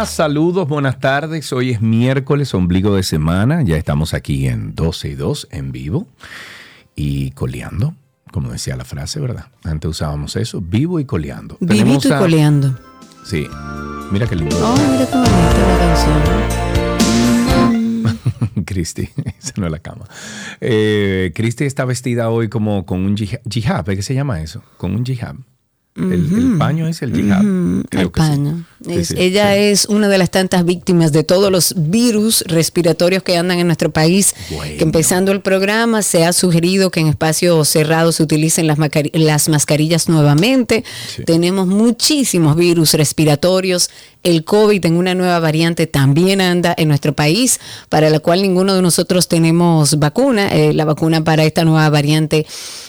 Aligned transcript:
Hola, 0.00 0.06
saludos, 0.06 0.66
buenas 0.66 0.98
tardes. 0.98 1.52
Hoy 1.52 1.72
es 1.72 1.82
miércoles, 1.82 2.54
ombligo 2.54 2.96
de 2.96 3.02
semana. 3.02 3.60
Ya 3.60 3.76
estamos 3.76 4.14
aquí 4.14 4.48
en 4.48 4.74
12 4.74 5.08
y 5.10 5.14
2 5.14 5.48
en 5.50 5.72
vivo 5.72 6.06
y 6.96 7.32
coleando, 7.32 7.94
como 8.32 8.50
decía 8.50 8.76
la 8.76 8.86
frase, 8.86 9.20
¿verdad? 9.20 9.48
Antes 9.62 9.90
usábamos 9.90 10.36
eso, 10.36 10.62
vivo 10.62 11.00
y 11.00 11.04
coleando. 11.04 11.58
Vivito 11.60 12.08
y 12.08 12.12
coleando. 12.12 12.78
Sí, 13.26 13.46
mira 14.10 14.26
qué 14.26 14.36
lindo. 14.36 14.56
Oh, 14.64 14.74
mira 14.74 15.06
qué 15.06 15.18
bonita 15.18 15.68
la 15.68 15.78
canción. 18.06 18.64
Cristi, 18.64 19.10
esa 19.38 19.52
no 19.58 19.66
es 19.66 19.72
la 19.72 19.80
cama. 19.80 20.06
Eh, 20.62 21.30
Cristi 21.34 21.64
está 21.64 21.84
vestida 21.84 22.30
hoy 22.30 22.48
como 22.48 22.86
con 22.86 23.00
un 23.00 23.18
jihad, 23.18 23.84
¿qué 23.84 24.00
se 24.00 24.14
llama 24.14 24.40
eso? 24.40 24.62
Con 24.78 24.94
un 24.94 25.04
jihad. 25.04 25.34
El, 25.96 26.56
paño 26.56 26.86
es 26.86 27.02
el 27.02 27.12
jihad. 27.12 27.42
el 27.42 28.10
paño. 28.10 28.64
ella 28.86 29.56
es 29.56 29.86
una 29.86 30.08
de 30.08 30.18
las 30.18 30.30
tantas 30.30 30.64
víctimas 30.64 31.10
de 31.10 31.24
todos 31.24 31.50
los 31.50 31.74
virus 31.76 32.44
respiratorios 32.46 33.24
que 33.24 33.36
andan 33.36 33.58
en 33.58 33.66
nuestro 33.66 33.90
país. 33.90 34.34
Que 34.48 34.84
empezando 34.84 35.32
el 35.32 35.40
programa 35.40 36.02
se 36.02 36.24
ha 36.24 36.32
sugerido 36.32 36.90
que 36.90 37.00
en 37.00 37.08
espacios 37.08 37.68
cerrados 37.68 38.16
se 38.16 38.22
utilicen 38.22 38.68
las, 38.68 38.78
las 39.12 39.48
mascarillas 39.48 40.08
nuevamente. 40.08 40.84
Tenemos 41.26 41.66
muchísimos 41.66 42.54
virus 42.54 42.94
respiratorios. 42.94 43.90
El 44.22 44.44
COVID 44.44 44.84
en 44.84 44.96
una 44.96 45.14
nueva 45.14 45.40
variante 45.40 45.88
también 45.88 46.40
anda 46.40 46.72
en 46.76 46.88
nuestro 46.88 47.14
país, 47.14 47.58
para 47.88 48.10
la 48.10 48.20
cual 48.20 48.42
ninguno 48.42 48.74
de 48.74 48.82
nosotros 48.82 49.26
tenemos 49.26 49.98
vacuna. 49.98 50.48
Eh, 50.54 50.72
la 50.72 50.84
vacuna 50.84 51.24
para 51.24 51.44
esta 51.44 51.64
nueva 51.64 51.88
variante 51.90 52.46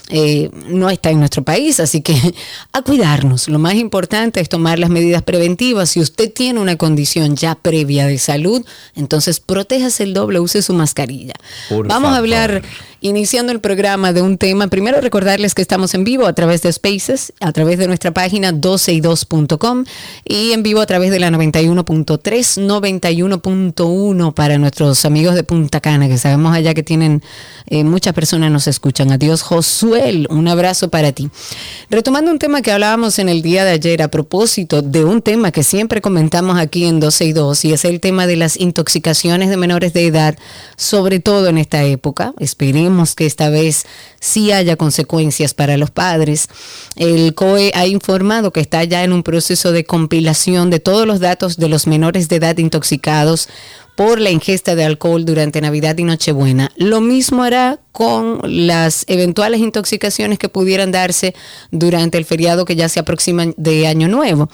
eh, 0.09 0.49
no 0.67 0.89
está 0.89 1.09
en 1.09 1.19
nuestro 1.19 1.43
país, 1.43 1.79
así 1.79 2.01
que 2.01 2.15
a 2.73 2.81
cuidarnos. 2.81 3.47
Lo 3.47 3.59
más 3.59 3.75
importante 3.75 4.39
es 4.39 4.49
tomar 4.49 4.79
las 4.79 4.89
medidas 4.89 5.21
preventivas. 5.21 5.91
Si 5.91 5.99
usted 5.99 6.31
tiene 6.31 6.59
una 6.59 6.75
condición 6.75 7.35
ya 7.35 7.55
previa 7.55 8.05
de 8.07 8.17
salud, 8.17 8.65
entonces 8.95 9.39
protéjase 9.39 10.03
el 10.03 10.13
doble, 10.13 10.39
use 10.39 10.61
su 10.61 10.73
mascarilla. 10.73 11.33
Vamos 11.69 12.13
a 12.13 12.17
hablar, 12.17 12.61
iniciando 13.01 13.51
el 13.51 13.59
programa, 13.59 14.13
de 14.13 14.21
un 14.21 14.37
tema. 14.37 14.67
Primero 14.67 15.01
recordarles 15.01 15.55
que 15.55 15.61
estamos 15.61 15.93
en 15.95 16.03
vivo 16.03 16.27
a 16.27 16.33
través 16.33 16.61
de 16.61 16.71
Spaces, 16.71 17.33
a 17.39 17.51
través 17.51 17.79
de 17.79 17.87
nuestra 17.87 18.11
página 18.11 18.53
12y2.com 18.53 19.85
y 20.23 20.51
en 20.51 20.63
vivo 20.63 20.81
a 20.81 20.85
través 20.85 21.11
de 21.11 21.19
la 21.19 21.31
91.3, 21.31 22.21
91.1 22.21 24.33
para 24.33 24.57
nuestros 24.59 25.03
amigos 25.05 25.35
de 25.35 25.43
Punta 25.43 25.81
Cana, 25.81 26.07
que 26.07 26.17
sabemos 26.17 26.55
allá 26.55 26.73
que 26.73 26.83
tienen, 26.83 27.23
eh, 27.65 27.83
muchas 27.83 28.13
personas 28.13 28.51
nos 28.51 28.67
escuchan. 28.67 29.11
Adiós, 29.11 29.41
Josué 29.41 30.11
un 30.29 30.47
abrazo 30.47 30.89
para 30.89 31.11
ti. 31.11 31.29
Retomando 31.89 32.31
un 32.31 32.39
tema 32.39 32.61
que 32.61 32.71
hablábamos 32.71 33.19
en 33.19 33.29
el 33.29 33.41
día 33.41 33.65
de 33.65 33.71
ayer 33.71 34.01
a 34.01 34.09
propósito 34.09 34.81
de 34.81 35.03
un 35.03 35.21
tema 35.21 35.51
que 35.51 35.63
siempre 35.63 36.01
comentamos 36.01 36.59
aquí 36.59 36.85
en 36.85 36.99
12 36.99 37.25
y 37.25 37.33
2 37.33 37.65
y 37.65 37.73
es 37.73 37.85
el 37.85 37.99
tema 37.99 38.27
de 38.27 38.35
las 38.35 38.59
intoxicaciones 38.59 39.49
de 39.49 39.57
menores 39.57 39.93
de 39.93 40.05
edad, 40.05 40.37
sobre 40.75 41.19
todo 41.19 41.47
en 41.47 41.57
esta 41.57 41.83
época. 41.83 42.33
Esperemos 42.39 42.90
que 43.15 43.25
esta 43.25 43.49
vez 43.49 43.85
sí 44.19 44.51
haya 44.51 44.75
consecuencias 44.75 45.53
para 45.53 45.77
los 45.77 45.91
padres. 45.91 46.47
El 46.95 47.33
COE 47.33 47.71
ha 47.73 47.87
informado 47.87 48.51
que 48.51 48.59
está 48.59 48.83
ya 48.83 49.03
en 49.03 49.13
un 49.13 49.23
proceso 49.23 49.71
de 49.71 49.83
compilación 49.83 50.69
de 50.69 50.79
todos 50.79 51.07
los 51.07 51.19
datos 51.19 51.57
de 51.57 51.69
los 51.69 51.87
menores 51.87 52.29
de 52.29 52.37
edad 52.37 52.57
intoxicados 52.57 53.49
por 53.95 54.19
la 54.19 54.31
ingesta 54.31 54.75
de 54.75 54.85
alcohol 54.85 55.25
durante 55.25 55.61
Navidad 55.61 55.97
y 55.97 56.03
Nochebuena. 56.03 56.71
Lo 56.75 57.01
mismo 57.01 57.43
hará 57.43 57.79
con 57.91 58.39
las 58.43 59.03
eventuales 59.07 59.59
intoxicaciones 59.59 60.39
que 60.39 60.49
pudieran 60.49 60.91
darse 60.91 61.35
durante 61.71 62.17
el 62.17 62.25
feriado 62.25 62.65
que 62.65 62.75
ya 62.75 62.89
se 62.89 62.99
aproxima 62.99 63.47
de 63.57 63.87
Año 63.87 64.07
Nuevo 64.07 64.49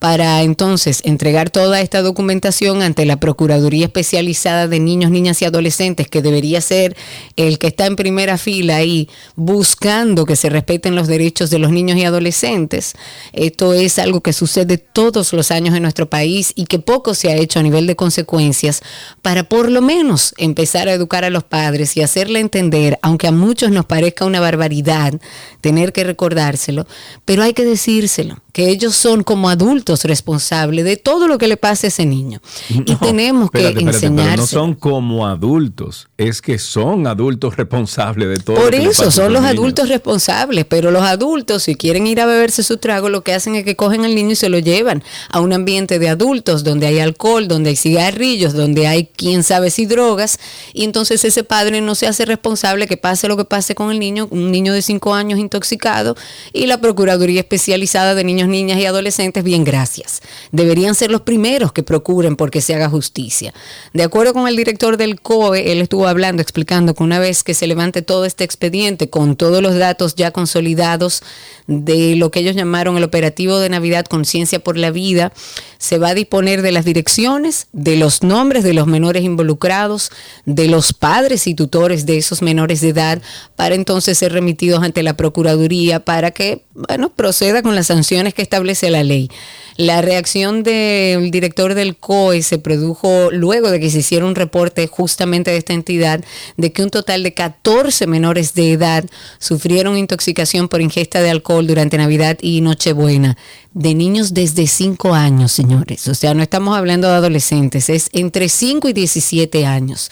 para 0.00 0.42
entonces 0.42 1.02
entregar 1.04 1.50
toda 1.50 1.82
esta 1.82 2.00
documentación 2.00 2.80
ante 2.80 3.04
la 3.04 3.20
Procuraduría 3.20 3.84
Especializada 3.84 4.66
de 4.66 4.80
Niños, 4.80 5.10
Niñas 5.10 5.42
y 5.42 5.44
Adolescentes, 5.44 6.08
que 6.08 6.22
debería 6.22 6.62
ser 6.62 6.96
el 7.36 7.58
que 7.58 7.66
está 7.66 7.84
en 7.84 7.96
primera 7.96 8.38
fila 8.38 8.82
y 8.82 9.10
buscando 9.36 10.24
que 10.24 10.36
se 10.36 10.48
respeten 10.48 10.94
los 10.94 11.06
derechos 11.06 11.50
de 11.50 11.58
los 11.58 11.70
niños 11.70 11.98
y 11.98 12.06
adolescentes. 12.06 12.94
Esto 13.34 13.74
es 13.74 13.98
algo 13.98 14.22
que 14.22 14.32
sucede 14.32 14.78
todos 14.78 15.34
los 15.34 15.50
años 15.50 15.74
en 15.76 15.82
nuestro 15.82 16.08
país 16.08 16.54
y 16.56 16.64
que 16.64 16.78
poco 16.78 17.12
se 17.12 17.28
ha 17.28 17.36
hecho 17.36 17.60
a 17.60 17.62
nivel 17.62 17.86
de 17.86 17.94
consecuencias 17.94 18.80
para 19.20 19.44
por 19.44 19.70
lo 19.70 19.82
menos 19.82 20.34
empezar 20.38 20.88
a 20.88 20.94
educar 20.94 21.24
a 21.24 21.30
los 21.30 21.44
padres 21.44 21.94
y 21.98 22.00
hacerle 22.00 22.40
entender, 22.40 22.98
aunque 23.02 23.28
a 23.28 23.32
muchos 23.32 23.70
nos 23.70 23.84
parezca 23.84 24.24
una 24.24 24.40
barbaridad 24.40 25.20
tener 25.60 25.92
que 25.92 26.04
recordárselo, 26.04 26.86
pero 27.26 27.42
hay 27.42 27.52
que 27.52 27.66
decírselo 27.66 28.38
que 28.52 28.68
ellos 28.68 28.96
son 28.96 29.22
como 29.22 29.48
adultos 29.48 30.04
responsables 30.04 30.84
de 30.84 30.96
todo 30.96 31.28
lo 31.28 31.38
que 31.38 31.48
le 31.48 31.56
pase 31.56 31.86
a 31.86 31.88
ese 31.88 32.06
niño. 32.06 32.40
y 32.68 32.94
tenemos 32.96 33.50
que 33.50 33.68
enseñar. 33.68 34.38
No 34.38 34.46
son 34.46 34.74
como 34.74 35.26
adultos, 35.26 36.08
es 36.16 36.42
que 36.42 36.58
son 36.58 37.06
adultos 37.06 37.56
responsables 37.56 38.28
de 38.28 38.36
todo. 38.36 38.56
Por 38.56 38.74
eso 38.74 39.10
son 39.10 39.32
los 39.32 39.44
adultos 39.44 39.88
responsables, 39.88 40.64
pero 40.64 40.90
los 40.90 41.02
adultos 41.02 41.62
si 41.62 41.74
quieren 41.74 42.06
ir 42.06 42.20
a 42.20 42.26
beberse 42.26 42.62
su 42.62 42.76
trago, 42.76 43.08
lo 43.08 43.22
que 43.22 43.32
hacen 43.32 43.54
es 43.54 43.64
que 43.64 43.76
cogen 43.76 44.04
al 44.04 44.14
niño 44.14 44.32
y 44.32 44.36
se 44.36 44.48
lo 44.48 44.58
llevan 44.58 45.02
a 45.30 45.40
un 45.40 45.52
ambiente 45.52 45.98
de 45.98 46.08
adultos 46.08 46.64
donde 46.64 46.86
hay 46.86 46.98
alcohol, 46.98 47.48
donde 47.48 47.70
hay 47.70 47.76
cigarrillos, 47.76 48.52
donde 48.52 48.86
hay 48.86 49.08
quién 49.16 49.42
sabe 49.42 49.70
si 49.70 49.86
drogas, 49.86 50.38
y 50.72 50.84
entonces 50.84 51.24
ese 51.24 51.44
padre 51.44 51.80
no 51.80 51.94
se 51.94 52.06
hace 52.06 52.24
responsable 52.24 52.86
que 52.86 52.96
pase 52.96 53.28
lo 53.28 53.36
que 53.36 53.44
pase 53.44 53.74
con 53.74 53.90
el 53.90 53.98
niño, 53.98 54.28
un 54.30 54.50
niño 54.50 54.72
de 54.72 54.82
5 54.82 55.14
años 55.14 55.38
intoxicado, 55.38 56.16
y 56.52 56.66
la 56.66 56.80
Procuraduría 56.80 57.40
Especializada 57.40 58.14
de 58.14 58.24
Niños 58.24 58.39
niñas 58.48 58.78
y 58.78 58.86
adolescentes, 58.86 59.44
bien, 59.44 59.64
gracias. 59.64 60.22
Deberían 60.52 60.94
ser 60.94 61.10
los 61.10 61.22
primeros 61.22 61.72
que 61.72 61.82
procuren 61.82 62.36
porque 62.36 62.60
se 62.60 62.74
haga 62.74 62.88
justicia. 62.88 63.52
De 63.92 64.02
acuerdo 64.02 64.32
con 64.32 64.48
el 64.48 64.56
director 64.56 64.96
del 64.96 65.20
COE, 65.20 65.72
él 65.72 65.80
estuvo 65.80 66.06
hablando, 66.06 66.42
explicando 66.42 66.94
que 66.94 67.02
una 67.02 67.18
vez 67.18 67.42
que 67.42 67.54
se 67.54 67.66
levante 67.66 68.02
todo 68.02 68.24
este 68.24 68.44
expediente 68.44 69.10
con 69.10 69.36
todos 69.36 69.62
los 69.62 69.76
datos 69.76 70.14
ya 70.14 70.30
consolidados 70.30 71.22
de 71.66 72.16
lo 72.16 72.30
que 72.30 72.40
ellos 72.40 72.56
llamaron 72.56 72.96
el 72.96 73.04
operativo 73.04 73.58
de 73.58 73.68
Navidad 73.68 74.04
Conciencia 74.04 74.58
por 74.58 74.76
la 74.76 74.90
Vida, 74.90 75.32
se 75.78 75.98
va 75.98 76.08
a 76.08 76.14
disponer 76.14 76.62
de 76.62 76.72
las 76.72 76.84
direcciones, 76.84 77.68
de 77.72 77.96
los 77.96 78.22
nombres 78.22 78.64
de 78.64 78.74
los 78.74 78.86
menores 78.86 79.24
involucrados, 79.24 80.10
de 80.44 80.66
los 80.66 80.92
padres 80.92 81.46
y 81.46 81.54
tutores 81.54 82.06
de 82.06 82.18
esos 82.18 82.42
menores 82.42 82.80
de 82.80 82.88
edad, 82.90 83.22
para 83.56 83.74
entonces 83.74 84.18
ser 84.18 84.32
remitidos 84.32 84.82
ante 84.82 85.02
la 85.02 85.14
Procuraduría 85.14 86.04
para 86.04 86.30
que, 86.32 86.64
bueno, 86.74 87.10
proceda 87.10 87.62
con 87.62 87.74
las 87.74 87.86
sanciones 87.86 88.29
que 88.34 88.42
establece 88.42 88.90
la 88.90 89.02
ley. 89.02 89.30
La 89.76 90.02
reacción 90.02 90.62
del 90.62 91.30
director 91.30 91.74
del 91.74 91.96
COE 91.96 92.42
se 92.42 92.58
produjo 92.58 93.30
luego 93.30 93.70
de 93.70 93.80
que 93.80 93.88
se 93.88 94.00
hiciera 94.00 94.26
un 94.26 94.34
reporte 94.34 94.86
justamente 94.86 95.50
de 95.50 95.56
esta 95.56 95.72
entidad 95.72 96.22
de 96.58 96.72
que 96.72 96.82
un 96.82 96.90
total 96.90 97.22
de 97.22 97.32
14 97.32 98.06
menores 98.06 98.52
de 98.54 98.72
edad 98.72 99.04
sufrieron 99.38 99.96
intoxicación 99.96 100.68
por 100.68 100.82
ingesta 100.82 101.22
de 101.22 101.30
alcohol 101.30 101.66
durante 101.66 101.96
Navidad 101.96 102.36
y 102.42 102.60
Nochebuena 102.60 103.38
de 103.72 103.94
niños 103.94 104.34
desde 104.34 104.66
5 104.66 105.14
años, 105.14 105.52
señores. 105.52 106.08
O 106.08 106.14
sea, 106.14 106.34
no 106.34 106.42
estamos 106.42 106.76
hablando 106.76 107.08
de 107.08 107.14
adolescentes, 107.14 107.88
es 107.88 108.08
entre 108.12 108.48
5 108.48 108.88
y 108.88 108.92
17 108.92 109.64
años. 109.64 110.10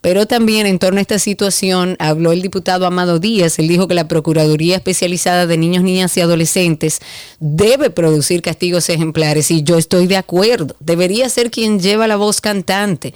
Pero 0.00 0.26
también 0.26 0.66
en 0.66 0.78
torno 0.78 0.98
a 0.98 1.02
esta 1.02 1.18
situación 1.18 1.96
habló 1.98 2.32
el 2.32 2.40
diputado 2.40 2.86
Amado 2.86 3.18
Díaz. 3.18 3.58
Él 3.58 3.68
dijo 3.68 3.88
que 3.88 3.94
la 3.94 4.08
Procuraduría 4.08 4.76
Especializada 4.76 5.46
de 5.46 5.58
Niños, 5.58 5.82
Niñas 5.82 6.16
y 6.16 6.20
Adolescentes 6.20 7.00
debe 7.40 7.90
producir 7.90 8.42
castigos 8.42 8.88
ejemplares 8.88 9.50
y 9.50 9.62
yo 9.62 9.76
estoy 9.76 10.06
de 10.06 10.16
acuerdo. 10.16 10.76
Debería 10.80 11.28
ser 11.28 11.50
quien 11.50 11.80
lleva 11.80 12.06
la 12.06 12.16
voz 12.16 12.40
cantante 12.40 13.12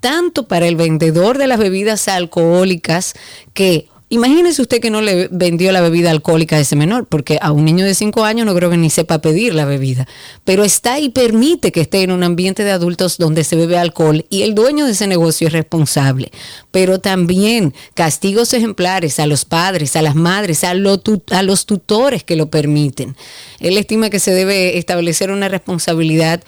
tanto 0.00 0.48
para 0.48 0.66
el 0.66 0.76
vendedor 0.76 1.38
de 1.38 1.46
las 1.46 1.58
bebidas 1.58 2.08
alcohólicas 2.08 3.14
que 3.54 3.88
Imagínese 4.14 4.62
usted 4.62 4.80
que 4.80 4.90
no 4.90 5.00
le 5.00 5.26
vendió 5.32 5.72
la 5.72 5.80
bebida 5.80 6.12
alcohólica 6.12 6.54
a 6.54 6.60
ese 6.60 6.76
menor, 6.76 7.06
porque 7.06 7.36
a 7.42 7.50
un 7.50 7.64
niño 7.64 7.84
de 7.84 7.96
5 7.96 8.22
años 8.22 8.46
no 8.46 8.54
creo 8.54 8.70
que 8.70 8.76
ni 8.76 8.88
sepa 8.88 9.20
pedir 9.20 9.56
la 9.56 9.64
bebida, 9.64 10.06
pero 10.44 10.62
está 10.62 11.00
y 11.00 11.08
permite 11.08 11.72
que 11.72 11.80
esté 11.80 12.02
en 12.04 12.12
un 12.12 12.22
ambiente 12.22 12.62
de 12.62 12.70
adultos 12.70 13.18
donde 13.18 13.42
se 13.42 13.56
bebe 13.56 13.76
alcohol 13.76 14.24
y 14.30 14.42
el 14.42 14.54
dueño 14.54 14.86
de 14.86 14.92
ese 14.92 15.08
negocio 15.08 15.48
es 15.48 15.52
responsable. 15.52 16.30
Pero 16.70 17.00
también 17.00 17.74
castigos 17.94 18.54
ejemplares 18.54 19.18
a 19.18 19.26
los 19.26 19.44
padres, 19.44 19.96
a 19.96 20.02
las 20.02 20.14
madres, 20.14 20.62
a, 20.62 20.70
a 20.70 21.42
los 21.42 21.66
tutores 21.66 22.22
que 22.22 22.36
lo 22.36 22.50
permiten. 22.50 23.16
Él 23.58 23.76
estima 23.76 24.10
que 24.10 24.20
se 24.20 24.30
debe 24.30 24.78
establecer 24.78 25.32
una 25.32 25.48
responsabilidad 25.48 26.40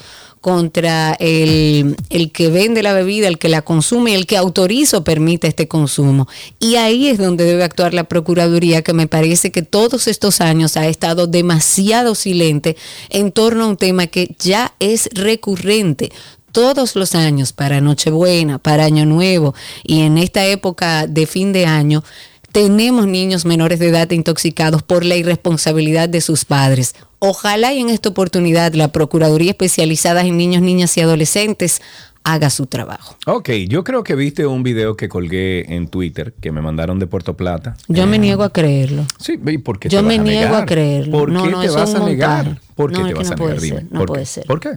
contra 0.46 1.16
el, 1.19 1.96
que 2.32 2.50
vende 2.50 2.84
la 2.84 2.93
bebida, 2.93 3.26
el 3.26 3.37
que 3.37 3.48
la 3.48 3.62
consume, 3.62 4.14
el 4.14 4.26
que 4.26 4.37
autoriza 4.37 4.98
o 4.98 5.02
permite 5.02 5.48
este 5.48 5.66
consumo. 5.66 6.28
Y 6.60 6.76
ahí 6.76 7.08
es 7.08 7.19
donde 7.19 7.43
debe 7.43 7.64
actuar 7.64 7.93
la 7.94 8.04
Procuraduría, 8.04 8.82
que 8.82 8.93
me 8.93 9.08
parece 9.08 9.50
que 9.50 9.62
todos 9.62 10.06
estos 10.06 10.40
años 10.40 10.76
ha 10.76 10.87
estado 10.87 11.26
demasiado 11.26 12.14
silente 12.14 12.76
en 13.10 13.32
torno 13.32 13.64
a 13.64 13.66
un 13.66 13.76
tema 13.76 14.06
que 14.06 14.37
ya 14.38 14.72
es 14.78 15.08
recurrente 15.14 16.12
todos 16.52 16.94
los 16.94 17.16
años 17.16 17.52
para 17.52 17.81
Nochebuena, 17.81 18.58
para 18.58 18.84
Año 18.84 19.04
Nuevo 19.04 19.52
y 19.82 20.02
en 20.02 20.16
esta 20.16 20.46
época 20.46 21.08
de 21.08 21.26
fin 21.26 21.52
de 21.52 21.66
año 21.66 22.04
tenemos 22.52 23.06
niños 23.06 23.44
menores 23.44 23.78
de 23.78 23.88
edad 23.88 24.10
intoxicados 24.10 24.82
por 24.82 25.04
la 25.04 25.16
irresponsabilidad 25.16 26.08
de 26.08 26.20
sus 26.20 26.44
padres. 26.44 26.94
Ojalá 27.19 27.72
y 27.72 27.81
en 27.81 27.88
esta 27.90 28.08
oportunidad 28.08 28.75
la 28.75 28.88
Procuraduría 28.93 29.50
especializada 29.50 30.22
en 30.22 30.37
niños, 30.37 30.62
niñas 30.62 30.96
y 30.96 31.00
adolescentes 31.00 31.81
haga 32.25 32.50
su 32.50 32.66
trabajo. 32.66 33.16
Ok, 33.26 33.50
yo 33.69 33.84
creo 33.84 34.02
que 34.02 34.16
viste 34.16 34.46
un 34.46 34.64
video 34.64 34.96
que 34.96 35.08
colgué 35.08 35.72
en 35.76 35.87
Twitter 35.88 36.34
que 36.40 36.50
me 36.50 36.60
mandaron 36.60 36.98
de 36.98 37.06
Puerto 37.06 37.37
Plata. 37.37 37.76
Yo 37.87 38.06
me 38.08 38.19
niego 38.19 38.43
a 38.43 38.50
creerlo. 38.52 39.04
Sí, 39.20 39.38
¿y 39.46 39.58
por 39.58 39.78
qué 39.78 39.88
Yo 39.88 40.00
te 40.00 40.06
me 40.06 40.19
vas 40.19 40.26
a 40.26 40.31
niego 40.31 40.46
negar? 40.48 40.62
a 40.62 40.66
creerlo. 40.66 41.12
¿Por 41.19 41.31
No, 41.31 41.44
qué 41.44 41.50
no, 41.50 41.60
te 41.60 41.69
vas 41.70 41.94
a 41.94 41.98
negar? 42.00 42.60
¿Por 42.75 42.93
qué 42.93 42.98
No, 42.98 43.06
te 43.08 43.14
vas 43.14 43.31
a 43.31 43.34
negar? 43.37 43.60
Dime. 43.60 43.87
no 43.90 44.00
¿Por 44.00 44.08
puede 44.08 44.22
qué? 44.22 44.26
ser. 44.26 44.44
¿Por 44.46 44.58
qué? 44.60 44.70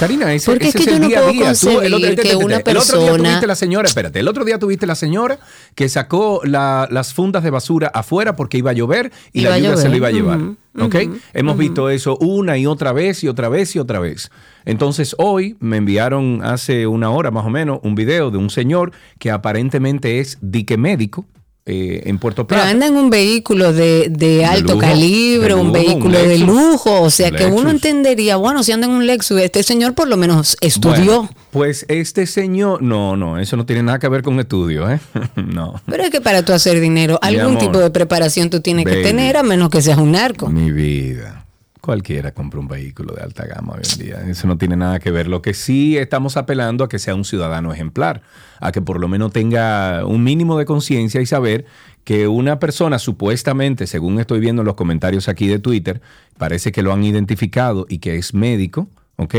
Karina, 0.00 0.32
ese, 0.34 0.50
Porque 0.50 0.68
es 0.68 0.74
que 0.74 0.82
es 0.82 0.88
el 0.88 1.00
no 1.00 1.08
día 1.08 1.18
a 1.18 1.22
puedo 1.22 1.32
día. 1.32 1.52
Tú, 1.54 1.80
el, 1.80 1.94
otro, 1.94 2.22
que 2.22 2.36
una 2.36 2.56
el 2.56 2.76
otro 2.76 2.98
día 2.98 3.08
persona- 3.10 3.16
tuviste 3.22 3.46
la 3.46 3.54
señora, 3.54 3.88
espérate, 3.88 4.20
el 4.20 4.28
otro 4.28 4.44
día 4.44 4.58
tuviste 4.58 4.86
la 4.86 4.94
señora 4.96 5.38
que 5.74 5.88
sacó 5.88 6.40
la- 6.44 6.88
las 6.90 7.14
fundas 7.14 7.42
de 7.44 7.50
basura 7.50 7.88
afuera 7.94 8.34
porque 8.36 8.58
iba 8.58 8.70
a 8.72 8.74
llover 8.74 9.12
y 9.32 9.42
Iba 9.42 9.50
la 9.50 9.56
a 9.56 9.58
lluvia 9.60 9.76
se 9.76 9.88
lo 9.88 9.96
iba 9.96 10.08
a 10.08 10.10
llevar. 10.10 10.40
¿Ok? 10.78 10.96
Hemos 11.32 11.56
visto 11.56 11.88
eso 11.88 12.18
una 12.18 12.58
y 12.58 12.66
otra 12.66 12.92
vez 12.92 13.22
y 13.24 13.28
otra 13.28 13.48
vez 13.48 13.74
y 13.76 13.78
otra 13.78 13.98
vez. 14.00 14.30
Entonces 14.64 15.14
hoy 15.18 15.56
me 15.60 15.76
enviaron 15.78 16.40
hace 16.42 16.86
una 16.86 17.10
hora 17.10 17.30
más 17.30 17.46
o 17.46 17.50
menos 17.50 17.78
un 17.82 17.94
video 17.94 18.30
de 18.30 18.38
un 18.38 18.50
señor 18.50 18.92
que 19.18 19.30
aparentemente 19.30 20.18
es 20.18 20.36
dique 20.42 20.76
médico 20.76 21.24
eh, 21.68 22.02
en 22.06 22.18
Puerto 22.18 22.46
Pero 22.46 22.60
Plata. 22.60 22.70
anda 22.70 22.86
en 22.86 22.96
un 22.96 23.10
vehículo 23.10 23.72
de, 23.72 24.06
de 24.08 24.44
alto 24.44 24.74
lujo, 24.74 24.78
calibre, 24.86 25.48
de 25.48 25.54
un 25.54 25.66
lujo, 25.66 25.66
un 25.66 25.72
vehículo 25.72 26.18
de 26.18 26.38
Lexus. 26.38 26.46
lujo. 26.46 27.02
O 27.02 27.10
sea 27.10 27.32
que 27.32 27.46
uno 27.46 27.70
entendería, 27.70 28.36
bueno, 28.36 28.62
si 28.62 28.70
anda 28.70 28.86
en 28.86 28.92
un 28.92 29.04
Lexus, 29.04 29.40
este 29.40 29.64
señor 29.64 29.94
por 29.94 30.06
lo 30.06 30.16
menos 30.16 30.56
estudió. 30.60 31.22
Bueno, 31.22 31.30
pues 31.50 31.84
este 31.88 32.26
señor, 32.26 32.82
no, 32.82 33.16
no, 33.16 33.40
eso 33.40 33.56
no 33.56 33.66
tiene 33.66 33.82
nada 33.82 33.98
que 33.98 34.08
ver 34.08 34.22
con 34.22 34.38
estudio, 34.38 34.88
¿eh? 34.88 35.00
no. 35.34 35.80
Pero 35.86 36.04
es 36.04 36.10
que 36.10 36.20
para 36.20 36.44
tú 36.44 36.52
hacer 36.52 36.80
dinero, 36.80 37.18
algún 37.20 37.56
amor, 37.56 37.58
tipo 37.58 37.78
de 37.80 37.90
preparación 37.90 38.48
tú 38.48 38.60
tienes 38.60 38.84
que 38.84 39.02
tener, 39.02 39.36
a 39.36 39.42
menos 39.42 39.68
que 39.68 39.82
seas 39.82 39.98
un 39.98 40.12
narco. 40.12 40.48
Mi 40.48 40.70
vida. 40.70 41.45
Cualquiera 41.86 42.34
compra 42.34 42.58
un 42.58 42.66
vehículo 42.66 43.14
de 43.14 43.22
alta 43.22 43.46
gama 43.46 43.74
hoy 43.74 43.82
en 43.92 44.04
día. 44.04 44.20
Eso 44.28 44.48
no 44.48 44.58
tiene 44.58 44.74
nada 44.74 44.98
que 44.98 45.12
ver. 45.12 45.28
Lo 45.28 45.40
que 45.40 45.54
sí 45.54 45.96
estamos 45.96 46.36
apelando 46.36 46.82
a 46.82 46.88
que 46.88 46.98
sea 46.98 47.14
un 47.14 47.24
ciudadano 47.24 47.72
ejemplar, 47.72 48.22
a 48.58 48.72
que 48.72 48.82
por 48.82 48.98
lo 48.98 49.06
menos 49.06 49.32
tenga 49.32 50.04
un 50.04 50.24
mínimo 50.24 50.58
de 50.58 50.64
conciencia 50.64 51.20
y 51.20 51.26
saber 51.26 51.64
que 52.02 52.26
una 52.26 52.58
persona 52.58 52.98
supuestamente, 52.98 53.86
según 53.86 54.18
estoy 54.18 54.40
viendo 54.40 54.62
en 54.62 54.66
los 54.66 54.74
comentarios 54.74 55.28
aquí 55.28 55.46
de 55.46 55.60
Twitter, 55.60 56.00
parece 56.36 56.72
que 56.72 56.82
lo 56.82 56.92
han 56.92 57.04
identificado 57.04 57.86
y 57.88 57.98
que 57.98 58.16
es 58.16 58.34
médico, 58.34 58.88
¿ok? 59.14 59.36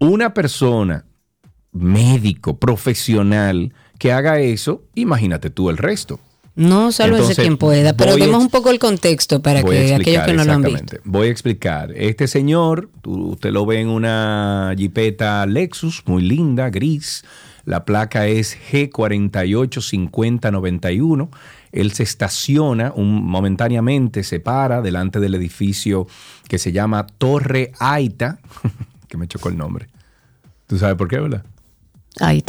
Una 0.00 0.34
persona 0.34 1.04
médico, 1.70 2.58
profesional, 2.58 3.72
que 4.00 4.10
haga 4.10 4.40
eso, 4.40 4.82
imagínate 4.96 5.48
tú 5.48 5.70
el 5.70 5.76
resto. 5.76 6.18
No, 6.56 6.92
sálvese 6.92 7.22
Entonces, 7.22 7.44
quien 7.44 7.56
pueda. 7.56 7.94
Pero 7.94 8.14
demos 8.16 8.40
un 8.40 8.48
poco 8.48 8.70
el 8.70 8.78
contexto 8.78 9.42
para 9.42 9.62
que 9.64 9.92
aquellos 9.94 10.22
que 10.24 10.32
no 10.34 10.44
lo 10.44 10.52
han 10.52 10.60
exactamente. 10.64 10.96
visto. 10.96 11.10
Voy 11.10 11.26
a 11.26 11.30
explicar. 11.30 11.90
Este 11.96 12.28
señor, 12.28 12.90
tú- 13.02 13.30
usted 13.32 13.50
lo 13.50 13.66
ve 13.66 13.80
en 13.80 13.88
una 13.88 14.72
jipeta 14.76 15.44
Lexus, 15.46 16.02
muy 16.06 16.22
linda, 16.22 16.70
gris. 16.70 17.24
La 17.64 17.84
placa 17.84 18.28
es 18.28 18.56
G485091. 18.70 21.28
Él 21.72 21.92
se 21.92 22.02
estaciona 22.04 22.92
un- 22.94 23.24
momentáneamente, 23.24 24.22
se 24.22 24.38
para 24.40 24.80
delante 24.80 25.18
del 25.20 25.34
edificio 25.34 26.06
que 26.48 26.58
se 26.58 26.70
llama 26.72 27.06
Torre 27.18 27.72
Aita, 27.80 28.38
que 29.08 29.16
me 29.16 29.26
chocó 29.26 29.48
el 29.48 29.56
nombre. 29.56 29.88
¿Tú 30.66 30.78
sabes 30.78 30.96
por 30.96 31.08
qué, 31.08 31.18
verdad? 31.18 31.42
Ahí 32.20 32.42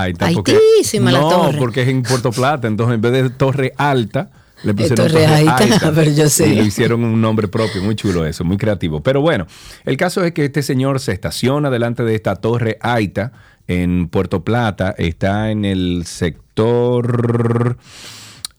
Aita. 0.00 0.26
Altísima 0.26 1.12
la 1.12 1.20
no, 1.20 1.28
torre. 1.28 1.58
porque 1.58 1.82
es 1.82 1.88
en 1.88 2.02
Puerto 2.02 2.30
Plata. 2.30 2.68
Entonces, 2.68 2.94
en 2.94 3.00
vez 3.00 3.12
de 3.12 3.30
Torre 3.30 3.72
Alta, 3.76 4.30
le 4.62 4.74
pusieron 4.74 5.08
Torre 5.08 5.26
Aita, 5.26 5.92
pero 5.94 6.10
yo 6.10 6.28
sé. 6.28 6.48
Y 6.48 6.54
le 6.54 6.62
hicieron 6.64 7.04
un 7.04 7.20
nombre 7.20 7.48
propio. 7.48 7.82
Muy 7.82 7.96
chulo 7.96 8.24
eso, 8.26 8.44
muy 8.44 8.56
creativo. 8.56 9.02
Pero 9.02 9.20
bueno, 9.20 9.46
el 9.84 9.96
caso 9.96 10.24
es 10.24 10.32
que 10.32 10.44
este 10.44 10.62
señor 10.62 11.00
se 11.00 11.12
estaciona 11.12 11.70
delante 11.70 12.02
de 12.04 12.14
esta 12.14 12.36
Torre 12.36 12.78
Aita 12.80 13.32
en 13.66 14.08
Puerto 14.08 14.44
Plata. 14.44 14.94
Está 14.96 15.50
en 15.50 15.64
el 15.64 16.04
sector... 16.06 17.76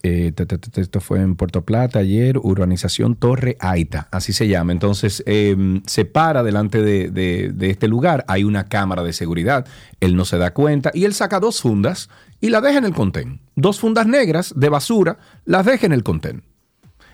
eh, 0.02 0.32
esto 0.76 1.00
fue 1.00 1.20
en 1.20 1.34
Puerto 1.36 1.64
Plata 1.64 1.98
ayer, 1.98 2.38
urbanización 2.38 3.16
Torre 3.16 3.56
Aita, 3.60 4.08
así 4.10 4.32
se 4.32 4.46
llama. 4.48 4.72
Entonces 4.72 5.22
eh, 5.26 5.56
se 5.86 6.04
para 6.04 6.42
delante 6.42 6.82
de, 6.82 7.10
de- 7.10 7.70
este 7.70 7.88
lugar, 7.88 8.24
hay 8.28 8.44
una 8.44 8.68
cámara 8.68 9.02
de 9.02 9.12
seguridad, 9.12 9.66
él 10.00 10.14
no 10.16 10.24
se 10.24 10.38
da 10.38 10.52
cuenta 10.52 10.90
y 10.94 11.04
él 11.04 11.14
saca 11.14 11.40
dos 11.40 11.60
fundas 11.60 12.08
y 12.40 12.50
las 12.50 12.62
deja 12.62 12.78
en 12.78 12.84
el 12.84 12.92
contén. 12.94 13.40
Dos 13.56 13.80
fundas 13.80 14.06
negras 14.06 14.52
de 14.56 14.68
basura, 14.68 15.18
las 15.44 15.64
deja 15.66 15.86
en 15.86 15.92
el 15.92 16.02
contén. 16.04 16.42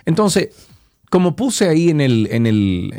Entonces, 0.05 0.49
como 1.11 1.37
puse 1.37 1.69
ahí 1.69 1.91
en, 1.91 2.01
el, 2.01 2.29
en, 2.31 2.47
el- 2.47 2.93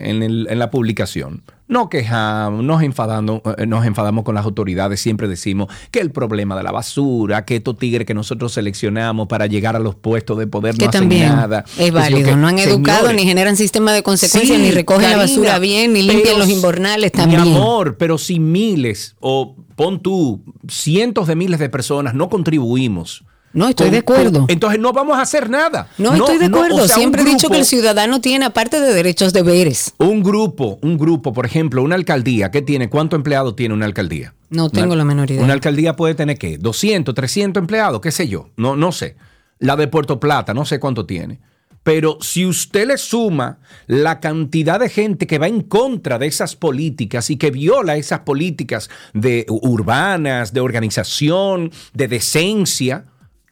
en 0.49 0.59
la 0.59 0.71
publicación, 0.71 1.43
no 1.67 1.89
quejamos, 1.89 2.63
nos 2.63 2.81
enfadamos, 2.83 3.41
eh, 3.57 3.65
nos 3.65 3.85
enfadamos 3.85 4.23
con 4.23 4.35
las 4.35 4.45
autoridades, 4.45 4.99
siempre 4.99 5.27
decimos 5.27 5.67
que 5.91 5.99
el 5.99 6.11
problema 6.11 6.55
de 6.55 6.63
la 6.63 6.71
basura, 6.71 7.45
que 7.45 7.57
estos 7.57 7.77
tigres 7.77 8.05
que 8.05 8.13
nosotros 8.13 8.53
seleccionamos 8.53 9.27
para 9.27 9.47
llegar 9.47 9.75
a 9.75 9.79
los 9.79 9.95
puestos 9.95 10.37
de 10.37 10.47
poder 10.47 10.75
Que 10.75 10.85
no 10.85 10.89
hacen 10.89 11.01
también 11.01 11.29
nada. 11.29 11.65
es 11.77 11.91
válido. 11.91 12.29
que, 12.29 12.35
no 12.35 12.47
han 12.47 12.59
educado, 12.59 12.99
señores, 12.99 13.15
ni 13.15 13.27
generan 13.27 13.55
sistema 13.55 13.93
de 13.93 14.03
consecuencias, 14.03 14.57
Sí, 14.57 14.63
ni 14.63 14.71
recogen 14.71 15.09
la 15.09 15.17
basura 15.17 15.59
bien, 15.59 15.93
ni 15.93 16.03
limpian 16.03 16.37
los 16.37 16.49
inbornales 16.49 17.11
también. 17.11 17.43
Mi 17.43 17.51
amor, 17.51 17.97
pero 17.97 18.17
si 18.17 18.39
miles 18.39 19.15
o 19.19 19.55
pon 19.75 20.01
tú 20.01 20.43
cientos 20.67 21.27
de 21.27 21.35
miles 21.35 21.59
de 21.59 21.69
personas 21.69 22.13
no 22.13 22.29
contribuimos. 22.29 23.23
No, 23.53 23.69
estoy 23.69 23.85
con- 23.85 23.91
de 23.91 23.97
acuerdo. 23.99 24.39
con- 24.41 24.51
entonces 24.51 24.79
no 24.79 24.91
vamos 24.93 25.17
a 25.17 25.21
hacer 25.21 25.49
nada. 25.49 25.87
No, 25.97 26.13
estoy 26.15 26.37
de 26.39 26.49
no, 26.49 26.57
acuerdo. 26.57 26.75
o 26.83 26.87
sea, 26.87 26.95
un 26.95 27.01
Siempre 27.01 27.21
he 27.21 27.25
dicho 27.25 27.49
que 27.49 27.59
el 27.59 27.65
ciudadano 27.65 28.19
tiene, 28.19 28.45
aparte 28.45 28.79
de 28.81 28.93
derechos, 28.93 29.31
deberes. 29.33 29.93
Un 29.99 30.23
grupo, 30.23 30.79
un 30.81 30.97
grupo, 30.97 31.33
por 31.33 31.45
ejemplo, 31.45 31.83
una 31.83 31.95
alcaldía, 31.95 32.49
¿qué 32.51 32.61
tiene? 32.61 32.89
¿Cuántos 32.89 33.17
empleados 33.17 33.55
tiene 33.55 33.73
una 33.75 33.85
alcaldía? 33.85 34.33
No 34.49 34.69
tengo 34.69 34.87
Una- 34.87 34.97
la 34.97 35.05
menor 35.05 35.29
idea. 35.31 35.43
Una 35.43 35.53
alcaldía 35.53 35.95
puede 35.95 36.15
tener, 36.15 36.37
¿qué? 36.37 36.57
200, 36.57 37.13
300 37.15 37.61
empleados, 37.61 38.01
qué 38.01 38.11
sé 38.11 38.27
yo. 38.27 38.49
No, 38.57 38.75
no 38.75 38.91
sé. 38.91 39.15
La 39.59 39.75
de 39.75 39.87
Puerto 39.87 40.19
Plata, 40.19 40.53
no 40.53 40.65
sé 40.65 40.79
cuánto 40.79 41.05
tiene. 41.05 41.39
Pero 41.83 42.17
si 42.21 42.45
usted 42.45 42.87
le 42.87 42.97
suma 42.97 43.59
la 43.87 44.21
cantidad 44.21 44.79
de 44.79 44.87
gente 44.87 45.27
que 45.27 45.37
va 45.37 45.47
en 45.49 45.61
contra 45.61 46.17
de 46.17 46.27
esas 46.27 46.55
políticas 46.55 47.29
y 47.29 47.35
que 47.35 47.51
viola 47.51 47.97
esas 47.97 48.21
políticas 48.21 48.89
de 49.13 49.45
urbanas, 49.49 50.53
de 50.53 50.61
organización, 50.61 51.71
de 51.93 52.07
decencia, 52.07 53.05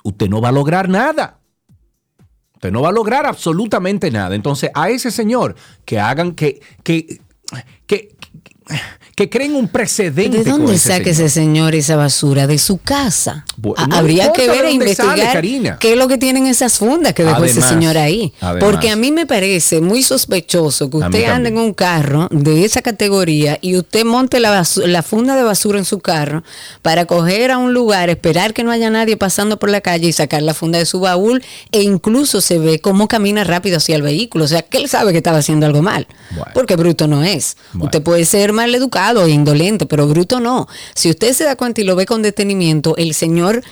usted 0.03 0.29
no 0.29 0.41
va 0.41 0.49
a 0.49 0.53
lograr 0.53 0.89
nada. 0.89 1.39
Usted 2.55 2.71
no 2.71 2.81
va 2.81 2.89
a 2.89 2.93
lograr 2.93 3.25
absolutamente 3.25 4.11
nada. 4.11 4.35
Entonces, 4.35 4.69
a 4.75 4.89
ese 4.89 5.09
señor 5.09 5.55
que 5.83 5.99
hagan 5.99 6.33
que, 6.33 6.61
que, 6.83 7.21
que, 7.87 8.15
que 8.67 8.69
creen 9.29 9.55
un 9.55 9.67
precedente. 9.67 10.43
¿De 10.43 10.43
dónde 10.43 10.77
saca 10.77 11.09
ese 11.09 11.29
señor 11.29 11.75
esa 11.75 11.95
basura? 11.95 12.47
De 12.47 12.57
su 12.57 12.77
casa. 12.77 13.45
No 13.61 13.73
Habría 13.95 14.31
que 14.31 14.47
ver 14.47 14.57
e 14.57 14.57
sale, 14.59 14.71
investigar 14.71 15.41
qué 15.79 15.91
es 15.91 15.97
lo 15.97 16.07
que 16.07 16.17
tienen 16.17 16.47
esas 16.47 16.77
fundas 16.77 17.13
que 17.13 17.23
dejó 17.23 17.43
ese 17.43 17.61
señor 17.61 17.97
ahí. 17.97 18.33
además. 18.39 18.63
Porque 18.63 18.89
a 18.89 18.95
mí 18.95 19.11
me 19.11 19.25
parece 19.25 19.81
muy 19.81 20.03
sospechoso 20.03 20.89
que 20.89 20.97
usted 20.97 21.25
ande 21.25 21.49
en 21.49 21.57
un 21.57 21.73
carro 21.73 22.27
de 22.31 22.65
esa 22.65 22.81
categoría 22.81 23.57
y 23.61 23.77
usted 23.77 24.05
monte 24.05 24.39
la, 24.39 24.63
funda 25.03 25.35
de 25.35 25.43
basura 25.43 25.79
en 25.79 25.85
su 25.85 25.99
carro 25.99 26.43
para 26.81 27.05
coger 27.05 27.51
a 27.51 27.57
un 27.57 27.73
lugar, 27.73 28.09
esperar 28.09 28.53
que 28.53 28.63
no 28.63 28.71
haya 28.71 28.89
nadie 28.89 29.17
pasando 29.17 29.59
por 29.59 29.69
la 29.69 29.81
calle 29.81 30.07
y 30.07 30.13
sacar 30.13 30.41
la 30.41 30.53
funda 30.53 30.79
de 30.79 30.85
su 30.85 30.99
baúl 30.99 31.43
e 31.71 31.81
incluso 31.81 32.41
se 32.41 32.59
ve 32.59 32.79
cómo 32.79 33.07
camina 33.07 33.43
rápido 33.43 33.77
hacia 33.77 33.95
el 33.95 34.01
vehículo. 34.01 34.45
O 34.45 34.47
sea, 34.47 34.61
que 34.61 34.77
él 34.77 34.89
sabe 34.89 35.11
que 35.11 35.17
estaba 35.17 35.39
haciendo 35.39 35.65
algo 35.65 35.81
mal. 35.81 36.07
Bueno. 36.31 36.51
Porque 36.53 36.75
bruto 36.75 37.07
no 37.07 37.23
es. 37.23 37.57
Bueno. 37.73 37.85
Usted 37.85 38.01
puede 38.01 38.25
ser 38.25 38.53
mal 38.53 38.73
educado 38.73 39.10
e 39.19 39.31
indolente, 39.31 39.85
pero 39.85 40.07
bruto 40.07 40.39
no. 40.39 40.67
Si 40.95 41.09
usted 41.09 41.33
se 41.33 41.43
da 41.43 41.55
cuenta 41.55 41.81
y 41.81 41.83
lo 41.83 41.95
ve 41.95 42.05
con 42.05 42.21
detenimiento, 42.21 42.95
el 42.97 43.13
señor 43.13 43.63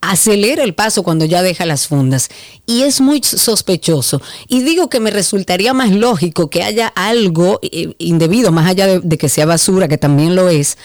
acelera 0.00 0.62
el 0.62 0.74
paso 0.74 1.02
cuando 1.02 1.24
ya 1.24 1.42
deja 1.42 1.64
las 1.64 1.88
fundas 1.88 2.28
y 2.66 2.82
es 2.82 3.00
muy 3.00 3.22
sospechoso 3.22 4.20
y 4.48 4.62
digo 4.62 4.90
que 4.90 5.00
me 5.00 5.10
resultaría 5.10 5.72
más 5.72 5.92
lógico 5.92 6.50
que 6.50 6.62
haya 6.62 6.88
algo 6.88 7.58
eh, 7.62 7.94
indebido 7.98 8.52
más 8.52 8.68
allá 8.68 8.86
de, 8.86 9.00
de 9.00 9.16
que 9.16 9.30
sea 9.30 9.46
basura 9.46 9.88
que 9.88 9.96
también 9.96 10.36
lo 10.36 10.50
es 10.50 10.76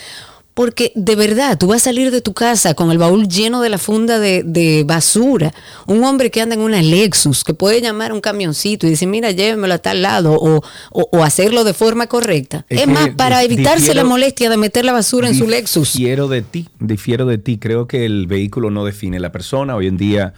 porque 0.60 0.92
de 0.94 1.16
verdad, 1.16 1.58
tú 1.58 1.68
vas 1.68 1.78
a 1.84 1.86
salir 1.86 2.12
de 2.12 2.20
tu 2.20 2.34
casa 2.34 2.74
con 2.74 2.92
el 2.92 2.98
baúl 2.98 3.30
lleno 3.30 3.62
de 3.62 3.70
la 3.70 3.78
funda 3.78 4.20
de, 4.20 4.44
de 4.44 4.84
basura. 4.86 5.54
Un 5.88 6.04
hombre 6.04 6.32
que 6.32 6.42
anda 6.42 6.54
en 6.54 6.60
una 6.60 6.82
Lexus, 6.82 7.46
que 7.46 7.54
puede 7.54 7.80
llamar 7.80 8.12
a 8.12 8.13
un 8.13 8.20
camioncito 8.20 8.86
y 8.86 8.89
decir, 8.89 9.08
mira, 9.08 9.32
llévemelo 9.32 9.74
a 9.75 9.78
tal 9.78 10.01
lado, 10.01 10.34
o, 10.34 10.58
o- 10.92 11.10
o 11.13 11.24
hacerlo 11.24 11.63
de 11.63 11.74
forma 11.74 12.08
correcta. 12.08 12.66
Es 12.68 12.80
Es, 12.82 12.86
que 12.88 12.92
más, 12.92 13.10
para 13.12 13.42
evitarse 13.42 13.94
la 13.94 14.04
molestia 14.04 14.50
de 14.50 14.58
meter 14.58 14.84
la 14.84 14.92
basura 14.92 15.30
en 15.30 15.36
su 15.36 15.48
Lexus. 15.48 15.94
Difiero 15.94 16.28
de 16.28 16.42
ti, 16.42 16.68
difiero 16.82 17.25
de 17.25 17.38
ti. 17.38 17.58
Creo 17.58 17.88
que 17.88 18.04
el 18.06 18.28
vehículo 18.28 18.70
no 18.70 18.84
define 18.84 19.22
la 19.22 19.32
persona. 19.32 19.78
Hoy 19.78 19.88
en 19.88 19.96
día 19.96 20.34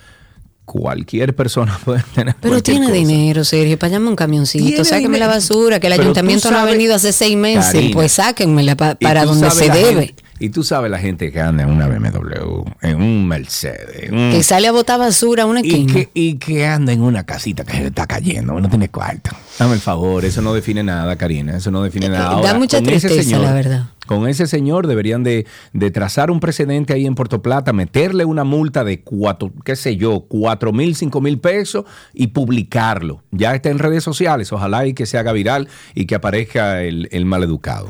cualquier 0.66 1.36
persona 1.36 1.78
puede 1.86 2.04
tener 2.16 2.36
Pero 2.40 2.62
tiene 2.64 2.86
cosa. 2.88 2.94
dinero, 2.98 3.44
Sergio, 3.44 3.78
para 3.78 3.94
llamar 3.94 4.10
un 4.10 4.16
camioncito, 4.16 4.84
sáquenme 4.86 5.18
la 5.20 5.28
basura, 5.28 5.80
que 5.80 5.88
el 5.88 5.94
Pero 5.94 6.04
ayuntamiento 6.04 6.50
no 6.52 6.58
ha 6.60 6.66
venido 6.66 6.96
hace 6.96 7.12
seis 7.12 7.36
meses, 7.36 7.72
Karina, 7.74 7.94
pues 7.94 8.12
sáquenmela 8.14 8.76
pa- 8.78 8.96
para 8.96 9.26
donde 9.26 9.50
se 9.52 9.70
debe. 9.70 10.08
gente- 10.08 10.24
Y 10.42 10.50
tú 10.50 10.64
sabes 10.64 10.90
la 10.90 10.98
gente 10.98 11.32
que 11.32 11.40
anda 11.40 11.62
en 11.62 11.70
una 11.70 11.88
BMW, 11.88 12.64
en 12.82 13.00
un 13.00 13.28
Mercedes. 13.28 14.10
que 14.10 14.42
sale 14.42 14.68
a 14.68 14.72
botar 14.72 14.98
basura 14.98 15.44
a 15.44 15.46
una 15.46 15.60
esquina. 15.60 15.92
Y 15.92 15.94
que, 15.94 16.10
y 16.16 16.34
que 16.40 16.66
anda 16.66 16.92
en 16.92 17.02
una 17.02 17.24
casita 17.28 17.64
que 17.64 17.74
se 17.74 17.82
le 17.82 17.88
está 17.90 18.08
cayendo, 18.08 18.60
no 18.60 18.68
tiene 18.68 18.90
cuarto. 18.90 19.30
Dame 19.60 19.76
el 19.76 19.82
favor, 19.82 20.26
eso 20.26 20.42
no 20.42 20.56
define 20.56 20.82
nada, 20.82 21.16
Karina, 21.16 21.58
eso 21.58 21.70
no 21.70 21.84
define 21.84 22.10
nada. 22.10 22.42
da 22.42 22.56
mucha 22.56 22.82
tristeza, 22.82 23.38
la 23.38 23.54
verdad. 23.54 23.86
Con 24.08 24.28
ese 24.28 24.48
señor 24.48 24.88
deberían 24.88 25.24
de, 25.24 25.46
de, 25.74 25.92
trazar 25.92 26.32
un 26.32 26.40
precedente 26.40 26.94
ahí 26.94 27.06
en 27.06 27.14
Puerto 27.14 27.44
Plata, 27.44 27.72
meterle 27.72 28.26
una 28.26 28.44
multa 28.44 28.84
de 28.84 29.02
cuatro, 29.02 29.54
qué 29.64 29.76
sé 29.76 29.96
yo, 29.96 30.22
cuatro 30.28 30.74
mil, 30.74 30.96
cinco 30.96 31.22
mil 31.22 31.40
pesos 31.40 31.86
y 32.16 32.28
publicarlo. 32.28 33.22
Ya 33.30 33.54
está 33.54 33.70
en 33.70 33.78
redes 33.78 34.04
sociales, 34.04 34.52
ojalá 34.52 34.88
y 34.88 34.96
que 34.96 35.06
se 35.06 35.20
haga 35.20 35.34
viral 35.34 35.68
y 35.94 36.08
que 36.08 36.16
aparezca 36.16 36.82
el, 36.82 37.10
el 37.12 37.26
maleducado. 37.26 37.90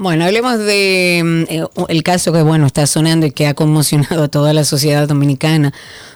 Bueno, 0.00 0.26
hablemos 0.26 0.60
de 0.60 1.22
mm, 1.24 1.52
eh, 1.52 1.66
el 1.88 2.04
caso 2.04 2.32
que 2.32 2.40
bueno 2.42 2.66
está 2.66 2.86
sonando 2.86 3.26
y 3.26 3.32
que 3.32 3.48
ha 3.48 3.54
conmocionado 3.54 4.22
a 4.22 4.28
toda 4.28 4.52
la 4.52 4.62
sociedad 4.62 5.08
dominicana, 5.08 5.74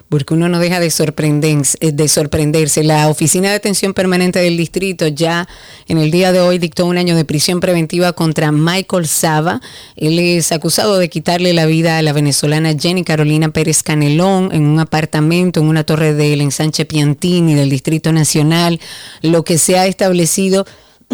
porque 0.09 0.35
uno 0.35 0.49
no 0.49 0.61
deja 0.61 0.79
de 0.79 0.89
sorprenderse, 0.89 1.79
eh, 1.81 1.91
de 1.91 2.07
sorprenderse. 2.07 2.85
La 2.85 3.09
Oficina 3.09 3.49
de 3.49 3.57
Atención 3.57 3.93
Permanente 3.93 4.39
del 4.39 4.57
Distrito 4.57 5.09
ya 5.09 5.49
en 5.89 5.99
el 5.99 6.13
día 6.13 6.31
de 6.31 6.39
hoy 6.39 6.59
dictó 6.59 6.87
un 6.87 6.97
año 6.97 7.17
de 7.17 7.25
prisión 7.25 7.59
preventiva 7.59 8.13
contra 8.13 8.53
Michael 8.53 9.09
Saba. 9.09 9.61
Él 9.97 10.21
es 10.21 10.53
acusado 10.53 10.99
de 10.99 11.11
quitarle 11.11 11.53
la 11.53 11.67
vida 11.67 11.99
a 11.99 12.03
la 12.03 12.13
venezolana 12.13 12.77
Jenny 12.79 13.03
Carolina 13.03 13.49
Pérez 13.49 13.83
Canelón 13.83 14.51
en 14.53 14.65
un 14.65 14.79
apartamento 14.79 15.59
en 15.59 15.67
una 15.67 15.83
torre 15.83 16.15
del 16.15 16.41
ensanche 16.41 16.85
Piantini 16.85 17.57
del 17.57 17.69
Distrito 17.69 18.13
Nacional. 18.13 18.79
Lo 19.23 19.43
que 19.43 19.59
se 19.59 19.77
ha 19.77 19.89
establecido 19.89 20.67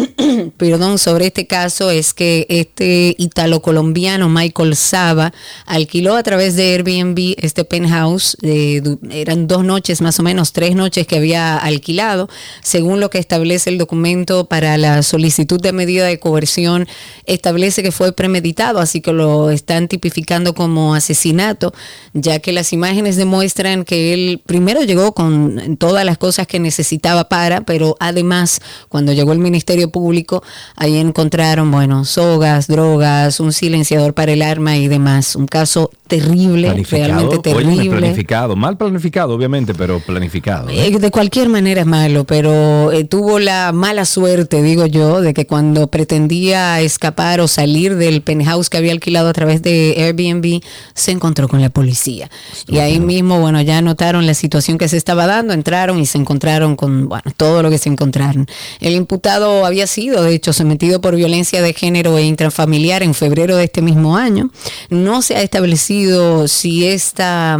perdón, 0.57 0.97
sobre 0.97 1.27
este 1.27 1.47
caso 1.47 1.91
es 1.91 2.13
que 2.13 2.45
este 2.49 3.15
italo-colombiano 3.17 4.29
Michael 4.29 4.75
Saba 4.75 5.33
alquiló 5.65 6.15
a 6.15 6.23
través 6.23 6.55
de 6.55 6.73
Airbnb 6.73 7.35
este 7.37 7.65
penthouse. 7.65 8.37
Eh, 8.41 8.81
eran 9.11 9.47
dos 9.47 9.63
noches, 9.63 10.01
más 10.01 10.19
o 10.19 10.23
menos 10.23 10.53
tres 10.53 10.75
noches 10.75 11.07
que 11.07 11.17
había 11.17 11.57
alquilado. 11.57 12.29
Según 12.61 12.99
lo 12.99 13.09
que 13.09 13.17
establece 13.17 13.69
el 13.69 13.77
documento 13.77 14.45
para 14.45 14.77
la 14.77 15.03
solicitud 15.03 15.59
de 15.59 15.71
medida 15.71 16.05
de 16.05 16.19
coerción, 16.19 16.87
establece 17.25 17.83
que 17.83 17.91
fue 17.91 18.11
premeditado, 18.13 18.79
así 18.79 19.01
que 19.01 19.13
lo 19.13 19.49
están 19.49 19.87
tipificando 19.87 20.53
como 20.53 20.95
asesinato, 20.95 21.73
ya 22.13 22.39
que 22.39 22.53
las 22.53 22.73
imágenes 22.73 23.15
demuestran 23.17 23.83
que 23.83 24.13
él 24.13 24.41
primero 24.45 24.83
llegó 24.83 25.13
con 25.13 25.77
todas 25.77 26.05
las 26.05 26.17
cosas 26.17 26.47
que 26.47 26.59
necesitaba 26.59 27.29
para, 27.29 27.61
pero 27.61 27.95
además 27.99 28.61
cuando 28.89 29.13
llegó 29.13 29.33
el 29.33 29.39
Ministerio 29.39 29.88
Público, 29.89 30.43
ahí 30.75 30.97
encontraron, 30.97 31.71
bueno, 31.71 32.05
sogas, 32.05 32.67
drogas, 32.67 33.39
un 33.39 33.53
silenciador 33.53 34.13
para 34.13 34.31
el 34.31 34.41
arma 34.41 34.77
y 34.77 34.87
demás. 34.87 35.35
Un 35.35 35.47
caso 35.47 35.91
terrible, 36.09 36.73
realmente 36.89 37.37
terrible. 37.37 37.87
planificado, 37.89 38.55
mal 38.55 38.77
planificado, 38.77 39.35
obviamente, 39.35 39.75
pero 39.75 39.99
planificado. 39.99 40.67
¿eh? 40.69 40.87
Eh, 40.87 40.99
de 40.99 41.11
cualquier 41.11 41.49
manera 41.49 41.81
es 41.81 41.87
malo, 41.87 42.25
pero 42.25 42.91
eh, 42.91 43.03
tuvo 43.03 43.37
la 43.37 43.71
mala 43.71 44.05
suerte, 44.05 44.63
digo 44.63 44.87
yo, 44.87 45.21
de 45.21 45.35
que 45.35 45.45
cuando 45.45 45.87
pretendía 45.87 46.81
escapar 46.81 47.41
o 47.41 47.47
salir 47.47 47.95
del 47.95 48.23
penthouse 48.23 48.71
que 48.71 48.77
había 48.77 48.91
alquilado 48.91 49.29
a 49.29 49.33
través 49.33 49.61
de 49.61 49.93
Airbnb, 49.97 50.61
se 50.95 51.11
encontró 51.11 51.47
con 51.47 51.61
la 51.61 51.69
policía. 51.69 52.29
Y 52.67 52.79
ahí 52.79 52.99
mismo, 52.99 53.39
bueno, 53.39 53.61
ya 53.61 53.79
notaron 53.83 54.25
la 54.25 54.33
situación 54.33 54.79
que 54.79 54.87
se 54.87 54.97
estaba 54.97 55.27
dando, 55.27 55.53
entraron 55.53 55.99
y 55.99 56.07
se 56.07 56.17
encontraron 56.17 56.75
con, 56.75 57.07
bueno, 57.07 57.31
todo 57.37 57.61
lo 57.61 57.69
que 57.69 57.77
se 57.77 57.89
encontraron. 57.89 58.47
El 58.79 58.95
imputado 58.95 59.63
había 59.63 59.85
sido, 59.85 60.23
de 60.23 60.33
hecho, 60.33 60.53
sometido 60.53 61.01
por 61.01 61.15
violencia 61.15 61.61
de 61.61 61.73
género 61.73 62.17
e 62.17 62.23
intrafamiliar 62.23 63.03
en 63.03 63.13
febrero 63.13 63.55
de 63.57 63.65
este 63.65 63.83
mismo 63.83 64.17
año. 64.17 64.49
No 64.89 65.21
se 65.21 65.35
ha 65.35 65.43
establecido 65.43 65.98
si, 66.47 66.87
esta, 66.87 67.57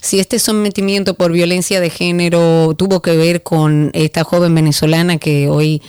si 0.00 0.20
este 0.20 0.38
sometimiento 0.38 1.14
por 1.14 1.32
violencia 1.32 1.80
de 1.80 1.90
género 1.90 2.74
tuvo 2.76 3.02
que 3.02 3.16
ver 3.16 3.42
con 3.42 3.90
esta 3.94 4.24
joven 4.24 4.54
venezolana 4.54 5.18
que 5.18 5.48
hoy 5.48 5.82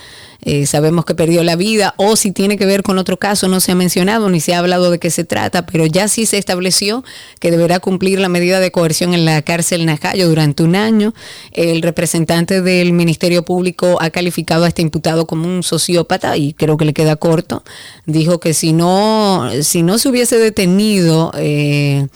eh, 0.44 0.66
sabemos 0.66 1.06
que 1.06 1.16
perdió 1.16 1.44
la 1.44 1.56
vida, 1.56 1.94
o 1.98 2.16
si 2.16 2.32
tiene 2.32 2.58
que 2.58 2.66
ver 2.66 2.84
con 2.84 2.98
otro 2.98 3.18
caso, 3.18 3.48
no 3.48 3.60
se 3.60 3.72
ha 3.72 3.76
mencionado 3.76 4.30
ni 4.30 4.40
se 4.40 4.54
ha 4.54 4.60
hablado 4.60 4.90
de 4.90 5.00
qué 5.00 5.10
se 5.12 5.24
trata, 5.24 5.66
pero 5.66 5.86
ya 5.86 6.08
sí 6.08 6.26
se 6.26 6.38
estableció 6.38 7.04
que 7.40 7.52
deberá 7.52 7.80
cumplir 7.80 8.20
la 8.20 8.30
medida 8.30 8.60
de 8.60 8.72
coerción 8.72 9.14
en 9.14 9.26
la 9.26 9.42
cárcel 9.42 9.86
Najayo 9.86 10.28
durante 10.28 10.64
un 10.64 10.76
año. 10.76 11.14
El 11.52 11.82
representante 11.82 12.62
del 12.62 12.94
Ministerio 12.94 13.44
Público 13.44 13.98
ha 14.02 14.10
calificado 14.10 14.66
a 14.66 14.68
este 14.68 14.82
imputado 14.82 15.28
como 15.28 15.48
un 15.48 15.64
sociópata 15.64 16.38
y 16.38 16.54
creo 16.54 16.78
que 16.78 16.86
le 16.86 16.94
queda 16.94 17.16
corto. 17.16 17.64
Dijo 18.06 18.40
que 18.40 18.54
si 18.54 18.74
no, 18.74 19.50
si 19.62 19.84
no 19.84 19.98
se 19.98 20.10
hubiese 20.10 20.38
detenido, 20.38 21.32
eh, 21.38 22.08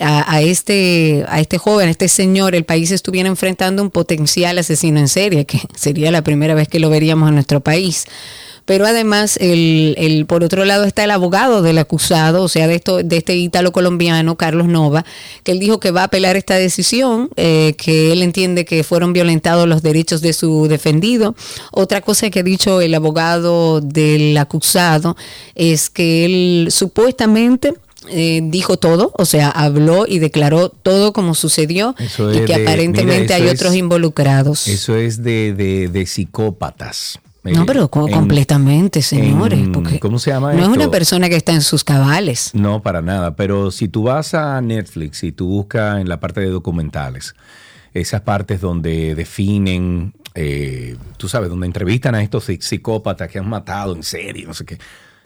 a, 0.00 0.40
este, 0.40 1.24
a 1.28 1.40
este 1.40 1.58
joven, 1.58 1.88
a 1.88 1.90
este 1.90 2.08
señor, 2.08 2.54
el 2.54 2.64
país 2.64 2.90
estuviera 2.90 3.28
enfrentando 3.28 3.82
un 3.82 3.90
potencial 3.90 4.58
asesino 4.58 4.98
en 4.98 5.08
serie, 5.08 5.44
que 5.44 5.60
sería 5.76 6.10
la 6.10 6.22
primera 6.22 6.54
vez 6.54 6.68
que 6.68 6.80
lo 6.80 6.90
veríamos 6.90 7.28
en 7.28 7.34
nuestro 7.34 7.60
país 7.60 8.06
pero 8.70 8.86
además 8.86 9.36
el, 9.40 9.96
el, 9.98 10.26
por 10.26 10.44
otro 10.44 10.64
lado 10.64 10.84
está 10.84 11.02
el 11.02 11.10
abogado 11.10 11.60
del 11.60 11.78
acusado, 11.78 12.44
o 12.44 12.48
sea, 12.48 12.68
de 12.68 12.76
esto, 12.76 13.02
de 13.02 13.16
este 13.16 13.34
ítalo 13.34 13.72
colombiano, 13.72 14.36
Carlos 14.36 14.68
Nova, 14.68 15.04
que 15.42 15.50
él 15.50 15.58
dijo 15.58 15.80
que 15.80 15.90
va 15.90 16.02
a 16.02 16.04
apelar 16.04 16.36
esta 16.36 16.54
decisión, 16.54 17.30
eh, 17.34 17.74
que 17.76 18.12
él 18.12 18.22
entiende 18.22 18.64
que 18.64 18.84
fueron 18.84 19.12
violentados 19.12 19.66
los 19.66 19.82
derechos 19.82 20.20
de 20.20 20.32
su 20.34 20.68
defendido. 20.68 21.34
Otra 21.72 22.00
cosa 22.00 22.30
que 22.30 22.38
ha 22.38 22.44
dicho 22.44 22.80
el 22.80 22.94
abogado 22.94 23.80
del 23.80 24.36
acusado 24.36 25.16
es 25.56 25.90
que 25.90 26.24
él 26.24 26.68
supuestamente 26.70 27.74
eh, 28.08 28.40
dijo 28.44 28.78
todo, 28.78 29.12
o 29.16 29.24
sea, 29.26 29.50
habló 29.50 30.06
y 30.06 30.20
declaró 30.20 30.70
todo 30.70 31.12
como 31.12 31.34
sucedió 31.34 31.94
y 31.98 32.44
que 32.46 32.54
aparentemente 32.54 33.34
hay 33.34 33.48
otros 33.48 33.74
involucrados. 33.74 34.68
Eso 34.68 34.96
es 34.96 35.22
de, 35.22 35.52
de, 35.52 36.06
psicópatas. 36.06 37.20
No, 37.42 37.66
pero 37.66 37.90
completamente, 37.90 39.02
señores. 39.02 39.68
¿Cómo 40.00 40.18
se 40.18 40.30
llama? 40.30 40.54
No 40.54 40.62
es 40.62 40.68
una 40.68 40.90
persona 40.90 41.28
que 41.28 41.36
está 41.36 41.52
en 41.52 41.62
sus 41.62 41.84
cabales. 41.84 42.50
No, 42.54 42.82
para 42.82 43.02
nada. 43.02 43.36
Pero 43.36 43.70
si 43.70 43.88
tú 43.88 44.04
vas 44.04 44.34
a 44.34 44.60
Netflix 44.60 45.22
y 45.22 45.32
tú 45.32 45.46
buscas 45.46 46.00
en 46.00 46.08
la 46.08 46.20
parte 46.20 46.40
de 46.40 46.48
documentales, 46.48 47.34
esas 47.92 48.22
partes 48.22 48.60
donde 48.60 49.14
definen, 49.14 50.14
eh, 50.34 50.96
tú 51.16 51.28
sabes, 51.28 51.48
donde 51.50 51.66
entrevistan 51.66 52.14
a 52.14 52.22
estos 52.22 52.44
psicópatas 52.44 53.28
que 53.30 53.38
han 53.38 53.48
matado 53.48 53.94
en 53.94 54.02
serie, 54.02 54.46
no 54.46 54.54
sé 54.54 54.64
qué. 54.64 54.78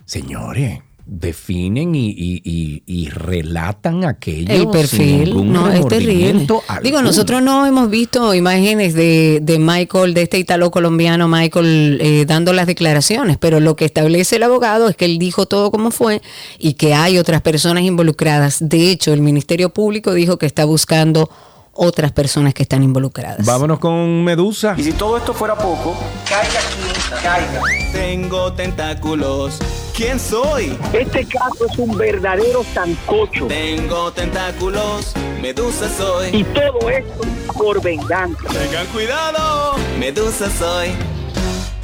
Señores, 0.05 0.81
definen 1.07 1.95
y, 1.95 3.09
relatan 3.11 4.05
aquello. 4.05 4.53
El 4.53 4.69
perfil, 4.69 5.53
no, 5.53 5.71
es 5.71 5.87
terrible. 5.87 6.47
Digo, 6.83 7.03
nosotros 7.03 7.43
no 7.43 7.67
hemos 7.67 7.91
visto 7.91 8.35
imágenes 8.35 8.95
de, 8.95 9.57
Michael, 9.61 10.15
de 10.15 10.23
este 10.23 10.39
italo 10.39 10.71
colombiano 10.71 11.29
Michael, 11.29 11.99
eh, 12.01 12.25
dando 12.27 12.53
las 12.53 12.67
declaraciones, 12.67 13.37
pero 13.39 13.61
lo 13.61 13.77
que 13.77 13.85
establece 13.85 14.37
el 14.37 14.45
abogado 14.45 14.89
es 14.89 14.97
que 14.97 15.05
él 15.05 15.19
dijo 15.19 15.47
todo 15.47 15.71
como 15.71 15.91
fue 15.91 16.23
y 16.59 16.75
que 16.75 16.95
hay 16.95 17.19
otras 17.19 17.43
personas 17.43 17.85
involucradas. 17.85 18.59
De 18.61 18.91
hecho, 18.91 19.13
el 19.13 19.21
Ministerio 19.21 19.71
Público 19.71 20.15
dijo 20.15 20.39
que 20.39 20.47
está 20.47 20.65
buscando 20.65 21.29
otras 21.77 22.13
personas 22.13 22.55
que 22.55 22.63
están 22.63 22.83
involucradas. 22.83 23.45
Vámonos 23.45 23.79
con 23.79 24.25
Medusa. 24.25 24.75
Y 24.77 24.85
si 24.85 24.93
todo 24.93 25.17
esto 25.17 25.33
fuera 25.33 25.57
poco, 25.57 25.97
caiga 26.29 26.59
aquí, 26.59 27.23
caiga. 27.23 27.63
Tengo 27.93 28.53
tentáculos. 28.53 29.59
¿Quién 29.95 30.19
soy? 30.19 30.77
Este 30.93 31.25
caso 31.27 31.67
es 31.71 31.79
un 31.79 31.97
verdadero 31.97 32.65
sancocho. 32.75 33.47
Tengo 33.47 34.13
tentáculos, 34.13 35.15
Medusa 35.41 35.89
soy. 35.89 36.31
Y 36.37 36.45
todo 36.45 36.91
esto 36.91 37.21
por 37.57 37.81
venganza. 37.81 38.49
Tengan 38.49 38.87
cuidado, 38.89 39.77
Medusa 39.99 40.51
soy. 40.51 40.89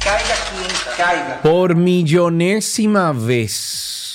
Caiga 0.03 0.19
aquí, 0.19 0.97
caiga. 0.97 1.41
Por 1.41 1.75
millonésima 1.75 3.13
vez 3.13 4.10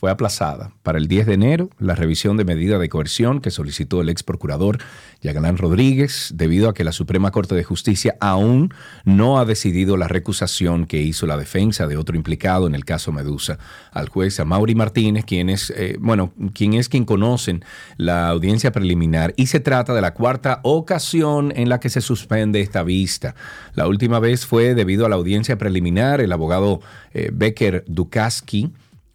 fue 0.00 0.10
aplazada 0.10 0.72
para 0.82 0.96
el 0.96 1.08
10 1.08 1.26
de 1.26 1.34
enero 1.34 1.68
la 1.78 1.94
revisión 1.94 2.38
de 2.38 2.46
medida 2.46 2.78
de 2.78 2.88
coerción 2.88 3.42
que 3.42 3.50
solicitó 3.50 4.00
el 4.00 4.08
ex 4.08 4.22
procurador 4.22 4.78
Yagalán 5.20 5.58
Rodríguez 5.58 6.32
debido 6.34 6.70
a 6.70 6.74
que 6.74 6.84
la 6.84 6.92
Suprema 6.92 7.30
Corte 7.32 7.54
de 7.54 7.64
Justicia 7.64 8.16
aún 8.18 8.72
no 9.04 9.38
ha 9.38 9.44
decidido 9.44 9.98
la 9.98 10.08
recusación 10.08 10.86
que 10.86 11.02
hizo 11.02 11.26
la 11.26 11.36
defensa 11.36 11.86
de 11.86 11.98
otro 11.98 12.16
implicado 12.16 12.66
en 12.66 12.74
el 12.74 12.86
caso 12.86 13.12
Medusa 13.12 13.58
al 13.92 14.08
juez 14.08 14.42
Mauri 14.42 14.74
Martínez, 14.74 15.26
quien 15.26 15.50
es, 15.50 15.70
eh, 15.76 15.98
bueno, 16.00 16.32
quien 16.54 16.72
es 16.72 16.88
quien 16.88 17.04
conocen 17.04 17.62
la 17.98 18.28
audiencia 18.28 18.72
preliminar 18.72 19.34
y 19.36 19.48
se 19.48 19.60
trata 19.60 19.92
de 19.92 20.00
la 20.00 20.14
cuarta 20.14 20.60
ocasión 20.62 21.52
en 21.54 21.68
la 21.68 21.78
que 21.78 21.90
se 21.90 22.00
suspende 22.00 22.62
esta 22.62 22.82
vista. 22.82 23.34
La 23.74 23.86
última 23.86 24.18
vez 24.18 24.46
fue 24.46 24.74
debido 24.74 25.04
a 25.04 25.10
la 25.10 25.16
audiencia 25.16 25.58
preliminar, 25.58 26.22
el 26.22 26.32
abogado 26.32 26.80
eh, 27.12 27.28
Becker 27.34 27.84
Dukaski 27.86 28.72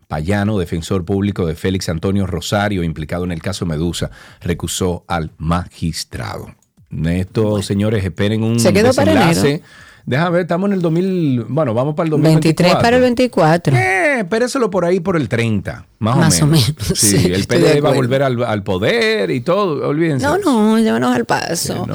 Payano, 0.08 0.58
defensor 0.58 1.06
público 1.06 1.46
de 1.46 1.56
Félix 1.56 1.90
Antonio 1.90 2.28
Rosario, 2.28 2.84
implicado 2.84 3.24
en 3.24 3.32
el 3.32 3.42
caso 3.42 3.66
Medusa, 3.66 4.12
recusó 4.42 5.04
al 5.08 5.32
magistrado. 5.38 6.54
Estos 7.06 7.66
señores 7.66 8.04
esperen 8.04 8.44
un 8.44 8.58
desenlace 8.58 9.62
Déjame 10.06 10.32
ver, 10.32 10.42
estamos 10.42 10.70
en 10.70 10.74
el 10.76 10.82
2000, 10.84 11.46
bueno, 11.50 11.74
vamos 11.74 11.96
para 11.96 12.06
el 12.06 12.12
2024. 12.12 12.64
23 12.64 12.84
para 12.84 12.96
el 12.98 13.02
24. 13.02 13.76
Eh, 13.76 14.20
espéréselo 14.20 14.70
por 14.70 14.86
ahí 14.86 15.00
por 15.00 15.18
el 15.18 15.28
30, 15.28 15.88
más, 16.14 16.42
o, 16.42 16.48
menos. 16.48 16.74
Sí, 16.94 17.32
el 17.32 17.46
PLD 17.46 17.84
va 17.84 17.90
a 17.90 17.94
volver 17.94 18.24
al, 18.24 18.64
poder 18.64 19.32
y 19.32 19.42
todo, 19.42 19.88
olvídense. 19.88 20.26
No, 20.26 20.38
no, 20.38 20.80
llévanos 20.80 21.16
al 21.16 21.26
paso. 21.26 21.88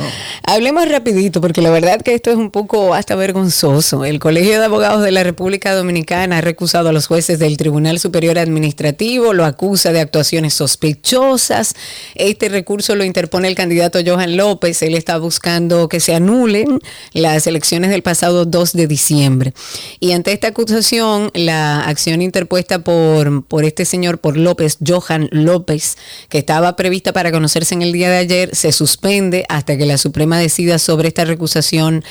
Hablemos 0.44 0.88
rapidito, 0.88 1.40
porque 1.40 1.62
la 1.62 1.70
verdad 1.70 2.00
que 2.00 2.14
esto 2.14 2.30
es 2.30 2.36
un 2.36 2.50
poco 2.50 2.94
hasta 2.94 3.14
vergonzoso. 3.14 4.04
El 4.04 4.18
Colegio 4.18 4.58
de 4.58 4.64
Abogados 4.64 5.02
de 5.02 5.10
la 5.10 5.22
República 5.22 5.74
Dominicana 5.74 6.38
ha 6.38 6.40
recusado 6.40 6.88
a 6.88 6.92
los 6.92 7.06
jueces 7.06 7.38
del 7.38 7.56
Tribunal 7.56 7.98
Superior 7.98 8.38
Administrativo, 8.38 9.32
lo 9.32 9.44
acusa 9.44 9.92
de 9.92 10.00
actuaciones 10.00 10.54
sospechosas. 10.54 11.74
Este 12.14 12.48
recurso 12.48 12.96
lo 12.96 13.04
interpone 13.04 13.48
el 13.48 13.54
candidato 13.54 13.98
Johan 14.04 14.36
López. 14.36 14.82
Él 14.82 14.94
está 14.94 15.18
buscando 15.18 15.88
que 15.88 16.00
se 16.00 16.14
anulen 16.14 16.80
las 17.12 17.46
elecciones 17.46 17.90
del 17.90 18.02
pasado 18.02 18.44
2 18.44 18.72
de 18.72 18.86
diciembre. 18.86 19.52
Y 19.98 20.12
ante 20.12 20.32
esta 20.32 20.48
acusación, 20.48 21.30
la 21.34 21.80
acción 21.82 22.22
interpuesta 22.22 22.80
por, 22.80 23.44
por 23.44 23.64
este 23.64 23.84
señor, 23.84 23.99
por 24.20 24.36
López, 24.36 24.78
Johan 24.86 25.28
López, 25.30 25.96
que 26.28 26.38
estaba 26.38 26.76
prevista 26.76 27.12
para 27.12 27.30
conocerse 27.30 27.74
en 27.74 27.82
el 27.82 27.92
día 27.92 28.10
de 28.10 28.18
ayer, 28.18 28.56
se 28.56 28.72
suspende 28.72 29.44
hasta 29.48 29.76
que 29.76 29.86
la 29.86 29.98
Suprema 29.98 30.38
decida 30.38 30.78
sobre 30.78 31.08
esta 31.08 31.24
recusación 31.24 32.04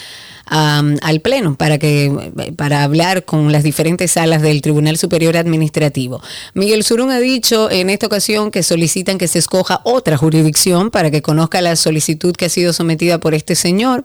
al 0.45 1.19
Pleno 1.21 1.55
para, 1.55 1.77
que, 1.77 2.31
para 2.55 2.83
hablar 2.83 3.25
con 3.25 3.51
las 3.51 3.63
diferentes 3.63 4.11
salas 4.11 4.41
del 4.41 4.61
Tribunal 4.61 4.97
Superior 4.97 5.37
Administrativo. 5.37 6.21
Miguel 6.53 6.83
Surún 6.83 7.11
ha 7.11 7.19
dicho 7.19 7.69
en 7.69 7.89
esta 7.89 8.07
ocasión 8.07 8.51
que 8.51 8.63
solicitan 8.63 9.17
que 9.17 9.27
se 9.27 9.39
escoja 9.39 9.81
otra 9.83 10.17
jurisdicción 10.17 10.91
para 10.91 11.11
que 11.11 11.21
conozca 11.21 11.61
la 11.61 11.75
solicitud 11.75 12.35
que 12.35 12.45
ha 12.45 12.49
sido 12.49 12.73
sometida 12.73 13.19
por 13.19 13.33
este 13.33 13.55
señor. 13.55 14.03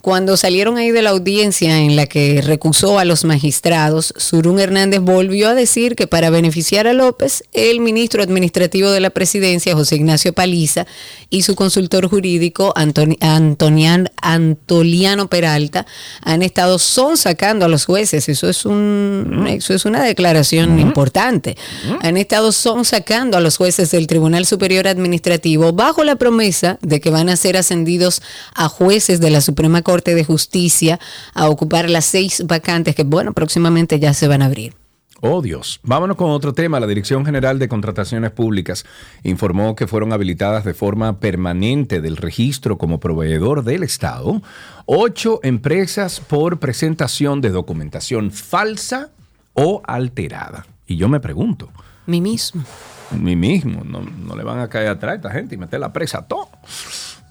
Cuando 0.00 0.36
salieron 0.36 0.76
ahí 0.76 0.90
de 0.92 1.02
la 1.02 1.10
audiencia 1.10 1.78
en 1.80 1.96
la 1.96 2.06
que 2.06 2.40
recusó 2.40 2.98
a 2.98 3.04
los 3.04 3.24
magistrados, 3.24 4.14
Surún 4.16 4.60
Hernández 4.60 5.00
volvió 5.00 5.48
a 5.48 5.54
decir 5.54 5.96
que 5.96 6.06
para 6.06 6.30
beneficiar 6.30 6.86
a 6.86 6.92
López, 6.92 7.42
el 7.52 7.80
ministro 7.80 8.22
administrativo 8.22 8.90
de 8.90 9.00
la 9.00 9.10
presidencia, 9.10 9.74
José 9.74 9.96
Ignacio 9.96 10.32
Paliza, 10.32 10.86
y 11.30 11.42
su 11.42 11.56
consultor 11.56 12.08
jurídico, 12.08 12.72
Antonian, 12.76 14.10
Antoliano 14.22 15.28
Peralta, 15.28 15.77
han 16.22 16.42
estado 16.42 16.78
son 16.78 17.16
sacando 17.16 17.64
a 17.64 17.68
los 17.68 17.86
jueces. 17.86 18.28
Eso 18.28 18.48
es, 18.48 18.64
un, 18.64 19.46
eso 19.48 19.74
es 19.74 19.84
una 19.84 20.02
declaración 20.02 20.78
importante. 20.78 21.56
Han 22.00 22.16
estado 22.16 22.52
son 22.52 22.84
sacando 22.84 23.36
a 23.36 23.40
los 23.40 23.56
jueces 23.56 23.90
del 23.90 24.06
Tribunal 24.06 24.46
Superior 24.46 24.88
Administrativo 24.88 25.72
bajo 25.72 26.04
la 26.04 26.16
promesa 26.16 26.78
de 26.82 27.00
que 27.00 27.10
van 27.10 27.28
a 27.28 27.36
ser 27.36 27.56
ascendidos 27.56 28.22
a 28.54 28.68
jueces 28.68 29.20
de 29.20 29.30
la 29.30 29.40
Suprema 29.40 29.82
Corte 29.82 30.14
de 30.14 30.24
Justicia 30.24 31.00
a 31.34 31.48
ocupar 31.48 31.90
las 31.90 32.04
seis 32.04 32.42
vacantes 32.46 32.94
que, 32.94 33.04
bueno, 33.04 33.32
próximamente 33.32 33.98
ya 33.98 34.14
se 34.14 34.28
van 34.28 34.42
a 34.42 34.46
abrir. 34.46 34.74
Oh 35.20 35.42
Dios. 35.42 35.80
Vámonos 35.82 36.16
con 36.16 36.30
otro 36.30 36.52
tema. 36.52 36.78
La 36.78 36.86
Dirección 36.86 37.24
General 37.24 37.58
de 37.58 37.68
Contrataciones 37.68 38.30
Públicas 38.30 38.86
informó 39.24 39.74
que 39.74 39.88
fueron 39.88 40.12
habilitadas 40.12 40.64
de 40.64 40.74
forma 40.74 41.18
permanente 41.18 42.00
del 42.00 42.16
registro 42.16 42.78
como 42.78 43.00
proveedor 43.00 43.64
del 43.64 43.82
Estado 43.82 44.40
ocho 44.86 45.40
empresas 45.42 46.20
por 46.20 46.60
presentación 46.60 47.40
de 47.40 47.50
documentación 47.50 48.30
falsa 48.30 49.10
o 49.54 49.82
alterada. 49.86 50.66
Y 50.86 50.96
yo 50.96 51.08
me 51.08 51.18
pregunto. 51.18 51.68
Mi 52.06 52.20
mismo. 52.20 52.62
Mi 53.10 53.34
mismo. 53.34 53.82
No, 53.84 54.00
no 54.00 54.36
le 54.36 54.44
van 54.44 54.60
a 54.60 54.68
caer 54.68 54.88
atrás 54.88 55.12
a 55.12 55.16
esta 55.16 55.30
gente 55.30 55.56
y 55.56 55.58
meter 55.58 55.80
la 55.80 55.92
presa 55.92 56.18
a 56.18 56.26
todo. 56.26 56.48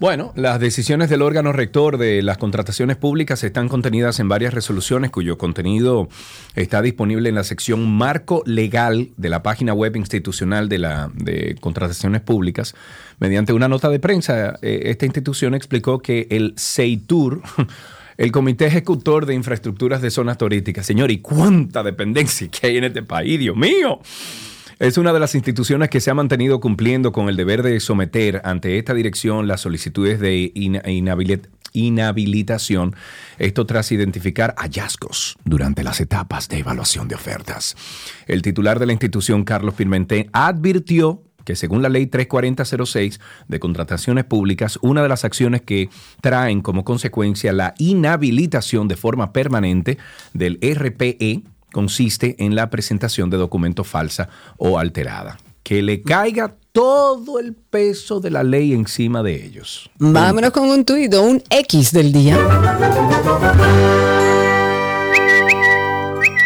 Bueno, 0.00 0.32
las 0.36 0.60
decisiones 0.60 1.10
del 1.10 1.22
órgano 1.22 1.52
rector 1.52 1.98
de 1.98 2.22
las 2.22 2.38
contrataciones 2.38 2.96
públicas 2.96 3.42
están 3.42 3.68
contenidas 3.68 4.20
en 4.20 4.28
varias 4.28 4.54
resoluciones 4.54 5.10
cuyo 5.10 5.38
contenido 5.38 6.08
está 6.54 6.82
disponible 6.82 7.28
en 7.28 7.34
la 7.34 7.42
sección 7.42 7.90
Marco 7.90 8.44
Legal 8.46 9.08
de 9.16 9.28
la 9.28 9.42
página 9.42 9.74
web 9.74 9.96
institucional 9.96 10.68
de 10.68 10.78
la 10.78 11.10
contrataciones 11.60 12.20
públicas. 12.20 12.76
Mediante 13.18 13.52
una 13.52 13.66
nota 13.66 13.88
de 13.88 13.98
prensa, 13.98 14.58
eh, 14.62 14.82
esta 14.84 15.04
institución 15.04 15.54
explicó 15.54 15.98
que 15.98 16.28
el 16.30 16.54
CEITUR 16.56 17.42
el 18.18 18.30
Comité 18.30 18.66
Ejecutor 18.66 19.26
de 19.26 19.34
Infraestructuras 19.34 20.00
de 20.00 20.12
Zonas 20.12 20.38
Turísticas. 20.38 20.86
Señor, 20.86 21.10
¿y 21.10 21.18
cuánta 21.18 21.82
dependencia 21.82 22.46
que 22.48 22.68
hay 22.68 22.76
en 22.76 22.84
este 22.84 23.02
país? 23.02 23.40
Dios 23.40 23.56
mío. 23.56 23.98
Es 24.78 24.96
una 24.96 25.12
de 25.12 25.18
las 25.18 25.34
instituciones 25.34 25.90
que 25.90 26.00
se 26.00 26.08
ha 26.08 26.14
mantenido 26.14 26.60
cumpliendo 26.60 27.10
con 27.10 27.28
el 27.28 27.36
deber 27.36 27.64
de 27.64 27.80
someter 27.80 28.40
ante 28.44 28.78
esta 28.78 28.94
dirección 28.94 29.48
las 29.48 29.62
solicitudes 29.62 30.20
de 30.20 30.52
inhabilitación, 31.72 32.94
esto 33.38 33.66
tras 33.66 33.90
identificar 33.90 34.54
hallazgos 34.56 35.36
durante 35.44 35.82
las 35.82 36.00
etapas 36.00 36.48
de 36.48 36.60
evaluación 36.60 37.08
de 37.08 37.16
ofertas. 37.16 37.76
El 38.28 38.40
titular 38.40 38.78
de 38.78 38.86
la 38.86 38.92
institución, 38.92 39.42
Carlos 39.42 39.74
Pimentel, 39.74 40.30
advirtió 40.32 41.24
que 41.44 41.56
según 41.56 41.82
la 41.82 41.88
ley 41.88 42.06
34006 42.06 43.18
de 43.48 43.58
contrataciones 43.58 44.26
públicas, 44.26 44.78
una 44.80 45.02
de 45.02 45.08
las 45.08 45.24
acciones 45.24 45.62
que 45.62 45.88
traen 46.20 46.60
como 46.60 46.84
consecuencia 46.84 47.52
la 47.52 47.74
inhabilitación 47.78 48.86
de 48.86 48.94
forma 48.94 49.32
permanente 49.32 49.98
del 50.34 50.60
RPE 50.62 51.42
consiste 51.72 52.36
en 52.38 52.54
la 52.54 52.70
presentación 52.70 53.30
de 53.30 53.36
documentos 53.36 53.86
falsa 53.86 54.28
o 54.56 54.78
alterada. 54.78 55.38
Que 55.62 55.82
le 55.82 56.02
caiga 56.02 56.54
todo 56.72 57.38
el 57.38 57.54
peso 57.54 58.20
de 58.20 58.30
la 58.30 58.42
ley 58.42 58.72
encima 58.72 59.22
de 59.22 59.44
ellos. 59.44 59.90
Vámonos 59.98 60.50
con 60.50 60.70
un 60.70 60.84
tuit 60.84 61.12
un 61.14 61.42
X 61.50 61.92
del 61.92 62.12
día. 62.12 62.38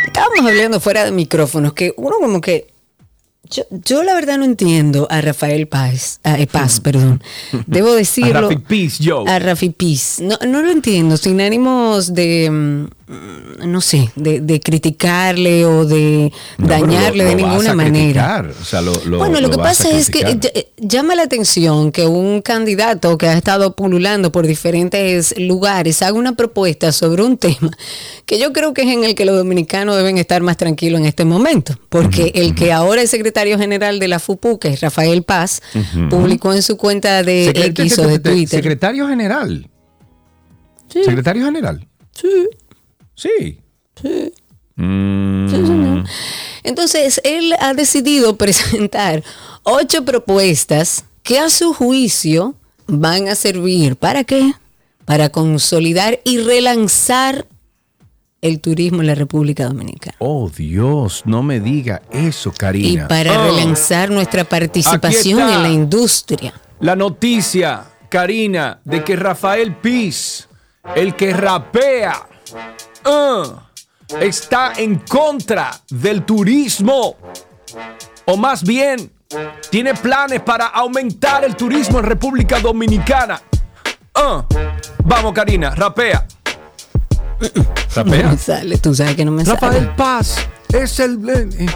Estábamos 0.07 0.51
hablando 0.51 0.81
fuera 0.81 1.05
de 1.05 1.13
micrófonos 1.13 1.73
que 1.73 1.95
uno 1.97 2.17
como 2.21 2.41
que 2.41 2.73
yo, 3.85 4.03
la 4.03 4.15
verdad 4.15 4.39
no 4.39 4.47
entiendo 4.47 5.07
a 5.11 5.21
Rafael 5.21 5.69
Paz, 5.69 6.21
a, 6.23 6.39
eh, 6.39 6.47
Paz, 6.47 6.81
perdón. 6.81 7.23
Debo 7.67 7.93
decirlo. 7.93 8.39
a 8.39 8.43
Rafi 8.43 8.57
Paz, 8.57 8.99
yo. 8.99 9.29
A 9.29 9.39
Rafi 9.39 9.69
Paz. 9.69 10.21
No, 10.23 10.39
no 10.49 10.63
lo 10.63 10.71
entiendo, 10.71 11.19
sin 11.19 11.39
ánimos 11.39 12.15
de 12.15 12.49
mm, 12.51 12.87
Mm, 13.02 13.02
no 13.66 13.81
sé, 13.81 14.11
de, 14.16 14.61
criticarle 14.61 15.64
o 15.64 15.85
de 15.85 16.33
dañarle 16.59 17.25
de 17.25 17.35
ninguna 17.35 17.75
manera. 17.75 18.44
bueno, 19.07 19.40
lo, 19.40 19.51
que 19.51 19.59
pasa 19.59 19.90
es 19.90 20.11
que 20.11 20.20
eh, 20.20 20.72
llama 20.79 21.14
la 21.14 21.22
atención 21.22 21.92
que 21.92 22.07
un 22.07 22.42
candidato 22.42 23.18
que 23.18 23.29
ha 23.29 23.37
estado 23.37 23.77
pululando 23.77 24.33
por 24.33 24.46
diferentes 24.46 25.35
lugares 25.38 26.03
haga 26.03 26.14
una 26.14 26.35
propuesta 26.35 26.92
sobre 26.92 27.22
un 27.22 27.37
tema 27.38 27.70
que 28.27 28.38
yo 28.38 28.53
creo 28.53 28.75
que 28.75 28.83
es 28.83 28.88
en 28.88 29.05
el 29.05 29.14
que 29.14 29.25
los 29.25 29.37
dominicanos 29.37 29.96
deben 29.96 30.18
estar 30.18 30.42
más 30.42 30.57
tranquilos 30.57 31.01
en 31.01 31.07
este 31.07 31.25
momento, 31.25 31.79
porque 31.88 32.33
el 32.35 32.55
que 32.55 32.72
ahora 32.72 33.03
es 33.03 33.11
secretario 33.11 33.59
general 33.59 33.98
de 33.98 34.09
la 34.09 34.18
FUPU, 34.18 34.59
que 34.59 34.68
es 34.68 34.81
Rafael 34.81 35.22
Paz, 35.22 35.62
publicó 36.11 36.53
en 36.53 36.62
su 36.62 36.77
cuenta 36.77 37.22
de 37.22 37.48
X 37.48 37.98
o 37.98 38.07
de 38.07 38.18
Twitter. 38.18 38.59
Secretario 38.59 39.09
general. 39.09 39.68
Secretario 40.88 41.44
general. 41.44 41.87
Sí. 42.12 42.29
Sí. 43.14 43.59
Mm. 44.77 46.05
Entonces, 46.62 47.20
él 47.25 47.55
ha 47.61 47.75
decidido 47.75 48.37
presentar 48.38 49.22
ocho 49.62 50.05
propuestas 50.05 51.05
que 51.22 51.38
a 51.38 51.51
su 51.51 51.72
juicio 51.72 52.55
van 52.87 53.29
a 53.29 53.35
servir 53.35 53.96
para 53.96 54.25
qué? 54.25 54.55
Para 55.05 55.31
consolidar 55.31 56.20
y 56.25 56.38
relanzar 56.38 57.46
el 58.40 58.61
turismo 58.61 59.03
en 59.03 59.07
la 59.07 59.14
República 59.14 59.66
Dominicana. 59.66 60.16
Oh 60.18 60.51
Dios, 60.51 61.22
no 61.25 61.42
me 61.42 61.61
diga 61.61 62.03
eso, 62.11 62.53
Karina. 62.53 63.05
Y 63.05 63.09
para 63.09 63.40
ah. 63.40 63.46
relanzar 63.46 64.11
nuestra 64.11 64.44
participación 64.44 65.40
en 65.40 65.62
la 65.62 65.68
industria. 65.70 66.53
La 66.81 66.96
noticia, 66.96 67.85
Karina, 68.09 68.81
de 68.85 69.05
que 69.05 69.14
Rafael 69.14 69.77
Piz, 69.77 70.48
el 70.96 71.14
que 71.14 71.33
rapea, 71.33 72.27
Ah, 73.05 73.71
está 74.21 74.73
en 74.77 75.01
contra 75.01 75.71
del 75.91 76.25
turismo. 76.25 77.17
O 78.25 78.37
más 78.37 78.62
bien, 78.62 79.11
tiene 79.71 79.95
planes 79.95 80.41
para 80.41 80.67
aumentar 80.67 81.45
el 81.45 81.57
turismo 81.57 81.99
en 81.99 82.05
República 82.05 82.61
Dominicana. 82.61 83.41
Uh, 84.15 84.43
vamos, 85.05 85.33
Karina, 85.33 85.75
rapea. 85.75 86.27
Rapea. 87.95 88.37
sale, 88.37 88.79
tú 88.79 88.95
sabes 88.95 89.17
que 89.17 89.25
no 89.25 89.33
me 89.33 89.45
Rafael 89.45 89.88
Paz 89.97 90.37
es 90.73 91.01
el. 91.01 91.29
Eh, 91.29 91.49
eh, 91.59 91.67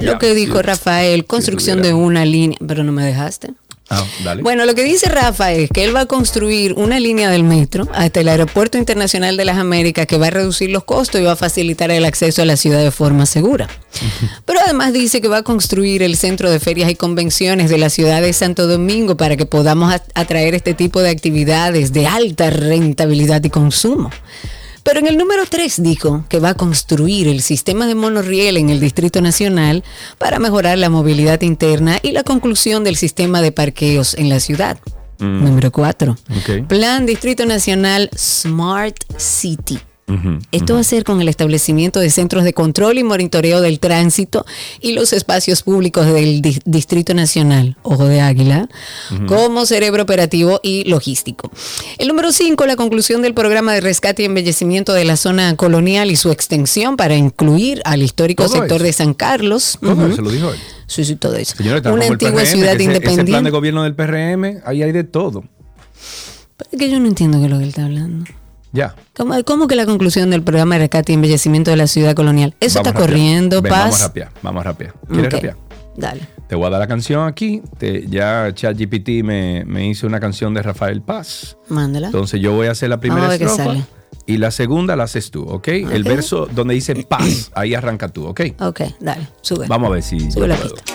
Lo 0.00 0.18
que 0.18 0.34
dijo 0.34 0.62
Rafael, 0.62 1.26
construcción 1.26 1.82
de 1.82 1.94
una 1.94 2.24
línea, 2.24 2.58
pero 2.66 2.84
no 2.84 2.92
me 2.92 3.04
dejaste. 3.04 3.54
Ah, 3.92 4.06
bueno, 4.40 4.66
lo 4.66 4.76
que 4.76 4.84
dice 4.84 5.08
Rafa 5.08 5.50
es 5.50 5.68
que 5.68 5.82
él 5.82 5.94
va 5.94 6.02
a 6.02 6.06
construir 6.06 6.74
una 6.74 7.00
línea 7.00 7.28
del 7.28 7.42
metro 7.42 7.88
hasta 7.92 8.20
el 8.20 8.28
Aeropuerto 8.28 8.78
Internacional 8.78 9.36
de 9.36 9.44
las 9.44 9.58
Américas 9.58 10.06
que 10.06 10.16
va 10.16 10.28
a 10.28 10.30
reducir 10.30 10.70
los 10.70 10.84
costos 10.84 11.20
y 11.20 11.24
va 11.24 11.32
a 11.32 11.36
facilitar 11.36 11.90
el 11.90 12.04
acceso 12.04 12.40
a 12.40 12.44
la 12.44 12.56
ciudad 12.56 12.84
de 12.84 12.92
forma 12.92 13.26
segura. 13.26 13.68
Pero 14.44 14.60
además 14.64 14.92
dice 14.92 15.20
que 15.20 15.26
va 15.26 15.38
a 15.38 15.42
construir 15.42 16.04
el 16.04 16.16
centro 16.16 16.48
de 16.52 16.60
ferias 16.60 16.88
y 16.88 16.94
convenciones 16.94 17.68
de 17.68 17.78
la 17.78 17.90
ciudad 17.90 18.22
de 18.22 18.32
Santo 18.32 18.68
Domingo 18.68 19.16
para 19.16 19.36
que 19.36 19.44
podamos 19.44 19.92
atraer 20.14 20.54
este 20.54 20.72
tipo 20.74 21.02
de 21.02 21.10
actividades 21.10 21.92
de 21.92 22.06
alta 22.06 22.50
rentabilidad 22.50 23.42
y 23.42 23.50
consumo. 23.50 24.10
Pero 24.90 24.98
en 24.98 25.06
el 25.06 25.18
número 25.18 25.44
3 25.48 25.84
dijo 25.84 26.24
que 26.28 26.40
va 26.40 26.48
a 26.48 26.54
construir 26.54 27.28
el 27.28 27.42
sistema 27.42 27.86
de 27.86 27.94
monorriel 27.94 28.56
en 28.56 28.70
el 28.70 28.80
Distrito 28.80 29.20
Nacional 29.20 29.84
para 30.18 30.40
mejorar 30.40 30.78
la 30.78 30.90
movilidad 30.90 31.42
interna 31.42 32.00
y 32.02 32.10
la 32.10 32.24
conclusión 32.24 32.82
del 32.82 32.96
sistema 32.96 33.40
de 33.40 33.52
parqueos 33.52 34.14
en 34.14 34.28
la 34.28 34.40
ciudad. 34.40 34.80
Mm. 35.20 35.44
Número 35.44 35.70
4. 35.70 36.16
Ok. 36.38 36.66
Plan 36.66 37.06
Distrito 37.06 37.46
Nacional 37.46 38.10
Smart 38.16 38.96
City. 39.16 39.78
Esto 40.52 40.74
va 40.74 40.80
a 40.80 40.84
ser 40.84 41.04
con 41.04 41.20
el 41.20 41.28
establecimiento 41.28 42.00
de 42.00 42.10
centros 42.10 42.44
de 42.44 42.52
control 42.52 42.98
y 42.98 43.04
monitoreo 43.04 43.60
del 43.60 43.78
tránsito 43.80 44.44
y 44.80 44.92
los 44.92 45.12
espacios 45.12 45.62
públicos 45.62 46.06
del 46.06 46.42
Di- 46.42 46.58
Distrito 46.64 47.14
Nacional, 47.14 47.76
Ojo 47.82 48.06
de 48.06 48.20
Águila, 48.20 48.68
como 49.26 49.66
cerebro 49.66 50.02
operativo 50.02 50.60
y 50.62 50.84
logístico. 50.88 51.50
El 51.98 52.08
número 52.08 52.32
5, 52.32 52.66
la 52.66 52.76
conclusión 52.76 53.22
del 53.22 53.34
programa 53.34 53.72
de 53.72 53.80
rescate 53.80 54.22
y 54.22 54.26
embellecimiento 54.26 54.92
de 54.92 55.04
la 55.04 55.16
zona 55.16 55.56
colonial 55.56 56.10
y 56.10 56.16
su 56.16 56.30
extensión 56.30 56.96
para 56.96 57.14
incluir 57.16 57.80
al 57.84 58.02
histórico 58.02 58.44
Todo 58.44 58.54
sector 58.58 58.76
eso. 58.76 58.84
de 58.84 58.92
San 58.92 59.14
Carlos. 59.14 59.78
Todo 59.80 60.06
eso 60.06 60.22
lo 60.22 60.30
dijo 60.30 60.50
él. 60.52 60.58
Sí, 60.86 61.04
sí, 61.04 61.14
todo 61.16 61.36
eso. 61.36 61.54
Está 61.62 61.92
Una 61.92 62.04
antigua 62.06 62.32
PRM, 62.42 62.46
ciudad 62.46 62.74
ese- 62.74 62.82
Ese 62.84 63.00
plan 63.00 63.04
de 63.04 63.14
independiente. 63.14 63.50
gobierno 63.50 63.82
del 63.84 63.94
PRM, 63.94 64.60
ahí 64.64 64.82
hay 64.82 64.90
de 64.92 65.04
todo. 65.04 65.44
Es 66.72 66.78
que 66.78 66.90
yo 66.90 66.98
no 67.00 67.06
entiendo 67.06 67.38
qué 67.38 67.44
es 67.44 67.50
lo 67.50 67.58
que 67.58 67.62
él 67.64 67.68
está 67.70 67.84
hablando. 67.84 68.24
Ya. 68.72 68.94
¿Cómo, 69.16 69.34
cómo 69.44 69.66
que 69.66 69.74
la 69.74 69.84
conclusión 69.86 70.30
del 70.30 70.42
programa 70.42 70.76
de 70.76 70.80
rescate 70.82 71.12
y 71.12 71.14
embellecimiento 71.16 71.70
de 71.70 71.76
la 71.76 71.86
ciudad 71.86 72.14
colonial? 72.14 72.54
Eso 72.60 72.78
Vamos 72.78 72.88
está 72.88 73.00
corriendo, 73.00 73.62
Ven, 73.62 73.72
Vamos 73.72 73.86
a 73.86 73.90
paz. 73.98 74.00
rapear, 74.08 74.30
vamos 74.42 74.60
a 74.60 74.64
rapear. 74.64 74.94
¿Quieres 75.08 75.26
Ok, 75.26 75.32
rapear? 75.32 75.56
Dale. 75.96 76.20
Te 76.48 76.54
voy 76.54 76.66
a 76.66 76.70
dar 76.70 76.80
la 76.80 76.86
canción 76.86 77.26
aquí. 77.26 77.62
Te- 77.78 78.06
ya 78.08 78.50
ChatGPT 78.54 79.22
me, 79.24 79.64
me 79.66 79.88
hizo 79.88 80.06
una 80.06 80.18
canción 80.20 80.54
de 80.54 80.62
Rafael 80.62 81.02
Paz. 81.02 81.56
Mándala. 81.68 82.06
Entonces 82.06 82.40
yo 82.40 82.52
voy 82.54 82.68
a 82.68 82.70
hacer 82.72 82.90
la 82.90 82.98
primera 83.00 83.22
Vamos 83.22 83.34
a 83.34 83.38
ver 83.38 83.38
qué 83.40 83.44
estrofa 83.52 83.70
sale. 83.72 83.84
y 84.26 84.36
la 84.38 84.50
segunda 84.50 84.94
la 84.96 85.04
haces 85.04 85.30
tú, 85.30 85.42
¿ok? 85.48 85.68
El 85.68 86.04
verso 86.04 86.46
donde 86.46 86.74
dice 86.74 86.94
paz, 87.08 87.50
ahí 87.54 87.74
arranca 87.74 88.08
tú, 88.08 88.26
¿ok? 88.26 88.40
Ok, 88.60 88.80
dale, 89.00 89.28
sube. 89.42 89.66
Vamos 89.66 89.90
a 89.90 89.92
ver 89.94 90.02
si 90.02 90.30
Sube 90.30 90.46
la 90.48 90.56
puedo. 90.56 90.74
pista. 90.74 90.94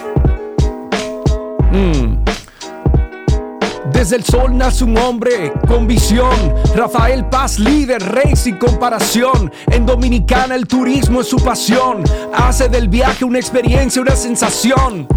Desde 3.96 4.18
el 4.18 4.26
sol 4.26 4.56
nace 4.58 4.84
un 4.84 4.98
hombre 4.98 5.54
con 5.68 5.88
visión. 5.88 6.54
Rafael 6.76 7.26
Paz, 7.30 7.58
líder, 7.60 8.04
rey 8.04 8.36
sin 8.36 8.58
comparación. 8.58 9.52
En 9.72 9.86
Dominicana 9.86 10.54
el 10.56 10.68
turismo 10.68 11.22
es 11.22 11.28
su 11.28 11.38
pasión. 11.38 12.04
Hace 12.34 12.68
del 12.68 12.90
viaje 12.90 13.24
una 13.24 13.40
experiencia, 13.40 14.02
una 14.02 14.16
sensación. 14.16 15.08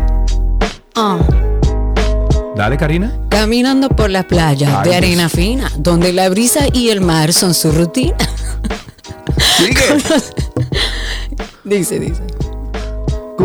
Ah, 0.95 1.19
Dale, 2.57 2.77
Karina. 2.77 3.12
caminando 3.29 3.88
por 3.88 4.11
las 4.11 4.25
playas 4.25 4.71
Ay, 4.73 4.83
de 4.85 4.91
Dios. 4.91 4.97
arena 4.97 5.29
fina, 5.29 5.71
donde 5.77 6.12
la 6.12 6.29
brisa 6.29 6.61
y 6.73 6.88
el 6.91 7.01
mar 7.01 7.33
son 7.33 7.55
su 7.55 7.73
rutina. 7.73 8.17
Sigue. 9.57 9.81
dice, 11.64 11.99
dice. 11.99 12.23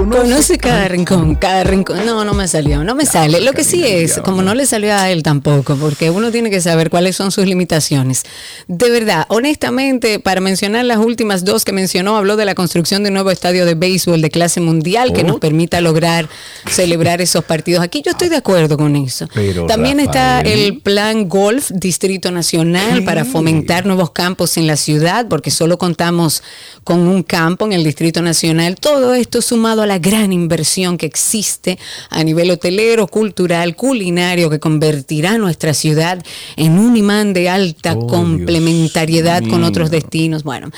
Conoce 0.10 0.58
cada 0.58 0.88
rincón, 0.88 1.36
cada 1.36 1.64
rincón. 1.64 2.06
No, 2.06 2.24
no 2.26 2.34
me 2.34 2.48
salió, 2.48 2.84
no 2.84 2.96
me 2.96 3.06
sale. 3.06 3.42
Lo 3.42 3.54
que 3.54 3.64
sí 3.64 3.84
es, 3.86 4.20
como 4.20 4.42
no. 4.42 4.54
le 4.54 4.66
salió 4.66 4.94
a 4.94 5.10
él 5.10 5.24
tampoco, 5.24 5.76
porque 5.76 6.10
uno 6.10 6.32
tiene 6.32 6.50
que 6.50 6.62
saber 6.62 6.90
cuáles 6.90 7.16
son 7.16 7.32
sus 7.32 7.46
limitaciones. 7.46 8.24
De 8.68 8.90
verdad, 8.90 9.26
honestamente, 9.30 10.20
para 10.20 10.42
mencionar 10.42 10.86
las 10.86 10.98
últimas 10.98 11.44
dos 11.46 11.66
que 11.66 11.72
mencionó, 11.72 12.18
habló 12.18 12.36
de 12.36 12.46
la 12.46 12.56
construcción 12.56 13.04
de 13.04 13.10
un 13.10 13.16
nuevo 13.16 13.32
estadio 13.32 13.66
de 13.66 13.76
béisbol 13.76 14.22
de 14.22 14.30
clase 14.30 14.60
mundial 14.60 15.14
que 15.14 15.22
Oh. 15.24 15.28
nos 15.28 15.40
permita 15.40 15.80
lograr 15.82 16.28
celebrar 16.70 17.22
esos 17.22 17.44
partidos. 17.46 17.84
Aquí 17.84 18.02
yo 18.06 18.12
estoy 18.12 18.30
de 18.30 18.36
acuerdo 18.38 18.78
con 18.78 18.96
eso. 18.96 19.28
Pero, 19.34 19.66
También 19.68 20.00
está 20.00 20.42
el 20.42 20.80
plan 20.82 21.28
Golf 21.30 21.72
Distrito 21.74 22.30
Nacional 22.32 23.04
para 23.04 23.26
fomentar 23.26 23.86
nuevos 23.86 24.12
campos 24.12 24.58
en 24.58 24.68
la 24.68 24.76
ciudad, 24.76 25.28
porque 25.30 25.50
solo 25.52 25.78
contamos 25.78 26.44
con 26.84 27.00
un 27.08 27.24
campo 27.24 27.66
en 27.66 27.74
el 27.74 27.84
Distrito 27.84 28.22
Nacional. 28.22 28.76
Todo 28.76 29.14
esto 29.14 29.42
sumado 29.42 29.82
a 29.82 29.88
la 29.88 29.93
gran 30.00 30.32
inversión 30.34 30.98
que 30.98 31.06
existe 31.06 31.78
a 32.10 32.24
nivel 32.24 32.52
hotelero, 32.52 33.08
cultural, 33.08 33.76
culinario, 33.76 34.50
que 34.50 34.60
convertirá 34.60 35.38
nuestra 35.38 35.74
ciudad 35.74 36.24
en 36.56 36.78
un 36.80 36.96
imán 36.98 37.34
de 37.34 37.50
alta 37.50 37.94
Oh, 37.94 38.08
complementariedad 38.08 39.44
con 39.50 39.64
otros 39.64 39.90
destinos. 39.92 40.44
Bueno. 40.44 40.70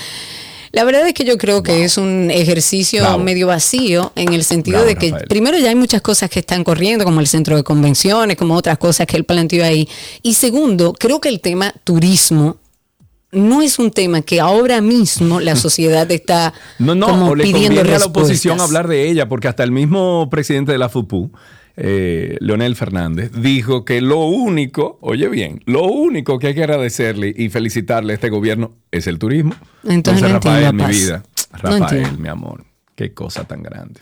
La 0.72 0.84
verdad 0.84 1.06
es 1.06 1.14
que 1.14 1.24
yo 1.24 1.38
creo 1.38 1.62
que 1.62 1.84
es 1.84 1.96
un 1.96 2.30
ejercicio 2.30 3.00
Bravo. 3.02 3.18
medio 3.22 3.46
vacío 3.46 4.12
en 4.14 4.34
el 4.34 4.44
sentido 4.44 4.78
Bravo, 4.78 4.88
de 4.88 4.96
que 4.96 5.10
Rafael. 5.10 5.28
primero 5.28 5.58
ya 5.58 5.70
hay 5.70 5.74
muchas 5.74 6.02
cosas 6.02 6.28
que 6.28 6.40
están 6.40 6.64
corriendo, 6.64 7.04
como 7.06 7.20
el 7.20 7.26
centro 7.26 7.56
de 7.56 7.62
convenciones, 7.62 8.36
como 8.36 8.54
otras 8.54 8.76
cosas 8.76 9.06
que 9.06 9.16
él 9.16 9.24
planteó 9.24 9.64
ahí. 9.64 9.88
Y 10.22 10.34
segundo, 10.34 10.92
creo 10.92 11.18
que 11.20 11.30
el 11.30 11.40
tema 11.40 11.72
turismo 11.84 12.58
no 13.36 13.62
es 13.62 13.78
un 13.78 13.90
tema 13.90 14.22
que 14.22 14.40
ahora 14.40 14.80
mismo 14.80 15.40
la 15.40 15.56
sociedad 15.56 16.10
está 16.10 16.54
No, 16.78 16.94
no, 16.94 17.06
como 17.08 17.26
o 17.28 17.34
le 17.34 17.44
pidiendo 17.44 17.80
a 17.80 17.84
la 17.84 18.04
oposición 18.04 18.60
hablar 18.60 18.88
de 18.88 19.08
ella, 19.08 19.28
porque 19.28 19.48
hasta 19.48 19.62
el 19.62 19.70
mismo 19.70 20.28
presidente 20.30 20.72
de 20.72 20.78
la 20.78 20.88
FUPU, 20.88 21.30
eh, 21.76 22.36
Leonel 22.40 22.74
Fernández, 22.74 23.30
dijo 23.32 23.84
que 23.84 24.00
lo 24.00 24.24
único, 24.24 24.98
oye 25.02 25.28
bien, 25.28 25.62
lo 25.66 25.84
único 25.84 26.38
que 26.38 26.48
hay 26.48 26.54
que 26.54 26.62
agradecerle 26.62 27.34
y 27.36 27.50
felicitarle 27.50 28.14
a 28.14 28.14
este 28.14 28.30
gobierno 28.30 28.72
es 28.90 29.06
el 29.06 29.18
turismo. 29.18 29.54
Entonces 29.84 30.22
no 30.22 30.36
Rafael, 30.36 30.64
entiendo, 30.64 30.88
mi 30.88 30.94
vida, 30.94 31.22
Rafael, 31.52 32.18
mi 32.18 32.28
amor, 32.28 32.64
qué 32.94 33.12
cosa 33.12 33.44
tan 33.44 33.62
grande. 33.62 34.00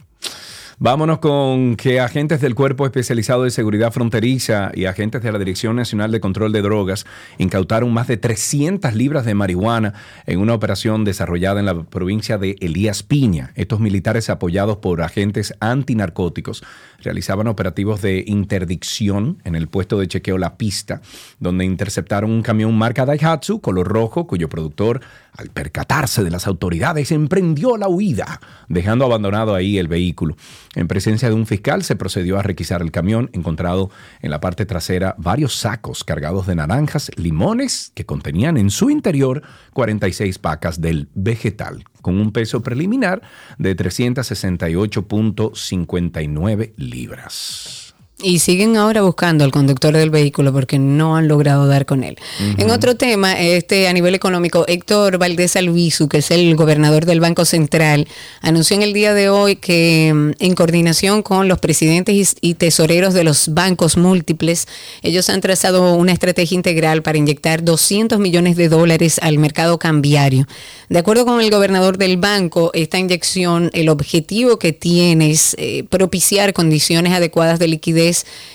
Vámonos 0.80 1.20
con 1.20 1.76
que 1.76 2.00
agentes 2.00 2.40
del 2.40 2.56
Cuerpo 2.56 2.84
Especializado 2.84 3.44
de 3.44 3.52
Seguridad 3.52 3.92
Fronteriza 3.92 4.72
y 4.74 4.86
agentes 4.86 5.22
de 5.22 5.30
la 5.30 5.38
Dirección 5.38 5.76
Nacional 5.76 6.10
de 6.10 6.18
Control 6.18 6.50
de 6.50 6.62
Drogas 6.62 7.06
incautaron 7.38 7.92
más 7.92 8.08
de 8.08 8.16
300 8.16 8.92
libras 8.92 9.24
de 9.24 9.34
marihuana 9.34 9.94
en 10.26 10.40
una 10.40 10.52
operación 10.52 11.04
desarrollada 11.04 11.60
en 11.60 11.66
la 11.66 11.84
provincia 11.84 12.38
de 12.38 12.56
Elías 12.60 13.04
Piña. 13.04 13.52
Estos 13.54 13.78
militares 13.78 14.28
apoyados 14.30 14.78
por 14.78 15.00
agentes 15.02 15.54
antinarcóticos 15.60 16.64
realizaban 17.00 17.46
operativos 17.46 18.02
de 18.02 18.24
interdicción 18.26 19.38
en 19.44 19.54
el 19.54 19.68
puesto 19.68 20.00
de 20.00 20.08
chequeo 20.08 20.38
La 20.38 20.56
Pista, 20.56 21.02
donde 21.38 21.64
interceptaron 21.64 22.32
un 22.32 22.42
camión 22.42 22.76
marca 22.76 23.06
Daihatsu 23.06 23.60
color 23.60 23.86
rojo 23.86 24.26
cuyo 24.26 24.48
productor 24.48 25.02
al 25.36 25.50
percatarse 25.50 26.22
de 26.22 26.30
las 26.30 26.46
autoridades, 26.46 27.10
emprendió 27.12 27.76
la 27.76 27.88
huida, 27.88 28.40
dejando 28.68 29.04
abandonado 29.04 29.54
ahí 29.54 29.76
el 29.78 29.88
vehículo. 29.88 30.36
En 30.74 30.88
presencia 30.88 31.28
de 31.28 31.34
un 31.34 31.44
fiscal 31.46 31.82
se 31.82 31.96
procedió 31.96 32.38
a 32.38 32.42
requisar 32.42 32.80
el 32.82 32.90
camión, 32.90 33.30
encontrado 33.32 33.90
en 34.22 34.30
la 34.30 34.40
parte 34.40 34.66
trasera 34.66 35.14
varios 35.18 35.56
sacos 35.56 36.04
cargados 36.04 36.46
de 36.46 36.54
naranjas, 36.54 37.10
limones, 37.16 37.90
que 37.94 38.06
contenían 38.06 38.56
en 38.56 38.70
su 38.70 38.90
interior 38.90 39.42
46 39.72 40.38
pacas 40.38 40.80
del 40.80 41.08
vegetal, 41.14 41.84
con 42.00 42.18
un 42.18 42.32
peso 42.32 42.62
preliminar 42.62 43.22
de 43.58 43.76
368.59 43.76 46.72
libras. 46.76 47.83
Y 48.22 48.38
siguen 48.38 48.76
ahora 48.76 49.02
buscando 49.02 49.42
al 49.42 49.50
conductor 49.50 49.92
del 49.92 50.08
vehículo 50.08 50.52
porque 50.52 50.78
no 50.78 51.16
han 51.16 51.26
logrado 51.26 51.66
dar 51.66 51.84
con 51.84 52.04
él. 52.04 52.16
En 52.58 52.70
otro 52.70 52.94
tema, 52.94 53.32
este 53.32 53.88
a 53.88 53.92
nivel 53.92 54.14
económico, 54.14 54.64
Héctor 54.68 55.18
Valdés 55.18 55.56
Albizu, 55.56 56.08
que 56.08 56.18
es 56.18 56.30
el 56.30 56.54
gobernador 56.54 57.06
del 57.06 57.18
Banco 57.18 57.44
Central, 57.44 58.06
anunció 58.40 58.76
en 58.76 58.82
el 58.82 58.92
día 58.92 59.14
de 59.14 59.30
hoy 59.30 59.56
que 59.56 60.12
mm, 60.14 60.30
en 60.38 60.54
coordinación 60.54 61.24
con 61.24 61.48
los 61.48 61.58
presidentes 61.58 62.38
y, 62.40 62.50
y 62.50 62.54
tesoreros 62.54 63.14
de 63.14 63.24
los 63.24 63.52
bancos 63.52 63.96
múltiples, 63.96 64.68
ellos 65.02 65.28
han 65.28 65.40
trazado 65.40 65.94
una 65.94 66.12
estrategia 66.12 66.54
integral 66.54 67.02
para 67.02 67.18
inyectar 67.18 67.64
200 67.64 68.20
millones 68.20 68.56
de 68.56 68.68
dólares 68.68 69.18
al 69.22 69.38
mercado 69.38 69.80
cambiario. 69.80 70.46
De 70.88 71.00
acuerdo 71.00 71.24
con 71.24 71.40
el 71.40 71.50
gobernador 71.50 71.98
del 71.98 72.16
banco, 72.16 72.70
esta 72.74 72.96
inyección, 72.98 73.70
el 73.72 73.88
objetivo 73.88 74.58
que 74.60 74.72
tiene 74.72 75.32
es 75.32 75.56
eh, 75.58 75.82
propiciar 75.90 76.52
condiciones 76.52 77.12
adecuadas 77.12 77.58
de 77.58 77.66
liquidez 77.68 78.13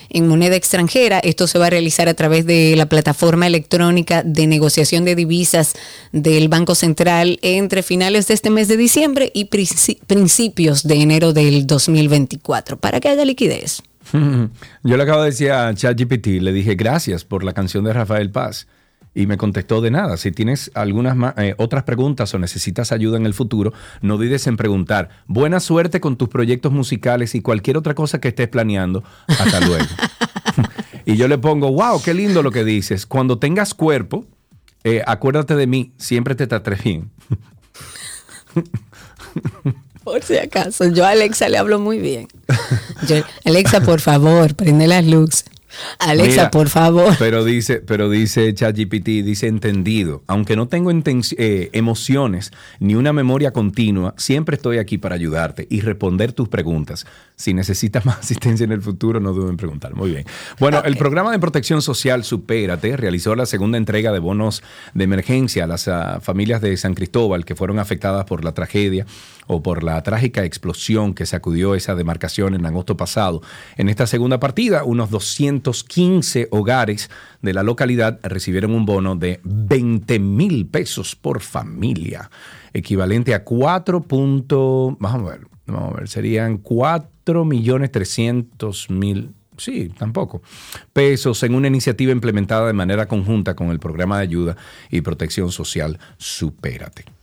en 0.10 0.28
moneda 0.28 0.56
extranjera. 0.56 1.20
Esto 1.20 1.48
se 1.48 1.60
va 1.60 1.68
a 1.68 1.70
realizar 1.70 2.08
a 2.10 2.14
través 2.14 2.46
de 2.46 2.76
la 2.76 2.88
plataforma 2.88 3.48
electrónica 3.48 4.24
de 4.24 4.48
negociación 4.48 5.06
de 5.06 5.16
divisas 5.16 5.74
del 6.12 6.48
Banco 6.48 6.76
Central 6.76 7.40
entre 7.42 7.84
finales 7.84 8.28
de 8.28 8.34
este 8.34 8.50
mes 8.50 8.68
de 8.68 8.78
diciembre 8.78 9.32
y 9.34 9.46
princi- 9.50 10.00
principios 10.08 10.84
de 10.84 10.96
enero 10.96 11.34
del 11.34 11.68
2024 11.68 12.78
para 12.78 13.00
que 13.00 13.10
haya 13.10 13.26
liquidez. 13.26 13.82
Yo 14.12 14.98
le 14.98 15.04
acabo 15.04 15.22
de 15.22 15.30
decir 15.30 15.52
a 15.52 15.74
ChatGPT, 15.74 16.28
le 16.42 16.52
dije 16.52 16.76
gracias 16.76 17.24
por 17.24 17.44
la 17.44 17.54
canción 17.54 17.84
de 17.84 17.94
Rafael 17.94 18.32
Paz. 18.32 18.68
Y 19.20 19.28
me 19.28 19.36
contestó 19.36 19.82
de 19.82 19.92
nada. 19.92 20.16
Si 20.16 20.32
tienes 20.32 20.72
algunas 20.76 21.34
eh, 21.36 21.54
otras 21.58 21.84
preguntas 21.84 22.34
o 22.34 22.40
necesitas 22.40 22.94
ayuda 22.94 23.18
en 23.18 23.26
el 23.26 23.34
futuro, 23.34 23.74
no 24.00 24.16
dudes 24.16 24.48
en 24.48 24.56
preguntar. 24.56 25.10
Buena 25.28 25.60
suerte 25.60 26.00
con 26.00 26.16
tus 26.16 26.30
proyectos 26.30 26.72
musicales 26.72 27.36
y 27.36 27.42
cualquier 27.42 27.76
otra 27.76 27.96
cosa 27.96 28.22
que 28.22 28.30
estés 28.30 28.48
planeando. 28.48 29.04
Hasta 29.28 29.60
luego. 29.68 29.84
y 31.06 31.18
yo 31.18 31.28
le 31.28 31.38
pongo, 31.38 31.70
wow, 31.70 32.02
qué 32.02 32.14
lindo 32.14 32.42
lo 32.42 32.50
que 32.50 32.64
dices. 32.64 33.06
Cuando 33.06 33.40
tengas 33.40 33.74
cuerpo, 33.74 34.26
eh, 34.86 35.04
acuérdate 35.06 35.58
de 35.58 35.68
mí, 35.68 35.92
siempre 35.98 36.34
te 36.34 36.48
trataré 36.48 36.78
bien. 36.82 37.12
Por 40.06 40.24
si 40.24 40.38
acaso, 40.38 40.86
yo 40.86 41.06
a 41.06 41.10
Alexa 41.10 41.50
le 41.50 41.58
hablo 41.58 41.78
muy 41.78 42.00
bien. 42.00 42.30
Yo, 43.06 43.18
Alexa, 43.44 43.82
por 43.82 44.00
favor, 44.00 44.56
prende 44.56 44.88
las 44.88 45.06
luces. 45.06 45.44
Alexa, 46.00 46.52
por 46.52 46.70
favor. 46.70 47.16
Pero 47.20 47.44
dice, 47.44 47.78
pero 47.78 48.10
dice 48.10 48.54
ChatGPT, 48.54 49.24
dice 49.24 49.48
entendido. 49.48 50.24
Aunque 50.28 50.56
no 50.56 50.68
tengo 50.68 50.92
eh, 50.92 51.70
emociones 51.74 52.52
ni 52.80 52.96
una 52.96 53.14
memoria 53.14 53.52
continua, 53.52 54.14
siempre 54.18 54.56
estoy 54.56 54.78
aquí 54.78 54.98
para 54.98 55.16
ayudarte 55.16 55.68
y 55.70 55.82
responder 55.82 56.34
tus 56.34 56.50
preguntas. 56.50 57.06
Si 57.36 57.54
necesitas 57.54 58.06
más 58.06 58.20
asistencia 58.20 58.64
en 58.64 58.72
el 58.72 58.82
futuro, 58.82 59.20
no 59.20 59.34
duden 59.34 59.52
en 59.52 59.58
preguntar. 59.58 59.96
Muy 59.96 60.12
bien. 60.12 60.26
Bueno, 60.60 60.82
el 60.84 60.98
programa 60.98 61.32
de 61.32 61.40
protección 61.40 61.82
social 61.82 62.24
Supérate 62.24 62.98
realizó 62.98 63.36
la 63.36 63.46
segunda 63.46 63.78
entrega 63.78 64.12
de 64.12 64.20
bonos 64.20 64.64
de 64.94 65.04
emergencia 65.04 65.64
a 65.64 65.68
las 65.68 65.88
ah, 65.88 66.20
familias 66.22 66.62
de 66.62 66.76
San 66.78 66.94
Cristóbal 66.94 67.46
que 67.46 67.56
fueron 67.56 67.80
afectadas 67.80 68.26
por 68.26 68.44
la 68.44 68.54
tragedia 68.54 69.06
o 69.48 69.64
por 69.64 69.84
la 69.84 70.02
trágica 70.04 70.46
explosión 70.46 71.16
que 71.16 71.26
sacudió 71.26 71.74
esa 71.74 71.96
demarcación 71.96 72.54
en 72.54 72.66
agosto 72.68 72.98
pasado. 72.98 73.42
En 73.78 73.90
esta 73.90 74.06
segunda 74.06 74.40
partida, 74.40 74.84
unos 74.84 75.10
215 75.62 76.48
hogares 76.52 77.10
de 77.42 77.54
la 77.54 77.64
localidad 77.64 78.20
recibieron 78.24 78.72
un 78.72 78.86
bono 78.86 79.16
de 79.16 79.40
20 79.44 80.20
mil 80.20 80.68
pesos 80.68 81.16
por 81.16 81.42
familia, 81.42 82.30
equivalente 82.74 83.34
a 83.34 83.44
4. 83.44 84.06
vamos 84.10 85.14
a 85.14 85.18
ver, 85.18 85.48
vamos 85.66 85.94
a 85.94 85.98
ver, 85.98 86.08
serían 86.08 86.58
4 86.58 87.46
millones 87.46 87.92
300 87.92 88.90
mil 88.90 89.34
sí, 89.60 89.90
tampoco, 89.98 90.42
pesos 90.94 91.44
en 91.44 91.54
una 91.54 91.68
iniciativa 91.68 92.12
implementada 92.12 92.68
de 92.68 92.74
manera 92.74 93.08
conjunta 93.08 93.56
con 93.56 93.70
el 93.70 93.80
programa 93.80 94.18
de 94.18 94.24
ayuda 94.24 94.58
y 94.90 95.02
protección 95.02 95.52
social 95.52 96.00
Supérate. 96.18 97.19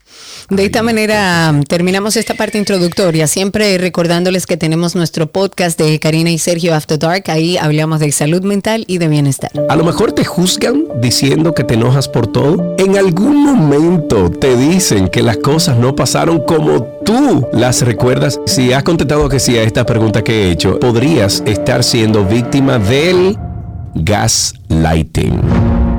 De 0.49 0.65
esta 0.65 0.83
manera 0.83 1.53
terminamos 1.69 2.17
esta 2.17 2.35
parte 2.35 2.57
introductoria, 2.57 3.27
siempre 3.27 3.79
recordándoles 3.79 4.47
que 4.47 4.57
tenemos 4.57 4.95
nuestro 4.95 5.27
podcast 5.27 5.77
de 5.77 5.99
Karina 5.99 6.31
y 6.31 6.39
Sergio 6.39 6.73
After 6.73 6.99
Dark, 6.99 7.25
ahí 7.27 7.57
hablamos 7.57 7.99
de 7.99 8.13
salud 8.13 8.43
mental 8.43 8.85
y 8.87 8.99
de 8.99 9.09
bienestar. 9.09 9.51
A 9.69 9.75
lo 9.75 9.85
mejor 9.85 10.13
te 10.13 10.25
juzgan 10.25 10.85
diciendo 11.01 11.53
que 11.53 11.65
te 11.65 11.75
enojas 11.75 12.09
por 12.09 12.29
todo. 12.29 12.77
En 12.79 12.97
algún 12.97 13.45
momento 13.45 14.31
te 14.31 14.57
dicen 14.57 15.09
que 15.09 15.23
las 15.23 15.39
cosas 15.39 15.79
no 15.79 15.97
pasaron 15.97 16.41
como 16.45 16.85
tú 17.05 17.49
las 17.53 17.83
recuerdas. 17.83 18.39
Si 18.47 18.73
has 18.73 18.85
contestado 18.85 19.29
que 19.29 19.41
sí 19.41 19.59
a 19.59 19.65
esta 19.65 19.85
pregunta 19.85 20.23
que 20.23 20.45
he 20.45 20.51
hecho, 20.53 20.79
podrías 20.79 21.43
estar 21.47 21.83
siendo 21.83 22.25
víctima 22.25 22.79
del 22.79 23.37
gaslighting 23.95 25.86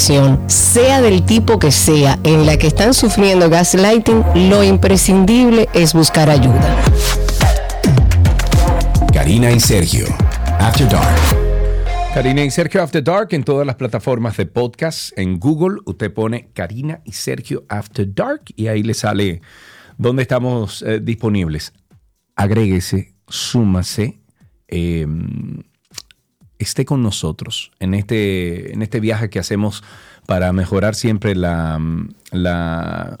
sea 0.00 1.02
del 1.02 1.24
tipo 1.26 1.58
que 1.58 1.70
sea, 1.70 2.18
en 2.24 2.46
la 2.46 2.56
que 2.56 2.66
están 2.66 2.94
sufriendo 2.94 3.50
gaslighting, 3.50 4.24
lo 4.48 4.64
imprescindible 4.64 5.68
es 5.74 5.92
buscar 5.92 6.30
ayuda. 6.30 6.76
Karina 9.12 9.50
y 9.50 9.60
Sergio, 9.60 10.06
After 10.58 10.88
Dark. 10.88 11.20
Karina 12.14 12.42
y 12.42 12.50
Sergio 12.50 12.82
After 12.82 13.04
Dark 13.04 13.28
en 13.32 13.44
todas 13.44 13.66
las 13.66 13.76
plataformas 13.76 14.38
de 14.38 14.46
podcast. 14.46 15.16
En 15.18 15.38
Google 15.38 15.80
usted 15.84 16.12
pone 16.12 16.48
Karina 16.54 17.02
y 17.04 17.12
Sergio 17.12 17.64
After 17.68 18.06
Dark 18.12 18.44
y 18.56 18.68
ahí 18.68 18.82
le 18.82 18.94
sale 18.94 19.42
dónde 19.98 20.22
estamos 20.22 20.82
eh, 20.82 21.00
disponibles. 21.02 21.74
Agréguese, 22.36 23.14
súmase. 23.28 24.22
Eh, 24.66 25.06
esté 26.60 26.84
con 26.84 27.02
nosotros 27.02 27.72
en 27.80 27.94
este, 27.94 28.72
en 28.72 28.82
este 28.82 29.00
viaje 29.00 29.30
que 29.30 29.38
hacemos 29.38 29.82
para 30.26 30.52
mejorar 30.52 30.94
siempre 30.94 31.34
la, 31.34 31.80
la 32.30 33.18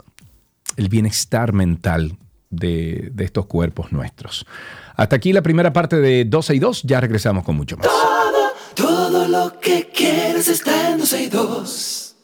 el 0.76 0.88
bienestar 0.88 1.52
mental 1.52 2.16
de, 2.50 3.10
de, 3.12 3.24
estos 3.24 3.46
cuerpos 3.46 3.92
nuestros. 3.92 4.46
Hasta 4.94 5.16
aquí 5.16 5.32
la 5.32 5.42
primera 5.42 5.72
parte 5.72 5.96
de 5.96 6.24
12 6.26 6.54
y 6.54 6.58
2, 6.58 6.82
ya 6.84 7.00
regresamos 7.00 7.42
con 7.42 7.56
mucho 7.56 7.76
más. 7.76 7.86
Todo, 7.88 8.52
todo 8.74 9.28
lo 9.28 9.58
que 9.58 9.88
quieres 9.88 10.48
está 10.48 10.90
en 10.90 10.98
12 10.98 11.22
y 11.22 11.28
2. 11.28 12.16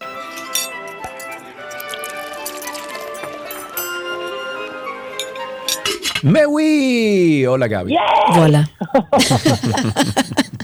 Mewi, 6.22 7.46
hola 7.46 7.68
Gaby. 7.68 7.96
Hola. 8.37 8.70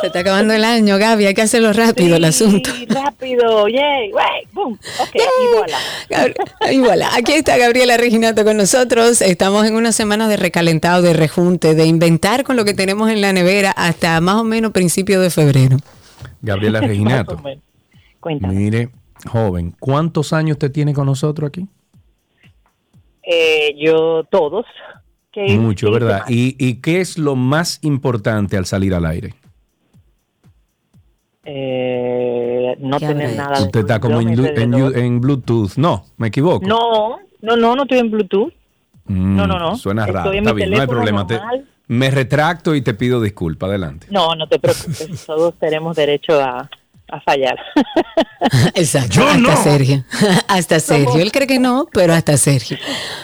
Se 0.00 0.08
está 0.08 0.20
acabando 0.20 0.54
el 0.54 0.64
año, 0.64 0.96
Gaby, 0.98 1.26
hay 1.26 1.34
que 1.34 1.42
hacerlo 1.42 1.72
rápido 1.72 2.16
el 2.16 2.24
asunto. 2.24 2.70
rápido, 2.88 3.68
yay, 3.68 4.10
boom, 4.52 4.78
ok, 5.00 5.16
y 6.70 6.78
voilà. 6.78 7.14
Aquí 7.14 7.32
está 7.32 7.56
Gabriela 7.56 7.96
Reginato 7.96 8.44
con 8.44 8.56
nosotros. 8.56 9.20
Estamos 9.20 9.66
en 9.66 9.74
una 9.74 9.92
semana 9.92 10.28
de 10.28 10.36
recalentado, 10.36 11.02
de 11.02 11.12
rejunte, 11.12 11.74
de 11.74 11.86
inventar 11.86 12.44
con 12.44 12.56
lo 12.56 12.64
que 12.64 12.74
tenemos 12.74 13.10
en 13.10 13.20
la 13.20 13.32
nevera 13.32 13.70
hasta 13.72 14.20
más 14.20 14.36
o 14.36 14.44
menos 14.44 14.72
principio 14.72 15.20
de 15.20 15.30
febrero. 15.30 15.76
Gabriela 16.42 16.80
Reginato. 16.80 17.40
Mire, 18.40 18.90
joven, 19.26 19.74
¿cuántos 19.78 20.32
años 20.32 20.56
usted 20.56 20.72
tiene 20.72 20.92
con 20.92 21.06
nosotros 21.06 21.48
aquí? 21.48 21.66
Eh, 23.22 23.74
yo 23.78 24.24
todos. 24.30 24.66
Mucho, 25.36 25.90
¿verdad? 25.92 26.24
¿Y, 26.28 26.56
¿Y 26.58 26.76
qué 26.76 27.00
es 27.00 27.16
lo 27.16 27.36
más 27.36 27.78
importante 27.82 28.56
al 28.56 28.66
salir 28.66 28.94
al 28.94 29.06
aire? 29.06 29.34
eh, 31.50 32.76
no 32.78 32.98
tener 33.00 33.34
nada. 33.34 33.62
Usted 33.62 33.80
está 33.80 34.00
como 34.00 34.20
en, 34.20 35.20
Bluetooth. 35.20 35.76
No, 35.76 36.04
me 36.18 36.28
equivoco. 36.28 36.66
No, 36.66 37.18
no, 37.40 37.56
no, 37.56 37.74
no 37.74 37.82
estoy 37.84 37.98
en 37.98 38.10
Bluetooth. 38.10 38.52
Mm, 39.06 39.36
no, 39.36 39.46
no, 39.46 39.58
no. 39.58 39.76
Suena 39.76 40.04
raro. 40.04 40.32
Está 40.32 40.52
bien, 40.52 40.70
no 40.70 40.80
hay 40.80 40.86
problema. 40.86 41.26
me 41.86 42.10
retracto 42.10 42.74
y 42.74 42.82
te 42.82 42.92
pido 42.92 43.22
disculpa. 43.22 43.66
Adelante. 43.66 44.08
No, 44.10 44.34
no 44.34 44.46
te 44.46 44.58
preocupes. 44.58 45.24
Todos 45.26 45.54
tenemos 45.58 45.96
derecho 45.96 46.38
a, 46.38 46.68
fallar. 47.24 47.58
Exacto. 48.74 49.22
hasta 49.22 49.56
Sergio. 49.56 50.04
hasta 50.48 50.80
Sergio. 50.80 51.20
Él 51.20 51.32
cree 51.32 51.46
que 51.46 51.58
no, 51.58 51.86
pero 51.92 52.12
hasta 52.12 52.36
Sergio. 52.36 52.76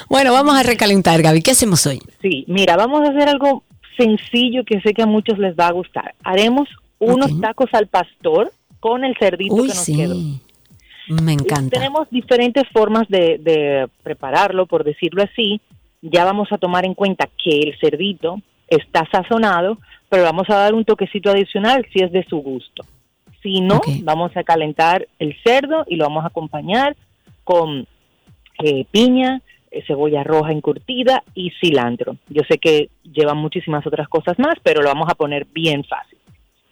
Bueno, 0.08 0.32
vamos 0.32 0.56
a 0.56 0.62
recalentar, 0.62 1.20
Gaby. 1.22 1.42
¿Qué 1.42 1.52
hacemos 1.52 1.86
hoy? 1.86 2.00
Sí, 2.22 2.44
mira, 2.48 2.76
vamos 2.76 3.00
a 3.02 3.12
hacer 3.12 3.28
algo 3.28 3.62
sencillo 3.96 4.64
que 4.64 4.80
sé 4.80 4.92
que 4.92 5.02
a 5.02 5.06
muchos 5.06 5.38
les 5.38 5.54
va 5.54 5.68
a 5.68 5.72
gustar. 5.72 6.14
Haremos 6.24 6.68
unos 6.98 7.40
tacos 7.40 7.68
al 7.72 7.86
pastor 7.88 8.52
con 8.80 9.04
el 9.04 9.16
cerdito 9.18 9.56
que 9.56 9.68
nos 9.68 9.78
sí. 9.78 10.40
Me 11.08 11.32
encanta. 11.32 11.78
Tenemos 11.78 12.08
diferentes 12.10 12.64
formas 12.72 13.06
de, 13.08 13.88
prepararlo, 14.02 14.66
por 14.66 14.84
decirlo 14.84 15.22
así. 15.22 15.60
Ya 16.00 16.24
vamos 16.24 16.48
a 16.50 16.58
tomar 16.58 16.84
en 16.84 16.94
cuenta 16.94 17.28
que 17.42 17.60
el 17.60 17.78
cerdito 17.78 18.40
está 18.68 19.06
sazonado, 19.10 19.78
pero 20.08 20.22
vamos 20.22 20.48
a 20.48 20.56
dar 20.56 20.74
un 20.74 20.84
toquecito 20.84 21.30
adicional 21.30 21.86
si 21.92 22.02
es 22.02 22.12
de 22.12 22.24
su 22.24 22.38
gusto. 22.38 22.84
Si 23.44 23.60
no, 23.60 23.80
vamos 24.02 24.36
a 24.36 24.42
calentar 24.42 25.06
el 25.20 25.36
cerdo 25.44 25.84
y 25.86 25.94
lo 25.94 26.04
vamos 26.04 26.24
a 26.24 26.28
acompañar 26.28 26.96
con 27.44 27.86
eh, 28.64 28.86
piña, 28.90 29.42
eh, 29.70 29.84
cebolla 29.86 30.24
roja 30.24 30.50
encurtida 30.50 31.22
y 31.34 31.52
cilantro. 31.60 32.16
Yo 32.28 32.42
sé 32.48 32.58
que 32.58 32.88
llevan 33.02 33.36
muchísimas 33.36 33.86
otras 33.86 34.08
cosas 34.08 34.38
más, 34.38 34.54
pero 34.62 34.82
lo 34.82 34.88
vamos 34.88 35.08
a 35.10 35.14
poner 35.14 35.46
bien 35.52 35.84
fácil. 35.84 36.18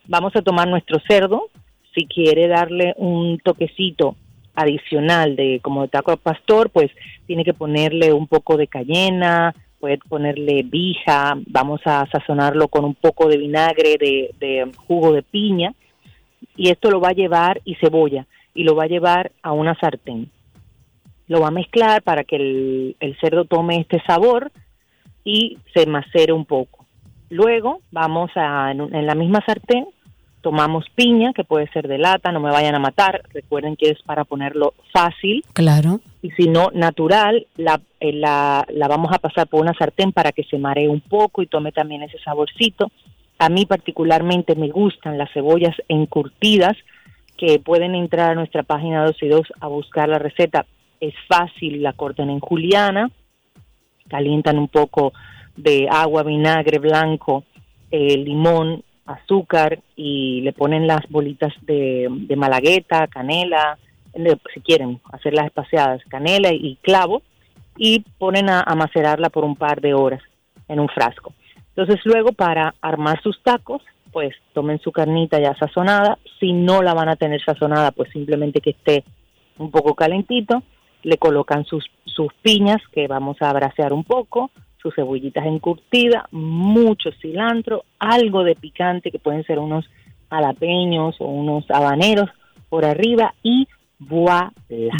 Vamos 0.08 0.34
a 0.34 0.42
tomar 0.42 0.66
nuestro 0.66 0.98
cerdo, 1.06 1.50
si 1.94 2.06
quiere 2.06 2.48
darle 2.48 2.94
un 2.96 3.38
toquecito 3.38 4.16
adicional 4.54 5.36
de 5.36 5.60
como 5.62 5.82
de 5.82 5.88
taco 5.88 6.10
al 6.10 6.18
pastor, 6.18 6.70
pues 6.70 6.90
tiene 7.26 7.44
que 7.44 7.54
ponerle 7.54 8.12
un 8.12 8.26
poco 8.26 8.56
de 8.56 8.66
cayena, 8.66 9.54
puede 9.82 9.98
ponerle 9.98 10.62
vija, 10.62 11.36
vamos 11.46 11.80
a 11.86 12.06
sazonarlo 12.06 12.68
con 12.68 12.84
un 12.84 12.94
poco 12.94 13.28
de 13.28 13.36
vinagre, 13.36 13.96
de, 13.98 14.70
jugo 14.86 15.12
de 15.12 15.22
piña, 15.22 15.74
y 16.56 16.70
esto 16.70 16.90
lo 16.90 17.00
va 17.00 17.08
a 17.08 17.14
llevar, 17.14 17.60
y 17.64 17.74
cebolla, 17.76 18.26
y 18.54 18.64
lo 18.64 18.74
va 18.74 18.84
a 18.84 18.88
llevar 18.88 19.32
a 19.42 19.52
una 19.52 19.74
sartén. 19.78 20.30
Lo 21.28 21.40
va 21.40 21.48
a 21.48 21.52
mezclar 21.52 22.02
para 22.02 22.24
que 22.24 22.36
el, 22.36 22.96
el 23.00 23.18
cerdo 23.20 23.44
tome 23.44 23.80
este 23.80 24.02
sabor 24.06 24.50
y 25.24 25.58
se 25.74 25.86
macere 25.86 26.32
un 26.32 26.44
poco. 26.44 26.82
Luego 27.30 27.80
vamos 27.90 28.30
a, 28.34 28.70
en, 28.72 29.06
la 29.06 29.14
misma 29.14 29.42
sartén, 29.46 29.86
tomamos 30.42 30.84
piña, 30.94 31.32
que 31.32 31.44
puede 31.44 31.66
ser 31.68 31.88
de 31.88 31.96
lata, 31.96 32.30
no 32.30 32.40
me 32.40 32.50
vayan 32.50 32.74
a 32.74 32.80
matar, 32.80 33.22
recuerden 33.32 33.76
que 33.76 33.88
es 33.88 34.02
para 34.02 34.24
ponerlo 34.24 34.74
fácil. 34.92 35.42
Claro. 35.54 36.00
Y 36.20 36.30
si 36.32 36.48
no, 36.48 36.70
natural, 36.74 37.46
la, 37.56 37.80
la, 38.00 38.66
la 38.68 38.88
vamos 38.88 39.12
a 39.14 39.18
pasar 39.18 39.46
por 39.46 39.62
una 39.62 39.72
sartén 39.72 40.12
para 40.12 40.32
que 40.32 40.44
se 40.44 40.58
maree 40.58 40.88
un 40.88 41.00
poco 41.00 41.40
y 41.40 41.46
tome 41.46 41.72
también 41.72 42.02
ese 42.02 42.18
saborcito. 42.18 42.90
A 43.38 43.48
mí 43.48 43.66
particularmente 43.66 44.54
me 44.54 44.68
gustan 44.68 45.18
las 45.18 45.32
cebollas 45.32 45.76
encurtidas, 45.88 46.76
que 47.36 47.58
pueden 47.58 47.94
entrar 47.94 48.30
a 48.30 48.34
nuestra 48.34 48.62
página 48.62 49.04
2 49.04 49.16
y 49.22 49.28
2 49.28 49.52
a 49.60 49.66
buscar 49.66 50.08
la 50.08 50.18
receta. 50.18 50.64
Es 51.00 51.14
fácil, 51.26 51.82
la 51.82 51.92
cortan 51.92 52.30
en 52.30 52.38
juliana, 52.38 53.10
calientan 54.08 54.58
un 54.58 54.68
poco 54.68 55.12
de 55.56 55.88
agua, 55.90 56.22
vinagre 56.22 56.78
blanco, 56.78 57.44
eh, 57.90 58.16
limón, 58.16 58.84
azúcar 59.06 59.80
y 59.96 60.40
le 60.42 60.52
ponen 60.52 60.86
las 60.86 61.00
bolitas 61.08 61.52
de, 61.62 62.08
malagueta, 62.36 63.08
canela, 63.08 63.76
si 64.54 64.60
quieren 64.60 65.00
hacerlas 65.12 65.46
espaciadas, 65.46 66.02
canela 66.08 66.52
y 66.52 66.76
clavo 66.82 67.22
y 67.76 68.04
ponen 68.18 68.50
a, 68.50 68.60
a 68.60 68.74
macerarla 68.74 69.30
por 69.30 69.44
un 69.44 69.56
par 69.56 69.80
de 69.80 69.94
horas 69.94 70.22
en 70.68 70.78
un 70.78 70.88
frasco. 70.88 71.34
Entonces 71.74 72.04
luego 72.04 72.32
para 72.32 72.74
armar 72.80 73.22
sus 73.22 73.42
tacos, 73.42 73.82
pues 74.12 74.34
tomen 74.52 74.78
su 74.80 74.92
carnita 74.92 75.40
ya 75.40 75.54
sazonada, 75.54 76.18
si 76.38 76.52
no 76.52 76.82
la 76.82 76.92
van 76.92 77.08
a 77.08 77.16
tener 77.16 77.42
sazonada, 77.42 77.92
pues 77.92 78.10
simplemente 78.10 78.60
que 78.60 78.70
esté 78.70 79.04
un 79.58 79.70
poco 79.70 79.94
calentito, 79.94 80.62
le 81.02 81.16
colocan 81.16 81.64
sus, 81.64 81.84
sus 82.04 82.32
piñas 82.42 82.80
que 82.92 83.08
vamos 83.08 83.40
a 83.40 83.50
abracear 83.50 83.92
un 83.92 84.04
poco, 84.04 84.50
sus 84.80 84.94
cebollitas 84.94 85.46
encurtidas, 85.46 86.24
mucho 86.30 87.10
cilantro, 87.20 87.84
algo 87.98 88.44
de 88.44 88.54
picante 88.54 89.10
que 89.10 89.18
pueden 89.18 89.44
ser 89.44 89.58
unos 89.58 89.88
jalapeños 90.28 91.16
o 91.20 91.26
unos 91.26 91.70
habaneros 91.70 92.28
por 92.68 92.84
arriba 92.84 93.34
y 93.42 93.68
Voilà. 94.08 94.52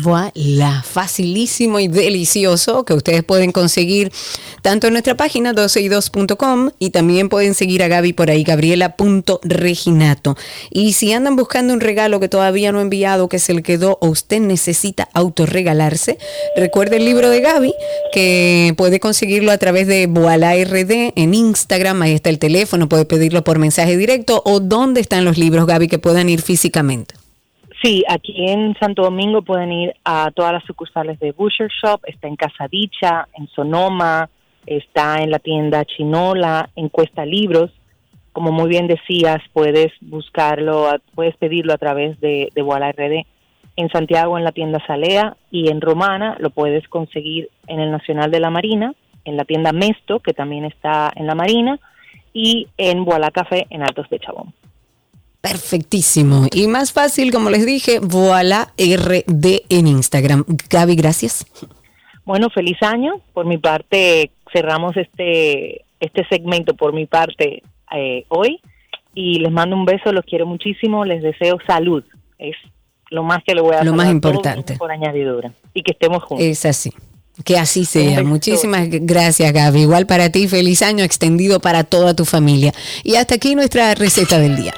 Voilà, 0.03 0.83
facilísimo 0.83 1.81
y 1.81 1.89
delicioso 1.89 2.85
que 2.85 2.93
ustedes 2.93 3.25
pueden 3.25 3.53
conseguir 3.53 4.13
tanto 4.61 4.87
en 4.87 4.93
nuestra 4.93 5.17
página 5.17 5.55
12y2.com 5.55 6.73
y 6.79 6.91
también 6.91 7.31
pueden 7.31 7.55
seguir 7.55 7.83
a 7.83 7.89
Gaby 7.89 8.13
por 8.13 8.29
ahí, 8.31 8.45
gabriela.reginato. 8.45 10.37
Y 10.71 10.93
si 10.93 11.13
andan 11.13 11.37
buscando 11.37 11.73
un 11.73 11.81
regalo 11.81 12.21
que 12.21 12.29
todavía 12.29 12.71
no 12.71 12.81
ha 12.81 12.83
enviado, 12.83 13.31
que 13.31 13.39
se 13.39 13.55
le 13.55 13.63
quedó 13.63 13.97
o 14.03 14.09
usted 14.09 14.41
necesita 14.41 15.09
autorregalarse, 15.15 16.19
recuerde 16.55 16.97
el 16.97 17.07
libro 17.07 17.31
de 17.31 17.41
Gaby 17.41 17.73
que 18.13 18.75
puede 18.77 19.01
conseguirlo 19.01 19.53
a 19.53 19.59
través 19.59 19.87
de 19.87 20.07
Voilà 20.07 20.53
RD 20.55 21.15
en 21.17 21.33
Instagram, 21.35 22.03
ahí 22.03 22.13
está 22.13 22.29
el 22.29 22.39
teléfono, 22.39 22.89
puede 22.89 23.07
pedirlo 23.07 23.43
por 23.43 23.59
mensaje 23.59 23.97
directo 23.97 24.43
o 24.45 24.61
dónde 24.61 25.01
están 25.01 25.25
los 25.25 25.39
libros, 25.39 25.67
Gaby, 25.67 25.89
que 25.89 25.99
puedan 25.99 26.29
ir 26.29 26.43
físicamente. 26.43 27.22
Sí, 27.83 28.05
aquí 28.09 28.49
en 28.49 28.77
Santo 28.79 29.03
Domingo 29.03 29.43
pueden 29.43 29.73
ir 29.73 29.95
a 30.05 30.31
todas 30.31 30.53
las 30.53 30.65
sucursales 30.65 31.19
de 31.19 31.33
Butcher 31.33 31.69
Shop, 31.69 32.01
está 32.07 32.29
en 32.29 32.37
Casadicha, 32.37 33.27
en 33.37 33.49
Sonoma, 33.49 34.31
está 34.67 35.17
en 35.17 35.33
la 35.33 35.41
tienda 35.41 35.85
Chinola, 35.85 36.71
en 36.77 36.89
Cuesta 36.89 37.27
Libros. 37.27 37.73
Como 38.33 38.53
muy 38.53 38.69
bien 38.69 38.87
decías, 38.87 39.43
puedes 39.53 39.91
buscarlo, 40.01 40.91
puedes 41.17 41.37
pedirlo 41.39 41.73
a 41.73 41.79
través 41.79 42.21
de, 42.21 42.51
de 42.55 42.63
RD. 42.63 43.27
En 43.75 43.89
Santiago 43.91 44.39
en 44.39 44.45
la 44.45 44.53
tienda 44.53 44.79
Salea 44.87 45.37
y 45.51 45.69
en 45.69 45.81
Romana 45.81 46.37
lo 46.39 46.51
puedes 46.51 46.87
conseguir 46.87 47.49
en 47.67 47.81
el 47.81 47.91
Nacional 47.91 48.31
de 48.31 48.39
la 48.39 48.51
Marina, 48.51 48.95
en 49.25 49.37
la 49.37 49.45
tienda 49.45 49.73
Mesto, 49.73 50.21
que 50.21 50.35
también 50.35 50.67
está 50.67 51.11
en 51.17 51.27
la 51.27 51.35
Marina, 51.35 51.81
y 52.33 52.69
en 52.79 53.05
Voilà 53.05 53.33
Café 53.33 53.67
en 53.71 53.83
Altos 53.83 54.09
de 54.09 54.21
Chabón. 54.21 54.55
Perfectísimo. 55.43 56.47
Y 56.53 56.69
más 56.69 56.93
fácil, 56.93 57.33
como 57.33 57.51
les 57.51 57.67
dije, 57.67 57.99
Voila 57.99 58.73
RD 58.79 59.63
en 59.69 59.89
Instagram. 59.89 60.45
Gaby, 60.71 60.95
gracias. 60.95 61.45
Bueno, 62.25 62.49
feliz 62.49 62.81
año. 62.81 63.15
Por 63.35 63.45
mi 63.47 63.59
parte, 63.59 64.31
cerramos 64.53 64.97
este, 64.97 65.85
este 65.99 66.25
segmento 66.29 66.75
por 66.75 66.93
mi 66.95 67.07
parte 67.07 67.65
eh, 67.95 68.25
hoy. 68.29 68.61
Y 69.15 69.41
les 69.41 69.51
mando 69.51 69.75
un 69.75 69.85
beso, 69.85 70.13
los 70.13 70.25
quiero 70.25 70.47
muchísimo, 70.47 71.05
les 71.05 71.23
deseo 71.23 71.59
salud. 71.67 72.05
Es 72.39 72.55
lo 73.11 73.25
más 73.25 73.43
que 73.45 73.57
le 73.57 73.63
voy 73.63 73.75
a 73.75 73.83
Lo 73.83 73.95
más 73.95 74.11
importante. 74.11 74.77
Por 74.77 74.93
añadidura. 74.93 75.53
Y 75.75 75.83
que 75.83 75.91
estemos 75.91 76.23
juntos. 76.23 76.47
Es 76.47 76.65
así. 76.65 76.93
Que 77.45 77.59
así 77.59 77.85
sea. 77.85 78.23
Muchísimas 78.23 78.87
gracias, 78.89 79.53
Gaby. 79.53 79.83
Igual 79.83 80.07
para 80.07 80.31
ti, 80.31 80.47
feliz 80.47 80.83
año 80.83 81.03
extendido 81.03 81.59
para 81.59 81.83
toda 81.83 82.15
tu 82.15 82.25
familia. 82.25 82.73
Y 83.03 83.17
hasta 83.17 83.35
aquí 83.35 83.57
nuestra 83.57 83.93
receta 83.97 84.39
del 84.39 84.55
día. 84.55 84.73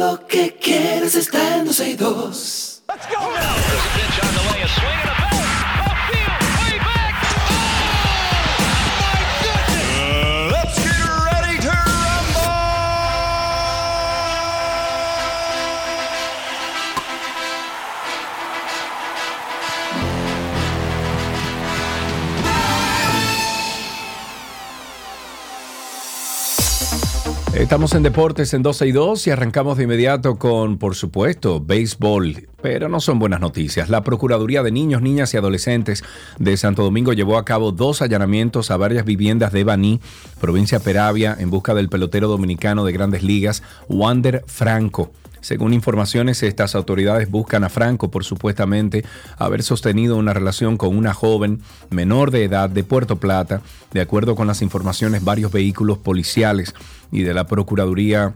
Lo 0.00 0.26
que 0.26 0.56
quieres 0.56 1.14
está 1.14 1.58
en 1.58 1.66
12 1.66 1.90
y 1.90 1.94
2. 1.94 2.82
Let's 2.88 3.06
go 3.06 3.20
now. 3.20 5.19
Estamos 27.60 27.94
en 27.94 28.02
Deportes 28.02 28.54
en 28.54 28.62
12 28.62 28.86
y 28.86 28.92
2 28.92 29.26
y 29.26 29.30
arrancamos 29.30 29.76
de 29.76 29.84
inmediato 29.84 30.38
con, 30.38 30.78
por 30.78 30.94
supuesto, 30.94 31.60
béisbol. 31.60 32.48
Pero 32.62 32.88
no 32.88 33.00
son 33.00 33.18
buenas 33.18 33.40
noticias. 33.40 33.90
La 33.90 34.02
Procuraduría 34.02 34.62
de 34.62 34.72
Niños, 34.72 35.02
Niñas 35.02 35.34
y 35.34 35.36
Adolescentes 35.36 36.02
de 36.38 36.56
Santo 36.56 36.82
Domingo 36.82 37.12
llevó 37.12 37.36
a 37.36 37.44
cabo 37.44 37.70
dos 37.70 38.00
allanamientos 38.00 38.70
a 38.70 38.78
varias 38.78 39.04
viviendas 39.04 39.52
de 39.52 39.64
Baní, 39.64 40.00
provincia 40.40 40.80
Peravia, 40.80 41.36
en 41.38 41.50
busca 41.50 41.74
del 41.74 41.90
pelotero 41.90 42.28
dominicano 42.28 42.86
de 42.86 42.92
grandes 42.92 43.22
ligas, 43.22 43.62
Wander 43.88 44.42
Franco. 44.46 45.12
Según 45.40 45.72
informaciones, 45.72 46.42
estas 46.42 46.74
autoridades 46.74 47.30
buscan 47.30 47.64
a 47.64 47.68
Franco 47.68 48.10
por 48.10 48.24
supuestamente 48.24 49.04
haber 49.38 49.62
sostenido 49.62 50.16
una 50.16 50.34
relación 50.34 50.76
con 50.76 50.96
una 50.96 51.14
joven 51.14 51.60
menor 51.90 52.30
de 52.30 52.44
edad 52.44 52.70
de 52.70 52.84
Puerto 52.84 53.16
Plata. 53.16 53.62
De 53.92 54.00
acuerdo 54.00 54.34
con 54.34 54.46
las 54.46 54.62
informaciones, 54.62 55.24
varios 55.24 55.52
vehículos 55.52 55.98
policiales 55.98 56.74
y 57.10 57.22
de 57.22 57.34
la 57.34 57.46
Procuraduría 57.46 58.34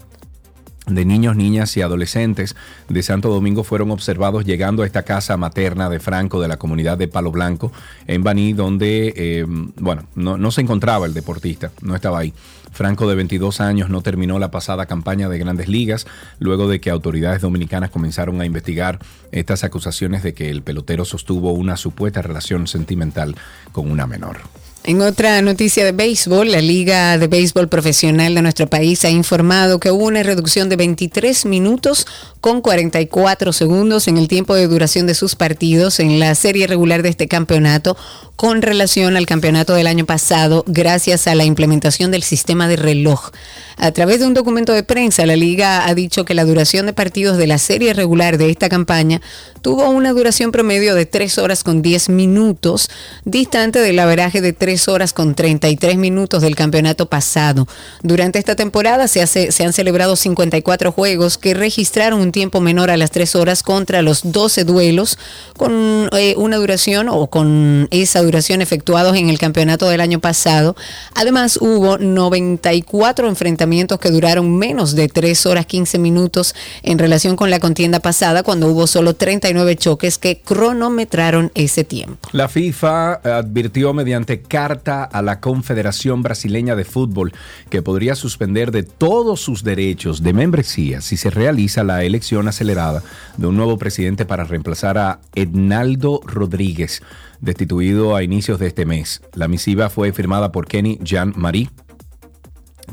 de 0.87 1.05
niños, 1.05 1.37
niñas 1.37 1.77
y 1.77 1.83
adolescentes 1.83 2.57
de 2.89 3.03
Santo 3.03 3.31
Domingo 3.31 3.65
fueron 3.65 3.91
observados 3.91 4.45
llegando 4.45 4.83
a 4.83 4.87
esta 4.87 5.03
casa 5.03 5.37
materna 5.37 5.89
de 5.89 5.99
Franco 5.99 6.41
de 6.43 6.49
la 6.49 6.59
comunidad 6.59 6.99
de 6.99 7.09
Palo 7.09 7.31
Blanco 7.31 7.73
en 8.07 8.23
Baní, 8.23 8.53
donde, 8.53 9.15
eh, 9.17 9.47
bueno, 9.47 10.05
no, 10.15 10.37
no, 10.37 10.51
se 10.51 10.61
encontraba 10.61 11.07
el 11.07 11.15
deportista, 11.15 11.73
no 11.81 11.95
estaba 11.95 12.19
ahí. 12.19 12.35
Franco, 12.73 13.09
de 13.09 13.15
22 13.15 13.61
años, 13.61 13.89
no 13.89 14.03
terminó 14.03 14.39
la 14.41 14.51
pasada 14.51 14.87
campaña 14.87 15.29
de 15.29 15.39
grandes 15.39 15.69
ligas, 15.69 16.07
luego 16.41 16.69
de 16.69 16.81
que 16.81 16.91
autoridades 16.91 17.41
dominicanas 17.41 17.91
comenzaron 17.91 18.41
a 18.41 18.47
investigar 18.47 18.99
estas 19.31 19.63
acusaciones 19.63 20.25
de 20.25 20.35
que 20.35 20.51
el 20.51 20.63
pelotero 20.63 21.05
sostuvo 21.05 21.53
una 21.53 21.77
supuesta 21.77 22.21
relación 22.21 22.67
sentimental 22.67 23.37
con 23.71 23.91
una 23.91 24.09
menor. 24.09 24.39
En 24.87 25.01
otra 25.01 25.41
noticia 25.41 25.83
de 25.83 25.93
béisbol, 25.93 26.53
la 26.53 26.61
Liga 26.61 27.17
de 27.17 27.27
Béisbol 27.27 27.69
Profesional 27.69 28.35
de 28.35 28.43
nuestro 28.43 28.69
país 28.69 29.03
ha 29.07 29.09
informado 29.09 29.81
que 29.81 29.91
hubo 29.91 30.05
una 30.05 30.23
reducción 30.23 30.69
de 30.69 30.77
23 30.77 31.47
minutos 31.47 32.07
con 32.43 32.61
44 32.61 33.55
segundos 33.55 34.09
en 34.09 34.19
el 34.19 34.29
tiempo 34.29 34.55
de 34.55 34.69
duración 34.69 35.07
de 35.07 35.15
sus 35.15 35.37
partidos 35.37 36.01
en 36.01 36.19
la 36.19 36.35
serie 36.35 36.67
regular 36.67 37.03
de 37.03 37.09
este 37.09 37.29
campeonato 37.29 37.97
con 38.37 38.63
relación 38.63 39.17
al 39.17 39.27
campeonato 39.27 39.75
del 39.75 39.87
año 39.87 40.07
pasado 40.07 40.65
gracias 40.67 41.27
a 41.27 41.35
la 41.35 41.45
implementación 41.45 42.11
del 42.11 42.23
sistema 42.23 42.69
de 42.69 42.77
reloj. 42.77 43.31
A 43.77 43.91
través 43.91 44.21
de 44.21 44.27
un 44.27 44.35
documento 44.35 44.73
de 44.73 44.85
prensa, 44.85 45.27
la 45.27 45.37
liga 45.37 45.87
ha 45.87 45.95
dicho 45.95 46.25
que 46.25 46.35
la 46.35 46.45
duración 46.45 46.87
de 46.87 46.93
partidos 46.93 47.37
de 47.37 47.47
la 47.47 47.59
serie 47.59 47.93
regular 47.93 48.39
de 48.39 48.51
esta 48.51 48.69
campaña 48.69 49.21
tuvo 49.63 49.89
una 49.89 50.13
duración 50.13 50.53
promedio 50.53 50.95
de 50.95 51.07
3 51.07 51.39
horas 51.39 51.65
con 51.65 51.83
10 51.83 52.11
minutos, 52.11 52.89
distante 53.25 53.81
del 53.81 53.99
averaje 53.99 54.41
de 54.41 54.53
3 54.53 54.89
horas 54.89 55.13
con 55.13 55.35
33 55.35 55.97
minutos 55.97 56.43
del 56.43 56.55
campeonato 56.55 57.07
pasado. 57.07 57.67
Durante 58.03 58.39
esta 58.39 58.55
temporada 58.55 59.09
se, 59.09 59.27
se 59.27 59.65
han 59.65 59.73
celebrado 59.73 60.17
54 60.17 60.93
juegos 60.93 61.39
que 61.39 61.55
registraron 61.55 62.21
un 62.21 62.31
tiempo 62.31 62.61
menor 62.61 62.91
a 62.91 62.97
las 62.97 63.11
3 63.11 63.35
horas 63.37 63.63
contra 63.63 64.03
los 64.03 64.33
12 64.33 64.65
duelos 64.65 65.19
con 65.57 66.09
eh, 66.13 66.35
una 66.37 66.59
duración 66.59 67.09
o 67.09 67.27
con 67.29 67.89
esa 67.91 68.21
duración 68.25 68.63
efectuados 68.63 69.17
en 69.17 69.29
el 69.29 69.39
campeonato 69.39 69.89
del 69.89 70.01
año 70.01 70.19
pasado. 70.19 70.75
Además, 71.15 71.59
hubo 71.61 71.99
94 71.99 73.29
enfrentamientos 73.29 73.99
que 73.99 74.11
duraron 74.11 74.57
menos 74.57 74.95
de 74.95 75.09
3 75.09 75.47
horas 75.47 75.67
15 75.67 75.99
minutos 75.99 76.55
en 76.83 76.99
relación 76.99 77.37
con 77.37 77.51
la 77.51 77.61
contienda 77.61 78.01
pasada, 78.01 78.43
cuando 78.43 78.69
hubo 78.69 78.87
solo 78.87 79.15
39 79.15 79.77
choques 79.77 80.19
que 80.19 80.41
cronometraron 80.41 81.53
ese 81.55 81.85
tiempo. 81.85 82.29
La 82.33 82.49
FIFA 82.49 83.15
advirtió 83.39 83.93
mediante 83.93 84.41
carta 84.43 85.05
a 85.05 85.23
la 85.23 85.41
Confederación 85.41 86.23
Brasileña 86.23 86.77
de 86.77 86.85
Fútbol 86.85 87.33
que 87.71 87.83
podría 87.83 88.15
suspender 88.15 88.71
de 88.71 88.83
todos 88.83 89.41
sus 89.41 89.65
derechos 89.65 90.23
de 90.23 90.33
membresía 90.33 91.01
si 91.01 91.17
se 91.17 91.31
realiza 91.31 91.85
la 91.85 92.05
elección 92.05 92.49
acelerada 92.49 93.03
de 93.37 93.47
un 93.47 93.57
nuevo 93.57 93.79
presidente 93.79 94.25
para 94.25 94.45
reemplazar 94.45 94.99
a 94.99 95.21
Ednaldo 95.35 96.21
Rodríguez, 96.25 97.03
destituido 97.41 98.17
a 98.17 98.23
inicios 98.23 98.59
de 98.59 98.67
este 98.67 98.87
mes. 98.87 99.23
La 99.35 99.49
misiva 99.49 99.91
fue 99.91 100.13
firmada 100.13 100.53
por 100.53 100.67
Kenny 100.67 100.99
Jean-Marie, 101.03 101.71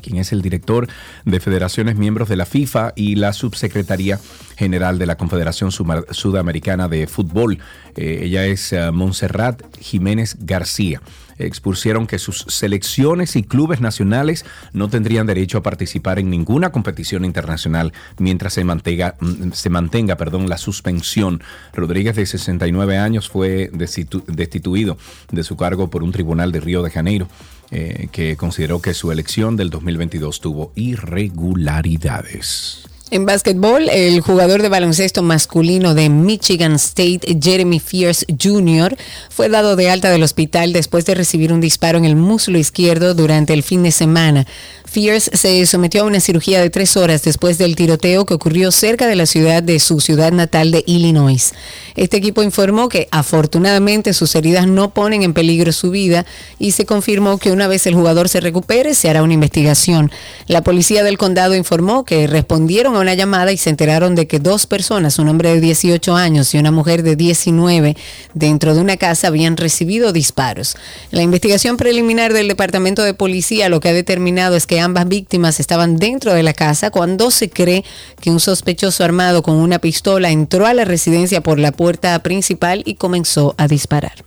quien 0.01 0.17
es 0.17 0.31
el 0.31 0.41
director 0.41 0.87
de 1.25 1.39
federaciones 1.39 1.97
miembros 1.97 2.29
de 2.29 2.35
la 2.35 2.45
FIFA 2.45 2.93
y 2.95 3.15
la 3.15 3.33
subsecretaría 3.33 4.19
general 4.55 4.99
de 4.99 5.05
la 5.05 5.17
Confederación 5.17 5.71
Sudamericana 5.71 6.87
de 6.87 7.07
Fútbol. 7.07 7.59
Eh, 7.95 8.21
ella 8.23 8.45
es 8.45 8.71
uh, 8.71 8.91
Montserrat 8.93 9.61
Jiménez 9.79 10.37
García. 10.39 11.01
Expusieron 11.45 12.07
que 12.07 12.19
sus 12.19 12.45
selecciones 12.47 13.35
y 13.35 13.43
clubes 13.43 13.81
nacionales 13.81 14.45
no 14.73 14.89
tendrían 14.89 15.27
derecho 15.27 15.57
a 15.57 15.63
participar 15.63 16.19
en 16.19 16.29
ninguna 16.29 16.71
competición 16.71 17.25
internacional 17.25 17.93
mientras 18.17 18.53
se 18.53 18.63
mantenga, 18.63 19.15
mm, 19.19 19.51
se 19.53 19.69
mantenga 19.69 20.17
perdón, 20.17 20.49
la 20.49 20.57
suspensión. 20.57 21.41
Rodríguez, 21.73 22.15
de 22.15 22.25
69 22.25 22.97
años, 22.97 23.29
fue 23.29 23.69
destituido 23.73 24.97
de 25.31 25.43
su 25.43 25.57
cargo 25.57 25.89
por 25.89 26.03
un 26.03 26.11
tribunal 26.11 26.51
de 26.51 26.59
Río 26.59 26.83
de 26.83 26.91
Janeiro. 26.91 27.27
Eh, 27.73 28.09
que 28.11 28.35
consideró 28.35 28.81
que 28.81 28.93
su 28.93 29.13
elección 29.13 29.55
del 29.55 29.69
2022 29.69 30.41
tuvo 30.41 30.73
irregularidades. 30.75 32.90
En 33.13 33.25
básquetbol, 33.25 33.89
el 33.89 34.21
jugador 34.21 34.61
de 34.61 34.69
baloncesto 34.69 35.21
masculino 35.21 35.93
de 35.95 36.07
Michigan 36.07 36.75
State, 36.75 37.37
Jeremy 37.41 37.81
Fierce 37.81 38.25
Jr., 38.41 38.95
fue 39.29 39.49
dado 39.49 39.75
de 39.75 39.89
alta 39.89 40.09
del 40.09 40.23
hospital 40.23 40.71
después 40.71 41.03
de 41.03 41.13
recibir 41.13 41.51
un 41.51 41.59
disparo 41.59 41.97
en 41.97 42.05
el 42.05 42.15
muslo 42.15 42.57
izquierdo 42.57 43.13
durante 43.13 43.51
el 43.51 43.63
fin 43.63 43.83
de 43.83 43.91
semana. 43.91 44.47
Fierce 44.91 45.31
se 45.37 45.65
sometió 45.67 46.01
a 46.01 46.05
una 46.05 46.19
cirugía 46.19 46.59
de 46.59 46.69
tres 46.69 46.97
horas 46.97 47.23
después 47.23 47.57
del 47.57 47.77
tiroteo 47.77 48.25
que 48.25 48.33
ocurrió 48.33 48.73
cerca 48.73 49.07
de 49.07 49.15
la 49.15 49.25
ciudad 49.25 49.63
de 49.63 49.79
su 49.79 50.01
ciudad 50.01 50.33
natal 50.33 50.71
de 50.71 50.83
Illinois. 50.85 51.53
Este 51.95 52.17
equipo 52.17 52.43
informó 52.43 52.89
que 52.89 53.07
afortunadamente 53.09 54.11
sus 54.11 54.35
heridas 54.35 54.67
no 54.67 54.89
ponen 54.93 55.23
en 55.23 55.33
peligro 55.33 55.71
su 55.71 55.91
vida 55.91 56.25
y 56.59 56.71
se 56.71 56.85
confirmó 56.85 57.37
que 57.37 57.53
una 57.53 57.69
vez 57.69 57.87
el 57.87 57.95
jugador 57.95 58.27
se 58.27 58.41
recupere 58.41 58.93
se 58.93 59.09
hará 59.09 59.23
una 59.23 59.33
investigación. 59.33 60.11
La 60.47 60.61
policía 60.61 61.05
del 61.05 61.17
condado 61.17 61.55
informó 61.55 62.03
que 62.03 62.27
respondieron 62.27 62.97
a 62.97 62.99
una 62.99 63.13
llamada 63.13 63.53
y 63.53 63.57
se 63.57 63.69
enteraron 63.69 64.13
de 64.13 64.27
que 64.27 64.39
dos 64.39 64.67
personas, 64.67 65.19
un 65.19 65.29
hombre 65.29 65.53
de 65.53 65.61
18 65.61 66.17
años 66.17 66.53
y 66.53 66.57
una 66.57 66.71
mujer 66.71 67.01
de 67.03 67.15
19, 67.15 67.95
dentro 68.33 68.75
de 68.75 68.81
una 68.81 68.97
casa 68.97 69.27
habían 69.27 69.55
recibido 69.55 70.11
disparos. 70.11 70.75
La 71.11 71.21
investigación 71.21 71.77
preliminar 71.77 72.33
del 72.33 72.49
Departamento 72.49 73.03
de 73.03 73.13
Policía 73.13 73.69
lo 73.69 73.79
que 73.79 73.87
ha 73.87 73.93
determinado 73.93 74.57
es 74.57 74.67
que 74.67 74.80
ambas 74.81 75.07
víctimas 75.07 75.59
estaban 75.59 75.97
dentro 75.97 76.33
de 76.33 76.43
la 76.43 76.53
casa 76.53 76.91
cuando 76.91 77.31
se 77.31 77.49
cree 77.49 77.85
que 78.19 78.31
un 78.31 78.39
sospechoso 78.39 79.03
armado 79.03 79.43
con 79.43 79.55
una 79.55 79.79
pistola 79.79 80.31
entró 80.31 80.65
a 80.65 80.73
la 80.73 80.85
residencia 80.85 81.41
por 81.41 81.59
la 81.59 81.71
puerta 81.71 82.17
principal 82.19 82.83
y 82.85 82.95
comenzó 82.95 83.55
a 83.57 83.67
disparar. 83.67 84.25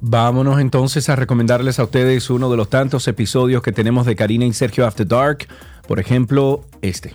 Vámonos 0.00 0.60
entonces 0.60 1.08
a 1.10 1.16
recomendarles 1.16 1.78
a 1.78 1.84
ustedes 1.84 2.30
uno 2.30 2.50
de 2.50 2.56
los 2.56 2.70
tantos 2.70 3.06
episodios 3.06 3.62
que 3.62 3.72
tenemos 3.72 4.06
de 4.06 4.16
Karina 4.16 4.46
y 4.46 4.52
Sergio 4.52 4.86
After 4.86 5.06
Dark. 5.06 5.46
Por 5.86 6.00
ejemplo, 6.00 6.64
este. 6.80 7.14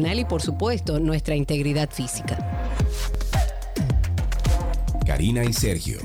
y 0.01 0.25
por 0.25 0.41
supuesto 0.41 0.99
nuestra 0.99 1.35
integridad 1.35 1.89
física. 1.89 2.37
Karina 5.05 5.43
y 5.43 5.53
Sergio. 5.53 5.99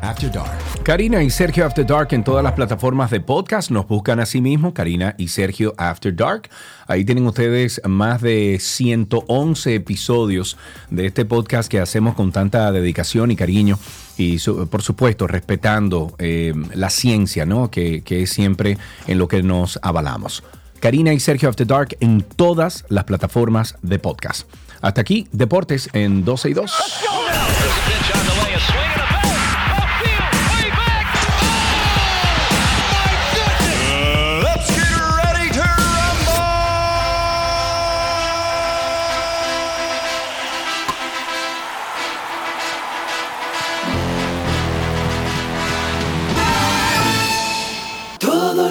After 0.00 0.32
Dark. 0.32 0.50
Karina 0.82 1.22
y 1.22 1.30
Sergio 1.30 1.64
After 1.64 1.86
Dark 1.86 2.08
en 2.10 2.24
todas 2.24 2.42
las 2.42 2.54
plataformas 2.54 3.10
de 3.12 3.20
podcast. 3.20 3.70
Nos 3.70 3.86
buscan 3.86 4.18
a 4.18 4.26
sí 4.26 4.40
mismos, 4.40 4.72
Karina 4.72 5.14
y 5.16 5.28
Sergio 5.28 5.74
After 5.78 6.14
Dark. 6.14 6.48
Ahí 6.88 7.04
tienen 7.04 7.24
ustedes 7.24 7.80
más 7.86 8.20
de 8.20 8.58
111 8.60 9.76
episodios 9.76 10.56
de 10.90 11.06
este 11.06 11.24
podcast 11.24 11.70
que 11.70 11.78
hacemos 11.78 12.16
con 12.16 12.32
tanta 12.32 12.72
dedicación 12.72 13.30
y 13.30 13.36
cariño. 13.36 13.78
Y 14.18 14.38
por 14.38 14.82
supuesto, 14.82 15.28
respetando 15.28 16.16
eh, 16.18 16.52
la 16.74 16.90
ciencia, 16.90 17.46
¿no? 17.46 17.70
Que, 17.70 18.02
que 18.02 18.22
es 18.22 18.30
siempre 18.30 18.78
en 19.06 19.18
lo 19.18 19.28
que 19.28 19.44
nos 19.44 19.78
avalamos. 19.82 20.42
Karina 20.82 21.12
y 21.12 21.20
Sergio 21.20 21.48
After 21.48 21.64
Dark 21.64 21.96
en 22.00 22.22
todas 22.22 22.84
las 22.88 23.04
plataformas 23.04 23.76
de 23.82 24.00
podcast. 24.00 24.48
Hasta 24.80 25.00
aquí, 25.00 25.28
Deportes 25.30 25.88
en 25.92 26.24
12 26.24 26.50
y 26.50 26.54
2. 26.54 26.72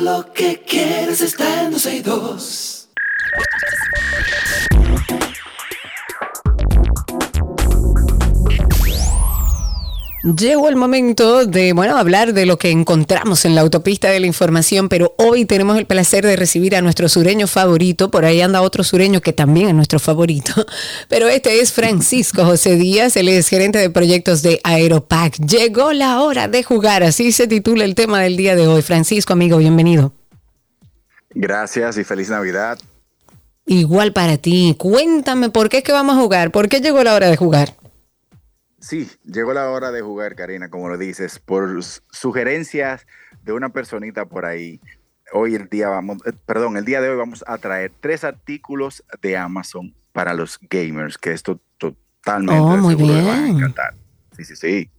Lo 0.01 0.33
que 0.33 0.63
quieres 0.63 1.21
está 1.21 1.63
en 1.63 1.71
12 1.71 1.95
y 1.95 2.01
2. 2.01 2.89
Llegó 10.23 10.69
el 10.69 10.75
momento 10.75 11.47
de, 11.47 11.73
bueno, 11.73 11.97
hablar 11.97 12.33
de 12.33 12.45
lo 12.45 12.59
que 12.59 12.69
encontramos 12.69 13.43
en 13.43 13.55
la 13.55 13.61
autopista 13.61 14.07
de 14.07 14.19
la 14.19 14.27
información, 14.27 14.87
pero 14.87 15.15
hoy 15.17 15.45
tenemos 15.45 15.79
el 15.79 15.87
placer 15.87 16.23
de 16.23 16.35
recibir 16.35 16.75
a 16.75 16.81
nuestro 16.83 17.09
sureño 17.09 17.47
favorito. 17.47 18.11
Por 18.11 18.25
ahí 18.25 18.39
anda 18.39 18.61
otro 18.61 18.83
sureño 18.83 19.21
que 19.21 19.33
también 19.33 19.69
es 19.69 19.73
nuestro 19.73 19.97
favorito, 19.97 20.53
pero 21.09 21.27
este 21.27 21.59
es 21.59 21.73
Francisco 21.73 22.45
José 22.45 22.75
Díaz, 22.75 23.17
él 23.17 23.29
es 23.29 23.47
gerente 23.47 23.79
de 23.79 23.89
proyectos 23.89 24.43
de 24.43 24.61
Aeropac. 24.63 25.39
Llegó 25.39 25.91
la 25.91 26.21
hora 26.21 26.47
de 26.47 26.61
jugar, 26.61 27.01
así 27.01 27.31
se 27.31 27.47
titula 27.47 27.83
el 27.83 27.95
tema 27.95 28.21
del 28.21 28.37
día 28.37 28.55
de 28.55 28.67
hoy. 28.67 28.83
Francisco, 28.83 29.33
amigo, 29.33 29.57
bienvenido. 29.57 30.13
Gracias 31.31 31.97
y 31.97 32.03
feliz 32.03 32.29
Navidad. 32.29 32.77
Igual 33.65 34.13
para 34.13 34.37
ti. 34.37 34.75
Cuéntame 34.77 35.49
por 35.49 35.69
qué 35.69 35.79
es 35.79 35.83
que 35.83 35.93
vamos 35.93 36.15
a 36.15 36.19
jugar, 36.19 36.51
por 36.51 36.69
qué 36.69 36.79
llegó 36.79 37.03
la 37.03 37.15
hora 37.15 37.27
de 37.27 37.37
jugar. 37.37 37.80
Sí, 38.81 39.09
llegó 39.23 39.53
la 39.53 39.69
hora 39.69 39.91
de 39.91 40.01
jugar, 40.01 40.35
Karina, 40.35 40.69
como 40.69 40.89
lo 40.89 40.97
dices, 40.97 41.37
por 41.37 41.83
sugerencias 42.11 43.05
de 43.43 43.53
una 43.53 43.69
personita 43.69 44.25
por 44.25 44.43
ahí. 44.45 44.81
Hoy 45.31 45.53
el 45.53 45.69
día 45.69 45.87
vamos, 45.87 46.17
eh, 46.25 46.33
perdón, 46.45 46.77
el 46.77 46.83
día 46.83 46.99
de 46.99 47.09
hoy 47.09 47.15
vamos 47.15 47.43
a 47.47 47.59
traer 47.59 47.91
tres 47.99 48.23
artículos 48.23 49.03
de 49.21 49.37
Amazon 49.37 49.93
para 50.11 50.33
los 50.33 50.59
gamers, 50.69 51.17
que 51.19 51.31
esto 51.31 51.61
totalmente 51.77 52.59
oh, 52.59 52.77
muy 52.77 52.95
bien. 52.95 53.27
a 53.27 53.47
encantar. 53.47 53.93
Sí, 54.35 54.43
sí, 54.43 54.55
sí. 54.55 54.89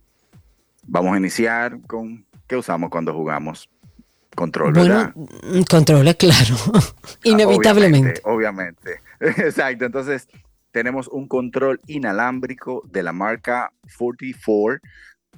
Vamos 0.86 1.14
a 1.14 1.18
iniciar 1.18 1.78
con 1.86 2.24
¿qué 2.46 2.56
usamos 2.56 2.88
cuando 2.88 3.12
jugamos? 3.12 3.68
Control, 4.34 4.72
bueno, 4.72 5.12
mm, 5.14 5.62
Control, 5.68 6.14
claro. 6.16 6.54
Inevitablemente. 7.24 8.22
obviamente. 8.24 9.00
obviamente. 9.20 9.42
Exacto. 9.46 9.84
Entonces, 9.84 10.28
tenemos 10.72 11.08
un 11.08 11.28
control 11.28 11.80
inalámbrico 11.86 12.82
de 12.90 13.02
la 13.02 13.12
marca 13.12 13.72
44 13.96 14.80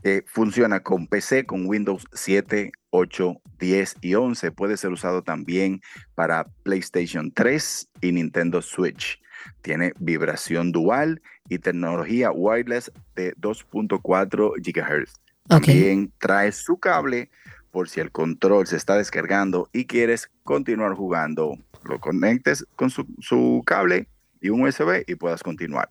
que 0.03 0.25
funciona 0.27 0.81
con 0.81 1.07
PC, 1.07 1.47
con 1.47 1.67
Windows 1.67 2.07
7, 2.13 2.73
8, 2.91 3.41
10 3.59 3.97
y 4.01 4.15
11. 4.15 4.53
Puede 4.53 4.77
ser 4.77 4.91
usado 4.93 5.23
también 5.23 5.81
para 6.15 6.47
PlayStation 6.63 7.33
3 7.33 7.89
y 8.01 8.13
Nintendo 8.13 8.61
Switch. 8.61 9.21
Tiene 9.63 9.93
vibración 9.99 10.73
dual 10.73 11.23
y 11.49 11.59
tecnología 11.59 12.31
wireless 12.33 12.93
de 13.15 13.35
2.4 13.37 14.53
GHz. 14.59 15.15
También 15.49 16.13
trae 16.19 16.53
su 16.53 16.79
cable 16.79 17.31
por 17.71 17.89
si 17.89 18.01
el 18.01 18.11
control 18.11 18.67
se 18.67 18.77
está 18.77 18.97
descargando 18.97 19.69
y 19.73 19.87
quieres 19.87 20.31
continuar 20.43 20.95
jugando. 20.95 21.57
Lo 21.85 21.99
conectes 21.99 22.67
con 22.77 22.91
su, 22.91 23.07
su 23.21 23.63
cable 23.67 24.09
y 24.45 24.51
un 24.51 24.63
USB 24.63 25.03
y 25.07 25.15
puedas 25.15 25.43
continuar. 25.43 25.89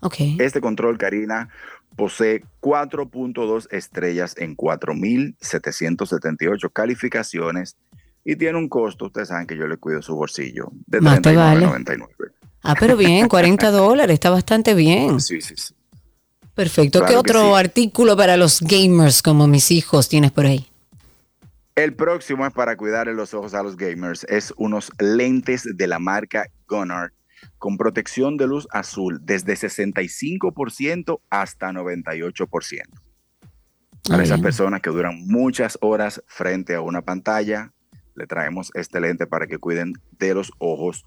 Okay. 0.00 0.38
Este 0.40 0.62
control, 0.62 0.96
Karina, 0.96 1.50
posee 1.96 2.42
4.2 2.62 3.68
estrellas 3.70 4.34
en 4.38 4.56
4.778 4.56 6.72
calificaciones 6.72 7.76
y 8.24 8.36
tiene 8.36 8.56
un 8.56 8.70
costo, 8.70 9.04
ustedes 9.06 9.28
saben 9.28 9.46
que 9.46 9.56
yo 9.56 9.66
le 9.66 9.76
cuido 9.76 10.00
su 10.00 10.16
bolsillo, 10.16 10.70
de 10.86 11.00
$39.99. 11.00 12.06
Ah, 12.62 12.74
pero 12.80 12.96
bien, 12.96 13.28
40 13.28 13.70
dólares, 13.70 14.14
está 14.14 14.30
bastante 14.30 14.72
bien. 14.72 15.20
Sí, 15.20 15.42
sí, 15.42 15.54
sí. 15.54 15.74
Perfecto. 16.54 17.04
¿Qué 17.04 17.16
otro 17.16 17.54
artículo 17.54 18.16
para 18.16 18.38
los 18.38 18.62
gamers 18.62 19.20
como 19.20 19.46
mis 19.46 19.70
hijos 19.70 20.08
tienes 20.08 20.30
por 20.30 20.46
ahí? 20.46 20.66
El 21.74 21.92
próximo 21.92 22.46
es 22.46 22.54
para 22.54 22.76
cuidar 22.76 23.08
los 23.08 23.34
ojos 23.34 23.52
a 23.52 23.62
los 23.62 23.76
gamers. 23.76 24.24
Es 24.30 24.54
unos 24.56 24.90
lentes 24.98 25.68
de 25.76 25.86
la 25.86 25.98
marca 25.98 26.46
Gunnar 26.66 27.12
con 27.58 27.76
protección 27.76 28.36
de 28.36 28.46
luz 28.46 28.66
azul 28.70 29.20
desde 29.22 29.54
65% 29.54 31.20
hasta 31.30 31.72
98%. 31.72 32.82
Para 34.08 34.22
esas 34.22 34.40
personas 34.40 34.82
que 34.82 34.90
duran 34.90 35.26
muchas 35.26 35.78
horas 35.80 36.22
frente 36.26 36.74
a 36.74 36.82
una 36.82 37.00
pantalla, 37.02 37.72
le 38.14 38.26
traemos 38.26 38.70
este 38.74 39.00
lente 39.00 39.26
para 39.26 39.46
que 39.46 39.56
cuiden 39.58 39.94
de 40.18 40.34
los 40.34 40.52
ojos. 40.58 41.06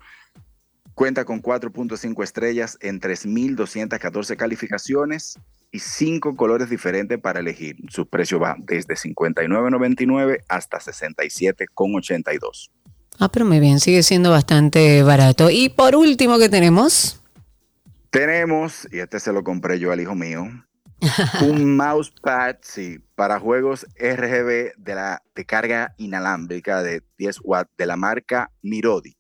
Cuenta 0.96 1.26
con 1.26 1.44
4.5 1.44 2.24
estrellas 2.24 2.78
en 2.82 3.00
3.214 3.00 4.36
calificaciones 4.36 5.40
y 5.72 5.78
5 5.80 6.36
colores 6.36 6.72
diferentes 6.72 7.20
para 7.20 7.40
elegir. 7.40 7.78
Su 7.90 8.08
precio 8.10 8.40
va 8.40 8.56
desde 8.58 8.96
59.99 8.96 10.40
hasta 10.50 10.80
67.82. 10.80 12.72
Ah, 13.20 13.30
pero 13.30 13.46
muy 13.46 13.60
bien, 13.60 13.80
sigue 13.80 14.04
siendo 14.04 14.30
bastante 14.30 15.02
barato. 15.02 15.50
Y 15.50 15.70
por 15.70 15.96
último, 15.96 16.38
¿qué 16.38 16.50
tenemos? 16.50 17.20
Tenemos, 18.12 18.88
y 18.92 19.00
este 19.00 19.20
se 19.20 19.34
lo 19.34 19.44
compré 19.44 19.80
yo 19.80 19.92
al 19.92 20.00
hijo 20.00 20.14
mío, 20.14 20.48
un 21.42 21.76
mousepad, 21.78 22.58
sí, 22.62 23.00
para 23.16 23.40
juegos 23.40 23.88
RGB 24.00 24.74
de 24.78 24.96
la 24.96 25.24
de 25.36 25.46
carga 25.46 25.96
inalámbrica 25.98 26.84
de 26.84 27.02
10 27.18 27.40
watts 27.44 27.72
de 27.78 27.88
la 27.88 27.96
marca 27.96 28.52
Mirodi. 28.62 29.16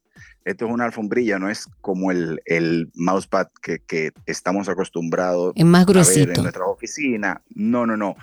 Esto 0.46 0.66
es 0.66 0.72
una 0.72 0.86
alfombrilla, 0.86 1.40
no 1.40 1.50
es 1.50 1.68
como 1.82 2.12
el, 2.12 2.40
el 2.46 2.92
mousepad 2.94 3.48
que, 3.62 3.80
que, 3.80 4.12
estamos 4.26 4.70
acostumbrados 4.70 5.52
es 5.56 5.66
más 5.66 5.86
a 5.88 5.92
ver 5.92 6.30
en 6.30 6.42
nuestra 6.42 6.66
oficina. 6.66 7.42
No, 7.50 7.86
no, 7.86 7.98
no. 7.98 8.16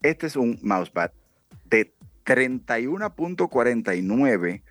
Este 0.00 0.28
es 0.28 0.36
un 0.36 0.60
mousepad 0.62 1.10
de 1.64 1.92
31.49 2.24 4.62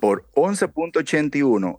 por 0.00 0.28
11.81 0.34 1.78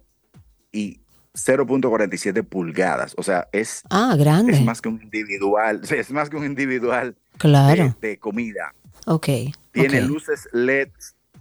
y 0.72 1.00
0.47 1.36 2.44
pulgadas. 2.44 3.14
O 3.18 3.24
sea, 3.24 3.48
es, 3.52 3.84
ah, 3.90 4.16
grande. 4.18 4.54
es 4.54 4.64
más 4.64 4.82
que 4.82 4.90
un 4.90 5.02
individual. 5.02 5.82
Es 5.90 6.12
más 6.12 6.30
que 6.30 6.38
un 6.38 6.46
individual 6.46 7.16
claro. 7.38 7.96
de, 8.02 8.18
comida. 8.18 8.74
Ok. 9.06 9.26
Tiene 9.72 9.98
okay. 9.98 10.08
luces 10.08 10.50
LED 10.54 10.90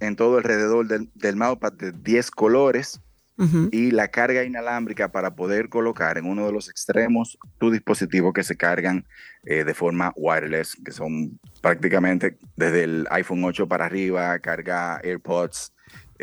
en 0.01 0.17
todo 0.17 0.39
alrededor 0.39 0.87
del, 0.87 1.09
del 1.15 1.37
mousepad 1.37 1.73
de 1.73 1.93
10 1.93 2.31
colores. 2.31 3.01
Uh 3.37 3.45
-huh. 3.47 3.69
Y 3.73 3.91
la 3.91 4.09
carga 4.09 4.45
inalámbrica 4.45 5.11
para 5.11 5.35
poder 5.35 5.69
colocar 5.69 6.19
en 6.19 6.27
uno 6.27 6.47
de 6.47 6.53
los 6.53 6.69
extremos 6.69 7.37
tu 7.59 7.73
dispositivo 7.73 8.33
que 8.33 8.45
se 8.45 8.57
cargan 8.57 9.07
eh, 9.45 9.65
de 9.65 9.75
forma 9.75 10.13
wireless, 10.15 10.77
que 10.85 10.93
son 10.93 11.41
prácticamente 11.61 12.39
desde 12.55 12.85
el 12.85 13.09
iPhone 13.11 13.43
8 13.43 13.67
para 13.67 13.87
arriba, 13.87 14.39
carga 14.39 15.01
AirPods, 15.03 15.74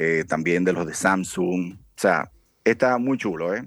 eh, 0.03 0.25
también 0.25 0.63
de 0.63 0.73
los 0.73 0.87
de 0.87 0.95
Samsung. 0.95 1.73
O 1.73 1.77
sea, 1.95 2.31
está 2.63 2.97
muy 2.97 3.19
chulo, 3.19 3.53
¿eh? 3.53 3.63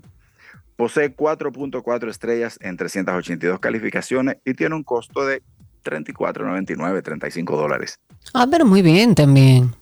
Posee 0.75 1.15
4.4 1.15 2.11
estrellas 2.11 2.59
en 2.61 2.77
382 2.77 3.61
calificaciones 3.61 4.39
y 4.45 4.55
tiene 4.55 4.75
un 4.75 4.83
costo 4.83 5.25
de 5.25 5.45
34.99, 5.85 7.03
35 7.05 7.57
dólares. 7.57 8.01
Ah, 8.33 8.49
pero 8.51 8.65
muy 8.65 8.83
bien 8.83 9.15
también. 9.15 9.77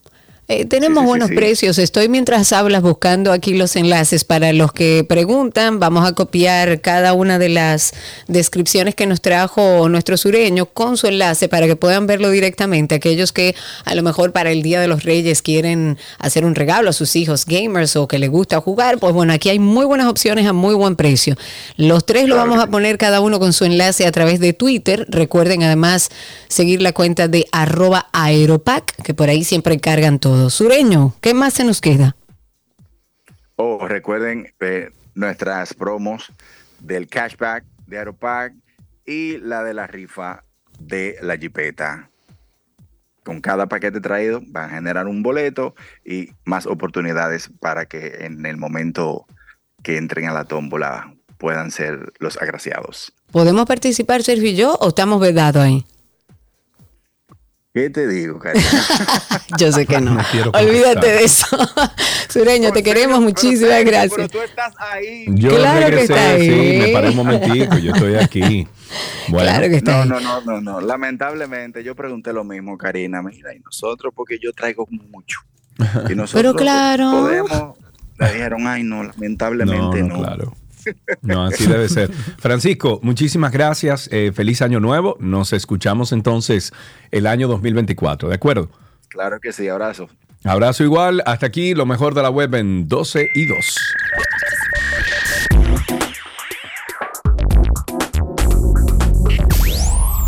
Eh, 0.49 0.65
tenemos 0.67 0.99
sí, 0.99 1.05
sí, 1.05 1.09
buenos 1.09 1.29
sí, 1.29 1.35
precios. 1.37 1.79
Estoy 1.79 2.09
mientras 2.09 2.53
hablas 2.53 2.83
buscando 2.83 3.33
aquí 3.33 3.55
los 3.55 3.77
enlaces 3.77 4.25
para 4.25 4.53
los 4.53 4.73
que 4.73 5.05
preguntan. 5.09 5.79
Vamos 5.79 6.07
a 6.07 6.15
copiar 6.15 6.81
cada 6.81 7.13
una 7.13 7.39
de 7.39 7.49
las 7.49 7.93
descripciones 8.27 8.97
que 8.97 9.07
nos 9.07 9.21
trajo 9.23 9.89
nuestro 9.89 10.17
sureño 10.17 10.67
con 10.67 10.97
su 10.97 11.07
enlace 11.07 11.49
para 11.49 11.67
que 11.67 11.77
puedan 11.77 12.09
verlo 12.09 12.29
directamente. 12.31 12.97
Aquellos 12.97 13.33
que 13.33 13.55
a 13.85 13.95
lo 13.95 14.03
mejor 14.03 14.33
para 14.33 14.51
el 14.51 14.63
Día 14.63 14.81
de 14.81 14.89
los 14.89 15.05
Reyes 15.05 15.43
quieren 15.43 15.97
hacer 16.19 16.45
un 16.45 16.57
regalo 16.57 16.91
a 16.91 16.93
sus 16.93 17.15
hijos 17.15 17.47
gamers 17.47 17.95
o 17.95 18.09
que 18.09 18.19
les 18.19 18.29
gusta 18.29 18.61
jugar, 18.61 18.99
pues 18.99 19.15
bueno, 19.15 19.33
aquí 19.33 19.49
hay 19.49 19.61
muy 19.61 19.87
buenas 19.87 20.09
opciones 20.09 20.47
a 20.47 20.53
muy 20.53 20.75
buen 20.75 20.97
precio. 20.97 21.37
Los 21.77 22.05
tres 22.05 22.27
lo 22.27 22.35
vamos 22.35 22.59
a 22.59 22.67
poner 22.67 22.99
cada 22.99 23.21
uno 23.21 23.39
con 23.39 23.53
su 23.53 23.65
enlace 23.65 24.07
a 24.07 24.13
través 24.13 24.41
de 24.41 24.53
Twitter. 24.53 25.07
Recuerden 25.09 25.63
además 25.63 26.11
seguir 26.49 26.83
la 26.83 26.93
cuenta 26.93 27.29
de 27.29 27.47
arroba 27.53 28.09
aeropack, 28.13 29.03
que 29.03 29.15
por 29.15 29.29
ahí 29.29 29.45
siempre 29.45 29.79
cargan 29.79 30.19
todo. 30.19 30.32
Sureño, 30.51 31.15
¿qué 31.21 31.35
más 31.35 31.55
se 31.55 31.65
nos 31.65 31.81
queda? 31.81 32.17
Oh, 33.57 33.87
recuerden 33.87 34.53
eh, 34.61 34.91
nuestras 35.15 35.75
promos 35.75 36.33
del 36.81 37.09
cashback 37.09 37.65
de 37.87 37.99
Aeropack 37.99 38.55
y 39.05 39.39
la 39.39 39.63
de 39.63 39.75
la 39.75 39.87
rifa 39.87 40.45
de 40.79 41.17
la 41.23 41.37
Jeepeta. 41.37 42.11
Con 43.25 43.41
cada 43.41 43.67
paquete 43.67 44.01
traído 44.01 44.41
van 44.47 44.71
a 44.71 44.75
generar 44.75 45.07
un 45.07 45.23
boleto 45.23 45.75
y 46.05 46.31
más 46.45 46.67
oportunidades 46.67 47.51
para 47.61 47.87
que 47.87 48.25
en 48.25 48.45
el 48.47 48.57
momento 48.57 49.27
que 49.83 49.97
entren 49.97 50.27
a 50.27 50.33
la 50.33 50.45
tómbola 50.45 51.15
puedan 51.39 51.71
ser 51.71 52.13
los 52.19 52.41
agraciados. 52.41 53.13
¿Podemos 53.31 53.67
participar, 53.67 54.23
Sergio 54.23 54.51
y 54.51 54.57
yo, 54.57 54.75
o 54.81 54.89
estamos 54.89 55.21
vedados 55.21 55.63
ahí? 55.63 55.85
¿Qué 57.75 57.89
te 57.89 58.07
digo, 58.07 58.39
cariño? 58.39 58.67
Yo 59.59 59.73
sé 59.73 59.87
que 59.87 59.99
no. 59.99 60.19
Olvídate 60.53 61.07
de 61.07 61.25
eso. 61.25 61.47
Sureño, 62.29 62.71
te 62.71 62.83
queremos, 62.83 63.21
muchísimas 63.21 63.79
pero, 63.79 63.91
gracias. 63.91 64.15
Pero 64.17 64.29
tú 64.29 64.41
estás 64.41 64.75
ahí. 64.79 65.25
Yo 65.29 65.57
claro 65.57 65.81
regresé, 65.81 65.97
que 65.97 66.13
está 66.13 66.31
ahí. 66.31 66.51
sí, 66.51 66.79
me 66.79 66.93
paré 66.93 67.09
un 67.09 67.17
momentico, 67.17 67.79
yo 67.79 67.95
estoy 67.95 68.15
aquí. 68.17 68.69
Bueno, 69.29 69.49
claro 69.49 69.69
que 69.69 69.77
está 69.77 70.05
no, 70.05 70.17
ahí. 70.17 70.23
no, 70.25 70.41
no, 70.41 70.41
no, 70.43 70.61
no. 70.61 70.81
Lamentablemente, 70.83 71.83
yo 71.83 71.95
pregunté 71.95 72.35
lo 72.35 72.45
mismo, 72.45 72.77
Karina. 72.77 73.23
Mira, 73.23 73.55
y 73.55 73.61
nosotros, 73.61 74.13
porque 74.15 74.39
yo 74.39 74.53
traigo 74.53 74.87
mucho. 74.91 75.41
Y 76.11 76.15
nosotros 76.15 76.33
Pero 76.35 76.55
claro. 76.55 77.11
podemos. 77.11 77.77
Le 78.19 78.33
dijeron, 78.35 78.67
ay, 78.67 78.83
no, 78.83 79.03
lamentablemente 79.03 80.03
no. 80.03 80.09
no. 80.09 80.19
Claro. 80.19 80.57
No, 81.23 81.45
así 81.45 81.67
debe 81.67 81.89
ser. 81.89 82.13
Francisco, 82.13 83.01
muchísimas 83.03 83.53
gracias. 83.53 84.09
Eh, 84.13 84.33
feliz 84.35 84.63
año 84.63 84.81
nuevo. 84.81 85.17
Nos 85.21 85.53
escuchamos 85.53 86.13
entonces 86.13 86.73
el 87.11 87.27
año 87.27 87.49
2024, 87.49 88.29
¿de 88.29 88.35
acuerdo? 88.35 88.71
Claro 89.09 89.41
que 89.41 89.53
sí, 89.53 89.69
abrazo. 89.69 90.09
Abrazo 90.45 90.83
igual. 90.85 91.23
Hasta 91.27 91.47
aquí 91.47 91.75
lo 91.75 91.87
mejor 91.87 92.15
de 92.15 92.23
la 92.23 92.31
web 92.31 92.55
en 92.55 92.89
12 92.89 93.29
y 93.35 93.47
2. 93.47 93.59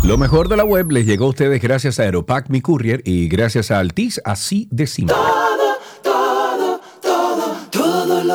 Lo 0.05 0.19
mejor 0.19 0.49
de 0.49 0.55
la 0.55 0.63
web 0.63 0.91
les 0.91 1.07
llegó 1.07 1.25
a 1.25 1.29
ustedes 1.29 1.59
gracias 1.59 1.99
a 1.99 2.03
Aeropack 2.03 2.49
Mi 2.49 2.61
Courier 2.61 3.01
y 3.05 3.27
gracias 3.27 3.71
a 3.71 3.79
Altis, 3.79 4.21
así 4.23 4.67
de 4.71 4.85
simple. 4.85 5.15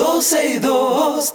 12 0.00 0.54
y 0.54 0.58
2. 0.58 1.34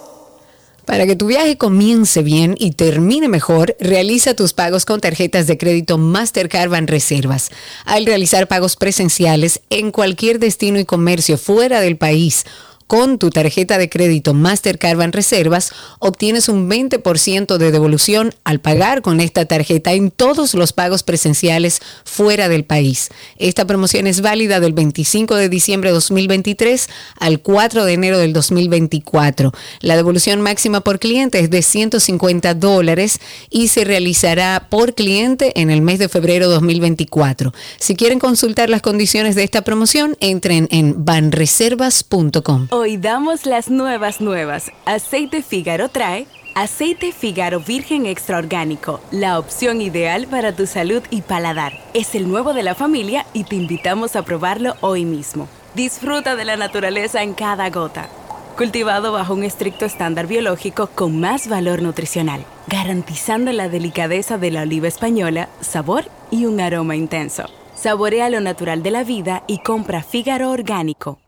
Para 0.84 1.06
que 1.06 1.14
tu 1.14 1.26
viaje 1.26 1.56
comience 1.56 2.22
bien 2.22 2.56
y 2.58 2.72
termine 2.72 3.28
mejor, 3.28 3.76
realiza 3.78 4.34
tus 4.34 4.52
pagos 4.52 4.84
con 4.84 5.00
tarjetas 5.00 5.46
de 5.46 5.56
crédito 5.56 5.98
Mastercard 5.98 6.72
Reservas. 6.86 7.50
Al 7.84 8.06
realizar 8.06 8.48
pagos 8.48 8.74
presenciales 8.74 9.60
en 9.70 9.92
cualquier 9.92 10.40
destino 10.40 10.80
y 10.80 10.84
comercio 10.84 11.38
fuera 11.38 11.80
del 11.80 11.96
país 11.96 12.44
con 12.86 13.18
tu 13.18 13.30
tarjeta 13.30 13.78
de 13.78 13.88
crédito 13.88 14.34
Mastercard 14.34 14.96
Reservas 15.10 15.72
obtienes 15.98 16.48
un 16.48 16.68
20% 16.68 17.56
de 17.56 17.72
devolución 17.72 18.34
al 18.44 18.60
pagar 18.60 19.02
con 19.02 19.20
esta 19.20 19.44
tarjeta 19.44 19.92
en 19.92 20.10
todos 20.10 20.54
los 20.54 20.72
pagos 20.72 21.02
presenciales 21.02 21.80
fuera 22.04 22.48
del 22.48 22.64
país. 22.64 23.10
Esta 23.38 23.66
promoción 23.66 24.06
es 24.06 24.20
válida 24.20 24.60
del 24.60 24.72
25 24.72 25.34
de 25.34 25.48
diciembre 25.48 25.90
de 25.90 25.94
2023 25.94 26.88
al 27.18 27.40
4 27.40 27.84
de 27.84 27.92
enero 27.92 28.18
del 28.18 28.32
2024. 28.32 29.52
La 29.80 29.96
devolución 29.96 30.40
máxima 30.40 30.80
por 30.80 30.98
cliente 30.98 31.40
es 31.40 31.50
de 31.50 31.62
150 31.62 32.54
dólares 32.54 33.20
y 33.50 33.68
se 33.68 33.84
realizará 33.84 34.68
por 34.70 34.94
cliente 34.94 35.60
en 35.60 35.70
el 35.70 35.82
mes 35.82 35.98
de 35.98 36.08
febrero 36.08 36.48
de 36.48 36.54
2024. 36.54 37.52
Si 37.78 37.96
quieren 37.96 38.18
consultar 38.18 38.70
las 38.70 38.82
condiciones 38.82 39.34
de 39.34 39.44
esta 39.44 39.62
promoción, 39.62 40.16
entren 40.20 40.68
en 40.70 41.04
banreservas.com. 41.04 42.68
Hoy 42.78 42.98
damos 42.98 43.46
las 43.46 43.70
nuevas 43.70 44.20
nuevas. 44.20 44.70
Aceite 44.84 45.40
Fígaro 45.40 45.88
trae 45.88 46.26
Aceite 46.54 47.10
Fígaro 47.10 47.58
Virgen 47.58 48.04
Extra 48.04 48.36
Orgánico, 48.36 49.00
la 49.10 49.38
opción 49.38 49.80
ideal 49.80 50.26
para 50.26 50.54
tu 50.54 50.66
salud 50.66 51.02
y 51.08 51.22
paladar. 51.22 51.72
Es 51.94 52.14
el 52.14 52.28
nuevo 52.28 52.52
de 52.52 52.62
la 52.62 52.74
familia 52.74 53.24
y 53.32 53.44
te 53.44 53.56
invitamos 53.56 54.14
a 54.14 54.26
probarlo 54.26 54.74
hoy 54.82 55.06
mismo. 55.06 55.48
Disfruta 55.74 56.36
de 56.36 56.44
la 56.44 56.58
naturaleza 56.58 57.22
en 57.22 57.32
cada 57.32 57.70
gota. 57.70 58.10
Cultivado 58.58 59.10
bajo 59.10 59.32
un 59.32 59.44
estricto 59.44 59.86
estándar 59.86 60.26
biológico 60.26 60.88
con 60.88 61.18
más 61.18 61.48
valor 61.48 61.80
nutricional, 61.80 62.44
garantizando 62.66 63.52
la 63.52 63.70
delicadeza 63.70 64.36
de 64.36 64.50
la 64.50 64.60
oliva 64.60 64.86
española, 64.86 65.48
sabor 65.62 66.10
y 66.30 66.44
un 66.44 66.60
aroma 66.60 66.94
intenso. 66.94 67.46
Saborea 67.74 68.28
lo 68.28 68.40
natural 68.42 68.82
de 68.82 68.90
la 68.90 69.02
vida 69.02 69.44
y 69.46 69.62
compra 69.62 70.02
Fígaro 70.02 70.50
Orgánico. 70.50 71.18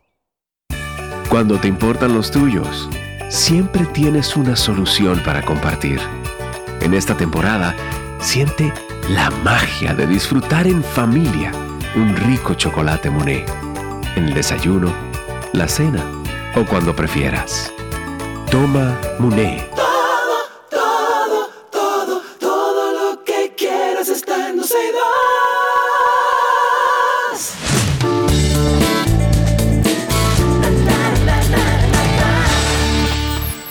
Cuando 1.29 1.59
te 1.59 1.69
importan 1.69 2.15
los 2.15 2.31
tuyos, 2.31 2.89
siempre 3.29 3.85
tienes 3.85 4.35
una 4.35 4.57
solución 4.57 5.21
para 5.27 5.43
compartir. 5.43 6.01
En 6.81 6.95
esta 6.95 7.15
temporada, 7.15 7.77
siente 8.19 8.73
la 9.11 9.31
magia 9.45 9.95
de 9.95 10.07
disfrutar 10.07 10.67
en 10.67 10.83
familia 10.83 11.53
un 11.95 12.17
rico 12.17 12.55
chocolate 12.55 13.11
Monet. 13.11 13.47
En 14.17 14.25
el 14.25 14.35
desayuno, 14.35 14.91
la 15.53 15.69
cena 15.69 16.03
o 16.57 16.65
cuando 16.65 16.97
prefieras. 16.97 17.75
Toma 18.51 18.99
Monet. 19.19 19.69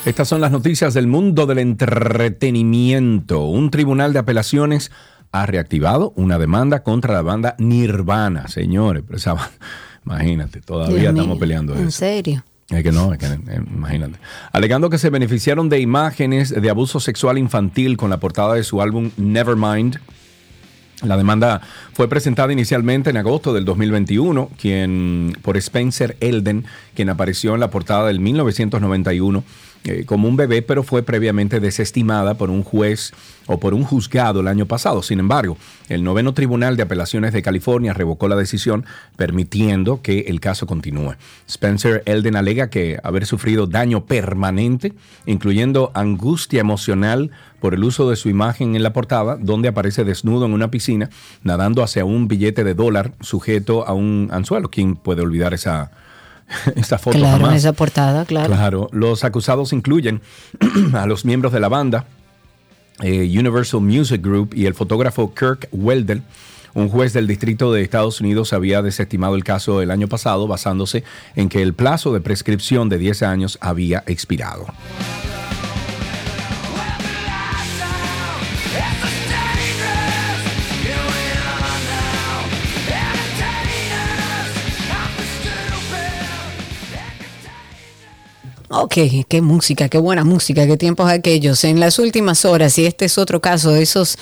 Estas 0.07 0.29
son 0.29 0.39
las 0.39 0.51
noticias 0.51 0.93
del 0.93 1.05
mundo 1.05 1.45
del 1.45 1.59
entretenimiento. 1.59 3.43
Un 3.43 3.69
tribunal 3.71 4.13
de 4.13 4.19
apelaciones 4.19 4.89
ha 5.33 5.45
reactivado 5.45 6.13
una 6.15 6.39
demanda 6.39 6.81
contra 6.81 7.13
la 7.13 7.21
banda 7.21 7.55
Nirvana, 7.59 8.47
señores. 8.47 9.03
Pero 9.05 9.17
esa 9.17 9.33
banda- 9.33 9.51
imagínate, 10.05 10.61
todavía 10.61 10.97
Dios 10.99 11.09
estamos 11.09 11.27
mío, 11.35 11.39
peleando 11.39 11.73
¿En 11.75 11.89
eso. 11.89 11.91
serio? 11.91 12.45
Es 12.69 12.83
que 12.83 12.91
no, 12.93 13.11
es 13.11 13.19
que, 13.19 13.25
eh, 13.25 13.61
imagínate. 13.75 14.17
Alegando 14.53 14.89
que 14.89 14.97
se 14.97 15.09
beneficiaron 15.09 15.67
de 15.67 15.81
imágenes 15.81 16.49
de 16.49 16.69
abuso 16.69 17.01
sexual 17.01 17.37
infantil 17.37 17.97
con 17.97 18.09
la 18.09 18.19
portada 18.21 18.53
de 18.55 18.63
su 18.63 18.81
álbum 18.81 19.11
Nevermind. 19.17 19.97
La 21.03 21.15
demanda 21.17 21.61
fue 21.93 22.07
presentada 22.07 22.51
inicialmente 22.53 23.09
en 23.09 23.17
agosto 23.17 23.53
del 23.53 23.65
2021 23.65 24.49
quien, 24.57 25.37
por 25.43 25.55
Spencer 25.57 26.15
Elden, 26.21 26.65
quien 26.95 27.09
apareció 27.09 27.53
en 27.53 27.59
la 27.59 27.69
portada 27.69 28.07
del 28.07 28.19
1991 28.19 29.43
eh, 29.87 30.03
como 30.05 30.27
un 30.27 30.35
bebé, 30.35 30.61
pero 30.61 30.83
fue 30.83 31.01
previamente 31.01 31.59
desestimada 31.59 32.33
por 32.35 32.49
un 32.49 32.63
juez 32.63 33.13
o 33.45 33.59
por 33.59 33.73
un 33.73 33.83
juzgado 33.83 34.41
el 34.41 34.47
año 34.47 34.65
pasado. 34.65 35.01
Sin 35.01 35.19
embargo, 35.19 35.57
el 35.87 36.03
noveno 36.03 36.33
Tribunal 36.33 36.75
de 36.75 36.83
Apelaciones 36.83 37.31
de 37.31 37.41
California 37.41 37.93
revocó 37.93 38.27
la 38.27 38.35
decisión, 38.35 38.85
permitiendo 39.15 40.01
que 40.01 40.25
el 40.27 40.41
caso 40.41 40.67
continúe. 40.67 41.15
Spencer 41.47 42.03
Elden 42.05 42.35
alega 42.35 42.69
que 42.69 42.99
haber 43.01 43.25
sufrido 43.25 43.65
daño 43.65 44.05
permanente, 44.05 44.93
incluyendo 45.25 45.91
angustia 45.93 46.59
emocional 46.59 47.31
por 47.61 47.73
el 47.73 47.83
uso 47.83 48.09
de 48.09 48.17
su 48.17 48.29
imagen 48.29 48.75
en 48.75 48.83
la 48.83 48.93
portada, 48.93 49.37
donde 49.37 49.69
aparece 49.69 50.03
desnudo 50.03 50.45
en 50.45 50.53
una 50.53 50.69
piscina, 50.69 51.09
nadando 51.43 51.81
hacia 51.81 52.05
un 52.05 52.27
billete 52.27 52.63
de 52.63 52.73
dólar 52.73 53.13
sujeto 53.21 53.87
a 53.87 53.93
un 53.93 54.29
anzuelo. 54.31 54.69
¿Quién 54.69 54.95
puede 54.95 55.21
olvidar 55.21 55.53
esa, 55.53 55.91
esa 56.75 56.97
foto 56.97 57.17
Claro, 57.17 57.43
jamás? 57.43 57.57
esa 57.57 57.73
portada, 57.73 58.25
claro. 58.25 58.47
Claro, 58.53 58.89
los 58.91 59.23
acusados 59.23 59.73
incluyen 59.73 60.21
a 60.93 61.05
los 61.05 61.25
miembros 61.25 61.53
de 61.53 61.59
la 61.59 61.69
banda, 61.69 62.05
eh, 63.01 63.21
Universal 63.37 63.81
Music 63.81 64.21
Group 64.21 64.53
y 64.55 64.65
el 64.65 64.73
fotógrafo 64.73 65.33
Kirk 65.33 65.67
Weldel. 65.71 66.23
Un 66.73 66.89
juez 66.89 67.11
del 67.13 67.25
Distrito 67.25 67.73
de 67.73 67.81
Estados 67.81 68.21
Unidos 68.21 68.53
había 68.53 68.81
desestimado 68.83 69.35
el 69.35 69.43
caso 69.43 69.81
el 69.81 69.89
año 69.89 70.07
pasado 70.07 70.47
basándose 70.47 71.03
en 71.35 71.49
que 71.49 71.63
el 71.63 71.73
plazo 71.73 72.13
de 72.13 72.21
prescripción 72.21 72.87
de 72.87 72.99
10 72.99 73.23
años 73.23 73.57
había 73.61 74.03
expirado. 74.05 74.67
Ok, 88.69 88.95
qué 89.29 89.41
música, 89.41 89.87
qué 89.87 89.97
buena 89.97 90.25
música, 90.25 90.67
qué 90.67 90.75
tiempos 90.75 91.09
aquellos. 91.09 91.63
En 91.63 91.79
las 91.79 91.99
últimas 91.99 92.43
horas, 92.43 92.77
y 92.77 92.85
este 92.85 93.05
es 93.05 93.17
otro 93.17 93.39
caso 93.39 93.71
de 93.71 93.81
esos 93.81 94.17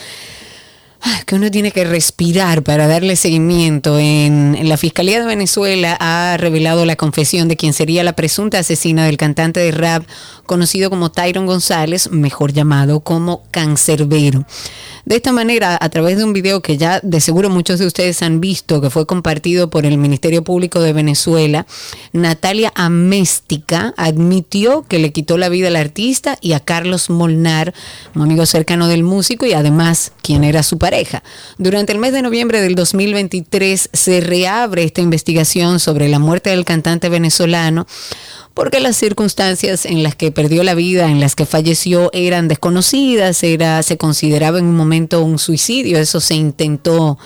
ah, 1.01 1.23
que 1.25 1.33
uno 1.33 1.49
tiene 1.49 1.71
que 1.71 1.83
respirar 1.83 2.61
para 2.61 2.85
darle 2.85 3.15
seguimiento. 3.15 3.97
En, 3.97 4.69
la 4.69 4.77
Fiscalía 4.77 5.19
de 5.19 5.25
Venezuela 5.25 5.97
ha 5.99 6.37
revelado 6.37 6.85
la 6.85 6.95
confesión 6.95 7.47
de 7.47 7.57
quien 7.57 7.73
sería 7.73 8.03
la 8.03 8.13
presunta 8.13 8.59
asesina 8.59 9.07
del 9.07 9.17
cantante 9.17 9.61
de 9.61 9.71
rap 9.71 10.03
conocido 10.45 10.91
como 10.91 11.09
Tyron 11.09 11.47
González, 11.47 12.11
mejor 12.11 12.53
llamado 12.53 12.99
como 12.99 13.41
Cancerbero. 13.49 14.45
De 15.05 15.15
esta 15.15 15.31
manera, 15.31 15.77
a 15.79 15.89
través 15.89 16.17
de 16.17 16.23
un 16.23 16.33
video 16.33 16.63
que 16.63 16.77
ya 16.77 16.99
de 17.03 17.19
seguro 17.19 17.51
muchos 17.51 17.77
de 17.77 17.85
ustedes 17.85 18.23
han 18.23 18.41
visto, 18.41 18.81
que 18.81 18.89
fue 18.89 19.05
compartido 19.05 19.69
por 19.69 19.85
el 19.85 19.99
Ministerio 19.99 20.43
Público 20.43 20.81
de 20.81 20.93
Venezuela, 20.93 21.67
Natalia 22.11 22.71
Améstica 22.73 23.93
admitió 23.97 24.83
que 24.87 24.97
le 24.97 25.11
quitó 25.11 25.37
la 25.37 25.49
vida 25.49 25.67
al 25.67 25.75
artista 25.75 26.39
y 26.41 26.53
a 26.53 26.59
Carlos 26.59 27.11
Molnar, 27.11 27.75
un 28.15 28.23
amigo 28.23 28.47
cercano 28.47 28.87
del 28.87 29.03
músico 29.03 29.45
y 29.45 29.53
además 29.53 30.11
quien 30.23 30.43
era 30.43 30.63
su 30.63 30.79
pareja. 30.79 31.21
Durante 31.59 31.93
el 31.93 31.99
mes 31.99 32.11
de 32.11 32.23
noviembre 32.23 32.61
del 32.61 32.73
2023 32.73 33.91
se 33.93 34.21
reabre 34.21 34.85
esta 34.85 35.01
investigación 35.01 35.79
sobre 35.79 36.09
la 36.09 36.17
muerte 36.17 36.49
del 36.49 36.65
cantante 36.65 37.09
venezolano 37.09 37.85
porque 38.55 38.79
las 38.79 38.95
circunstancias 38.95 39.85
en 39.85 40.01
las 40.01 40.15
que 40.15 40.31
perdió 40.31 40.63
la 40.63 40.73
vida, 40.73 41.11
en 41.11 41.19
las 41.19 41.35
que 41.35 41.45
falleció, 41.45 42.09
eran 42.13 42.47
desconocidas, 42.47 43.43
era, 43.43 43.83
se 43.83 43.97
consideraba 43.97 44.57
en 44.57 44.65
un 44.65 44.75
momento 44.75 45.21
un 45.21 45.37
suicidio, 45.37 45.99
eso 45.99 46.19
se 46.19 46.33
intentó 46.33 47.19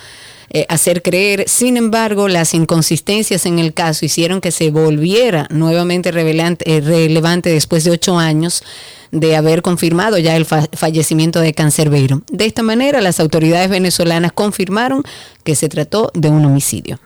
eh, 0.52 0.66
hacer 0.68 1.00
creer. 1.00 1.44
Sin 1.46 1.76
embargo, 1.76 2.26
las 2.28 2.52
inconsistencias 2.52 3.46
en 3.46 3.60
el 3.60 3.72
caso 3.72 4.04
hicieron 4.04 4.40
que 4.40 4.50
se 4.50 4.70
volviera 4.72 5.46
nuevamente 5.50 6.08
eh, 6.10 6.80
relevante 6.80 7.50
después 7.50 7.84
de 7.84 7.92
ocho 7.92 8.18
años 8.18 8.64
de 9.12 9.36
haber 9.36 9.62
confirmado 9.62 10.18
ya 10.18 10.34
el 10.36 10.44
fa- 10.44 10.68
fallecimiento 10.72 11.40
de 11.40 11.54
Cancerbero. 11.54 12.22
De 12.30 12.46
esta 12.46 12.62
manera, 12.62 13.00
las 13.00 13.20
autoridades 13.20 13.70
venezolanas 13.70 14.32
confirmaron 14.32 15.02
que 15.44 15.54
se 15.54 15.68
trató 15.68 16.10
de 16.14 16.28
un 16.28 16.44
homicidio. 16.44 16.98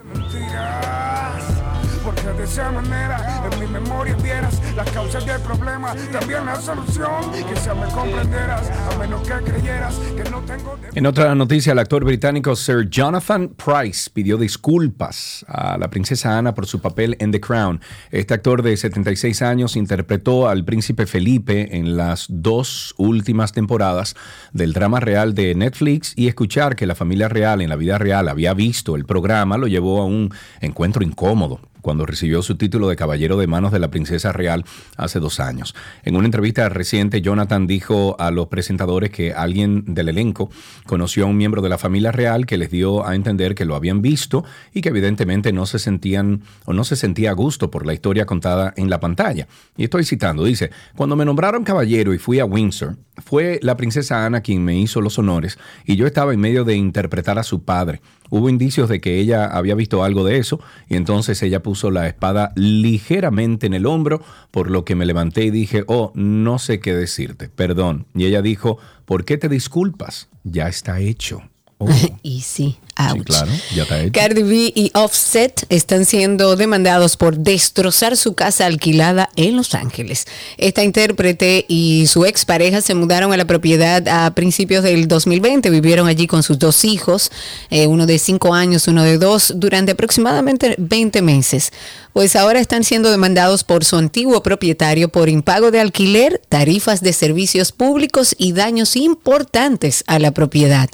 En 10.95 11.07
otra 11.07 11.35
noticia, 11.35 11.73
el 11.73 11.79
actor 11.79 12.05
británico 12.05 12.57
Sir 12.57 12.89
Jonathan 12.89 13.49
Price 13.49 14.11
pidió 14.13 14.37
disculpas 14.37 15.45
a 15.49 15.77
la 15.79 15.91
princesa 15.91 16.39
Ana 16.39 16.55
por 16.55 16.67
su 16.67 16.81
papel 16.81 17.17
en 17.21 17.33
The 17.33 17.41
Crown. 17.41 17.81
Este 18.11 18.35
actor 18.35 18.63
de 18.63 18.77
76 18.77 19.43
años 19.43 19.77
interpretó 19.77 20.49
al 20.49 20.65
príncipe 20.65 21.07
Felipe 21.07 21.77
en 21.77 21.97
las 21.97 22.27
dos 22.29 22.95
últimas 22.97 23.53
temporadas 23.53 24.15
del 24.53 24.73
drama 24.73 25.01
real 25.01 25.35
de 25.35 25.55
Netflix 25.55 26.13
y 26.17 26.29
escuchar 26.29 26.77
que 26.77 26.87
la 26.87 26.95
familia 26.95 27.29
real 27.29 27.61
en 27.61 27.69
la 27.69 27.77
vida 27.77 27.99
real 27.99 28.29
había 28.29 28.55
visto 28.55 28.97
el 28.97 29.05
programa 29.05 29.59
lo 29.59 29.67
llevó 29.67 30.01
a 30.01 30.07
un 30.07 30.33
encuentro 30.61 31.05
incómodo 31.05 31.61
cuando 31.85 32.07
recibió 32.07 32.41
su 32.41 32.57
título 32.57 32.89
de 32.89 32.97
caballero 32.97 33.37
de 33.37 33.47
manos 33.47 33.71
de 33.71 33.79
la 33.79 33.91
princesa 33.91 34.33
real 34.33 34.65
hace 34.97 35.21
dos 35.21 35.39
años. 35.39 35.75
En 36.03 36.17
una 36.17 36.25
entrevista 36.25 36.67
reciente, 36.71 37.21
Jonathan 37.21 37.67
dijo 37.67 38.17
a 38.19 38.31
los 38.31 38.49
presentadores 38.49 39.11
que 39.11 39.35
alguien 39.35 39.85
del 39.95 40.09
elenco 40.09 40.51
conoció 40.87 41.25
a 41.25 41.29
un 41.29 41.37
miembro 41.37 41.61
de 41.61 41.69
la 41.69 41.77
familia 41.77 42.11
real 42.11 42.47
que 42.47 42.57
les 42.57 42.71
dio 42.71 43.07
a 43.07 43.15
entender 43.15 43.55
que 43.55 43.67
lo 43.67 43.77
habían 43.77 44.01
visto 44.01 44.47
y 44.73 44.81
que 44.81 44.89
evidentemente 44.89 45.53
no 45.53 45.67
se 45.67 45.79
sentían 45.79 46.41
o 46.65 46.73
no 46.73 46.85
se 46.85 46.97
sentía 46.97 47.33
a 47.33 47.35
gusto 47.35 47.71
por 47.71 47.85
la 47.85 47.93
historia 47.93 48.25
contada 48.25 48.73
en 48.79 48.89
la 48.89 48.99
pantalla. 48.99 49.47
Y 49.77 49.85
estoy 49.85 50.05
citando, 50.05 50.45
dice, 50.45 50.71
cuando 50.97 51.17
me 51.17 51.27
nombraron 51.27 51.65
caballero 51.65 52.15
y 52.15 52.19
fui 52.19 52.41
a 52.41 52.47
Windsor, 52.47 52.97
fue 53.23 53.61
la 53.63 53.77
princesa 53.77 54.25
Ana 54.25 54.41
quien 54.41 54.65
me 54.65 54.79
hizo 54.79 55.03
los 55.03 55.19
honores 55.19 55.59
y 55.85 55.97
yo 55.97 56.07
estaba 56.07 56.33
en 56.33 56.41
medio 56.41 56.65
de 56.65 56.77
interpretar 56.77 57.39
a 57.39 57.43
su 57.43 57.63
padre. 57.63 58.01
Hubo 58.31 58.49
indicios 58.49 58.89
de 58.89 59.01
que 59.01 59.19
ella 59.19 59.47
había 59.47 59.75
visto 59.75 60.03
algo 60.03 60.25
de 60.25 60.39
eso 60.39 60.61
y 60.89 60.97
entonces 60.97 61.43
ella 61.43 61.63
puso 61.63 61.91
la 61.91 62.07
espada 62.07 62.53
ligeramente 62.57 63.67
en 63.67 63.75
el 63.75 63.87
hombro, 63.87 64.23
por 64.51 64.71
lo 64.71 64.85
que 64.85 64.95
me 64.95 65.07
levanté 65.07 65.45
y 65.45 65.51
dije, 65.51 65.85
oh, 65.87 66.13
no 66.15 66.59
sé 66.59 66.81
qué 66.81 66.95
decirte, 66.95 67.49
perdón. 67.49 68.07
Y 68.15 68.25
ella 68.27 68.43
dijo, 68.43 68.79
¿por 69.05 69.25
qué 69.25 69.39
te 69.39 69.49
disculpas? 69.49 70.29
Ya 70.43 70.69
está 70.69 71.01
hecho. 71.01 71.43
Oh. 71.77 71.89
y 72.23 72.43
sí, 72.43 72.79
Sí, 72.97 73.21
claro, 73.21 73.51
ya 73.75 73.83
está 73.83 74.01
hecho. 74.01 74.13
Cardi 74.13 74.43
B 74.43 74.73
y 74.75 74.91
Offset 74.95 75.67
están 75.69 76.05
siendo 76.05 76.57
demandados 76.57 77.17
por 77.17 77.39
destrozar 77.39 78.17
su 78.17 78.35
casa 78.35 78.67
alquilada 78.67 79.31
en 79.37 79.57
Los 79.57 79.75
Ángeles. 79.75 80.27
Esta 80.59 80.85
intérprete 80.85 81.65
y 81.69 82.07
su 82.07 82.25
expareja 82.25 82.81
se 82.81 82.95
mudaron 82.95 83.33
a 83.33 83.37
la 83.37 83.45
propiedad 83.47 84.07
a 84.09 84.35
principios 84.35 84.85
del 84.85 85.09
2020. 85.09 85.71
Vivieron 85.71 86.07
allí 86.07 86.27
con 86.27 86.43
sus 86.43 86.59
dos 86.59 86.85
hijos, 86.85 87.31
eh, 87.71 87.87
uno 87.87 88.07
de 88.07 88.19
cinco 88.19 88.55
años, 88.55 88.89
uno 88.89 89.03
de 89.03 89.19
dos, 89.19 89.53
durante 89.57 89.93
aproximadamente 89.93 90.75
20 90.79 91.23
meses. 91.23 91.73
Pues 92.15 92.37
ahora 92.37 92.61
están 92.61 92.85
siendo 92.85 93.11
demandados 93.11 93.65
por 93.65 93.85
su 93.85 93.97
antiguo 93.97 94.41
propietario 94.41 95.09
por 95.09 95.29
impago 95.29 95.73
de 95.73 95.81
alquiler, 95.81 96.41
tarifas 96.49 97.01
de 97.01 97.13
servicios 97.13 97.73
públicos 97.73 98.37
y 98.39 98.53
daños 98.53 98.95
importantes 98.95 100.05
a 100.07 100.21
la 100.21 100.31
propiedad. 100.31 100.89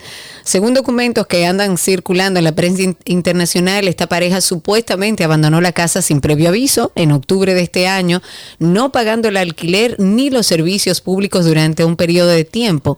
Según 0.45 0.73
documentos 0.73 1.27
que 1.27 1.45
andan 1.45 1.77
circulando 1.77 2.39
en 2.39 2.45
la 2.45 2.55
prensa 2.55 2.85
in- 2.85 2.97
internacional, 3.05 3.87
esta 3.87 4.07
pareja 4.07 4.41
supuestamente 4.41 5.23
abandonó 5.23 5.61
la 5.61 5.73
casa 5.73 6.01
sin 6.01 6.23
previo 6.23 6.49
aviso 6.49 6.91
en 6.95 7.13
octubre 7.13 7.53
de 7.53 7.61
este 7.61 7.87
año, 7.87 8.23
no 8.59 8.91
pagando 8.91 9.29
el 9.29 9.37
alquiler 9.37 9.97
ni 9.99 10.31
los 10.31 10.47
servicios 10.47 11.03
públicos 11.03 11.45
durante 11.45 11.85
un 11.85 11.97
periodo 11.97 12.31
de 12.31 12.47
tiempo. 12.47 12.97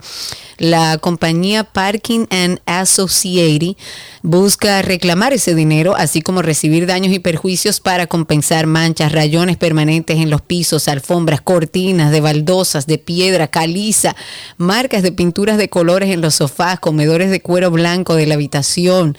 La 0.57 0.97
compañía 0.97 1.65
Parking 1.65 2.27
and 2.29 2.61
Associated 2.67 3.75
busca 4.21 4.81
reclamar 4.81 5.33
ese 5.33 5.55
dinero, 5.55 5.93
así 5.97 6.21
como 6.21 6.41
recibir 6.41 6.85
daños 6.87 7.11
y 7.11 7.19
perjuicios 7.19 7.81
para 7.81 8.07
compensar 8.13 8.67
manchas, 8.67 9.11
rayones 9.11 9.57
permanentes 9.57 10.19
en 10.19 10.29
los 10.29 10.39
pisos, 10.39 10.87
alfombras, 10.87 11.41
cortinas 11.41 12.11
de 12.11 12.21
baldosas, 12.21 12.85
de 12.85 12.99
piedra, 12.99 13.47
caliza, 13.47 14.15
marcas 14.57 15.01
de 15.01 15.11
pinturas 15.11 15.57
de 15.57 15.67
colores 15.67 16.11
en 16.11 16.21
los 16.21 16.35
sofás, 16.35 16.79
comedores 16.79 17.31
de 17.31 17.41
cuero 17.41 17.71
blanco 17.71 18.13
de 18.13 18.27
la 18.27 18.35
habitación. 18.35 19.17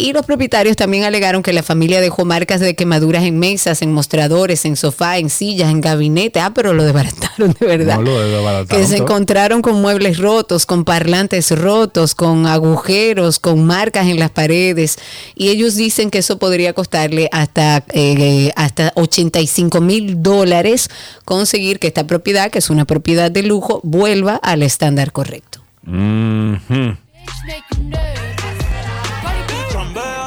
Y 0.00 0.14
los 0.14 0.24
propietarios 0.24 0.76
también 0.76 1.04
alegaron 1.04 1.42
que 1.42 1.52
la 1.52 1.62
familia 1.62 2.00
dejó 2.00 2.24
marcas 2.24 2.60
de 2.60 2.74
quemaduras 2.74 3.22
en 3.24 3.38
mesas, 3.38 3.82
en 3.82 3.92
mostradores, 3.92 4.64
en 4.64 4.76
sofá, 4.76 5.18
en 5.18 5.28
sillas, 5.28 5.70
en 5.70 5.82
gabinete. 5.82 6.40
Ah, 6.40 6.52
pero 6.54 6.72
lo 6.72 6.84
desbarataron 6.84 7.54
de 7.60 7.66
verdad 7.66 7.96
No 7.96 8.02
lo 8.02 8.18
desbarataron 8.18 8.66
que 8.66 8.86
se 8.86 8.96
encontraron 8.96 9.60
con 9.60 9.80
muebles 9.82 10.16
rotos, 10.16 10.64
con 10.64 10.86
parlantes 10.86 11.50
rotos, 11.50 12.14
con 12.14 12.46
agujeros, 12.46 13.38
con 13.38 13.66
marcas 13.66 14.06
en 14.06 14.18
las 14.18 14.30
paredes. 14.30 14.98
Y 15.34 15.50
ellos 15.50 15.76
dicen 15.76 16.10
que 16.10 16.18
eso 16.18 16.38
podría 16.38 16.72
costarle 16.72 17.28
hasta, 17.30 17.84
eh, 17.92 18.52
hasta 18.56 18.92
85 18.94 19.82
mil 19.82 20.22
dólares 20.22 20.88
conseguir 21.26 21.78
que 21.78 21.88
esta 21.88 22.06
propiedad, 22.06 22.50
que 22.50 22.60
es 22.60 22.70
una 22.70 22.86
propiedad 22.86 23.30
de 23.30 23.42
lujo, 23.42 23.82
vuelva 23.84 24.36
al 24.36 24.62
estándar 24.62 25.12
correcto. 25.12 25.60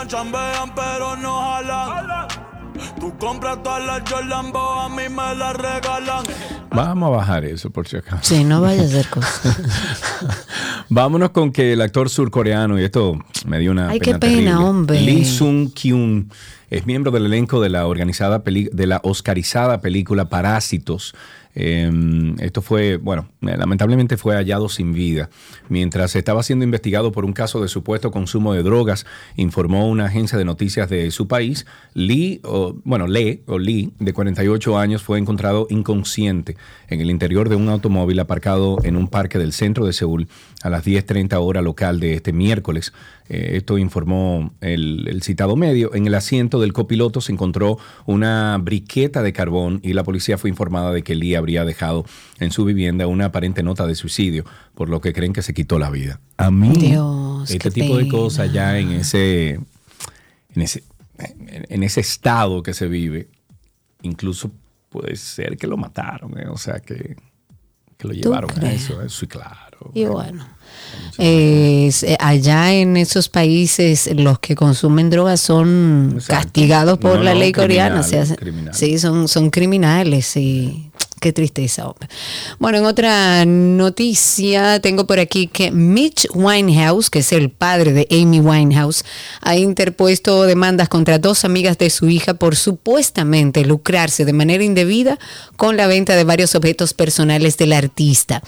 Chambean, 0.07 0.53
chambean, 0.53 0.75
pero 0.75 1.15
no 1.17 1.39
jalan. 1.41 2.27
Tú 2.99 3.15
compras 3.17 3.61
todas 3.63 3.85
las 3.85 4.01
Jordan, 4.09 4.51
a 4.55 4.89
mí 4.89 5.03
me 5.09 5.35
las 5.35 5.55
regalan. 5.55 6.23
Vamos 6.71 7.07
a 7.07 7.17
bajar 7.17 7.45
eso 7.45 7.69
por 7.69 7.87
si 7.87 7.97
acaso. 7.97 8.17
Sí, 8.23 8.43
no 8.43 8.61
vaya 8.61 8.81
a 8.83 8.87
ser 8.87 9.07
cosa. 9.07 9.55
Vámonos 10.89 11.29
con 11.31 11.51
que 11.51 11.73
el 11.73 11.81
actor 11.81 12.09
surcoreano, 12.09 12.79
y 12.79 12.83
esto 12.83 13.19
me 13.45 13.59
dio 13.59 13.71
una 13.71 13.89
Ay, 13.89 13.99
pena 13.99 14.13
qué 14.13 14.19
pena, 14.19 14.31
terrible, 14.35 14.55
hombre. 14.55 15.01
Lee 15.01 15.25
Sung 15.25 15.71
Kyun 15.73 16.31
es 16.69 16.85
miembro 16.85 17.11
del 17.11 17.25
elenco 17.27 17.61
de 17.61 17.69
la 17.69 17.85
organizada 17.85 18.43
peli- 18.43 18.69
de 18.73 18.87
la 18.87 18.99
oscarizada 19.03 19.81
película 19.81 20.29
Parásitos. 20.29 21.13
Eh, 21.55 21.91
esto 22.39 22.61
fue, 22.61 22.97
bueno, 22.97 23.29
eh, 23.41 23.55
lamentablemente 23.57 24.17
fue 24.17 24.35
hallado 24.35 24.69
sin 24.69 24.93
vida. 24.93 25.29
Mientras 25.69 26.15
estaba 26.15 26.43
siendo 26.43 26.65
investigado 26.65 27.11
por 27.11 27.25
un 27.25 27.33
caso 27.33 27.61
de 27.61 27.67
supuesto 27.67 28.11
consumo 28.11 28.53
de 28.53 28.63
drogas, 28.63 29.05
informó 29.35 29.87
una 29.87 30.05
agencia 30.05 30.37
de 30.37 30.45
noticias 30.45 30.89
de 30.89 31.11
su 31.11 31.27
país, 31.27 31.65
Lee, 31.93 32.41
bueno, 32.83 33.07
Lee, 33.07 33.43
o 33.47 33.59
Lee, 33.59 33.93
de 33.99 34.13
48 34.13 34.77
años, 34.77 35.03
fue 35.03 35.19
encontrado 35.19 35.67
inconsciente 35.69 36.57
en 36.87 37.01
el 37.01 37.09
interior 37.09 37.49
de 37.49 37.55
un 37.55 37.69
automóvil 37.69 38.19
aparcado 38.19 38.77
en 38.83 38.95
un 38.95 39.07
parque 39.07 39.37
del 39.37 39.53
centro 39.53 39.85
de 39.85 39.93
Seúl 39.93 40.27
a 40.63 40.69
las 40.69 40.85
10.30 40.85 41.35
hora 41.39 41.61
local 41.61 41.99
de 41.99 42.15
este 42.15 42.33
miércoles. 42.33 42.93
Eh, 43.29 43.53
esto 43.57 43.77
informó 43.77 44.53
el, 44.61 45.07
el 45.07 45.21
citado 45.21 45.55
medio. 45.55 45.93
En 45.93 46.07
el 46.07 46.15
asiento 46.15 46.59
del 46.59 46.73
copiloto 46.73 47.21
se 47.21 47.31
encontró 47.31 47.77
una 48.05 48.57
briqueta 48.59 49.23
de 49.23 49.33
carbón 49.33 49.79
y 49.83 49.93
la 49.93 50.03
policía 50.03 50.37
fue 50.37 50.49
informada 50.49 50.91
de 50.91 51.03
que 51.03 51.15
Lee 51.15 51.35
habría 51.43 51.65
dejado 51.65 52.05
en 52.39 52.51
su 52.51 52.63
vivienda 52.65 53.05
una 53.07 53.25
aparente 53.25 53.61
nota 53.63 53.85
de 53.85 53.95
suicidio, 53.95 54.45
por 54.75 54.87
lo 54.89 55.01
que 55.01 55.11
creen 55.13 55.33
que 55.33 55.41
se 55.41 55.53
quitó 55.53 55.77
la 55.77 55.89
vida. 55.89 56.19
A 56.37 56.49
mí, 56.51 56.71
Dios, 56.75 57.51
este 57.51 57.69
tipo 57.69 57.97
de 57.97 58.07
cosas 58.07 58.51
ya 58.53 58.79
en 58.79 58.91
ese, 58.93 59.59
en 60.55 60.61
ese, 60.61 60.83
en 61.69 61.83
ese 61.83 61.99
estado 61.99 62.63
que 62.63 62.73
se 62.73 62.87
vive, 62.87 63.27
incluso 64.01 64.51
puede 64.89 65.15
ser 65.17 65.57
que 65.57 65.67
lo 65.67 65.75
mataron, 65.77 66.37
¿eh? 66.39 66.47
o 66.49 66.57
sea, 66.57 66.79
que, 66.79 67.15
que 67.97 68.07
lo 68.07 68.13
llevaron 68.13 68.49
a 68.63 68.71
eso. 68.71 69.01
Eso 69.01 69.19
sí, 69.19 69.27
claro. 69.27 69.91
Y 69.93 70.05
bueno, 70.05 70.47
eh, 71.17 71.91
allá 72.19 72.73
en 72.73 72.95
esos 72.95 73.27
países 73.27 74.09
los 74.15 74.39
que 74.39 74.55
consumen 74.55 75.09
drogas 75.09 75.41
son 75.41 76.19
castigados 76.27 76.97
por 76.99 77.17
No, 77.17 77.23
la 77.23 77.33
no, 77.33 77.39
ley 77.39 77.51
coreana. 77.51 78.01
criminales, 78.01 78.07
se 78.09 78.19
hace- 78.19 78.35
criminales. 78.37 78.77
sí, 78.77 78.97
son, 78.97 79.27
son 79.27 79.49
criminales 79.49 80.37
y 80.37 80.89
qué 81.23 81.31
tristeza. 81.31 81.85
Bueno, 82.59 82.79
en 82.79 82.85
otra 82.85 83.45
noticia 83.45 84.81
tengo 84.81 85.07
por 85.07 85.21
aquí 85.21 85.47
que 85.47 85.71
Mitch 85.71 86.27
Winehouse, 86.33 87.09
que 87.09 87.19
es 87.19 87.31
el 87.31 87.49
padre 87.49 87.93
de 87.93 88.05
Amy 88.11 88.41
Winehouse, 88.41 89.05
ha 89.39 89.55
interpuesto 89.55 90.43
demandas 90.43 90.89
contra 90.89 91.19
dos 91.19 91.45
amigas 91.45 91.77
de 91.77 91.89
su 91.89 92.09
hija 92.09 92.33
por 92.33 92.57
supuestamente 92.57 93.63
lucrarse 93.63 94.25
de 94.25 94.33
manera 94.33 94.65
indebida 94.65 95.17
con 95.55 95.77
la 95.77 95.87
venta 95.87 96.17
de 96.17 96.25
varios 96.25 96.55
objetos 96.55 96.93
personales 96.93 97.55
del 97.55 97.71
artista. 97.71 98.43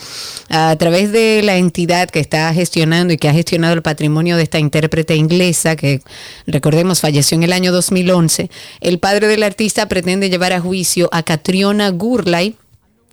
A 0.50 0.76
través 0.76 1.14
de 1.14 1.44
la 1.44 1.56
entidad 1.56 2.10
que 2.10 2.20
está 2.20 2.54
gestionando 2.54 3.14
y 3.14 3.18
que 3.18 3.30
ha 3.30 3.34
gestionado 3.34 3.74
el 3.74 3.84
patrimonio 3.84 4.36
de 4.36 4.44
esta 4.44 4.60
intérprete 4.60 5.16
inglesa, 5.16 5.78
que 5.78 6.02
recordemos 6.46 7.00
falleció 7.00 7.36
en 7.36 7.44
el 7.44 7.54
año 7.54 7.72
2011, 7.72 8.50
el 8.82 9.00
padre 9.00 9.30
del 9.30 9.44
artista 9.44 9.88
pretende 9.88 10.30
llevar 10.30 10.52
a 10.52 10.60
juicio 10.60 11.08
a 11.14 11.24
Catriona 11.24 11.88
Gurley 11.92 12.58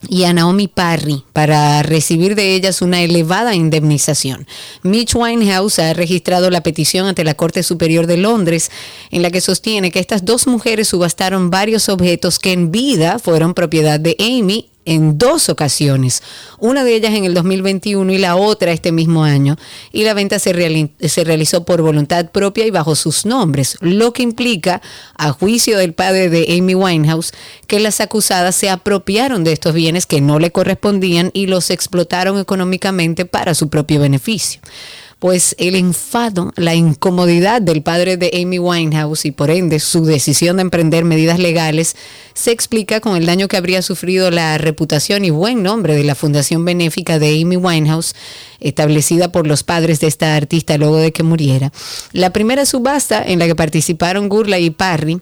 y 0.09 0.24
a 0.24 0.32
Naomi 0.32 0.68
Parry 0.68 1.24
para 1.32 1.82
recibir 1.82 2.34
de 2.34 2.55
ellas 2.55 2.82
una 2.82 3.03
elevada 3.03 3.55
indemnización. 3.55 4.46
Mitch 4.82 5.14
Winehouse 5.14 5.78
ha 5.78 5.94
registrado 5.94 6.50
la 6.50 6.62
petición 6.62 7.07
ante 7.07 7.24
la 7.24 7.34
Corte 7.34 7.62
Superior 7.62 8.07
de 8.07 8.16
Londres 8.16 8.70
en 9.11 9.22
la 9.22 9.30
que 9.30 9.40
sostiene 9.40 9.90
que 9.90 10.00
estas 10.00 10.24
dos 10.24 10.46
mujeres 10.46 10.88
subastaron 10.88 11.50
varios 11.50 11.88
objetos 11.88 12.38
que 12.38 12.53
en 12.53 12.72
vida 12.72 13.18
fueron 13.18 13.55
propiedad 13.55 14.00
de 14.00 14.16
Amy 14.18 14.71
en 14.85 15.18
dos 15.18 15.49
ocasiones, 15.49 16.22
una 16.59 16.85
de 16.85 16.95
ellas 16.97 17.14
en 17.14 17.24
el 17.24 17.35
2021 17.35 18.12
y 18.12 18.18
la 18.18 18.37
otra 18.37 18.72
este 18.72 18.93
mismo 18.93 19.24
año, 19.24 19.57
y 19.93 20.05
la 20.05 20.14
venta 20.14 20.39
se, 20.39 20.53
reali- 20.55 20.91
se 21.09 21.24
realizó 21.24 21.64
por 21.64 21.83
voluntad 21.83 22.30
propia 22.30 22.66
y 22.66 22.70
bajo 22.70 22.95
sus 22.97 23.24
nombres, 23.26 23.76
lo 23.80 24.12
que 24.12 24.22
implica, 24.22 24.83
a 25.16 25.33
juicio 25.33 25.78
del 25.78 25.93
padre 25.95 26.28
de 26.28 26.57
Amy 26.59 26.74
Winehouse, 26.74 27.33
que 27.66 27.80
las 27.80 28.01
acusadas 28.01 28.55
se 28.55 28.70
apropiaron 28.70 29.45
de 29.45 29.53
estos 29.53 29.74
bienes 29.74 30.07
que 30.07 30.20
no 30.20 30.39
le 30.39 30.51
correspondían 30.51 31.30
y 31.33 31.47
los 31.47 31.70
explotaron 31.70 32.39
económicamente 32.39 33.24
para 33.24 33.55
su 33.55 33.68
propio 33.68 34.01
beneficio 34.01 34.61
pues 35.22 35.54
el 35.60 35.76
enfado, 35.76 36.52
la 36.56 36.74
incomodidad 36.74 37.62
del 37.62 37.84
padre 37.84 38.16
de 38.16 38.32
Amy 38.42 38.58
Winehouse 38.58 39.24
y 39.24 39.30
por 39.30 39.52
ende 39.52 39.78
su 39.78 40.04
decisión 40.04 40.56
de 40.56 40.62
emprender 40.62 41.04
medidas 41.04 41.38
legales 41.38 41.94
se 42.34 42.50
explica 42.50 42.98
con 42.98 43.14
el 43.14 43.24
daño 43.24 43.46
que 43.46 43.56
habría 43.56 43.82
sufrido 43.82 44.32
la 44.32 44.58
reputación 44.58 45.24
y 45.24 45.30
buen 45.30 45.62
nombre 45.62 45.94
de 45.94 46.02
la 46.02 46.16
Fundación 46.16 46.64
Benéfica 46.64 47.20
de 47.20 47.40
Amy 47.40 47.56
Winehouse, 47.56 48.16
establecida 48.58 49.30
por 49.30 49.46
los 49.46 49.62
padres 49.62 50.00
de 50.00 50.08
esta 50.08 50.34
artista 50.34 50.76
luego 50.76 50.96
de 50.96 51.12
que 51.12 51.22
muriera. 51.22 51.70
La 52.10 52.30
primera 52.30 52.66
subasta 52.66 53.22
en 53.22 53.38
la 53.38 53.46
que 53.46 53.54
participaron 53.54 54.28
Gurley 54.28 54.64
y 54.64 54.70
Parry 54.70 55.20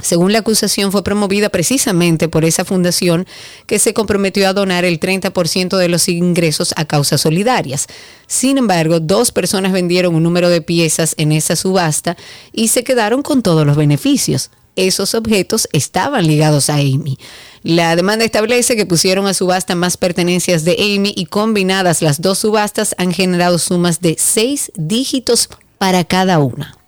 Según 0.00 0.32
la 0.32 0.38
acusación, 0.38 0.90
fue 0.90 1.04
promovida 1.04 1.50
precisamente 1.50 2.28
por 2.28 2.44
esa 2.44 2.64
fundación 2.64 3.26
que 3.66 3.78
se 3.78 3.92
comprometió 3.92 4.48
a 4.48 4.54
donar 4.54 4.84
el 4.84 4.98
30% 4.98 5.76
de 5.76 5.88
los 5.88 6.08
ingresos 6.08 6.72
a 6.76 6.86
causas 6.86 7.20
solidarias. 7.20 7.86
Sin 8.26 8.56
embargo, 8.56 9.00
dos 9.00 9.32
personas 9.32 9.72
vendieron 9.72 10.14
un 10.14 10.22
número 10.22 10.48
de 10.48 10.62
piezas 10.62 11.14
en 11.18 11.30
esa 11.30 11.56
subasta 11.56 12.16
y 12.52 12.68
se 12.68 12.84
quedaron 12.84 13.22
con 13.22 13.42
todos 13.42 13.66
los 13.66 13.76
beneficios. 13.76 14.50
Esos 14.76 15.14
objetos 15.14 15.68
estaban 15.72 16.26
ligados 16.26 16.70
a 16.70 16.76
Amy. 16.76 17.18
La 17.62 17.94
demanda 17.94 18.24
establece 18.24 18.74
que 18.74 18.86
pusieron 18.86 19.26
a 19.26 19.34
subasta 19.34 19.74
más 19.74 19.98
pertenencias 19.98 20.64
de 20.64 20.72
Amy 20.72 21.12
y 21.14 21.26
combinadas 21.26 22.00
las 22.00 22.22
dos 22.22 22.38
subastas 22.38 22.94
han 22.96 23.12
generado 23.12 23.58
sumas 23.58 24.00
de 24.00 24.16
seis 24.18 24.72
dígitos 24.74 25.50
para 25.76 26.04
cada 26.04 26.38
una. 26.38 26.78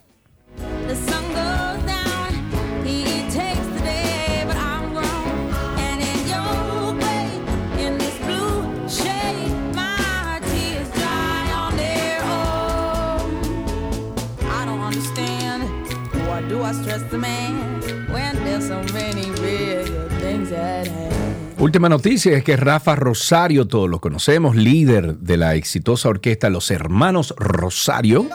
Última 21.59 21.89
noticia 21.89 22.37
es 22.37 22.45
que 22.45 22.57
Rafa 22.57 22.95
Rosario, 22.95 23.67
todos 23.67 23.89
lo 23.89 24.01
conocemos, 24.01 24.57
líder 24.57 25.17
de 25.17 25.37
la 25.37 25.55
exitosa 25.55 26.09
orquesta 26.09 26.51
Los 26.51 26.71
Hermanos 26.71 27.35
Rosario. 27.37 28.27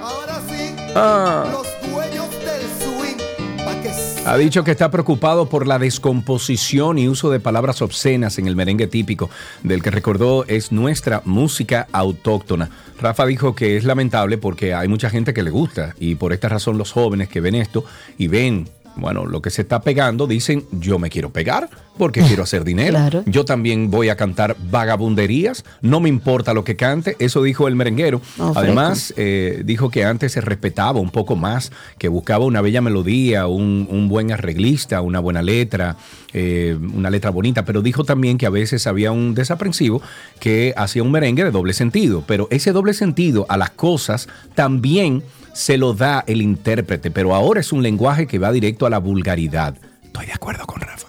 Ahora 0.00 0.40
sí, 0.48 0.74
Ah. 0.94 1.44
los 1.52 1.87
Ha 4.26 4.36
dicho 4.36 4.62
que 4.62 4.72
está 4.72 4.90
preocupado 4.90 5.48
por 5.48 5.66
la 5.66 5.78
descomposición 5.78 6.98
y 6.98 7.08
uso 7.08 7.30
de 7.30 7.40
palabras 7.40 7.80
obscenas 7.80 8.38
en 8.38 8.46
el 8.46 8.56
merengue 8.56 8.86
típico, 8.86 9.30
del 9.62 9.82
que 9.82 9.90
recordó 9.90 10.44
es 10.46 10.70
nuestra 10.70 11.22
música 11.24 11.88
autóctona. 11.92 12.68
Rafa 13.00 13.24
dijo 13.24 13.54
que 13.54 13.76
es 13.76 13.84
lamentable 13.84 14.36
porque 14.36 14.74
hay 14.74 14.86
mucha 14.86 15.08
gente 15.08 15.32
que 15.32 15.42
le 15.42 15.50
gusta 15.50 15.94
y 15.98 16.16
por 16.16 16.32
esta 16.32 16.48
razón 16.48 16.76
los 16.76 16.92
jóvenes 16.92 17.28
que 17.28 17.40
ven 17.40 17.54
esto 17.54 17.84
y 18.18 18.28
ven, 18.28 18.68
bueno, 18.98 19.26
lo 19.26 19.40
que 19.42 19.50
se 19.50 19.62
está 19.62 19.80
pegando, 19.80 20.26
dicen, 20.26 20.64
yo 20.72 20.98
me 20.98 21.10
quiero 21.10 21.30
pegar 21.30 21.68
porque 21.96 22.22
quiero 22.22 22.44
hacer 22.44 22.64
dinero. 22.64 22.90
Claro. 22.90 23.22
Yo 23.26 23.44
también 23.44 23.90
voy 23.90 24.08
a 24.08 24.16
cantar 24.16 24.56
vagabunderías, 24.70 25.64
no 25.82 26.00
me 26.00 26.08
importa 26.08 26.54
lo 26.54 26.64
que 26.64 26.76
cante, 26.76 27.16
eso 27.18 27.42
dijo 27.42 27.68
el 27.68 27.76
merenguero. 27.76 28.20
Oh, 28.38 28.52
Además, 28.54 29.12
eh, 29.16 29.62
dijo 29.64 29.90
que 29.90 30.04
antes 30.04 30.32
se 30.32 30.40
respetaba 30.40 31.00
un 31.00 31.10
poco 31.10 31.36
más, 31.36 31.72
que 31.98 32.08
buscaba 32.08 32.44
una 32.44 32.60
bella 32.60 32.80
melodía, 32.80 33.46
un, 33.46 33.88
un 33.90 34.08
buen 34.08 34.32
arreglista, 34.32 35.00
una 35.00 35.20
buena 35.20 35.42
letra, 35.42 35.96
eh, 36.32 36.78
una 36.94 37.10
letra 37.10 37.30
bonita, 37.30 37.64
pero 37.64 37.82
dijo 37.82 38.04
también 38.04 38.38
que 38.38 38.46
a 38.46 38.50
veces 38.50 38.86
había 38.86 39.12
un 39.12 39.34
desaprensivo 39.34 40.02
que 40.40 40.74
hacía 40.76 41.02
un 41.02 41.10
merengue 41.10 41.44
de 41.44 41.50
doble 41.50 41.72
sentido, 41.72 42.22
pero 42.26 42.48
ese 42.50 42.72
doble 42.72 42.94
sentido 42.94 43.46
a 43.48 43.56
las 43.56 43.70
cosas 43.70 44.28
también 44.54 45.22
se 45.58 45.76
lo 45.76 45.92
da 45.92 46.22
el 46.28 46.40
intérprete, 46.40 47.10
pero 47.10 47.34
ahora 47.34 47.58
es 47.58 47.72
un 47.72 47.82
lenguaje 47.82 48.28
que 48.28 48.38
va 48.38 48.52
directo 48.52 48.86
a 48.86 48.90
la 48.90 48.98
vulgaridad. 48.98 49.74
Estoy 50.04 50.26
de 50.26 50.32
acuerdo 50.32 50.64
con 50.66 50.80
Rafa. 50.80 51.08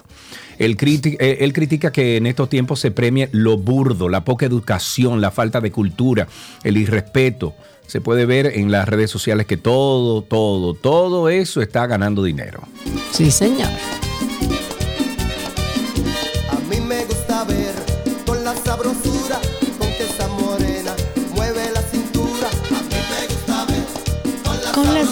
Eh, 0.58 1.38
él 1.40 1.54
critica 1.54 1.92
que 1.92 2.18
en 2.18 2.26
estos 2.26 2.50
tiempos 2.50 2.80
se 2.80 2.90
premie 2.90 3.30
lo 3.32 3.58
burdo, 3.58 4.10
la 4.10 4.26
poca 4.26 4.48
educación, 4.48 5.22
la 5.22 5.30
falta 5.30 5.62
de 5.62 5.72
cultura, 5.72 6.28
el 6.64 6.78
irrespeto. 6.78 7.54
Se 7.86 8.02
puede 8.02 8.26
ver 8.26 8.48
en 8.48 8.72
las 8.72 8.90
redes 8.90 9.12
sociales 9.12 9.46
que 9.46 9.58
todo, 9.58 10.24
todo, 10.24 10.74
todo 10.74 11.30
eso 11.30 11.62
está 11.62 11.86
ganando 11.86 12.24
dinero. 12.24 12.64
Sí, 13.12 13.30
señor. 13.30 13.70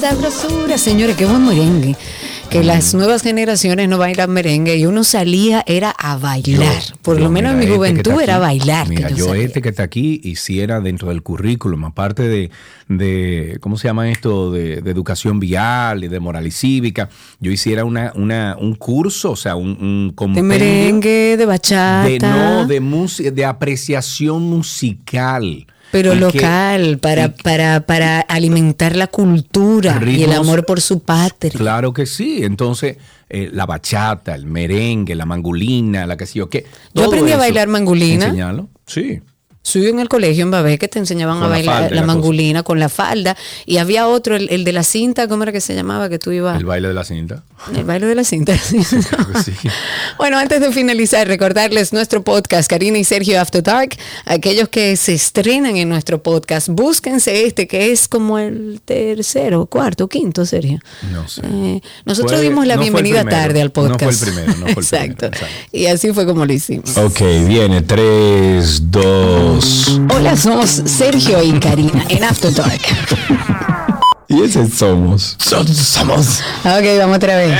La 0.02 0.12
sabrosura, 0.12 0.78
señores, 0.78 1.16
qué 1.16 1.26
buen 1.26 1.45
merengue. 1.45 1.95
Que 2.50 2.64
las 2.64 2.93
nuevas 2.93 3.24
generaciones 3.24 3.89
no 3.89 3.98
bailan 3.98 4.32
merengue 4.32 4.78
y 4.78 4.86
uno 4.86 5.04
salía 5.04 5.66
era 5.68 5.89
a 5.91 6.18
bailar. 6.18 6.82
Por 7.02 7.18
Yo, 7.18 7.26
lo 7.26 7.30
menos 7.30 7.52
en 7.52 7.60
mi 7.60 7.66
este 7.66 7.76
juventud 7.76 8.22
era 8.22 8.39
bailar. 8.39 8.88
que 8.88 8.95
Mira, 8.95 9.10
yo 9.10 9.34
este 9.34 9.62
que 9.62 9.68
está 9.70 9.84
aquí 9.84 10.22
hiciera 10.24 10.80
dentro 10.80 11.10
del 11.10 11.24
currículum, 11.24 11.84
aparte 11.84 12.24
de, 12.24 12.50
de 12.88 13.58
¿cómo 13.60 13.78
se 13.78 13.89
llama 13.89 14.10
esto? 14.10 14.50
De, 14.52 14.82
de 14.82 14.91
educación 14.91 15.41
vial 15.41 16.06
y 16.06 16.08
de 16.08 16.20
moral 16.22 16.48
y 16.48 16.52
cívica, 16.52 17.10
yo 17.41 17.52
hiciera 17.52 17.84
una, 17.84 18.14
una, 18.16 18.56
un 18.58 18.76
curso, 18.76 19.32
o 19.32 19.36
sea, 19.36 19.58
un, 19.58 20.14
un 20.18 20.34
de 20.34 20.41
merengue, 20.41 21.36
de 21.38 21.45
bachata. 21.45 22.08
de 22.08 22.20
no, 22.20 22.66
de 22.66 22.80
música, 22.80 23.30
de 23.30 23.43
apreciación 23.43 24.43
musical. 24.43 25.68
Pero 25.92 26.12
que- 26.12 26.20
local, 26.20 26.98
para, 27.00 27.34
para, 27.36 27.82
para 27.86 28.20
alimentar 28.22 28.96
la 28.96 29.08
cultura 29.08 30.00
y 30.06 30.24
el 30.24 30.30
Ritmos- 30.32 30.36
amor 30.40 30.66
por 30.66 30.82
su 30.82 31.00
patria. 31.02 31.54
Claro 31.58 31.94
que 31.94 32.06
sí. 32.06 32.44
Entonces, 32.44 32.98
eh, 33.30 33.50
la 33.52 33.66
bachata, 33.66 34.36
el 34.36 34.46
merengue, 34.46 35.16
la 35.16 35.26
mangulina, 35.26 36.06
la 36.06 36.18
que 36.18 36.26
sé 36.26 36.40
yo 36.40 36.50
qué. 36.50 36.66
Yo 36.94 37.06
aprendí 37.06 37.32
a 37.32 37.38
bailar 37.38 37.68
mangulina. 37.68 38.26
Enseñarlo. 38.26 38.70
Sí 38.86 39.22
suyo 39.68 39.89
en 39.89 39.99
el 39.99 40.07
colegio 40.07 40.43
en 40.43 40.51
Babé 40.51 40.78
que 40.78 40.88
te 40.88 40.97
enseñaban 40.97 41.39
con 41.39 41.47
a 41.47 41.49
bailar 41.49 41.76
la, 41.76 41.82
falda, 41.82 41.95
la, 41.95 42.01
la 42.01 42.07
mangulina 42.07 42.63
con 42.63 42.80
la 42.80 42.88
falda. 42.88 43.36
Y 43.65 43.78
había 43.78 44.07
otro, 44.07 44.36
el, 44.38 44.47
el, 44.49 44.63
de 44.63 44.72
la 44.72 44.84
cinta, 44.84 45.28
¿cómo 45.28 45.43
era 45.43 45.51
que 45.51 45.59
se 45.59 45.76
llamaba? 45.76 46.07
Que 46.07 46.20
tú 46.20 46.32
ibas. 46.32 46.57
El 46.57 46.65
baile 46.65 46.88
de 46.88 46.93
la 46.93 47.03
cinta. 47.03 47.43
El 47.76 47.84
baile 47.84 48.07
de 48.07 48.15
la 48.15 48.24
cinta. 48.24 48.57
Sí, 48.68 48.84
sí. 48.84 49.68
Bueno, 50.18 50.38
antes 50.38 50.61
de 50.61 50.72
finalizar, 50.72 51.28
recordarles 51.28 51.93
nuestro 51.93 52.24
podcast, 52.24 52.70
Karina 52.70 52.97
y 52.97 53.03
Sergio 53.03 53.39
After 53.39 53.61
Dark. 53.61 53.95
Aquellos 54.26 54.70
que 54.70 54.95
se 54.95 55.13
estrenan 55.13 55.78
en 55.78 55.89
nuestro 55.89 56.24
podcast, 56.24 56.70
búsquense 56.70 57.45
este 57.45 57.68
que 57.68 57.91
es 57.91 58.07
como 58.07 58.39
el 58.39 58.82
tercero, 58.84 59.65
cuarto, 59.65 60.07
quinto, 60.07 60.45
Sergio. 60.45 60.80
No 61.11 61.28
sé. 61.28 61.41
Eh, 61.45 61.82
nosotros 62.05 62.41
dimos 62.41 62.65
la 62.65 62.76
no 62.76 62.82
bienvenida 62.82 63.26
tarde 63.26 63.61
al 63.61 63.72
podcast. 63.72 64.01
No 64.01 64.11
fue 64.11 64.30
el 64.30 64.34
primero, 64.36 64.59
no 64.59 64.65
fue 64.68 64.72
el 64.72 64.78
Exacto. 64.80 65.30
primero. 65.30 65.36
Exacto. 65.36 65.68
Y 65.72 65.86
así 65.88 66.13
fue 66.13 66.26
como 66.26 66.45
lo 66.45 66.53
hicimos. 66.53 66.97
Ok, 66.97 67.20
viene. 67.47 67.82
3, 67.82 68.91
2, 68.91 69.57
Hola, 70.14 70.36
somos 70.38 70.70
Sergio 70.86 71.41
y 71.41 71.51
Karina 71.60 72.05
en 72.10 72.24
After 72.24 72.53
Dark. 72.53 72.80
y 74.28 74.43
ese 74.43 74.68
somos. 74.70 75.36
Somos. 75.39 76.41
Ok, 76.64 76.99
vamos 76.99 77.18
otra 77.18 77.38
vez. 77.38 77.60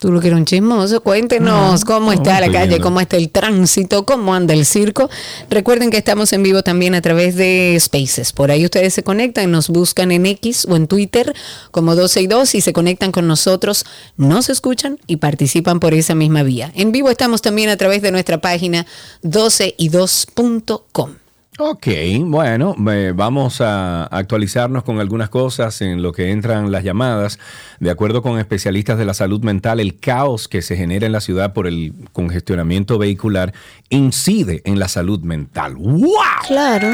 Tú 0.00 0.10
lo 0.10 0.20
quieres 0.20 0.38
un 0.38 0.44
chismoso, 0.44 1.00
cuéntenos 1.02 1.84
cómo 1.84 2.12
está 2.12 2.40
la 2.40 2.50
calle, 2.50 2.80
cómo 2.80 3.00
está 3.00 3.16
el 3.16 3.30
tránsito, 3.30 4.04
cómo 4.04 4.34
anda 4.34 4.52
el 4.52 4.66
circo. 4.66 5.08
Recuerden 5.48 5.90
que 5.90 5.96
estamos 5.96 6.32
en 6.32 6.42
vivo 6.42 6.62
también 6.62 6.94
a 6.94 7.00
través 7.00 7.36
de 7.36 7.76
Spaces. 7.80 8.32
Por 8.32 8.50
ahí 8.50 8.64
ustedes 8.64 8.92
se 8.92 9.04
conectan, 9.04 9.52
nos 9.52 9.68
buscan 9.68 10.10
en 10.10 10.26
X 10.26 10.66
o 10.68 10.76
en 10.76 10.88
Twitter 10.88 11.32
como 11.70 11.94
12 11.94 12.22
y 12.22 12.26
2 12.26 12.54
y 12.56 12.60
se 12.60 12.72
conectan 12.72 13.12
con 13.12 13.28
nosotros, 13.28 13.86
nos 14.16 14.48
escuchan 14.48 14.98
y 15.06 15.16
participan 15.16 15.78
por 15.78 15.94
esa 15.94 16.14
misma 16.14 16.42
vía. 16.42 16.72
En 16.74 16.90
vivo 16.90 17.08
estamos 17.08 17.40
también 17.40 17.70
a 17.70 17.76
través 17.76 18.02
de 18.02 18.10
nuestra 18.10 18.40
página 18.40 18.86
12y2.com. 19.22 21.23
Ok, 21.56 21.86
bueno, 22.24 22.74
eh, 22.90 23.12
vamos 23.14 23.60
a 23.60 24.06
actualizarnos 24.06 24.82
con 24.82 24.98
algunas 24.98 25.28
cosas 25.28 25.80
en 25.82 26.02
lo 26.02 26.10
que 26.12 26.32
entran 26.32 26.72
las 26.72 26.82
llamadas. 26.82 27.38
De 27.78 27.90
acuerdo 27.92 28.22
con 28.22 28.40
especialistas 28.40 28.98
de 28.98 29.04
la 29.04 29.14
salud 29.14 29.40
mental, 29.44 29.78
el 29.78 30.00
caos 30.00 30.48
que 30.48 30.62
se 30.62 30.76
genera 30.76 31.06
en 31.06 31.12
la 31.12 31.20
ciudad 31.20 31.52
por 31.52 31.68
el 31.68 31.92
congestionamiento 32.12 32.98
vehicular 32.98 33.52
incide 33.88 34.62
en 34.64 34.80
la 34.80 34.88
salud 34.88 35.20
mental. 35.20 35.76
¡Wow! 35.76 36.10
Claro. 36.48 36.88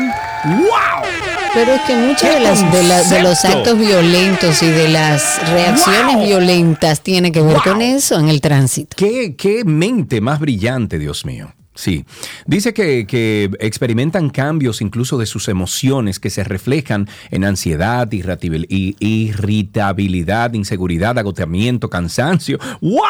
¡Wow! 0.45 1.09
Pero 1.55 1.73
es 1.73 1.81
que 1.83 1.97
muchos 1.97 2.29
de, 2.29 2.41
las, 2.41 2.71
de, 2.73 2.83
la- 2.83 3.03
de 3.03 3.23
los 3.23 3.45
actos 3.47 3.79
violentos 3.79 4.63
y 4.63 4.67
de 4.69 4.89
las 4.89 5.41
reacciones 5.51 6.17
Wow. 6.17 6.27
violentas 6.27 7.01
tiene 7.01 7.33
que 7.33 7.41
ver 7.41 7.55
Wow. 7.55 7.63
con 7.65 7.81
eso 7.83 8.19
en 8.21 8.29
el 8.29 8.43
tránsito. 8.43 8.95
¿Qué, 8.97 9.35
qué 9.37 9.65
mente 9.65 10.21
más 10.21 10.39
brillante, 10.39 10.99
Dios 10.99 11.25
mío. 11.25 11.51
Sí, 11.75 12.05
dice 12.47 12.75
que, 12.75 13.07
que 13.07 13.49
experimentan 13.61 14.29
cambios 14.29 14.81
incluso 14.81 15.19
de 15.19 15.27
sus 15.27 15.47
emociones 15.49 16.19
que 16.19 16.29
se 16.29 16.43
reflejan 16.43 17.09
en 17.31 17.45
ansiedad, 17.45 18.11
irritabilidad, 18.11 20.53
inseguridad, 20.55 21.17
agotamiento, 21.19 21.89
cansancio. 21.89 22.59
¡Wow! 22.81 23.01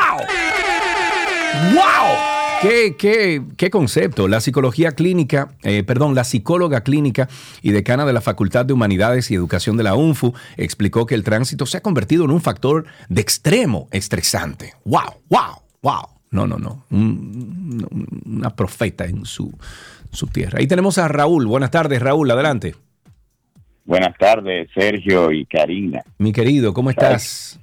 ¡Wow! 1.74 2.16
¿Qué, 2.60 2.96
qué, 2.98 3.42
qué 3.56 3.70
concepto? 3.70 4.28
La 4.28 4.42
psicología 4.42 4.92
clínica, 4.92 5.48
eh, 5.62 5.82
perdón, 5.82 6.14
la 6.14 6.24
psicóloga 6.24 6.82
clínica 6.82 7.26
y 7.62 7.70
decana 7.70 8.04
de 8.04 8.12
la 8.12 8.20
Facultad 8.20 8.66
de 8.66 8.74
Humanidades 8.74 9.30
y 9.30 9.34
Educación 9.34 9.78
de 9.78 9.84
la 9.84 9.94
UNFU 9.94 10.34
explicó 10.58 11.06
que 11.06 11.14
el 11.14 11.24
tránsito 11.24 11.64
se 11.64 11.78
ha 11.78 11.80
convertido 11.80 12.26
en 12.26 12.30
un 12.30 12.42
factor 12.42 12.84
de 13.08 13.22
extremo 13.22 13.88
estresante. 13.92 14.74
¡Wow! 14.84 15.14
¡Wow! 15.30 15.62
¡Wow! 15.80 16.19
No, 16.30 16.46
no, 16.46 16.58
no. 16.58 16.84
Un- 16.90 17.86
un- 17.90 18.06
una 18.36 18.50
profeta 18.50 19.04
en 19.04 19.24
su, 19.24 19.52
su 20.12 20.26
tierra. 20.28 20.58
Ahí 20.60 20.66
tenemos 20.66 20.98
a 20.98 21.08
Raúl. 21.08 21.46
Buenas 21.46 21.70
tardes, 21.70 22.00
Raúl. 22.00 22.30
Adelante. 22.30 22.74
Buenas 23.84 24.16
tardes, 24.18 24.68
Sergio 24.72 25.32
y 25.32 25.44
Karina. 25.46 26.02
Mi 26.18 26.32
querido, 26.32 26.72
¿cómo 26.72 26.90
estás? 26.90 27.58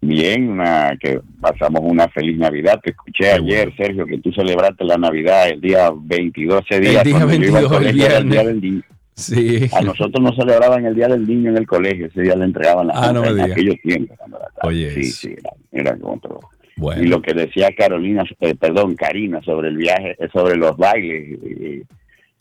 Bien, 0.00 0.50
una- 0.50 0.96
que 1.00 1.20
pasamos 1.40 1.80
una 1.82 2.06
feliz 2.08 2.38
Navidad. 2.38 2.78
Te 2.84 2.90
escuché 2.90 3.32
ayer, 3.32 3.74
Sergio, 3.76 4.06
que 4.06 4.18
tú 4.18 4.30
celebraste 4.32 4.84
la 4.84 4.96
Navidad 4.98 5.48
el 5.48 5.60
día 5.60 5.90
22, 5.92 6.62
ese 6.70 6.80
día. 6.80 7.00
El 7.00 7.06
día 7.06 7.16
cuando 7.18 7.34
yo 7.34 7.44
iba 7.48 7.58
al 7.58 7.62
22, 7.62 7.62
el 7.62 7.68
colegio, 7.68 7.88
el 7.88 7.94
viernes. 7.96 8.30
día 8.32 8.44
del 8.44 8.60
niño. 8.60 8.82
Sí. 9.16 9.70
A 9.72 9.80
nosotros 9.80 10.20
nos 10.20 10.34
celebraban 10.36 10.84
el 10.86 10.94
Día 10.96 11.06
del 11.06 11.24
Niño 11.24 11.50
en 11.50 11.56
el 11.56 11.68
colegio, 11.68 12.06
ese 12.06 12.20
día 12.22 12.34
le 12.34 12.46
entregaban 12.46 12.88
la 12.88 12.94
Ah, 12.96 13.12
no 13.12 13.24
en 13.24 13.40
aquellos 13.42 13.76
tiempos. 13.80 14.18
Oye, 14.64 14.92
sí, 14.92 15.04
sí, 15.04 15.34
era, 15.72 15.92
era 15.92 15.98
otro. 16.02 16.40
Bueno. 16.76 17.02
Y 17.02 17.06
lo 17.06 17.22
que 17.22 17.34
decía 17.34 17.74
Carolina, 17.76 18.24
eh, 18.40 18.54
perdón, 18.54 18.96
Karina, 18.96 19.40
sobre 19.42 19.68
el 19.68 19.76
viaje, 19.76 20.16
eh, 20.18 20.28
sobre 20.32 20.56
los 20.56 20.76
bailes, 20.76 21.38
eh, 21.42 21.82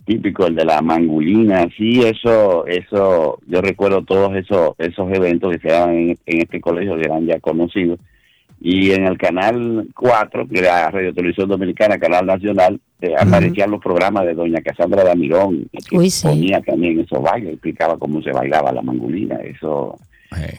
típico 0.05 0.47
el 0.47 0.55
de 0.55 0.65
la 0.65 0.81
mangulina, 0.81 1.67
sí, 1.77 2.01
eso, 2.01 2.65
eso, 2.65 3.39
yo 3.47 3.61
recuerdo 3.61 4.03
todos 4.03 4.35
esos, 4.35 4.71
esos 4.77 5.11
eventos 5.13 5.51
que 5.51 5.59
se 5.59 5.67
daban 5.69 5.95
en, 5.95 6.17
en 6.25 6.41
este 6.41 6.59
colegio, 6.59 6.95
que 6.95 7.05
eran 7.05 7.25
ya 7.25 7.39
conocidos. 7.39 7.99
Y 8.65 8.91
en 8.91 9.05
el 9.05 9.17
canal 9.17 9.87
4, 9.93 10.47
que 10.47 10.59
era 10.59 10.89
Radio 10.89 11.13
Televisión 11.13 11.49
Dominicana, 11.49 11.97
canal 11.97 12.25
nacional, 12.25 12.79
eh, 13.01 13.13
aparecían 13.19 13.69
los 13.69 13.81
programas 13.81 14.25
de 14.25 14.33
doña 14.33 14.61
Casandra 14.61 15.03
Damirón, 15.03 15.67
que 15.89 15.97
Uy, 15.97 16.09
sí. 16.09 16.25
ponía 16.25 16.61
también 16.61 16.97
esos 17.01 17.21
bailes, 17.21 17.53
explicaba 17.53 17.97
cómo 17.97 18.21
se 18.21 18.31
bailaba 18.31 18.71
la 18.71 18.81
mangulina, 18.81 19.35
eso 19.35 19.97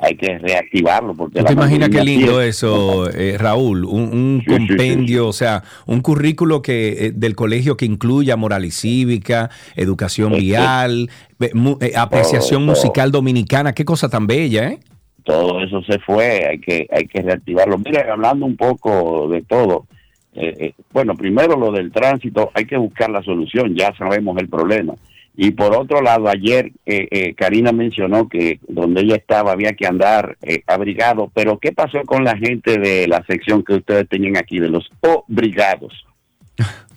hay 0.01 0.17
que 0.17 0.39
reactivarlo 0.39 1.15
porque 1.15 1.39
¿Tú 1.41 1.45
te 1.47 1.53
imaginas 1.53 1.89
qué 1.91 2.03
lindo 2.03 2.41
es- 2.41 2.57
eso, 2.57 3.09
eh, 3.11 3.37
Raúl? 3.39 3.85
Un, 3.85 4.01
un 4.03 4.43
Sí, 4.45 4.51
sí, 4.51 4.57
sí, 4.63 4.67
compendio, 4.69 5.29
o 5.29 5.33
sea, 5.33 5.63
un 5.87 6.01
currículo 6.01 6.63
que 6.63 7.07
eh, 7.07 7.13
del 7.15 7.35
colegio 7.35 7.77
que 7.77 7.85
incluya 7.87 8.37
moral 8.37 8.65
y 8.65 8.71
cívica, 8.71 9.51
educación 9.77 10.33
vial, 10.37 11.09
eh, 11.41 11.51
mu- 11.55 11.79
eh, 11.81 11.93
apreciación 11.97 12.63
Todo, 12.63 12.73
todo. 12.75 12.85
musical 12.85 13.11
dominicana. 13.13 13.73
Qué 13.75 13.85
cosa 13.85 14.09
tan 14.09 14.27
bella, 14.27 14.69
¿eh? 14.69 14.79
todo 15.25 15.63
eso 15.63 15.83
se 15.85 15.99
fue, 16.01 16.47
hay 16.47 16.59
que 16.59 16.87
hay 16.93 17.07
que 17.07 17.23
reactivarlo. 17.23 17.79
Mira, 17.79 18.05
hablando 18.13 18.45
un 18.45 18.57
poco 18.59 19.27
de 19.29 19.41
todo, 19.41 19.87
eh, 20.35 20.55
eh, 20.59 20.73
bueno, 20.93 21.15
primero 21.17 21.57
lo 21.59 21.73
del 21.73 21.91
tránsito, 21.93 22.51
hay 22.53 22.67
que 22.67 22.77
buscar 22.77 23.09
la 23.09 23.23
solución, 23.23 23.75
ya 23.75 23.95
sabemos 23.97 24.37
el 24.39 24.49
problema. 24.51 24.95
Y 25.37 25.51
por 25.51 25.75
otro 25.77 26.01
lado, 26.01 26.29
ayer 26.29 26.71
eh, 26.87 27.09
eh, 27.11 27.35
Karina 27.35 27.73
mencionó 27.73 28.29
que 28.29 28.61
donde 28.69 29.01
ella 29.03 29.17
estaba 29.17 29.51
había 29.53 29.73
que 29.73 29.87
andar 29.87 30.37
eh, 30.43 30.63
abrigado, 30.67 31.31
pero 31.35 31.59
¿qué 31.59 31.73
pasó 31.73 32.03
con 32.07 32.23
la 32.25 32.37
gente 32.37 32.79
de 32.79 33.09
la 33.09 33.25
sección 33.27 33.65
que 33.65 33.75
ustedes 33.75 34.09
tenían 34.09 34.37
aquí, 34.37 34.61
de 34.61 34.69
los 34.69 34.89
obrigados? 35.01 35.93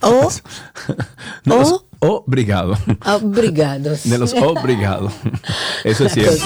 O 0.01 0.29
De 1.43 1.55
los 1.55 1.85
obrigados. 1.99 2.79
obrigados. 3.05 4.07
De 4.07 4.19
los 4.19 4.33
obrigados. 4.35 5.13
Eso 5.83 6.05
es 6.05 6.15
Una 6.15 6.25
cierto. 6.29 6.45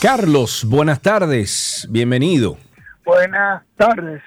Carlos, 0.00 0.64
buenas 0.66 1.00
tardes. 1.00 1.86
Bienvenido. 1.90 2.58
Buenas 3.14 3.64
tardes, 3.76 4.22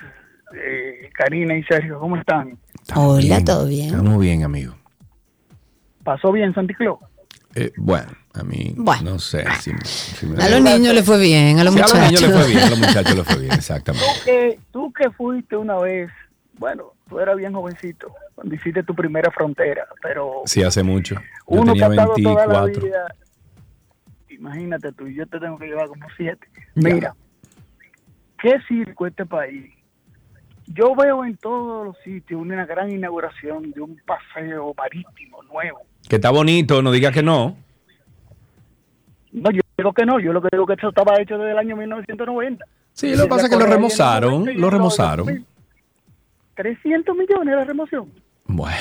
eh, 0.53 1.09
Karina 1.13 1.55
y 1.55 1.63
Sergio, 1.63 2.01
¿cómo 2.01 2.17
están? 2.17 2.57
Hola, 2.93 3.41
¿todo 3.45 3.65
bien? 3.65 3.85
Estamos 3.85 4.19
bien, 4.19 4.43
amigo. 4.43 4.75
¿Pasó 6.03 6.33
bien 6.33 6.53
Santi 6.53 6.73
Claus? 6.73 6.99
Eh, 7.55 7.71
bueno, 7.77 8.09
a 8.33 8.43
mí 8.43 8.73
Bueno. 8.75 9.11
no 9.11 9.19
sé. 9.19 9.45
si 9.61 9.71
me- 9.71 9.85
si 9.85 10.25
me- 10.25 10.43
A 10.43 10.49
los 10.49 10.61
niños 10.61 10.93
le 10.93 11.01
fue 11.01 11.17
bien, 11.17 11.59
a 11.59 11.63
los 11.63 11.73
Sí, 11.73 11.79
muchachos. 11.79 11.97
a 11.97 12.01
los 12.01 12.11
niños 12.11 12.21
le 12.23 12.37
fue 12.37 12.47
bien, 12.49 12.59
a 12.59 12.69
los 12.71 12.79
muchachos 12.97 13.15
le 13.15 13.23
fue 13.23 13.39
bien, 13.39 13.53
exactamente. 13.53 14.05
Tú 14.19 14.25
que, 14.25 14.59
tú 14.73 14.91
que 14.91 15.09
fuiste 15.11 15.55
una 15.55 15.77
vez, 15.77 16.11
bueno, 16.59 16.91
tú 17.07 17.21
eras 17.21 17.37
bien 17.37 17.53
jovencito 17.53 18.13
cuando 18.35 18.53
hiciste 18.53 18.83
tu 18.83 18.93
primera 18.93 19.31
frontera, 19.31 19.87
pero 20.01 20.41
Sí, 20.45 20.61
hace 20.61 20.83
mucho. 20.83 21.15
Yo 21.15 21.21
uno 21.61 21.73
que 21.73 21.79
tenía 21.79 21.87
ha 21.87 21.91
estado 21.91 22.15
toda 22.21 22.47
la 22.47 22.61
24. 22.65 22.85
vida, 22.85 23.15
imagínate 24.27 24.91
tú, 24.91 25.07
yo 25.07 25.25
te 25.27 25.39
tengo 25.39 25.57
que 25.57 25.67
llevar 25.67 25.87
como 25.87 26.05
siete. 26.17 26.45
Mira, 26.75 27.15
¿qué 28.43 28.59
circo 28.67 29.07
este 29.07 29.25
país? 29.25 29.71
Yo 30.67 30.93
veo 30.95 31.25
en 31.25 31.37
todos 31.37 31.87
los 31.87 31.97
sitios 32.03 32.39
una 32.39 32.65
gran 32.65 32.91
inauguración 32.91 33.71
de 33.71 33.81
un 33.81 33.99
paseo 34.05 34.73
marítimo 34.77 35.41
nuevo. 35.43 35.79
Que 36.07 36.17
está 36.17 36.29
bonito, 36.29 36.81
no 36.81 36.91
diga 36.91 37.11
que 37.11 37.23
no. 37.23 37.55
No, 39.31 39.49
yo 39.49 39.61
digo 39.77 39.93
que 39.93 40.05
no, 40.05 40.19
yo 40.19 40.33
lo 40.33 40.41
que 40.41 40.49
digo 40.51 40.65
que 40.67 40.73
eso 40.73 40.89
estaba 40.89 41.19
hecho 41.19 41.37
desde 41.37 41.51
el 41.51 41.57
año 41.57 41.75
1990. 41.75 42.65
Sí, 42.91 43.15
lo 43.15 43.23
que 43.23 43.29
pasa 43.29 43.45
es 43.45 43.49
que 43.49 43.57
lo 43.57 43.65
remozaron, 43.65 44.45
lo 44.55 44.69
remozaron. 44.69 45.45
300 46.55 47.15
millones 47.15 47.57
de 47.57 47.65
remoción. 47.65 48.11
Bueno. 48.45 48.77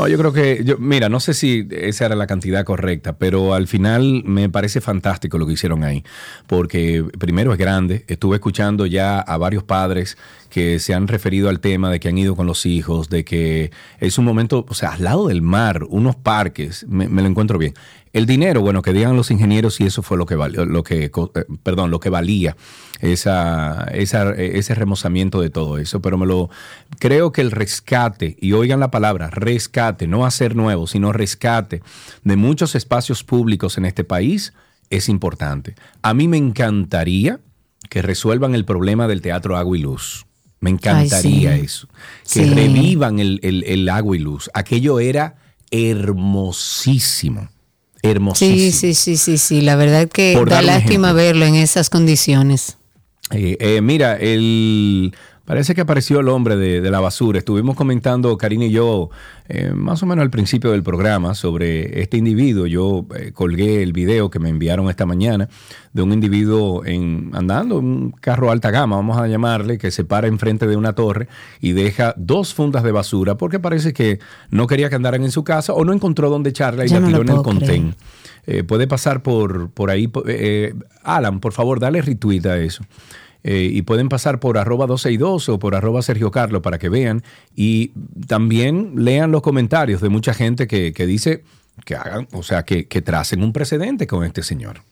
No, 0.00 0.08
yo 0.08 0.16
creo 0.16 0.32
que, 0.32 0.62
yo, 0.64 0.78
mira, 0.78 1.10
no 1.10 1.20
sé 1.20 1.34
si 1.34 1.68
esa 1.70 2.06
era 2.06 2.14
la 2.14 2.26
cantidad 2.26 2.64
correcta, 2.64 3.18
pero 3.18 3.52
al 3.52 3.68
final 3.68 4.22
me 4.24 4.48
parece 4.48 4.80
fantástico 4.80 5.36
lo 5.36 5.46
que 5.46 5.52
hicieron 5.52 5.84
ahí, 5.84 6.04
porque 6.46 7.04
primero 7.18 7.52
es 7.52 7.58
grande, 7.58 8.06
estuve 8.08 8.36
escuchando 8.36 8.86
ya 8.86 9.18
a 9.18 9.36
varios 9.36 9.62
padres 9.62 10.16
que 10.48 10.78
se 10.78 10.94
han 10.94 11.06
referido 11.06 11.50
al 11.50 11.60
tema 11.60 11.90
de 11.90 12.00
que 12.00 12.08
han 12.08 12.16
ido 12.16 12.34
con 12.34 12.46
los 12.46 12.64
hijos, 12.64 13.10
de 13.10 13.26
que 13.26 13.72
es 13.98 14.16
un 14.16 14.24
momento, 14.24 14.64
o 14.70 14.72
sea, 14.72 14.92
al 14.92 15.04
lado 15.04 15.28
del 15.28 15.42
mar, 15.42 15.84
unos 15.90 16.16
parques, 16.16 16.86
me, 16.88 17.06
me 17.06 17.20
lo 17.20 17.28
encuentro 17.28 17.58
bien. 17.58 17.74
El 18.12 18.26
dinero, 18.26 18.60
bueno, 18.60 18.82
que 18.82 18.92
digan 18.92 19.16
los 19.16 19.30
ingenieros 19.30 19.76
si 19.76 19.84
eso 19.84 20.02
fue 20.02 20.18
lo 20.18 20.26
que 20.26 20.34
valió, 20.34 20.66
lo 20.66 20.82
que, 20.82 21.04
eh, 21.04 21.10
perdón, 21.62 21.92
lo 21.92 22.00
que 22.00 22.10
valía 22.10 22.56
esa, 23.00 23.84
esa, 23.92 24.32
ese 24.32 24.74
remozamiento 24.74 25.40
de 25.40 25.48
todo 25.48 25.78
eso, 25.78 26.00
pero 26.02 26.18
me 26.18 26.26
lo 26.26 26.50
creo 26.98 27.30
que 27.30 27.40
el 27.40 27.52
rescate, 27.52 28.36
y 28.40 28.52
oigan 28.52 28.80
la 28.80 28.90
palabra, 28.90 29.30
rescate, 29.30 30.08
no 30.08 30.26
hacer 30.26 30.56
nuevo, 30.56 30.88
sino 30.88 31.12
rescate 31.12 31.82
de 32.24 32.36
muchos 32.36 32.74
espacios 32.74 33.22
públicos 33.22 33.78
en 33.78 33.84
este 33.84 34.02
país 34.02 34.52
es 34.90 35.08
importante. 35.08 35.76
A 36.02 36.12
mí 36.12 36.26
me 36.26 36.36
encantaría 36.36 37.38
que 37.88 38.02
resuelvan 38.02 38.56
el 38.56 38.64
problema 38.64 39.06
del 39.06 39.22
teatro 39.22 39.56
Agua 39.56 39.78
y 39.78 39.82
Luz. 39.82 40.26
Me 40.58 40.70
encantaría 40.70 41.52
Ay, 41.52 41.60
sí. 41.60 41.64
eso. 41.64 41.88
Que 42.24 42.44
Sí. 42.44 42.50
revivan 42.54 43.18
el, 43.20 43.38
el- 43.42 43.64
el 43.64 43.88
agua 43.88 44.16
y 44.16 44.18
luz. 44.18 44.50
Aquello 44.52 44.98
era 45.00 45.36
hermosísimo. 45.70 47.48
Hermosísimo. 48.02 48.56
Sí, 48.58 48.72
sí, 48.72 48.94
sí, 48.94 49.16
sí, 49.16 49.38
sí. 49.38 49.60
La 49.60 49.76
verdad 49.76 50.08
que 50.08 50.34
Por 50.36 50.48
da 50.48 50.62
lástima 50.62 51.08
ejemplo. 51.08 51.14
verlo 51.14 51.46
en 51.46 51.54
esas 51.56 51.90
condiciones. 51.90 52.76
Eh, 53.32 53.56
eh, 53.60 53.80
mira, 53.80 54.16
el, 54.16 55.14
parece 55.50 55.74
que 55.74 55.80
apareció 55.80 56.20
el 56.20 56.28
hombre 56.28 56.54
de, 56.54 56.80
de 56.80 56.90
la 56.92 57.00
basura. 57.00 57.40
Estuvimos 57.40 57.74
comentando, 57.74 58.38
Karina 58.38 58.66
y 58.66 58.70
yo, 58.70 59.10
eh, 59.48 59.72
más 59.74 60.00
o 60.00 60.06
menos 60.06 60.22
al 60.22 60.30
principio 60.30 60.70
del 60.70 60.84
programa, 60.84 61.34
sobre 61.34 62.00
este 62.02 62.18
individuo. 62.18 62.66
Yo 62.68 63.04
eh, 63.16 63.32
colgué 63.32 63.82
el 63.82 63.92
video 63.92 64.30
que 64.30 64.38
me 64.38 64.48
enviaron 64.48 64.88
esta 64.88 65.06
mañana 65.06 65.48
de 65.92 66.02
un 66.02 66.12
individuo 66.12 66.84
en, 66.86 67.32
andando 67.32 67.80
en 67.80 67.84
un 67.84 68.10
carro 68.12 68.52
alta 68.52 68.70
gama, 68.70 68.94
vamos 68.94 69.18
a 69.18 69.26
llamarle, 69.26 69.76
que 69.76 69.90
se 69.90 70.04
para 70.04 70.28
enfrente 70.28 70.68
de 70.68 70.76
una 70.76 70.92
torre 70.92 71.26
y 71.60 71.72
deja 71.72 72.14
dos 72.16 72.54
fundas 72.54 72.84
de 72.84 72.92
basura 72.92 73.36
porque 73.36 73.58
parece 73.58 73.92
que 73.92 74.20
no 74.50 74.68
quería 74.68 74.88
que 74.88 74.94
andaran 74.94 75.24
en 75.24 75.32
su 75.32 75.42
casa 75.42 75.72
o 75.72 75.84
no 75.84 75.92
encontró 75.92 76.30
dónde 76.30 76.50
echarla 76.50 76.84
y 76.84 76.88
Yo 76.90 76.94
la 76.94 77.00
no 77.00 77.06
tiró 77.08 77.22
en 77.22 77.28
el 77.28 77.42
contén. 77.42 77.96
Eh, 78.46 78.62
puede 78.62 78.86
pasar 78.86 79.24
por, 79.24 79.70
por 79.70 79.90
ahí. 79.90 80.08
eh, 80.28 80.74
Alan, 81.02 81.40
por 81.40 81.52
favor, 81.52 81.80
dale 81.80 82.02
retweet 82.02 82.46
a 82.46 82.56
eso. 82.58 82.84
Eh, 83.42 83.70
y 83.72 83.82
pueden 83.82 84.08
pasar 84.08 84.38
por 84.38 84.58
arroba 84.58 84.86
262 84.86 85.48
o 85.48 85.58
por 85.58 85.74
arroba 85.74 86.02
Sergio 86.02 86.30
Carlos 86.30 86.62
para 86.62 86.78
que 86.78 86.88
vean. 86.88 87.22
Y 87.54 87.92
también 88.26 88.92
lean 88.96 89.30
los 89.30 89.42
comentarios 89.42 90.00
de 90.00 90.08
mucha 90.08 90.34
gente 90.34 90.66
que, 90.66 90.92
que 90.92 91.06
dice 91.06 91.42
que 91.84 91.96
hagan, 91.96 92.28
o 92.32 92.42
sea, 92.42 92.64
que, 92.64 92.86
que 92.86 93.00
tracen 93.02 93.42
un 93.42 93.52
precedente 93.52 94.06
con 94.06 94.24
este 94.24 94.42
señor. 94.42 94.82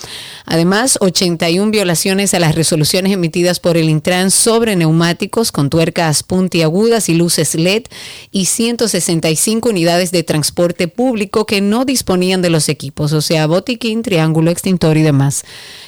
Además, 0.45 0.97
81 0.99 1.71
violaciones 1.71 2.33
a 2.33 2.39
las 2.39 2.55
resoluciones 2.55 3.13
emitidas 3.13 3.61
por 3.61 3.77
el 3.77 3.89
Intran 3.89 4.31
sobre 4.31 4.75
neumáticos 4.75 5.53
con 5.53 5.69
tuercas 5.69 6.23
puntiagudas 6.23 7.07
y 7.07 7.13
luces 7.13 7.55
LED 7.55 7.83
y 8.31 8.45
165 8.45 9.69
unidades 9.69 10.11
de 10.11 10.23
transporte 10.23 10.89
público 10.89 11.45
que 11.45 11.61
no 11.61 11.85
disponían 11.85 12.41
de 12.41 12.49
los 12.49 12.69
equipos, 12.69 13.13
o 13.13 13.21
botiquín, 13.47 14.01
triángulo, 14.03 14.51
extintor 14.51 14.97
y 14.97 15.01
demás, 15.01 15.43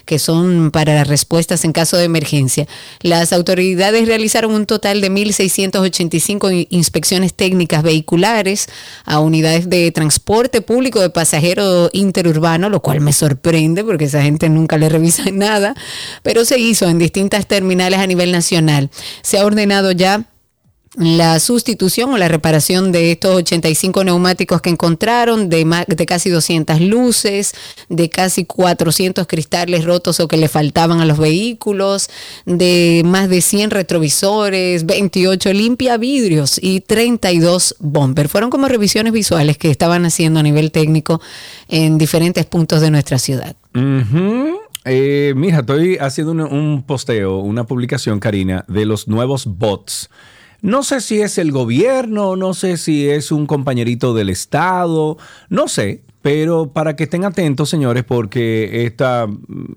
que 0.05 0.19
son 0.19 0.71
para 0.71 1.03
respuestas 1.03 1.63
en 1.65 1.71
caso 1.71 1.97
de 1.97 2.05
emergencia. 2.05 2.67
Las 3.01 3.33
autoridades 3.33 4.07
realizaron 4.07 4.51
un 4.53 4.65
total 4.65 5.01
de 5.01 5.09
1.685 5.11 6.51
in- 6.53 6.67
inspecciones 6.69 7.33
técnicas 7.33 7.83
vehiculares 7.83 8.67
a 9.05 9.19
unidades 9.19 9.69
de 9.69 9.91
transporte 9.91 10.61
público 10.61 10.99
de 11.01 11.09
pasajero 11.09 11.89
interurbano, 11.93 12.69
lo 12.69 12.81
cual 12.81 13.01
me 13.01 13.13
sorprende 13.13 13.83
porque 13.83 14.05
esa 14.05 14.21
gente 14.21 14.49
nunca 14.49 14.77
le 14.77 14.89
revisa 14.89 15.23
nada, 15.33 15.75
pero 16.23 16.45
se 16.45 16.59
hizo 16.59 16.87
en 16.87 16.99
distintas 16.99 17.47
terminales 17.47 17.99
a 17.99 18.07
nivel 18.07 18.31
nacional. 18.31 18.89
Se 19.21 19.37
ha 19.37 19.45
ordenado 19.45 19.91
ya 19.91 20.25
la 20.95 21.39
sustitución 21.39 22.13
o 22.13 22.17
la 22.17 22.27
reparación 22.27 22.91
de 22.91 23.13
estos 23.13 23.35
85 23.35 24.03
neumáticos 24.03 24.61
que 24.61 24.69
encontraron, 24.69 25.47
de, 25.47 25.65
casi 26.05 26.29
200 26.29 26.81
luces, 26.81 27.53
de 27.87 28.09
casi 28.09 28.43
400 28.43 29.25
cristales 29.25 29.85
rotos 29.85 30.19
o 30.19 30.27
que 30.27 30.35
le 30.35 30.49
faltaban 30.49 30.99
a 30.99 31.05
los 31.05 31.17
vehículos, 31.17 32.09
de 32.45 33.03
más 33.05 33.29
de 33.29 33.41
100 33.41 33.71
retrovisores, 33.71 34.85
28 34.85 35.53
limpia 35.53 35.95
vidrios 35.95 36.59
y 36.61 36.81
32 36.81 37.77
bumper. 37.79 38.27
Fueron 38.27 38.49
como 38.49 38.67
revisiones 38.67 39.13
visuales 39.13 39.57
que 39.57 39.71
estaban 39.71 40.05
haciendo 40.05 40.41
a 40.41 40.43
nivel 40.43 40.71
técnico 40.71 41.21
en 41.69 41.97
diferentes 41.97 42.45
puntos 42.45 42.81
de 42.81 42.91
nuestra 42.91 43.17
ciudad. 43.17 43.55
Ujú. 43.73 44.59
Eh, 44.83 45.33
mira, 45.37 45.59
estoy 45.59 45.97
haciendo 45.97 46.31
un 46.31 46.83
posteo, 46.83 47.37
una 47.37 47.65
publicación, 47.65 48.19
Karina, 48.19 48.65
de 48.67 48.85
los 48.85 49.07
nuevos 49.07 49.45
bots. 49.45 50.09
No 50.62 50.84
sé 50.84 51.01
si 51.01 51.22
es 51.22 51.38
el 51.38 51.51
gobierno, 51.51 52.36
no 52.36 52.53
sé 52.53 52.78
si 52.78 53.09
es 53.09 53.32
un 53.32 53.47
compañerito 53.47 54.14
del 54.14 54.30
Estado, 54.30 55.18
no 55.49 55.68
sé, 55.68 56.03
pero 56.22 56.70
para 56.70 56.95
que 56.95 57.05
estén 57.05 57.26
atentos, 57.26 57.68
señores, 57.70 58.03
porque 58.03 58.86
esta, 58.86 59.28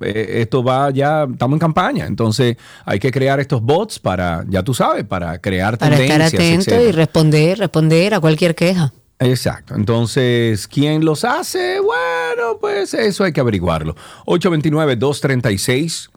eh, 0.02 0.40
esto 0.40 0.62
va 0.62 0.90
ya, 0.90 1.26
estamos 1.30 1.56
en 1.56 1.60
campaña, 1.60 2.06
entonces 2.06 2.56
hay 2.84 2.98
que 2.98 3.10
crear 3.10 3.40
estos 3.40 3.62
bots 3.62 3.98
para, 3.98 4.44
ya 4.48 4.62
tú 4.62 4.74
sabes, 4.74 5.04
para 5.04 5.38
crear 5.38 5.78
Para 5.78 5.94
estar 5.96 6.08
tendencias, 6.08 6.34
atento 6.34 6.70
etcétera. 6.70 6.82
y 6.82 6.92
responder, 6.92 7.58
responder 7.58 8.14
a 8.14 8.20
cualquier 8.20 8.54
queja. 8.54 8.92
Exacto. 9.20 9.74
Entonces, 9.74 10.68
¿quién 10.68 11.04
los 11.04 11.24
hace? 11.24 11.80
Bueno, 11.80 12.58
pues 12.60 12.92
eso 12.94 13.24
hay 13.24 13.32
que 13.32 13.40
averiguarlo. 13.40 13.96
829-236. 14.26 16.10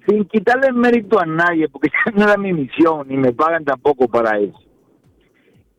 sin 0.08 0.24
quitarle 0.24 0.68
el 0.68 0.74
mérito 0.74 1.20
a 1.20 1.26
nadie, 1.26 1.68
porque 1.68 1.88
esa 1.88 2.16
no 2.16 2.24
era 2.24 2.38
mi 2.38 2.54
misión, 2.54 3.06
ni 3.06 3.18
me 3.18 3.32
pagan 3.32 3.66
tampoco 3.66 4.08
para 4.08 4.38
eso. 4.38 4.58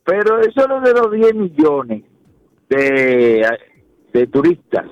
Pero 0.04 0.40
eso 0.42 0.62
es 0.62 0.68
lo 0.68 0.80
de 0.82 0.94
los 0.94 1.12
10 1.12 1.34
millones 1.34 2.04
de, 2.70 3.48
de 4.14 4.28
turistas. 4.28 4.86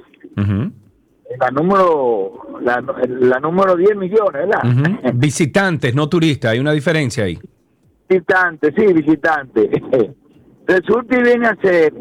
La 1.39 1.49
número, 1.49 2.59
la, 2.61 2.83
la 3.07 3.39
número 3.39 3.75
10 3.75 3.95
millones, 3.95 4.33
¿verdad? 4.33 4.61
Visitantes, 5.13 5.95
no 5.95 6.07
turistas, 6.07 6.51
hay 6.51 6.59
una 6.59 6.71
diferencia 6.71 7.23
ahí. 7.23 7.39
Visitante, 8.07 8.73
sí, 8.77 8.93
visitante. 8.93 9.69
Resulta 10.67 11.17
y 11.19 11.23
viene 11.23 11.47
a 11.47 11.55
ser 11.61 11.93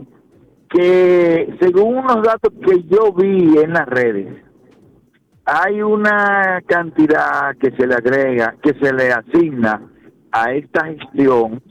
que, 0.68 1.56
según 1.60 1.98
unos 1.98 2.22
datos 2.22 2.52
que 2.66 2.82
yo 2.84 3.12
vi 3.12 3.59
en 3.59 3.72
las 3.72 3.86
redes, 3.86 4.42
hay 5.44 5.82
una 5.82 6.62
cantidad 6.66 7.56
que 7.56 7.72
se 7.72 7.86
le 7.86 7.94
agrega, 7.94 8.56
que 8.62 8.74
se 8.74 8.92
le 8.92 9.12
asigna 9.12 9.82
a 10.30 10.52
esta 10.52 10.86
gestión, 10.86 11.62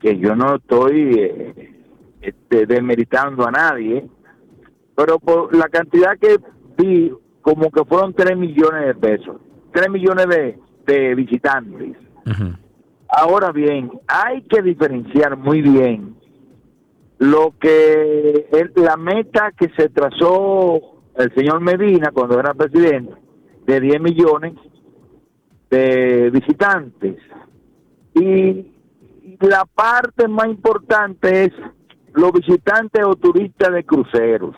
que 0.00 0.18
yo 0.18 0.36
no 0.36 0.56
estoy 0.56 1.14
eh, 1.18 1.74
este, 2.20 2.66
demeritando 2.66 3.46
a 3.46 3.50
nadie, 3.50 4.06
pero 5.00 5.18
por 5.18 5.56
la 5.56 5.66
cantidad 5.70 6.18
que 6.18 6.36
vi, 6.76 7.10
como 7.40 7.70
que 7.70 7.82
fueron 7.86 8.12
3 8.12 8.36
millones 8.36 8.86
de 8.86 8.94
pesos, 8.94 9.40
3 9.72 9.88
millones 9.88 10.26
de, 10.26 10.58
de 10.86 11.14
visitantes. 11.14 11.96
Ahora 13.08 13.50
bien, 13.50 13.90
hay 14.06 14.42
que 14.42 14.60
diferenciar 14.60 15.38
muy 15.38 15.62
bien 15.62 16.16
lo 17.18 17.54
que 17.58 18.46
es 18.52 18.76
la 18.76 18.98
meta 18.98 19.52
que 19.56 19.70
se 19.74 19.88
trazó 19.88 21.00
el 21.16 21.34
señor 21.34 21.60
Medina 21.60 22.10
cuando 22.12 22.38
era 22.38 22.52
presidente 22.52 23.14
de 23.66 23.80
10 23.80 24.02
millones 24.02 24.52
de 25.70 26.28
visitantes. 26.30 27.16
Y 28.14 28.66
la 29.40 29.64
parte 29.64 30.28
más 30.28 30.48
importante 30.48 31.44
es 31.44 31.52
los 32.12 32.32
visitantes 32.32 33.02
o 33.02 33.16
turistas 33.16 33.72
de 33.72 33.82
cruceros. 33.84 34.54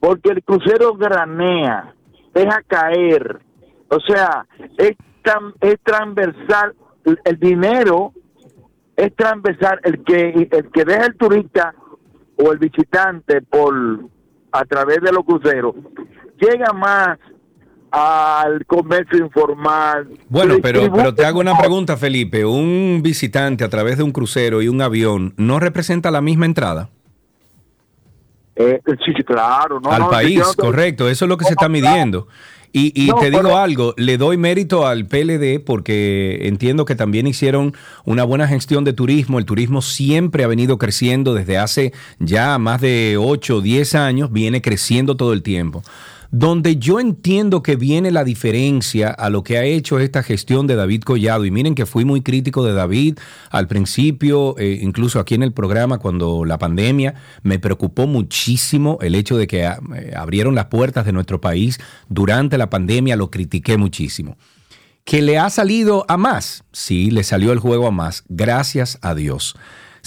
Porque 0.00 0.30
el 0.30 0.42
crucero 0.42 0.94
granea, 0.94 1.94
deja 2.34 2.62
caer. 2.66 3.40
O 3.88 3.98
sea, 4.00 4.46
es, 4.76 4.92
tran- 5.24 5.54
es 5.60 5.76
transversal. 5.82 6.74
El, 7.04 7.18
el 7.24 7.38
dinero 7.38 8.12
es 8.96 9.14
transversal. 9.16 9.80
El 9.82 10.04
que, 10.04 10.48
el 10.50 10.70
que 10.70 10.84
deja 10.84 11.06
el 11.06 11.16
turista 11.16 11.74
o 12.36 12.52
el 12.52 12.58
visitante 12.58 13.42
por 13.42 13.74
a 14.52 14.64
través 14.64 15.00
de 15.02 15.12
los 15.12 15.24
cruceros 15.24 15.74
llega 16.40 16.72
más 16.72 17.18
al 17.90 18.64
comercio 18.66 19.18
informal. 19.18 20.08
Bueno, 20.28 20.56
pero, 20.62 20.92
pero 20.92 21.14
te 21.14 21.24
hago 21.24 21.40
una 21.40 21.56
pregunta, 21.58 21.96
Felipe. 21.96 22.44
¿Un 22.44 23.00
visitante 23.02 23.64
a 23.64 23.68
través 23.68 23.96
de 23.96 24.04
un 24.04 24.12
crucero 24.12 24.62
y 24.62 24.68
un 24.68 24.80
avión 24.82 25.34
no 25.36 25.58
representa 25.58 26.10
la 26.10 26.20
misma 26.20 26.46
entrada? 26.46 26.90
Eh, 28.58 28.80
sí, 29.04 29.12
sí, 29.16 29.22
claro. 29.22 29.80
No, 29.80 29.90
al 29.90 30.00
no, 30.02 30.10
país, 30.10 30.38
no 30.38 30.52
correcto. 30.54 31.08
Eso 31.08 31.24
es 31.24 31.28
lo 31.28 31.36
que 31.36 31.44
se 31.44 31.52
está 31.52 31.68
midiendo. 31.68 32.26
Y, 32.70 32.88
y 32.94 33.10
te 33.20 33.30
digo 33.30 33.42
pero- 33.44 33.56
algo, 33.56 33.94
le 33.96 34.18
doy 34.18 34.36
mérito 34.36 34.86
al 34.86 35.06
PLD 35.06 35.58
porque 35.64 36.40
entiendo 36.42 36.84
que 36.84 36.94
también 36.94 37.26
hicieron 37.26 37.74
una 38.04 38.24
buena 38.24 38.46
gestión 38.46 38.84
de 38.84 38.92
turismo. 38.92 39.38
El 39.38 39.46
turismo 39.46 39.80
siempre 39.80 40.44
ha 40.44 40.48
venido 40.48 40.76
creciendo 40.76 41.32
desde 41.34 41.56
hace 41.56 41.92
ya 42.18 42.58
más 42.58 42.80
de 42.82 43.16
8 43.18 43.56
o 43.56 43.60
10 43.62 43.94
años, 43.94 44.32
viene 44.32 44.60
creciendo 44.60 45.16
todo 45.16 45.32
el 45.32 45.42
tiempo. 45.42 45.82
Donde 46.30 46.76
yo 46.76 47.00
entiendo 47.00 47.62
que 47.62 47.76
viene 47.76 48.10
la 48.10 48.22
diferencia 48.22 49.08
a 49.08 49.30
lo 49.30 49.42
que 49.42 49.56
ha 49.56 49.64
hecho 49.64 49.98
esta 49.98 50.22
gestión 50.22 50.66
de 50.66 50.76
David 50.76 51.02
Collado, 51.02 51.46
y 51.46 51.50
miren 51.50 51.74
que 51.74 51.86
fui 51.86 52.04
muy 52.04 52.20
crítico 52.20 52.62
de 52.64 52.74
David 52.74 53.18
al 53.50 53.66
principio, 53.66 54.54
eh, 54.58 54.78
incluso 54.82 55.20
aquí 55.20 55.34
en 55.34 55.42
el 55.42 55.52
programa, 55.52 55.98
cuando 55.98 56.44
la 56.44 56.58
pandemia, 56.58 57.14
me 57.42 57.58
preocupó 57.58 58.06
muchísimo 58.06 58.98
el 59.00 59.14
hecho 59.14 59.38
de 59.38 59.46
que 59.46 59.64
eh, 59.64 60.12
abrieron 60.14 60.54
las 60.54 60.66
puertas 60.66 61.06
de 61.06 61.12
nuestro 61.12 61.40
país 61.40 61.78
durante 62.10 62.58
la 62.58 62.68
pandemia, 62.68 63.16
lo 63.16 63.30
critiqué 63.30 63.78
muchísimo. 63.78 64.36
¿Que 65.04 65.22
le 65.22 65.38
ha 65.38 65.48
salido 65.48 66.04
a 66.08 66.18
más? 66.18 66.64
Sí, 66.72 67.10
le 67.10 67.24
salió 67.24 67.52
el 67.52 67.58
juego 67.58 67.86
a 67.86 67.90
más, 67.90 68.24
gracias 68.28 68.98
a 69.00 69.14
Dios. 69.14 69.56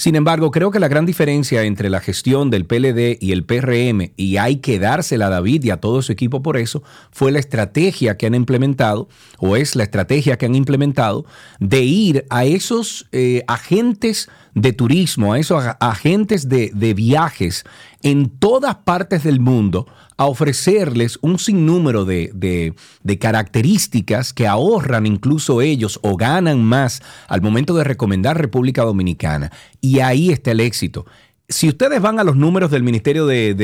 Sin 0.02 0.16
embargo, 0.16 0.50
creo 0.50 0.72
que 0.72 0.80
la 0.80 0.88
gran 0.88 1.06
diferencia 1.06 1.62
entre 1.62 1.88
la 1.88 2.00
gestión 2.00 2.50
del 2.50 2.66
PLD 2.66 3.18
y 3.20 3.30
el 3.30 3.44
PRM, 3.44 4.10
y 4.16 4.36
hay 4.36 4.56
que 4.56 4.80
dársela 4.80 5.28
a 5.28 5.30
David 5.30 5.62
y 5.62 5.70
a 5.70 5.76
todo 5.76 6.02
su 6.02 6.10
equipo 6.10 6.42
por 6.42 6.56
eso, 6.56 6.82
fue 7.12 7.30
la 7.30 7.38
estrategia 7.38 8.16
que 8.16 8.26
han 8.26 8.34
implementado, 8.34 9.08
o 9.38 9.54
es 9.54 9.76
la 9.76 9.84
estrategia 9.84 10.38
que 10.38 10.46
han 10.46 10.56
implementado, 10.56 11.24
de 11.60 11.82
ir 11.82 12.26
a 12.30 12.44
esos 12.44 13.06
eh, 13.12 13.44
agentes 13.46 14.28
de 14.54 14.72
turismo, 14.72 15.32
a 15.32 15.38
esos 15.38 15.64
ag- 15.64 15.76
agentes 15.80 16.48
de, 16.48 16.70
de 16.74 16.94
viajes 16.94 17.64
en 18.02 18.28
todas 18.28 18.74
partes 18.76 19.22
del 19.24 19.40
mundo, 19.40 19.86
a 20.18 20.26
ofrecerles 20.26 21.18
un 21.22 21.38
sinnúmero 21.38 22.04
de, 22.04 22.30
de- 22.34 22.74
de 23.02 23.18
características 23.18 24.32
que 24.32 24.46
ahorran 24.46 25.06
incluso 25.06 25.62
ellos 25.62 25.98
o 26.02 26.16
ganan 26.16 26.62
más 26.62 27.02
al 27.28 27.40
momento 27.42 27.74
de 27.74 27.84
recomendar 27.84 28.38
República 28.38 28.82
Dominicana. 28.82 29.50
Y 29.80 30.00
ahí 30.00 30.30
está 30.30 30.50
el 30.50 30.60
éxito. 30.60 31.06
Si 31.48 31.68
ustedes 31.68 32.00
van 32.00 32.18
a 32.18 32.24
los 32.24 32.36
números 32.36 32.70
del 32.70 32.82
Ministerio 32.82 33.26
de- 33.26 33.54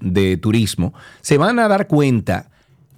de 0.00 0.36
Turismo, 0.36 0.94
se 1.20 1.38
van 1.38 1.58
a 1.58 1.68
dar 1.68 1.86
cuenta 1.86 2.50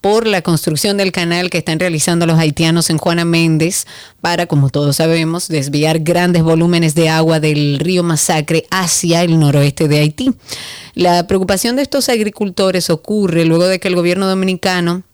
por 0.00 0.26
la 0.26 0.42
construcción 0.42 0.96
del 0.96 1.12
canal 1.12 1.50
que 1.50 1.58
están 1.58 1.78
realizando 1.78 2.26
los 2.26 2.38
haitianos 2.38 2.90
en 2.90 2.98
Juana 2.98 3.24
Méndez 3.24 3.86
para, 4.20 4.46
como 4.46 4.70
todos 4.70 4.96
sabemos, 4.96 5.48
desviar 5.48 6.00
grandes 6.00 6.42
volúmenes 6.42 6.94
de 6.94 7.08
agua 7.08 7.40
del 7.40 7.78
río 7.78 8.02
Masacre 8.02 8.66
hacia 8.70 9.22
el 9.22 9.38
noroeste 9.38 9.88
de 9.88 10.00
Haití. 10.00 10.34
La 10.94 11.26
preocupación 11.26 11.76
de 11.76 11.82
estos 11.82 12.08
agricultores 12.08 12.90
ocurre 12.90 13.44
luego 13.44 13.66
de 13.66 13.80
que 13.80 13.88
el 13.88 13.96
gobierno 13.96 14.26
dominicano 14.26 15.04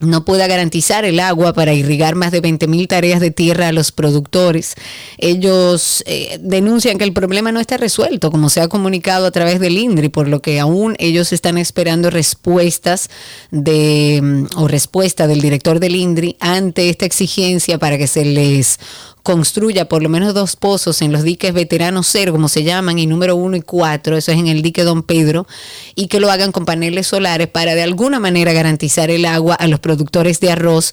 no 0.00 0.24
pueda 0.24 0.46
garantizar 0.46 1.04
el 1.06 1.20
agua 1.20 1.54
para 1.54 1.72
irrigar 1.72 2.16
más 2.16 2.30
de 2.30 2.42
20.000 2.42 2.86
tareas 2.86 3.20
de 3.20 3.30
tierra 3.30 3.68
a 3.68 3.72
los 3.72 3.92
productores. 3.92 4.74
Ellos 5.16 6.02
eh, 6.06 6.38
denuncian 6.40 6.98
que 6.98 7.04
el 7.04 7.14
problema 7.14 7.50
no 7.50 7.60
está 7.60 7.78
resuelto, 7.78 8.30
como 8.30 8.50
se 8.50 8.60
ha 8.60 8.68
comunicado 8.68 9.26
a 9.26 9.30
través 9.30 9.58
del 9.58 9.78
INDRI, 9.78 10.10
por 10.10 10.28
lo 10.28 10.42
que 10.42 10.60
aún 10.60 10.96
ellos 10.98 11.32
están 11.32 11.56
esperando 11.56 12.10
respuestas 12.10 13.08
de 13.50 14.20
mm, 14.22 14.58
o 14.58 14.68
respuesta 14.68 15.26
del 15.26 15.40
director 15.40 15.80
del 15.80 15.96
INDRI 15.96 16.36
ante 16.40 16.90
esta 16.90 17.06
exigencia 17.06 17.78
para 17.78 17.96
que 17.96 18.06
se 18.06 18.24
les 18.24 18.78
construya 19.26 19.88
por 19.88 20.04
lo 20.04 20.08
menos 20.08 20.34
dos 20.34 20.54
pozos 20.54 21.02
en 21.02 21.10
los 21.10 21.24
diques 21.24 21.52
veteranos 21.52 22.06
cero, 22.08 22.30
como 22.30 22.48
se 22.48 22.62
llaman, 22.62 23.00
y 23.00 23.08
número 23.08 23.34
uno 23.34 23.56
y 23.56 23.60
cuatro, 23.60 24.16
eso 24.16 24.30
es 24.30 24.38
en 24.38 24.46
el 24.46 24.62
dique 24.62 24.84
Don 24.84 25.02
Pedro, 25.02 25.48
y 25.96 26.06
que 26.06 26.20
lo 26.20 26.30
hagan 26.30 26.52
con 26.52 26.64
paneles 26.64 27.08
solares 27.08 27.48
para 27.48 27.74
de 27.74 27.82
alguna 27.82 28.20
manera 28.20 28.52
garantizar 28.52 29.10
el 29.10 29.24
agua 29.24 29.56
a 29.56 29.66
los 29.66 29.80
productores 29.80 30.38
de 30.38 30.52
arroz 30.52 30.92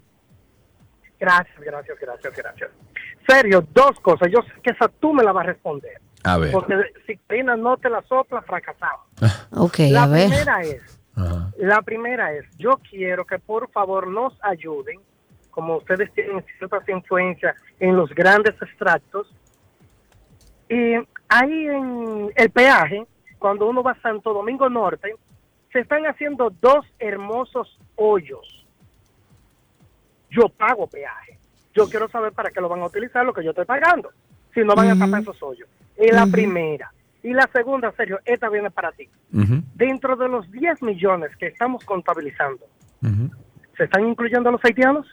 Gracias, 1.19 1.59
gracias, 1.59 1.99
gracias, 1.99 2.37
gracias. 2.37 2.71
Sergio, 3.27 3.67
dos 3.73 3.99
cosas. 4.01 4.31
Yo 4.31 4.43
sé 4.43 4.61
que 4.63 4.71
esa 4.71 4.89
tú 4.89 5.13
me 5.13 5.25
la 5.25 5.33
vas 5.33 5.45
a 5.45 5.49
responder. 5.49 6.01
A 6.23 6.39
ver. 6.39 6.53
Porque 6.53 6.75
si 7.07 7.17
Karina 7.17 7.57
no 7.57 7.77
te 7.79 7.89
la 7.89 8.03
sopla, 8.03 8.43
fracasamos. 8.43 9.07
ok, 9.53 9.79
la 9.91 10.05
a 10.05 10.07
ver. 10.07 10.29
primera 10.29 10.63
es, 10.63 11.01
la 11.59 11.83
primera 11.83 12.33
es, 12.33 12.45
yo 12.59 12.79
quiero 12.89 13.25
que 13.25 13.39
por 13.39 13.71
favor 13.71 14.07
nos 14.07 14.39
ayuden, 14.43 15.01
como 15.51 15.77
ustedes 15.79 16.13
tienen 16.13 16.45
ciertas 16.59 16.89
influencias 16.89 17.57
en 17.81 17.97
los 17.97 18.11
grandes 18.11 18.55
extractos, 18.61 19.35
y 20.69 20.95
ahí 21.29 21.67
en 21.69 22.31
el 22.35 22.51
peaje, 22.51 23.07
cuando 23.39 23.69
uno 23.69 23.83
va 23.83 23.93
a 23.93 24.03
Santo 24.03 24.35
Domingo 24.35 24.69
Norte, 24.69 25.15
se 25.73 25.81
están 25.81 26.07
haciendo 26.07 26.51
dos 26.61 26.85
hermosos 26.99 27.79
hoyos. 27.97 28.67
Yo 30.31 30.49
pago 30.49 30.87
peaje. 30.87 31.39
Yo 31.75 31.89
quiero 31.89 32.09
saber 32.09 32.33
para 32.33 32.51
qué 32.51 32.61
lo 32.61 32.69
van 32.69 32.81
a 32.81 32.87
utilizar 32.87 33.25
lo 33.25 33.33
que 33.33 33.45
yo 33.45 33.51
estoy 33.51 33.65
pagando. 33.65 34.11
Si 34.55 34.61
no 34.61 34.75
van 34.75 34.91
a 34.91 34.99
tapar 34.99 35.23
esos 35.23 35.43
hoyos. 35.43 35.69
Es 35.97 36.13
la 36.13 36.27
primera. 36.27 36.93
Y 37.23 37.33
la 37.33 37.49
segunda, 37.53 37.93
Sergio, 37.93 38.21
esta 38.25 38.49
viene 38.49 38.71
para 38.71 38.93
ti. 38.93 39.09
Dentro 39.75 40.17
de 40.17 40.29
los 40.29 40.51
10 40.51 40.83
millones 40.83 41.37
que 41.37 41.49
estamos 41.49 41.85
contabilizando, 41.85 42.65
¿se 43.77 43.85
están 43.85 44.07
incluyendo 44.07 44.51
los 44.51 44.65
haitianos? 44.65 45.07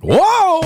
¡Wow! 0.00 0.60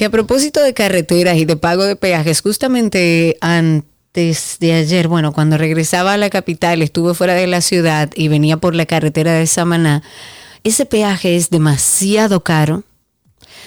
Que 0.00 0.06
a 0.06 0.10
propósito 0.10 0.62
de 0.62 0.72
carreteras 0.72 1.36
y 1.36 1.44
de 1.44 1.58
pago 1.58 1.84
de 1.84 1.94
peajes, 1.94 2.40
justamente 2.40 3.36
antes 3.42 4.56
de 4.58 4.72
ayer, 4.72 5.08
bueno, 5.08 5.34
cuando 5.34 5.58
regresaba 5.58 6.14
a 6.14 6.16
la 6.16 6.30
capital, 6.30 6.80
estuve 6.80 7.12
fuera 7.12 7.34
de 7.34 7.46
la 7.46 7.60
ciudad 7.60 8.08
y 8.14 8.28
venía 8.28 8.56
por 8.56 8.74
la 8.74 8.86
carretera 8.86 9.34
de 9.34 9.46
Samaná, 9.46 10.02
ese 10.64 10.86
peaje 10.86 11.36
es 11.36 11.50
demasiado 11.50 12.42
caro 12.42 12.82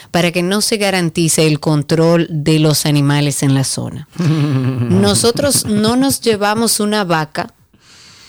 para 0.09 0.31
que 0.31 0.41
no 0.41 0.61
se 0.61 0.77
garantice 0.77 1.45
el 1.45 1.59
control 1.59 2.25
de 2.31 2.57
los 2.57 2.87
animales 2.87 3.43
en 3.43 3.53
la 3.53 3.63
zona. 3.63 4.07
Nosotros 4.17 5.67
no 5.67 5.95
nos 5.97 6.19
llevamos 6.19 6.79
una 6.79 7.03
vaca 7.03 7.53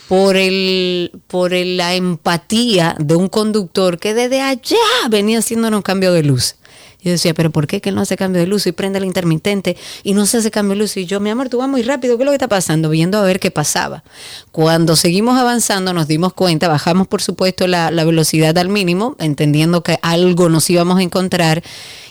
por 0.08 0.36
el 0.36 1.10
por 1.26 1.52
la 1.52 1.94
empatía 1.94 2.96
de 2.98 3.16
un 3.16 3.28
conductor 3.28 3.98
que 3.98 4.12
desde 4.12 4.42
allá 4.42 4.76
venía 5.08 5.38
haciéndonos 5.38 5.78
un 5.78 5.82
cambio 5.82 6.12
de 6.12 6.22
luz. 6.22 6.56
Yo 7.04 7.10
decía, 7.10 7.34
pero 7.34 7.50
¿por 7.50 7.66
qué 7.66 7.80
que 7.80 7.90
él 7.90 7.94
no 7.94 8.00
hace 8.00 8.16
cambio 8.16 8.40
de 8.40 8.46
luz 8.46 8.66
y 8.66 8.72
prende 8.72 8.98
el 8.98 9.04
intermitente 9.04 9.76
y 10.02 10.14
no 10.14 10.26
se 10.26 10.38
hace 10.38 10.50
cambio 10.50 10.74
de 10.74 10.80
luz? 10.80 10.96
Y 10.96 11.04
yo, 11.04 11.20
mi 11.20 11.30
amor, 11.30 11.50
tú 11.50 11.58
vas 11.58 11.68
muy 11.68 11.82
rápido, 11.82 12.16
¿qué 12.16 12.22
es 12.22 12.24
lo 12.24 12.30
que 12.30 12.36
está 12.36 12.48
pasando? 12.48 12.88
Viendo 12.88 13.18
a 13.18 13.22
ver 13.22 13.40
qué 13.40 13.50
pasaba. 13.50 14.02
Cuando 14.50 14.96
seguimos 14.96 15.38
avanzando 15.38 15.92
nos 15.92 16.08
dimos 16.08 16.32
cuenta, 16.32 16.66
bajamos 16.68 17.06
por 17.06 17.20
supuesto 17.22 17.66
la, 17.66 17.90
la 17.90 18.04
velocidad 18.04 18.56
al 18.56 18.70
mínimo, 18.70 19.16
entendiendo 19.18 19.82
que 19.82 19.98
algo 20.02 20.48
nos 20.48 20.68
íbamos 20.70 20.98
a 20.98 21.02
encontrar 21.02 21.62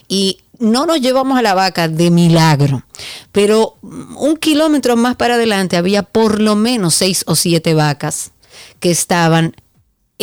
y 0.07 0.39
no 0.59 0.85
nos 0.85 1.01
llevamos 1.01 1.37
a 1.37 1.41
la 1.41 1.53
vaca 1.53 1.87
de 1.87 2.11
milagro, 2.11 2.83
pero 3.31 3.75
un 3.81 4.37
kilómetro 4.37 4.95
más 4.95 5.15
para 5.15 5.35
adelante 5.35 5.77
había 5.77 6.03
por 6.03 6.39
lo 6.39 6.55
menos 6.55 6.93
seis 6.93 7.23
o 7.27 7.35
siete 7.35 7.73
vacas 7.73 8.31
que 8.79 8.91
estaban 8.91 9.55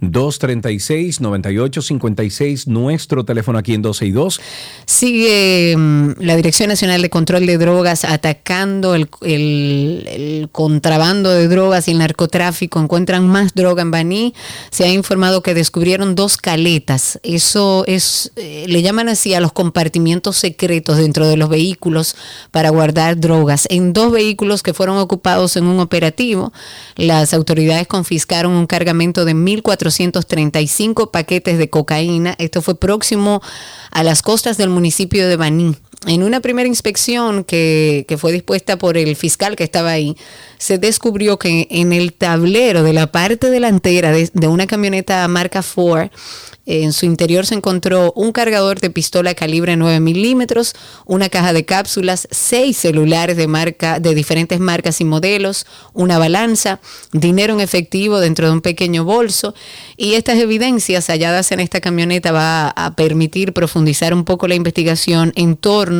829-236-9856, 0.00 2.66
nuestro 2.66 3.24
teléfono 3.24 3.58
aquí 3.58 3.74
en 3.74 3.82
12 3.82 4.06
y 4.06 4.10
2. 4.10 4.40
Sigue 4.86 5.76
mm, 5.76 6.12
la 6.20 6.36
Dirección 6.36 6.70
Nacional 6.70 7.02
de 7.02 7.10
Control 7.10 7.44
de 7.46 7.58
Drogas 7.58 8.04
atacando 8.04 8.94
el, 8.94 9.10
el, 9.20 10.48
contrabando 10.50 11.28
de 11.30 11.46
drogas 11.48 11.88
y 11.88 11.90
el 11.90 11.98
narcotráfico. 11.98 12.80
Encuentran 12.80 13.28
más 13.28 13.52
droga 13.54 13.82
en 13.82 13.90
Baní. 13.90 14.32
Se 14.70 14.84
ha 14.84 14.92
informado 14.92 15.42
que 15.42 15.52
descubrieron 15.52 16.14
dos 16.14 16.38
caletas. 16.38 17.20
Eso 17.22 17.84
es, 17.86 18.32
eh, 18.36 18.64
le 18.68 18.80
llaman 18.80 19.10
así 19.10 19.34
a 19.34 19.40
los 19.40 19.52
compartimientos 19.52 20.38
secretos 20.38 20.96
dentro 20.96 21.28
de 21.28 21.36
los 21.36 21.50
vehículos 21.50 22.16
para 22.50 22.70
guardar 22.70 23.20
drogas. 23.20 23.66
En 23.68 23.92
dos 23.92 24.10
vehículos 24.10 24.62
que 24.62 24.72
fueron 24.72 24.96
ocupados 24.96 25.33
en 25.56 25.66
un 25.66 25.80
operativo, 25.80 26.52
las 26.96 27.34
autoridades 27.34 27.86
confiscaron 27.86 28.52
un 28.52 28.66
cargamento 28.66 29.24
de 29.24 29.34
1.435 29.34 31.10
paquetes 31.10 31.58
de 31.58 31.68
cocaína. 31.68 32.34
Esto 32.38 32.62
fue 32.62 32.78
próximo 32.78 33.42
a 33.90 34.02
las 34.04 34.22
costas 34.22 34.56
del 34.56 34.70
municipio 34.70 35.28
de 35.28 35.36
Baní 35.36 35.76
en 36.06 36.22
una 36.22 36.40
primera 36.40 36.68
inspección 36.68 37.44
que, 37.44 38.06
fue 38.18 38.32
dispuesta 38.32 38.76
por 38.76 38.96
el 38.96 39.16
fiscal 39.16 39.56
que 39.56 39.64
estaba 39.64 39.90
ahí, 39.90 40.16
se 40.58 40.78
descubrió 40.78 41.38
que 41.38 41.66
en 41.70 41.92
el 41.92 42.12
tablero 42.12 42.82
de 42.82 42.92
la 42.92 43.10
parte 43.10 43.50
delantera 43.50 44.12
de, 44.12 44.30
de 44.32 44.48
una 44.48 44.66
camioneta 44.66 45.26
marca 45.28 45.62
Ford 45.62 46.10
en 46.66 46.92
su 46.94 47.04
interior 47.04 47.44
se 47.44 47.54
encontró 47.54 48.12
un 48.16 48.32
cargador 48.32 48.80
de 48.80 48.88
pistola 48.88 49.34
calibre 49.34 49.76
9 49.76 50.00
milímetros, 50.00 50.74
una 51.04 51.28
caja 51.28 51.52
de 51.52 51.66
cápsulas, 51.66 52.26
seis 52.30 52.78
celulares 52.78 53.36
de, 53.36 53.46
marca, 53.46 54.00
de 54.00 54.14
diferentes 54.14 54.60
marcas 54.60 55.00
y 55.00 55.04
modelos, 55.04 55.66
una 55.92 56.18
balanza, 56.18 56.80
dinero 57.12 57.52
en 57.52 57.60
efectivo 57.60 58.18
dentro 58.18 58.46
de 58.46 58.52
un 58.54 58.62
pequeño 58.62 59.04
bolso. 59.04 59.54
Y 59.98 60.14
estas 60.14 60.38
evidencias 60.38 61.08
halladas 61.08 61.52
en 61.52 61.60
esta 61.60 61.82
camioneta 61.82 62.32
va 62.32 62.70
a 62.70 62.96
permitir 62.96 63.52
profundizar 63.52 64.14
un 64.14 64.24
poco 64.24 64.48
la 64.48 64.54
investigación 64.54 65.32
en 65.36 65.56
torno 65.56 65.93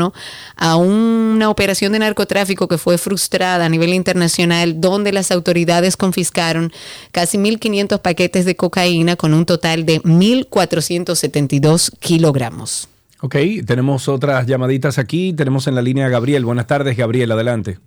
a 0.57 0.77
una 0.77 1.51
operación 1.51 1.93
de 1.93 1.99
narcotráfico 1.99 2.69
que 2.69 2.79
fue 2.79 2.99
frustrada 2.99 3.65
a 3.65 3.69
nivel 3.69 3.95
internacional, 3.95 4.81
donde 4.81 5.13
las 5.13 5.31
autoridades 5.31 5.97
confiscaron 5.97 6.73
casi 7.13 7.39
1.500 7.39 8.01
paquetes 8.01 8.45
de 8.45 8.57
cocaína 8.57 9.17
con 9.17 9.35
un 9.35 9.47
total 9.47 9.85
de 9.87 10.03
1.000 10.03 10.49
472 10.49 11.93
kilogramos. 12.01 12.89
Ok, 13.21 13.37
tenemos 13.67 14.09
otras 14.09 14.47
llamaditas 14.47 14.99
aquí. 14.99 15.33
Tenemos 15.33 15.67
en 15.67 15.75
la 15.75 15.83
línea 15.83 16.07
a 16.07 16.09
Gabriel. 16.09 16.45
Buenas 16.45 16.67
tardes, 16.67 16.97
Gabriel, 16.97 17.33
adelante. 17.33 17.79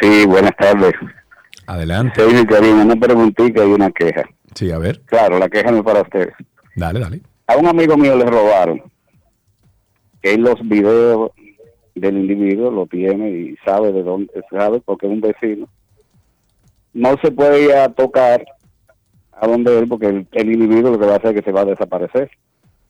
Sí, 0.00 0.24
buenas 0.26 0.56
tardes. 0.56 0.94
Adelante. 1.66 2.22
Soy 2.22 2.46
Karina, 2.46 2.82
una 2.82 2.96
preguntita 2.96 3.64
y 3.64 3.68
una 3.68 3.90
queja. 3.90 4.24
Sí, 4.54 4.70
a 4.70 4.78
ver. 4.78 5.02
Claro, 5.06 5.38
la 5.38 5.48
queja 5.48 5.70
no 5.70 5.78
es 5.78 5.84
para 5.84 6.02
ustedes. 6.02 6.32
Dale, 6.74 7.00
dale. 7.00 7.20
A 7.46 7.56
un 7.56 7.66
amigo 7.66 7.96
mío 7.96 8.16
le 8.16 8.24
robaron. 8.24 8.82
Él 10.34 10.42
los 10.42 10.60
videos 10.68 11.30
del 11.94 12.18
individuo 12.18 12.70
lo 12.70 12.86
tiene 12.86 13.30
y 13.30 13.56
sabe 13.64 13.92
de 13.92 14.02
dónde, 14.02 14.32
sabe 14.50 14.80
porque 14.80 15.06
es 15.06 15.12
un 15.12 15.20
vecino. 15.20 15.68
No 16.92 17.14
se 17.22 17.30
puede 17.30 17.64
ir 17.64 17.72
a 17.72 17.88
tocar 17.90 18.44
a 19.32 19.46
donde 19.46 19.78
él, 19.78 19.88
porque 19.88 20.06
el, 20.06 20.26
el, 20.32 20.52
individuo 20.52 20.92
lo 20.92 20.98
que 20.98 21.06
va 21.06 21.14
a 21.14 21.16
hacer 21.16 21.30
es 21.30 21.40
que 21.40 21.50
se 21.50 21.52
va 21.52 21.62
a 21.62 21.66
desaparecer. 21.66 22.30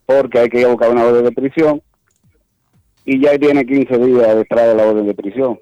Porque 0.06 0.38
hay 0.38 0.48
que 0.48 0.60
ir 0.60 0.66
a 0.66 0.70
buscar 0.70 0.90
una 0.90 1.04
orden 1.04 1.24
de 1.24 1.32
prisión 1.32 1.82
y 3.04 3.20
ya 3.20 3.38
tiene 3.38 3.64
15 3.64 3.98
días 3.98 4.36
detrás 4.36 4.68
de 4.68 4.74
la 4.74 4.86
orden 4.86 5.06
de 5.06 5.14
prisión. 5.14 5.58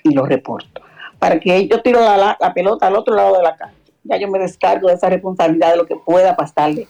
y 0.05 0.15
lo 0.15 0.25
reporto. 0.25 0.81
Para 1.19 1.41
que 1.41 1.67
yo 1.67 1.83
tiro 1.83 2.01
la, 2.01 2.17
la, 2.17 2.37
la 2.41 2.55
pelota 2.55 2.87
al 2.87 2.97
otro 2.97 3.15
lado 3.15 3.37
de 3.37 3.43
la 3.43 3.57
calle. 3.57 3.75
Ya 4.05 4.17
yo 4.17 4.29
me 4.29 4.39
descargo 4.39 4.89
de 4.89 4.95
esa 4.95 5.09
responsabilidad 5.09 5.73
de 5.73 5.77
lo 5.77 5.87
que 5.87 5.97
pueda 5.97 6.37
pasarle 6.37 6.87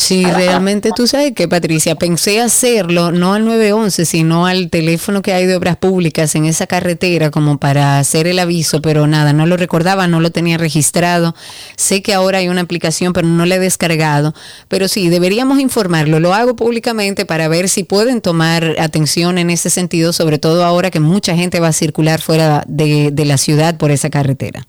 Sí, 0.00 0.24
realmente 0.24 0.92
tú 0.96 1.06
sabes 1.06 1.32
que 1.34 1.46
Patricia, 1.46 1.94
pensé 1.94 2.40
hacerlo 2.40 3.12
no 3.12 3.34
al 3.34 3.44
911, 3.44 4.06
sino 4.06 4.46
al 4.46 4.70
teléfono 4.70 5.20
que 5.20 5.34
hay 5.34 5.44
de 5.44 5.54
obras 5.54 5.76
públicas 5.76 6.34
en 6.34 6.46
esa 6.46 6.66
carretera 6.66 7.30
como 7.30 7.58
para 7.58 7.98
hacer 7.98 8.26
el 8.26 8.38
aviso, 8.38 8.80
pero 8.80 9.06
nada, 9.06 9.34
no 9.34 9.44
lo 9.44 9.58
recordaba, 9.58 10.06
no 10.06 10.20
lo 10.20 10.30
tenía 10.30 10.56
registrado. 10.56 11.34
Sé 11.76 12.02
que 12.02 12.14
ahora 12.14 12.38
hay 12.38 12.48
una 12.48 12.62
aplicación, 12.62 13.12
pero 13.12 13.28
no 13.28 13.44
la 13.44 13.56
he 13.56 13.58
descargado. 13.58 14.34
Pero 14.68 14.88
sí, 14.88 15.10
deberíamos 15.10 15.60
informarlo. 15.60 16.18
Lo 16.18 16.32
hago 16.32 16.56
públicamente 16.56 17.26
para 17.26 17.48
ver 17.48 17.68
si 17.68 17.84
pueden 17.84 18.22
tomar 18.22 18.76
atención 18.78 19.36
en 19.36 19.50
ese 19.50 19.68
sentido, 19.68 20.14
sobre 20.14 20.38
todo 20.38 20.64
ahora 20.64 20.90
que 20.90 21.00
mucha 21.00 21.36
gente 21.36 21.60
va 21.60 21.68
a 21.68 21.72
circular 21.74 22.22
fuera 22.22 22.64
de, 22.66 23.10
de 23.12 23.24
la 23.26 23.36
ciudad 23.36 23.76
por 23.76 23.90
esa 23.90 24.08
carretera. 24.08 24.66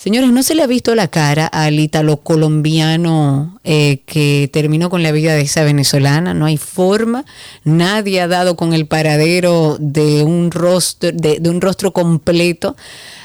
Señores, 0.02 0.32
¿no 0.32 0.42
se 0.42 0.54
le 0.54 0.62
ha 0.62 0.66
visto 0.66 0.94
la 0.94 1.08
cara 1.08 1.46
al 1.46 1.78
ítalo 1.78 2.22
colombiano 2.22 3.60
eh, 3.64 4.00
que 4.06 4.48
terminó 4.50 4.88
con 4.88 5.02
la 5.02 5.12
vida 5.12 5.34
de 5.34 5.42
esa 5.42 5.62
venezolana? 5.62 6.32
No 6.32 6.46
hay 6.46 6.56
forma. 6.56 7.26
Nadie 7.64 8.22
ha 8.22 8.26
dado 8.26 8.56
con 8.56 8.72
el 8.72 8.86
paradero 8.86 9.76
de 9.78 10.22
un 10.22 10.52
rostro, 10.52 11.12
de, 11.12 11.38
de 11.38 11.50
un 11.50 11.60
rostro 11.60 11.92
completo. 11.92 12.78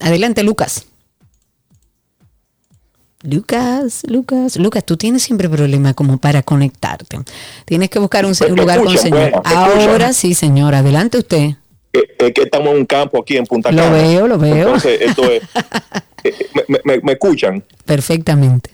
Adelante, 0.00 0.42
Lucas. 0.42 0.84
Lucas, 3.22 4.02
Lucas, 4.06 4.56
Lucas, 4.56 4.84
tú 4.84 4.96
tienes 4.96 5.22
siempre 5.22 5.48
problemas 5.48 5.94
como 5.94 6.18
para 6.18 6.42
conectarte. 6.42 7.18
Tienes 7.64 7.90
que 7.90 7.98
buscar 7.98 8.24
un, 8.24 8.32
lugar 8.56 8.78
con 8.78 8.94
escuchan, 8.94 9.10
bueno, 9.10 9.42
me 9.44 9.54
Ahora 9.54 10.12
sí, 10.12 10.34
señor. 10.34 10.74
Adelante 10.74 11.18
usted. 11.18 11.50
Es 11.92 12.04
Eh, 12.20 12.32
que 12.32 12.42
estamos 12.42 12.68
en 12.72 12.78
un 12.78 12.86
campo 12.86 13.20
aquí 13.20 13.36
en 13.36 13.44
Punta 13.44 13.72
Lo 13.72 13.82
Cana. 13.82 13.90
veo, 13.96 14.28
lo 14.28 14.38
veo. 14.38 14.66
Entonces, 14.68 15.00
esto 15.00 15.28
es. 15.30 15.42
eh, 16.24 16.34
me, 16.68 16.78
me- 16.84 17.00
me 17.00 17.12
escuchan. 17.12 17.64
Perfectamente. 17.84 18.70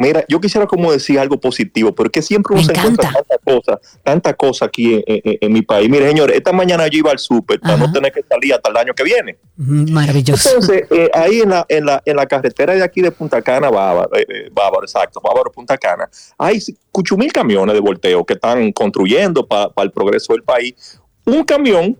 Mira, 0.00 0.24
yo 0.28 0.40
quisiera 0.40 0.66
como 0.66 0.90
decir 0.90 1.18
algo 1.18 1.38
positivo, 1.38 1.94
porque 1.94 2.22
siempre 2.22 2.54
uno 2.56 2.64
se 2.64 2.72
encuentra 2.72 3.12
tanta 3.12 3.36
cosa, 3.44 3.80
tanta 4.02 4.32
cosa 4.34 4.64
aquí 4.64 4.94
en, 4.94 5.02
en- 5.06 5.38
en 5.42 5.52
mi 5.52 5.60
país. 5.60 5.90
Mire, 5.90 6.08
señores, 6.08 6.36
esta 6.36 6.52
mañana 6.52 6.86
yo 6.88 6.98
iba 7.00 7.10
al 7.10 7.18
súper 7.18 7.60
para 7.60 7.76
no 7.76 7.92
tener 7.92 8.10
que 8.10 8.22
salir 8.26 8.54
hasta 8.54 8.70
el 8.70 8.76
año 8.78 8.94
que 8.94 9.04
viene. 9.04 9.36
Mm, 9.58 9.92
Maravilloso. 9.92 10.48
Entonces, 10.48 10.84
eh, 10.90 11.10
ahí 11.12 11.40
en 11.42 11.50
la, 11.50 11.66
en, 11.68 11.84
la, 11.84 12.02
en 12.06 12.16
la 12.16 12.24
carretera 12.26 12.74
de 12.74 12.82
aquí 12.82 13.02
de 13.02 13.10
Punta 13.12 13.42
Cana, 13.42 13.68
Bávaro, 13.68 14.16
eh, 14.16 14.24
eh, 14.26 14.48
Bávaro, 14.50 14.84
exacto, 14.84 15.20
Bávaro, 15.22 15.52
Punta 15.52 15.76
Cana, 15.76 16.08
hay 16.38 16.58
cuchumil 16.90 17.30
camiones 17.30 17.74
de 17.74 17.80
volteo 17.80 18.24
que 18.24 18.32
están 18.32 18.72
construyendo 18.72 19.46
para 19.46 19.70
el 19.82 19.90
progreso 19.92 20.32
del 20.32 20.42
país. 20.42 20.98
Un 21.26 21.44
camión 21.44 21.98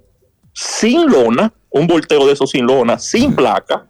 sin 0.55 1.07
lona, 1.07 1.53
un 1.69 1.87
volteo 1.87 2.27
de 2.27 2.33
esos 2.33 2.49
sin 2.51 2.65
lona, 2.65 2.99
sin 2.99 3.37
placa, 3.37 3.87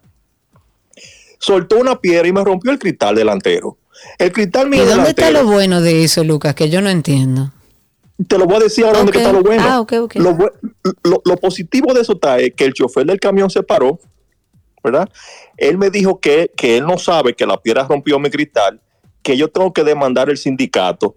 soltó 1.38 1.78
una 1.78 1.98
piedra 2.00 2.26
y 2.28 2.32
me 2.32 2.44
rompió 2.44 2.70
el 2.72 2.78
cristal 2.78 3.14
delantero. 3.14 3.76
El 4.18 4.32
cristal 4.32 4.72
¿Y 4.74 4.78
dónde 4.78 5.10
está 5.10 5.30
lo 5.30 5.44
bueno 5.44 5.80
de 5.80 6.04
eso, 6.04 6.24
Lucas? 6.24 6.54
Que 6.54 6.68
yo 6.70 6.80
no 6.80 6.88
entiendo. 6.90 7.52
te 8.28 8.36
lo 8.38 8.44
voy 8.46 8.56
a 8.56 8.60
decir 8.60 8.84
ahora 8.84 8.98
donde 8.98 9.12
Ok. 9.12 9.16
está 9.16 9.32
lo 9.32 9.42
bueno. 9.42 9.62
Ah, 9.66 9.80
ok, 9.80 9.92
ok. 10.02 10.14
Lo, 10.16 10.32
bue- 10.36 10.52
lo- 11.04 11.22
lo 11.24 11.36
positivo 11.36 11.94
de 11.94 12.02
eso 12.02 12.12
está 12.14 12.38
es 12.38 12.52
que 12.54 12.64
el 12.64 12.72
chofer 12.74 13.06
del 13.06 13.18
camión 13.20 13.48
se 13.50 13.62
paró, 13.62 13.98
¿verdad? 14.82 15.08
Él 15.56 15.76
me 15.78 15.90
dijo 15.90 16.18
que, 16.20 16.50
que 16.56 16.78
él 16.78 16.86
no 16.86 16.98
sabe 16.98 17.34
que 17.34 17.46
la 17.46 17.56
piedra 17.60 17.84
rompió 17.88 18.18
mi 18.18 18.30
cristal, 18.30 18.80
que 19.22 19.36
yo 19.36 19.48
tengo 19.48 19.72
que 19.72 19.84
demandar 19.84 20.28
el 20.30 20.36
sindicato 20.38 21.16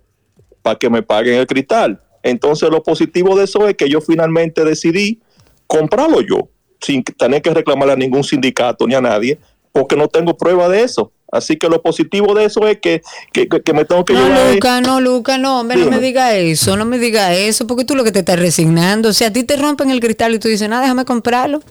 para 0.61 0.77
que 0.77 0.89
me 0.89 1.01
paguen 1.01 1.35
el 1.39 1.47
cristal. 1.47 2.01
Entonces 2.21 2.69
lo 2.69 2.83
positivo 2.83 3.37
de 3.37 3.45
eso 3.45 3.67
es 3.67 3.75
que 3.75 3.89
yo 3.89 3.99
finalmente 4.01 4.63
decidí 4.65 5.21
comprarlo 5.67 6.21
yo, 6.21 6.49
sin 6.81 7.03
tener 7.03 7.41
que 7.41 7.53
reclamarle 7.53 7.93
a 7.93 7.97
ningún 7.97 8.23
sindicato 8.23 8.85
ni 8.87 8.95
a 8.95 9.01
nadie, 9.01 9.39
porque 9.71 9.95
no 9.95 10.07
tengo 10.09 10.35
prueba 10.37 10.67
de 10.69 10.83
eso. 10.83 11.11
Así 11.33 11.57
que 11.57 11.67
lo 11.67 11.81
positivo 11.81 12.33
de 12.35 12.45
eso 12.45 12.67
es 12.67 12.79
que, 12.79 13.01
que, 13.31 13.47
que- 13.47 13.73
me 13.73 13.85
tengo 13.85 14.05
que 14.05 14.13
No, 14.13 14.27
llevar... 14.27 14.53
Luca, 14.53 14.81
no, 14.81 15.01
Luca, 15.01 15.37
no, 15.37 15.59
hombre, 15.61 15.77
no 15.77 15.89
me 15.89 15.99
diga 15.99 16.35
eso, 16.35 16.77
no 16.77 16.85
me 16.85 16.99
diga 16.99 17.33
eso, 17.33 17.65
porque 17.67 17.85
tú 17.85 17.95
lo 17.95 18.03
que 18.03 18.11
te 18.11 18.19
estás 18.19 18.39
resignando. 18.39 19.09
O 19.09 19.13
sea, 19.13 19.29
a 19.29 19.33
ti 19.33 19.43
te 19.43 19.57
rompen 19.57 19.89
el 19.89 19.99
cristal 19.99 20.33
y 20.35 20.39
tú 20.39 20.47
dices, 20.47 20.69
nada, 20.69 20.83
déjame 20.83 21.05
comprarlo. 21.05 21.61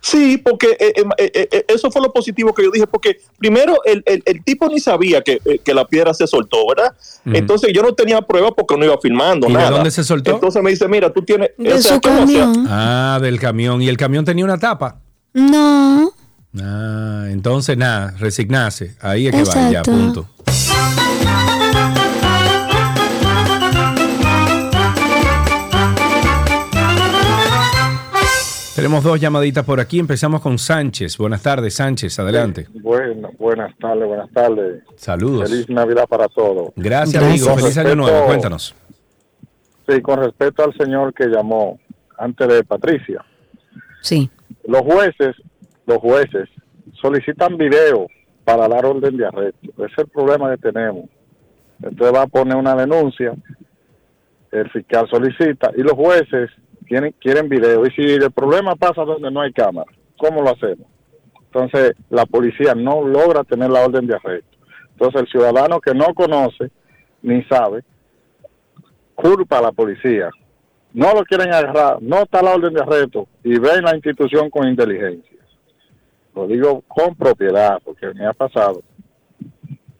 Sí, 0.00 0.38
porque 0.38 0.76
eh, 0.78 0.92
eh, 1.18 1.48
eh, 1.50 1.64
eso 1.66 1.90
fue 1.90 2.00
lo 2.00 2.12
positivo 2.12 2.54
que 2.54 2.62
yo 2.62 2.70
dije, 2.70 2.86
porque 2.86 3.18
primero 3.36 3.78
el, 3.84 4.02
el- 4.06 4.22
el 4.26 4.44
tipo 4.44 4.68
ni 4.68 4.78
sabía 4.78 5.22
que, 5.22 5.40
eh, 5.44 5.58
que 5.64 5.74
la 5.74 5.84
piedra 5.86 6.14
se 6.14 6.26
soltó, 6.28 6.58
¿verdad? 6.68 6.92
Entonces 7.24 7.70
yo 7.74 7.82
no 7.82 7.92
tenía 7.94 8.22
prueba 8.22 8.52
porque 8.52 8.76
no 8.76 8.84
iba 8.84 8.96
filmando 9.02 9.48
¿Y 9.48 9.52
de 9.52 9.58
nada. 9.58 9.70
dónde 9.70 9.90
se 9.90 10.04
soltó? 10.04 10.30
Entonces 10.30 10.62
me 10.62 10.70
dice, 10.70 10.86
mira, 10.86 11.12
tú 11.12 11.22
tienes... 11.22 11.50
De 11.58 11.72
o 11.74 11.78
sea, 11.82 11.94
su 11.94 12.00
camión. 12.00 12.64
Ah, 12.68 13.18
del 13.20 13.40
camión. 13.40 13.82
¿Y 13.82 13.88
el 13.88 13.96
camión 13.96 14.24
tenía 14.24 14.44
una 14.44 14.56
tapa? 14.58 15.00
No. 15.34 16.12
Ah, 16.60 17.26
entonces 17.30 17.76
nada, 17.76 18.14
resignarse. 18.18 18.96
Ahí 19.00 19.26
es 19.26 19.32
que 19.34 19.44
va, 19.44 19.54
ya, 19.54 19.68
Exacto. 19.80 19.90
punto. 19.92 20.28
Tenemos 28.74 29.02
dos 29.02 29.20
llamaditas 29.20 29.64
por 29.64 29.80
aquí. 29.80 29.98
Empezamos 29.98 30.40
con 30.40 30.56
Sánchez. 30.56 31.18
Buenas 31.18 31.42
tardes, 31.42 31.74
Sánchez. 31.74 32.16
Adelante. 32.20 32.68
Bueno, 32.74 33.30
buenas 33.36 33.76
tardes, 33.76 34.06
buenas 34.06 34.30
tardes. 34.30 34.84
Saludos. 34.94 35.50
Feliz 35.50 35.68
Navidad 35.68 36.06
para 36.08 36.28
todos. 36.28 36.68
Gracias, 36.76 37.20
amigo. 37.20 37.48
Con 37.48 37.58
Feliz 37.58 37.76
año 37.76 37.96
nuevo. 37.96 38.26
Cuéntanos. 38.26 38.76
Sí, 39.88 40.00
con 40.00 40.20
respecto 40.20 40.62
al 40.62 40.72
señor 40.76 41.12
que 41.12 41.26
llamó 41.26 41.80
antes 42.18 42.46
de 42.46 42.62
Patricia. 42.62 43.24
Sí. 44.00 44.30
Los 44.64 44.82
jueces, 44.82 45.34
los 45.88 45.98
jueces 45.98 46.48
solicitan 47.00 47.56
video 47.56 48.06
para 48.44 48.68
dar 48.68 48.84
orden 48.84 49.16
de 49.16 49.26
arresto. 49.26 49.70
Ese 49.78 49.86
es 49.86 49.98
el 49.98 50.08
problema 50.08 50.50
que 50.50 50.58
tenemos. 50.58 51.06
Entonces 51.82 52.14
va 52.14 52.22
a 52.22 52.26
poner 52.26 52.56
una 52.56 52.74
denuncia, 52.74 53.34
el 54.52 54.70
fiscal 54.70 55.08
solicita 55.08 55.70
y 55.76 55.82
los 55.82 55.92
jueces 55.92 56.50
quieren 56.86 57.48
video. 57.48 57.86
Y 57.86 57.90
si 57.90 58.02
el 58.02 58.30
problema 58.32 58.76
pasa 58.76 59.04
donde 59.04 59.30
no 59.30 59.40
hay 59.40 59.52
cámara, 59.52 59.90
¿cómo 60.18 60.42
lo 60.42 60.50
hacemos? 60.50 60.86
Entonces 61.46 61.94
la 62.10 62.26
policía 62.26 62.74
no 62.74 63.06
logra 63.06 63.42
tener 63.44 63.70
la 63.70 63.84
orden 63.84 64.06
de 64.06 64.16
arresto. 64.16 64.58
Entonces 64.92 65.22
el 65.22 65.28
ciudadano 65.28 65.80
que 65.80 65.94
no 65.94 66.12
conoce 66.14 66.70
ni 67.22 67.42
sabe, 67.44 67.82
culpa 69.14 69.58
a 69.58 69.62
la 69.62 69.72
policía. 69.72 70.28
No 70.92 71.14
lo 71.14 71.24
quieren 71.24 71.52
agarrar, 71.52 72.02
no 72.02 72.22
está 72.22 72.42
la 72.42 72.54
orden 72.54 72.74
de 72.74 72.82
arresto 72.82 73.26
y 73.42 73.58
ven 73.58 73.84
la 73.84 73.94
institución 73.94 74.50
con 74.50 74.68
inteligencia. 74.68 75.27
Lo 76.38 76.46
digo 76.46 76.82
con 76.86 77.16
propiedad 77.16 77.78
porque 77.84 78.12
me 78.14 78.24
ha 78.24 78.32
pasado. 78.32 78.80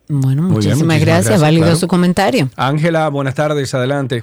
Bueno, 0.09 0.21
Muy 0.27 0.33
bien, 0.33 0.45
muchísimas, 0.51 0.77
muchísimas 0.79 1.01
gracias. 1.01 1.25
gracias, 1.27 1.41
Válido 1.41 1.63
claro. 1.65 1.77
su 1.77 1.89
comentario. 1.89 2.49
Ángela, 2.57 3.09
buenas 3.09 3.35
tardes. 3.35 3.75
Adelante. 3.75 4.23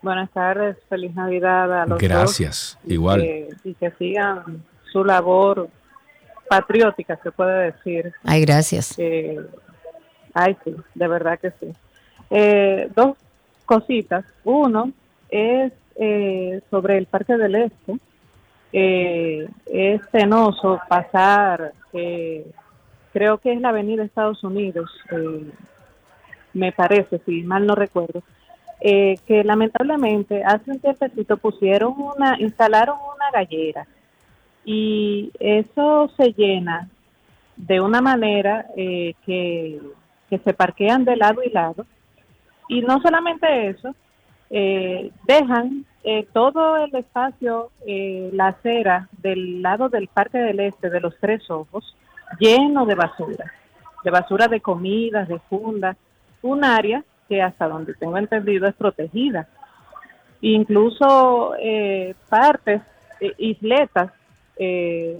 Buenas 0.00 0.30
tardes, 0.30 0.76
feliz 0.88 1.12
Navidad 1.14 1.82
a 1.82 1.86
los 1.86 1.98
Gracias. 1.98 2.78
dos. 2.82 2.90
Y 2.90 2.94
Igual. 2.94 3.20
que- 3.20 3.48
y 3.64 3.74
que 3.74 3.90
sigan 3.98 4.62
su 4.92 5.04
labor 5.04 5.68
patriótica, 6.48 7.18
se 7.22 7.32
puede 7.32 7.72
decir. 7.72 8.12
Ay, 8.24 8.40
gracias. 8.42 8.94
Eh, 8.96 9.38
ay, 10.32 10.56
sí, 10.64 10.74
de 10.94 11.08
verdad 11.08 11.38
que 11.38 11.50
sí. 11.60 11.66
Eh, 12.30 12.88
dos 12.94 13.16
cositas. 13.66 14.24
Uno 14.44 14.92
es 15.28 15.72
eh, 15.96 16.62
sobre 16.70 16.96
el 16.96 17.06
Parque 17.06 17.36
del 17.36 17.56
Este. 17.56 17.96
Eh, 18.72 19.48
es 19.66 20.06
penoso 20.08 20.80
pasar, 20.88 21.72
eh, 21.92 22.46
creo 23.12 23.38
que 23.38 23.52
es 23.52 23.60
la 23.60 23.70
avenida 23.70 24.04
Estados 24.04 24.44
Unidos, 24.44 24.90
eh, 25.10 25.50
me 26.52 26.72
parece, 26.72 27.20
si 27.26 27.42
mal 27.42 27.66
no 27.66 27.74
recuerdo, 27.74 28.22
eh, 28.80 29.18
que 29.26 29.44
lamentablemente 29.44 30.42
hace 30.44 30.70
un 30.70 30.80
tiempecito 30.80 31.36
pusieron 31.36 31.94
una, 31.98 32.40
instalaron 32.40 32.96
una 33.14 33.30
gallera 33.30 33.86
y 34.64 35.30
eso 35.38 36.10
se 36.16 36.32
llena 36.32 36.88
de 37.56 37.80
una 37.80 38.00
manera 38.00 38.66
eh, 38.76 39.14
que, 39.26 39.80
que 40.30 40.38
se 40.38 40.54
parquean 40.54 41.04
de 41.04 41.16
lado 41.16 41.42
y 41.42 41.50
lado. 41.50 41.84
Y 42.68 42.80
no 42.82 43.00
solamente 43.00 43.68
eso, 43.68 43.94
eh, 44.48 45.10
dejan 45.26 45.84
eh, 46.02 46.26
todo 46.32 46.76
el 46.78 46.94
espacio, 46.94 47.70
eh, 47.86 48.30
la 48.32 48.48
acera 48.48 49.08
del 49.22 49.60
lado 49.62 49.88
del 49.88 50.08
Parque 50.08 50.38
del 50.38 50.60
Este 50.60 50.88
de 50.90 51.00
los 51.00 51.14
Tres 51.18 51.50
Ojos, 51.50 51.96
lleno 52.38 52.86
de 52.86 52.94
basura, 52.94 53.52
de 54.04 54.10
basura 54.10 54.48
de 54.48 54.60
comidas, 54.60 55.28
de 55.28 55.38
fundas, 55.40 55.96
un 56.42 56.64
área 56.64 57.04
que 57.28 57.42
hasta 57.42 57.68
donde 57.68 57.94
tengo 57.94 58.16
entendido 58.16 58.66
es 58.66 58.74
protegida. 58.74 59.46
Incluso 60.40 61.54
eh, 61.58 62.14
partes, 62.28 62.80
eh, 63.20 63.34
isletas 63.38 64.10
eh, 64.56 65.18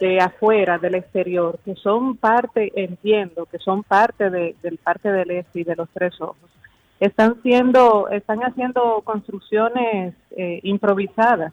de 0.00 0.20
afuera, 0.20 0.78
del 0.78 0.96
exterior, 0.96 1.58
que 1.64 1.76
son 1.76 2.16
parte, 2.16 2.72
entiendo, 2.74 3.46
que 3.46 3.58
son 3.58 3.84
parte 3.84 4.30
de- 4.30 4.56
del 4.60 4.78
Parque 4.78 5.10
del 5.10 5.30
Este 5.30 5.60
y 5.60 5.64
de 5.64 5.76
los 5.76 5.88
Tres 5.90 6.20
Ojos, 6.20 6.50
están 7.00 7.42
siendo, 7.42 8.08
están 8.08 8.40
haciendo 8.40 9.02
construcciones 9.04 10.14
eh, 10.30 10.60
improvisadas 10.62 11.52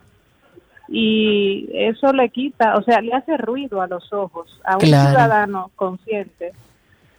y 0.88 1.70
eso 1.74 2.12
le 2.14 2.30
quita, 2.30 2.76
o 2.78 2.84
sea, 2.84 3.02
le 3.02 3.14
hace 3.14 3.38
ruido 3.38 3.82
a 3.82 3.88
los 3.88 4.12
ojos 4.14 4.60
a 4.66 4.76
un 4.76 4.82
Claro. 4.82 5.10
ciudadano 5.10 5.72
consciente 5.76 6.52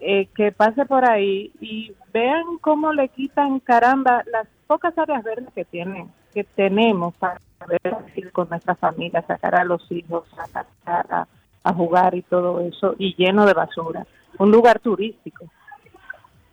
eh, 0.00 0.26
que 0.34 0.52
pase 0.52 0.84
por 0.84 1.08
ahí 1.08 1.50
y 1.60 1.92
vean 2.12 2.44
cómo 2.60 2.92
le 2.92 3.08
quitan 3.08 3.60
caramba 3.60 4.22
las 4.30 4.46
pocas 4.66 4.96
áreas 4.98 5.22
verdes 5.24 5.48
que 5.54 5.64
tienen, 5.64 6.10
que 6.34 6.44
tenemos 6.44 7.14
para 7.16 7.40
poder 7.58 7.96
ir 8.16 8.30
con 8.32 8.48
nuestra 8.50 8.74
familia, 8.74 9.22
sacar 9.26 9.54
a 9.54 9.64
los 9.64 9.90
hijos, 9.90 10.24
sacar 10.34 10.66
a, 11.10 11.26
a 11.64 11.72
jugar 11.72 12.14
y 12.14 12.22
todo 12.22 12.60
eso, 12.60 12.94
y 12.98 13.14
lleno 13.16 13.46
de 13.46 13.54
basura. 13.54 14.06
Un 14.38 14.50
lugar 14.50 14.78
turístico, 14.80 15.46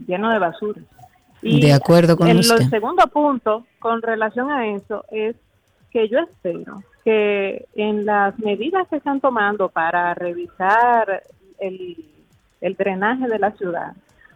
lleno 0.07 0.29
de 0.31 0.39
basura. 0.39 0.81
Y 1.41 1.61
De 1.61 1.73
acuerdo 1.73 2.15
con 2.17 2.27
el, 2.27 2.39
usted. 2.39 2.61
el 2.61 2.69
segundo 2.69 3.03
punto 3.07 3.65
con 3.79 4.01
relación 4.01 4.51
a 4.51 4.67
eso 4.67 5.05
es 5.11 5.35
que 5.91 6.07
yo 6.07 6.19
espero 6.19 6.83
que 7.03 7.65
en 7.75 8.05
las 8.05 8.37
medidas 8.39 8.87
que 8.87 8.97
están 8.97 9.19
tomando 9.19 9.69
para 9.69 10.13
revisar 10.13 11.23
el, 11.59 12.05
el 12.61 12.75
drenaje 12.75 13.27
de 13.27 13.39
la 13.39 13.51
ciudad 13.51 13.93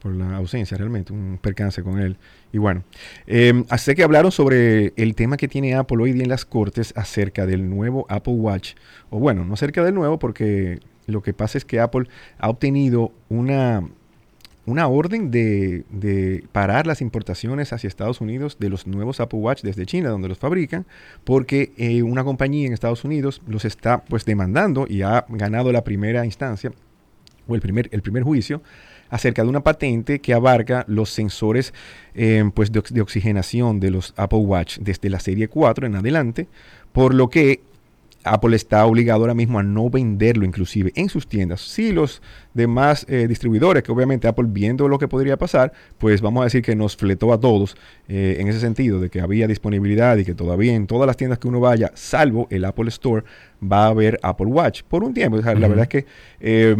por 0.00 0.14
la 0.14 0.36
ausencia 0.36 0.76
realmente, 0.76 1.12
un 1.12 1.38
percance 1.40 1.82
con 1.82 1.98
él. 1.98 2.16
Y 2.52 2.58
bueno, 2.58 2.84
eh, 3.26 3.64
sé 3.78 3.94
que 3.94 4.02
hablaron 4.02 4.32
sobre 4.32 4.92
el 4.96 5.14
tema 5.14 5.36
que 5.36 5.48
tiene 5.48 5.74
Apple 5.74 6.02
hoy 6.02 6.12
día 6.12 6.24
en 6.24 6.28
las 6.28 6.44
cortes 6.44 6.92
acerca 6.96 7.46
del 7.46 7.68
nuevo 7.68 8.06
Apple 8.08 8.34
Watch. 8.34 8.74
O 9.10 9.18
bueno, 9.18 9.44
no 9.44 9.54
acerca 9.54 9.82
del 9.84 9.94
nuevo, 9.94 10.18
porque 10.18 10.80
lo 11.06 11.22
que 11.22 11.32
pasa 11.32 11.58
es 11.58 11.64
que 11.64 11.80
Apple 11.80 12.08
ha 12.38 12.48
obtenido 12.48 13.12
una, 13.28 13.82
una 14.66 14.88
orden 14.88 15.30
de, 15.30 15.84
de 15.90 16.44
parar 16.52 16.86
las 16.86 17.00
importaciones 17.00 17.72
hacia 17.72 17.88
Estados 17.88 18.20
Unidos 18.20 18.56
de 18.58 18.70
los 18.70 18.86
nuevos 18.86 19.20
Apple 19.20 19.38
Watch 19.38 19.62
desde 19.62 19.86
China, 19.86 20.10
donde 20.10 20.28
los 20.28 20.38
fabrican, 20.38 20.86
porque 21.24 21.72
eh, 21.76 22.02
una 22.02 22.24
compañía 22.24 22.66
en 22.66 22.72
Estados 22.72 23.04
Unidos 23.04 23.42
los 23.46 23.64
está 23.64 24.04
pues 24.04 24.24
demandando 24.24 24.86
y 24.88 25.02
ha 25.02 25.26
ganado 25.28 25.72
la 25.72 25.84
primera 25.84 26.24
instancia 26.24 26.72
o 27.46 27.54
el 27.54 27.60
primer, 27.60 27.88
el 27.92 28.02
primer 28.02 28.22
juicio 28.22 28.62
acerca 29.10 29.42
de 29.42 29.48
una 29.48 29.60
patente 29.62 30.20
que 30.20 30.34
abarca 30.34 30.84
los 30.88 31.10
sensores 31.10 31.72
eh, 32.14 32.44
pues 32.54 32.72
de, 32.72 32.80
ox- 32.80 32.92
de 32.92 33.00
oxigenación 33.00 33.80
de 33.80 33.90
los 33.90 34.12
Apple 34.16 34.38
Watch 34.40 34.78
desde 34.78 35.10
la 35.10 35.20
serie 35.20 35.48
4 35.48 35.86
en 35.86 35.96
adelante, 35.96 36.48
por 36.92 37.14
lo 37.14 37.28
que 37.28 37.60
Apple 38.26 38.56
está 38.56 38.86
obligado 38.86 39.20
ahora 39.20 39.34
mismo 39.34 39.58
a 39.58 39.62
no 39.62 39.90
venderlo 39.90 40.46
inclusive 40.46 40.92
en 40.94 41.10
sus 41.10 41.26
tiendas. 41.26 41.60
Si 41.60 41.92
los 41.92 42.22
demás 42.54 43.04
eh, 43.06 43.26
distribuidores, 43.28 43.82
que 43.82 43.92
obviamente 43.92 44.26
Apple 44.26 44.46
viendo 44.48 44.88
lo 44.88 44.98
que 44.98 45.08
podría 45.08 45.36
pasar, 45.36 45.74
pues 45.98 46.22
vamos 46.22 46.40
a 46.40 46.44
decir 46.44 46.62
que 46.62 46.74
nos 46.74 46.96
fletó 46.96 47.34
a 47.34 47.38
todos 47.38 47.76
eh, 48.08 48.38
en 48.40 48.48
ese 48.48 48.60
sentido, 48.60 48.98
de 48.98 49.10
que 49.10 49.20
había 49.20 49.46
disponibilidad 49.46 50.16
y 50.16 50.24
que 50.24 50.32
todavía 50.34 50.74
en 50.74 50.86
todas 50.86 51.06
las 51.06 51.18
tiendas 51.18 51.38
que 51.38 51.48
uno 51.48 51.60
vaya, 51.60 51.92
salvo 51.94 52.46
el 52.50 52.64
Apple 52.64 52.88
Store, 52.88 53.24
va 53.62 53.84
a 53.84 53.88
haber 53.88 54.18
Apple 54.22 54.46
Watch 54.46 54.84
por 54.84 55.04
un 55.04 55.12
tiempo. 55.12 55.36
O 55.36 55.42
sea, 55.42 55.54
La 55.54 55.68
verdad 55.68 55.82
es 55.82 55.88
que 55.90 56.06
eh, 56.40 56.74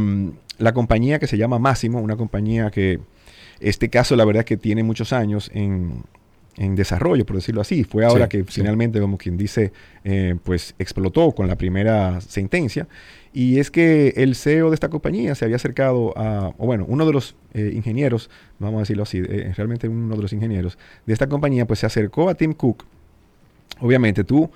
la 0.59 0.72
compañía 0.72 1.18
que 1.18 1.26
se 1.26 1.36
llama 1.36 1.59
Máximo, 1.59 2.01
una 2.01 2.16
compañía 2.16 2.70
que 2.70 3.01
este 3.60 3.89
caso 3.89 4.16
la 4.16 4.24
verdad 4.24 4.40
es 4.40 4.47
que 4.47 4.56
tiene 4.56 4.82
muchos 4.82 5.12
años 5.12 5.51
en, 5.55 6.02
en 6.56 6.74
desarrollo, 6.76 7.24
por 7.26 7.36
decirlo 7.36 7.60
así. 7.60 7.85
Fue 7.85 8.05
ahora 8.05 8.24
Sí, 8.26 8.28
que 8.31 8.39
sí. 8.44 8.60
finalmente, 8.60 9.01
como 9.01 9.16
quien 9.18 9.36
dice, 9.36 9.72
eh, 10.05 10.36
pues 10.44 10.74
explotó 10.78 11.32
con 11.32 11.47
la 11.48 11.56
primera 11.56 12.20
sentencia. 12.20 12.86
Y 13.32 13.59
es 13.59 13.70
que 13.72 14.14
el 14.16 14.36
CEO 14.36 14.70
de 14.70 14.74
esta 14.74 14.89
compañía 14.90 15.35
se 15.35 15.44
había 15.44 15.56
acercado 15.56 16.16
a, 16.16 16.52
o 16.56 16.66
bueno, 16.66 16.85
uno 16.89 17.05
de 17.05 17.12
los 17.12 17.35
eh, 17.52 17.72
ingenieros, 17.74 18.31
vamos 18.60 18.78
a 18.78 18.81
decirlo 18.82 19.02
así, 19.02 19.18
eh, 19.18 19.52
realmente 19.56 19.89
uno 19.89 20.14
de 20.14 20.22
los 20.22 20.32
ingenieros 20.32 20.78
de 21.05 21.12
esta 21.12 21.28
compañía, 21.28 21.66
pues 21.66 21.81
se 21.81 21.86
acercó 21.86 22.28
a 22.28 22.35
Tim 22.36 22.52
Cook. 22.52 22.85
Obviamente 23.81 24.22
tú 24.22 24.51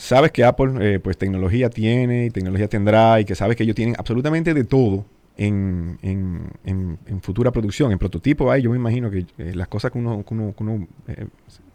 sabes 0.00 0.32
que 0.32 0.44
Apple 0.44 0.72
eh, 0.80 0.98
pues 1.00 1.16
tecnología 1.18 1.68
tiene 1.70 2.26
y 2.26 2.30
tecnología 2.30 2.68
tendrá 2.68 3.20
y 3.20 3.24
que 3.24 3.34
sabes 3.34 3.56
que 3.56 3.62
ellos 3.64 3.76
tienen 3.76 3.94
absolutamente 3.98 4.54
de 4.54 4.64
todo 4.64 5.04
en, 5.36 5.98
en- 6.02 6.40
en- 6.64 6.98
en 7.06 7.20
futura 7.22 7.50
producción, 7.52 7.92
en 7.92 7.98
prototipo 7.98 8.50
hay, 8.50 8.62
yo 8.62 8.70
me 8.70 8.76
imagino 8.76 9.10
que 9.10 9.26
eh, 9.38 9.52
las 9.54 9.68
cosas 9.68 9.90
que 9.90 9.98
uno, 9.98 10.24
que 10.26 10.34
uno- 10.34 10.54
que 10.56 10.62
uno, 10.62 10.86
eh, 11.08 11.26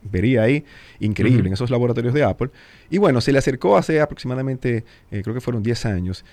vería 0.04 0.44
ahí, 0.44 0.64
increíble, 1.00 1.48
en 1.48 1.54
esos 1.54 1.72
laboratorios 1.72 2.14
de 2.14 2.24
Apple. 2.24 2.50
Y 2.92 3.00
bueno, 3.00 3.22
se 3.22 3.32
le 3.32 3.40
acercó 3.40 3.76
hace 3.76 4.02
aproximadamente, 4.02 4.84
eh, 5.10 5.22
creo 5.24 5.34
que 5.34 5.42
fueron 5.42 5.64
10 5.64 5.84
años, 5.88 6.24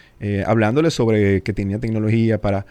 hablándole 0.47 0.90
sobre 0.90 1.40
que 1.43 1.52
tenía 1.55 1.78
tecnología 1.78 2.39
para... 2.39 2.66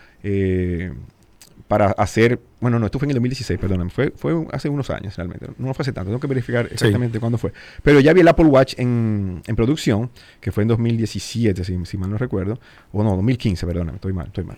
para 1.71 1.91
hacer, 1.91 2.37
bueno, 2.59 2.79
no, 2.79 2.87
esto 2.87 2.99
fue 2.99 3.05
en 3.05 3.11
el 3.11 3.15
2016, 3.15 3.57
perdóname, 3.57 3.89
fue, 3.91 4.11
fue 4.13 4.45
hace 4.51 4.67
unos 4.67 4.89
años 4.89 5.15
realmente, 5.15 5.47
no 5.57 5.73
fue 5.73 5.83
hace 5.83 5.93
tanto, 5.93 6.09
tengo 6.09 6.19
que 6.19 6.27
verificar 6.27 6.67
exactamente 6.69 7.17
cuándo 7.17 7.37
fue. 7.37 7.53
Pero 7.81 8.01
ya 8.01 8.11
vi 8.11 8.19
el 8.19 8.27
Apple 8.27 8.47
Watch 8.47 8.73
en, 8.77 9.41
en 9.47 9.55
producción, 9.55 10.11
que 10.41 10.51
fue 10.51 10.63
en 10.63 10.67
2017, 10.67 11.63
si, 11.63 11.85
si 11.85 11.97
mal 11.97 12.09
no 12.09 12.17
recuerdo, 12.17 12.59
o 12.91 13.01
no, 13.05 13.15
2015, 13.15 13.65
perdóname, 13.65 13.95
estoy 13.95 14.11
mal, 14.11 14.27
estoy 14.27 14.43
mal. 14.43 14.57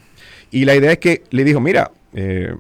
Y 0.50 0.66
la 0.66 0.74
idea 0.74 0.92
es 0.92 0.98
que 0.98 1.22
le 1.30 1.44
dijo, 1.44 1.60
mira, 1.60 1.92
eh, 2.16 2.56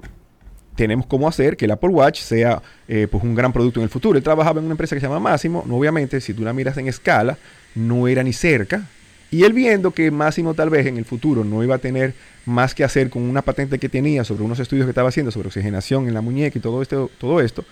tenemos 0.75 1.07
cómo 1.07 1.27
hacer 1.27 1.57
que 1.57 1.65
el 1.65 1.71
Apple 1.71 1.89
Watch 1.89 2.21
sea 2.21 2.61
eh, 2.87 3.07
pues 3.09 3.23
un 3.23 3.33
gran 3.33 3.51
producto 3.51 3.79
en 3.79 3.85
el 3.85 3.89
futuro. 3.89 4.19
Él 4.19 4.23
trabajaba 4.23 4.59
en 4.59 4.65
una 4.65 4.73
empresa 4.73 4.95
que 4.95 4.99
se 4.99 5.07
llama 5.07 5.19
Máximo, 5.19 5.63
no, 5.65 5.77
obviamente, 5.77 6.21
si 6.21 6.35
tú 6.35 6.43
la 6.43 6.53
miras 6.53 6.77
en 6.77 6.87
escala, 6.87 7.39
no 7.73 8.07
era 8.07 8.21
ni 8.21 8.33
cerca. 8.33 8.87
Y 9.33 9.43
él 9.43 9.53
viendo 9.53 9.91
que 9.91 10.11
Máximo 10.11 10.53
tal 10.53 10.69
vez 10.69 10.85
en 10.85 10.97
el 10.97 11.05
futuro 11.05 11.43
no 11.43 11.63
iba 11.63 11.75
a 11.75 11.79
tener 11.79 12.13
más 12.45 12.75
que 12.75 12.83
hacer 12.83 13.09
con 13.09 13.23
una 13.23 13.41
patente 13.41 13.79
que 13.79 13.89
tenía 13.89 14.23
sobre 14.23 14.43
unos 14.43 14.59
estudios 14.59 14.85
que 14.85 14.91
estaba 14.91 15.09
haciendo 15.09 15.31
sobre 15.31 15.47
oxigenación 15.47 16.07
en 16.07 16.13
la 16.13 16.21
muñeca 16.21 16.57
y 16.57 16.61
todo 16.61 16.81
esto, 16.81 17.09
todo 17.17 17.41
esto 17.41 17.63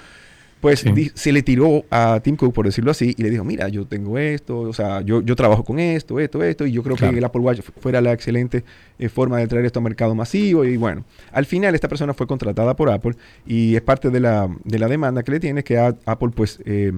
pues 0.60 0.86
se 1.16 1.32
le 1.32 1.42
tiró 1.42 1.86
a 1.90 2.20
Tim 2.24 2.36
Cook, 2.36 2.54
por 2.54 2.68
decirlo 2.68 2.92
así, 2.92 3.16
y 3.18 3.24
le 3.24 3.32
dijo, 3.32 3.44
mira, 3.44 3.68
yo 3.68 3.86
tengo 3.88 4.20
esto, 4.20 4.60
o 4.60 4.74
sea, 4.74 5.02
yo, 5.02 5.22
yo 5.24 5.36
trabajo 5.36 5.64
con 5.64 5.80
esto, 5.80 6.20
esto, 6.20 6.44
esto, 6.44 6.68
y 6.68 6.72
yo 6.72 6.84
creo 6.84 6.96
Claro. 6.98 7.14
que 7.14 7.18
el 7.18 7.26
Apple 7.26 7.42
Watch 7.42 7.62
fu- 7.62 7.72
fuera 7.80 8.00
la 8.00 8.14
excelente 8.14 8.64
eh, 9.00 9.10
forma 9.10 9.40
de 9.40 9.48
traer 9.48 9.66
esto 9.66 9.80
a 9.80 9.82
mercado 9.82 10.14
masivo, 10.14 10.64
y 10.64 10.78
bueno, 10.78 11.04
al 11.32 11.48
final 11.48 11.74
esta 11.74 11.88
persona 11.88 12.14
fue 12.14 12.28
contratada 12.28 12.76
por 12.76 12.92
Apple, 12.92 13.14
y 13.48 13.76
es 13.76 13.82
parte 13.82 14.12
de 14.12 14.20
la, 14.20 14.56
de 14.64 14.78
la 14.78 14.88
demanda 14.88 15.24
que 15.24 15.32
le 15.32 15.40
tiene, 15.40 15.64
que 15.64 15.80
a- 15.80 15.96
Apple 16.06 16.30
pues... 16.36 16.60
eh, 16.66 16.92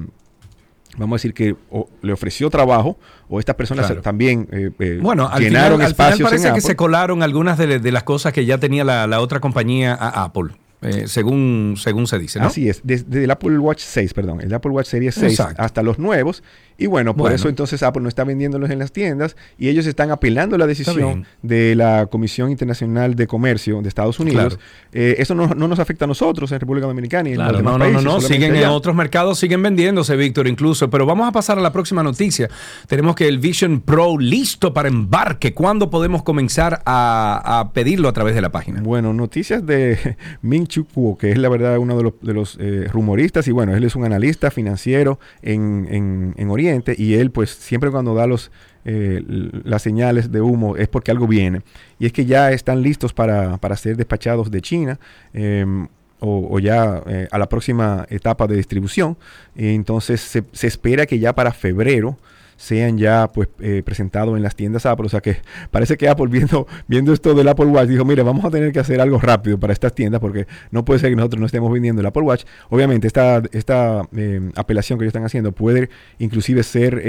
Vamos 0.98 1.16
a 1.16 1.18
decir 1.20 1.34
que 1.34 1.56
o 1.72 1.90
le 2.02 2.14
ofreció 2.14 2.50
trabajo 2.50 2.98
o 3.30 3.40
estas 3.40 3.56
personas 3.56 3.88
Claro. 3.88 4.02
también 4.02 4.48
eh, 4.52 4.70
eh, 4.80 5.00
Bueno, 5.02 5.28
al 5.28 5.42
llenaron 5.42 5.80
final, 5.80 5.88
al 5.88 5.94
final 5.96 6.10
espacios 6.12 6.30
parece 6.30 6.48
en 6.48 6.54
que 6.54 6.60
Apple. 6.60 6.70
se 6.70 6.76
colaron 6.76 7.24
algunas 7.24 7.58
de, 7.58 7.80
de 7.80 7.92
las 7.92 8.04
cosas 8.04 8.32
que 8.34 8.46
ya 8.46 8.58
tenía 8.60 8.84
la, 8.84 9.08
la 9.08 9.20
otra 9.20 9.40
compañía 9.40 9.94
a 9.96 10.24
Apple, 10.26 10.52
eh, 10.84 11.08
según, 11.08 11.76
según 11.78 12.08
se 12.08 12.20
dice, 12.20 12.40
¿no? 12.40 12.48
Así 12.48 12.68
es, 12.70 12.82
desde 12.84 13.24
el 13.24 13.32
Apple 13.32 13.58
Watch 13.58 13.80
6, 13.82 14.14
perdón, 14.14 14.42
el 14.42 14.54
Apple 14.54 14.72
Watch 14.72 14.88
Series 14.88 15.16
6 15.16 15.32
Exacto. 15.40 15.62
hasta 15.62 15.82
los 15.82 15.98
nuevos. 15.98 16.44
Y 16.78 16.88
bueno, 16.88 17.14
por 17.14 17.24
Bueno. 17.24 17.36
eso 17.36 17.50
entonces 17.50 17.84
Apple 17.84 18.02
no 18.02 18.10
está 18.10 18.24
vendiéndolos 18.24 18.70
en 18.70 18.80
las 18.80 18.92
tiendas 18.92 19.36
y 19.58 19.70
ellos 19.70 19.86
están 19.86 20.12
apelando 20.12 20.58
la 20.58 20.68
decisión 20.68 21.26
de 21.42 21.76
la 21.76 22.08
Comisión 22.08 22.52
Internacional 22.52 23.16
de 23.16 23.28
Comercio 23.28 23.82
de 23.82 23.88
Estados 23.90 24.20
Unidos. 24.20 24.56
Claro. 24.56 24.62
Eh, 24.92 25.16
eso 25.20 25.36
no, 25.36 25.48
no 25.48 25.68
nos 25.68 25.80
afecta 25.80 26.06
a 26.06 26.08
nosotros 26.08 26.52
en 26.52 26.60
República 26.60 26.88
Dominicana 26.88 27.30
y 27.30 27.34
en 27.34 27.40
los 27.40 27.48
demás 27.58 27.78
no, 27.78 27.78
no, 27.78 27.92
no, 27.92 28.02
no, 28.02 28.22
siguen 28.22 28.56
en 28.56 28.66
otros 28.70 28.96
mercados, 28.96 29.40
siguen 29.40 29.62
vendiéndose, 29.62 30.16
Víctor, 30.16 30.48
incluso. 30.48 30.90
Pero 30.90 31.06
vamos 31.06 31.28
a 31.28 31.32
pasar 31.32 31.58
a 31.58 31.62
la 31.62 31.72
próxima 31.72 32.04
noticia. 32.04 32.50
Tenemos 32.88 33.16
que 33.16 33.28
el 33.28 33.40
Vision 33.40 33.82
Pro 33.82 34.18
listo 34.18 34.74
para 34.74 34.90
embarque. 34.90 35.54
¿Cuándo 35.54 35.90
podemos 35.90 36.24
comenzar 36.24 36.82
a, 36.86 37.60
a 37.60 37.72
pedirlo 37.74 38.10
a 38.10 38.14
través 38.14 38.36
de 38.36 38.42
la 38.42 38.52
página? 38.52 38.82
Bueno, 38.82 39.14
noticias 39.14 39.66
de 39.66 40.18
Ming 40.42 40.68
Chu 40.68 40.86
Kuo, 40.86 41.18
que 41.18 41.32
es 41.32 41.38
la 41.38 41.50
verdad 41.50 41.78
uno 41.78 41.98
de 41.98 42.04
los, 42.04 42.14
de 42.22 42.34
los 42.34 42.58
eh, 42.60 42.88
rumoristas, 42.92 43.48
y 43.48 43.52
bueno, 43.52 43.76
él 43.76 43.84
es 43.84 43.96
un 43.96 44.06
analista 44.06 44.52
financiero 44.52 45.20
en, 45.42 45.88
en- 45.90 46.34
en 46.38 46.50
Oriente, 46.50 46.63
y 46.98 47.14
él 47.16 47.32
pues 47.32 47.50
siempre 47.52 47.92
cuando 47.92 48.14
da 48.16 48.28
los, 48.28 48.52
eh, 48.86 49.22
las 49.64 49.82
señales 49.82 50.32
de 50.32 50.42
humo 50.42 50.78
es 50.78 50.88
porque 50.88 51.12
algo 51.12 51.28
viene. 51.28 51.62
Y 52.00 52.06
es 52.06 52.14
que 52.14 52.26
ya 52.26 52.52
están 52.52 52.82
listos 52.82 53.14
para, 53.14 53.58
para 53.58 53.76
ser 53.78 53.98
despachados 53.98 54.52
de 54.52 54.62
China. 54.62 55.00
em, 55.34 55.88
o, 56.26 56.58
ya 56.60 57.04
eh, 57.06 57.28
a 57.32 57.38
la 57.38 57.50
próxima 57.50 58.06
etapa 58.10 58.48
de 58.48 58.56
distribución. 58.56 59.18
Entonces 59.58 60.22
se 60.22 60.68
espera 60.68 61.06
que 61.06 61.20
ya 61.20 61.36
para 61.36 61.52
febrero 61.52 62.18
sean 62.64 62.98
ya 62.98 63.28
pues 63.28 63.50
eh, 63.60 63.84
presentados 63.84 64.38
en 64.38 64.44
las 64.44 64.56
tiendas 64.56 64.86
Apple. 64.86 65.06
O 65.06 65.10
sea 65.10 65.20
que 65.20 65.38
parece 65.70 65.98
que 65.98 66.08
Apple 66.08 66.28
viendo, 66.30 66.66
viendo 66.88 67.12
esto 67.12 67.34
del 67.34 67.48
Apple 67.50 67.66
Watch 67.66 67.90
dijo, 67.90 68.06
mire, 68.06 68.24
vamos 68.24 68.46
a 68.46 68.50
tener 68.50 68.72
que 68.72 68.80
hacer 68.80 69.02
algo 69.02 69.20
rápido 69.20 69.60
para 69.60 69.74
estas 69.74 69.94
tiendas 69.94 70.22
porque 70.22 70.48
no 70.72 70.86
puede 70.86 71.02
ser 71.02 71.10
que 71.10 71.18
nosotros 71.18 71.42
no 71.42 71.46
estemos 71.46 71.72
vendiendo 71.72 72.00
el 72.00 72.06
Apple 72.08 72.24
Watch. 72.24 72.46
Obviamente 72.70 73.08
esta, 73.08 73.44
esta 73.52 74.04
eh, 74.16 74.50
apelación 74.56 74.98
que 74.98 75.04
ellos 75.04 75.10
están 75.10 75.26
haciendo 75.26 75.52
puede 75.52 75.90
inclusive 76.20 76.64
ser... 76.64 77.02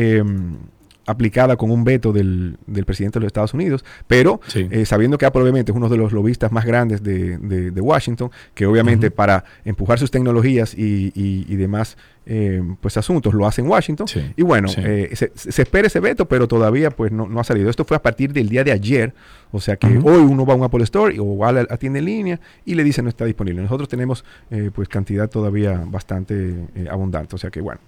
aplicada 1.06 1.56
con 1.56 1.70
un 1.70 1.84
veto 1.84 2.12
del, 2.12 2.56
del 2.66 2.84
presidente 2.84 3.18
de 3.18 3.24
los 3.24 3.28
Estados 3.28 3.52
Unidos, 3.54 3.84
pero 4.06 4.40
eh, 4.70 4.84
sabiendo 4.86 5.18
que 5.18 5.26
Apple 5.26 5.42
obviamente 5.42 5.70
es 5.72 5.76
uno 5.76 5.88
de 5.88 5.96
los 5.96 6.12
lobistas 6.12 6.50
más 6.52 6.64
grandes 6.64 7.02
de, 7.02 7.38
de- 7.38 7.70
de 7.70 7.80
Washington, 7.80 8.30
que 8.54 8.66
obviamente 8.66 9.10
para 9.10 9.44
empujar 9.64 9.98
sus 9.98 10.10
tecnologías 10.10 10.74
y, 10.74 11.12
y- 11.14 11.44
y 11.48 11.56
demás 11.56 11.96
eh, 12.26 12.62
pues 12.80 12.96
asuntos 12.96 13.34
lo 13.34 13.46
hace 13.46 13.60
en 13.60 13.68
Washington. 13.68 14.06
Y 14.34 14.42
bueno, 14.42 14.68
Sí. 14.68 14.80
eh, 14.82 15.10
se, 15.14 15.30
se 15.34 15.60
espera 15.62 15.88
ese 15.88 16.00
veto, 16.00 16.26
pero 16.26 16.48
todavía 16.48 16.90
pues 16.90 17.12
no, 17.12 17.26
no 17.28 17.38
ha 17.38 17.44
salido. 17.44 17.68
Esto 17.68 17.84
fue 17.84 17.98
a 17.98 18.02
partir 18.02 18.32
del 18.32 18.48
día 18.48 18.64
de 18.64 18.72
ayer, 18.72 19.12
o 19.52 19.60
sea 19.60 19.76
que 19.76 19.86
hoy 20.02 20.22
uno 20.22 20.46
va 20.46 20.54
a 20.54 20.56
un 20.56 20.64
Apple 20.64 20.82
Store 20.84 21.14
o 21.20 21.36
va 21.36 21.50
a 21.50 21.52
la, 21.52 21.60
a 21.68 21.76
tienda 21.76 21.98
en 21.98 22.06
línea 22.06 22.40
y 22.64 22.74
le 22.76 22.82
dice 22.82 23.02
no 23.02 23.10
está 23.10 23.26
disponible. 23.26 23.60
Nosotros 23.60 23.90
tenemos 23.90 24.24
eh, 24.50 24.70
pues 24.74 24.88
cantidad 24.88 25.28
todavía 25.28 25.84
bastante 25.86 26.54
abundante, 26.90 27.34
o 27.34 27.38
sea 27.38 27.50
que 27.50 27.60
bueno. 27.60 27.80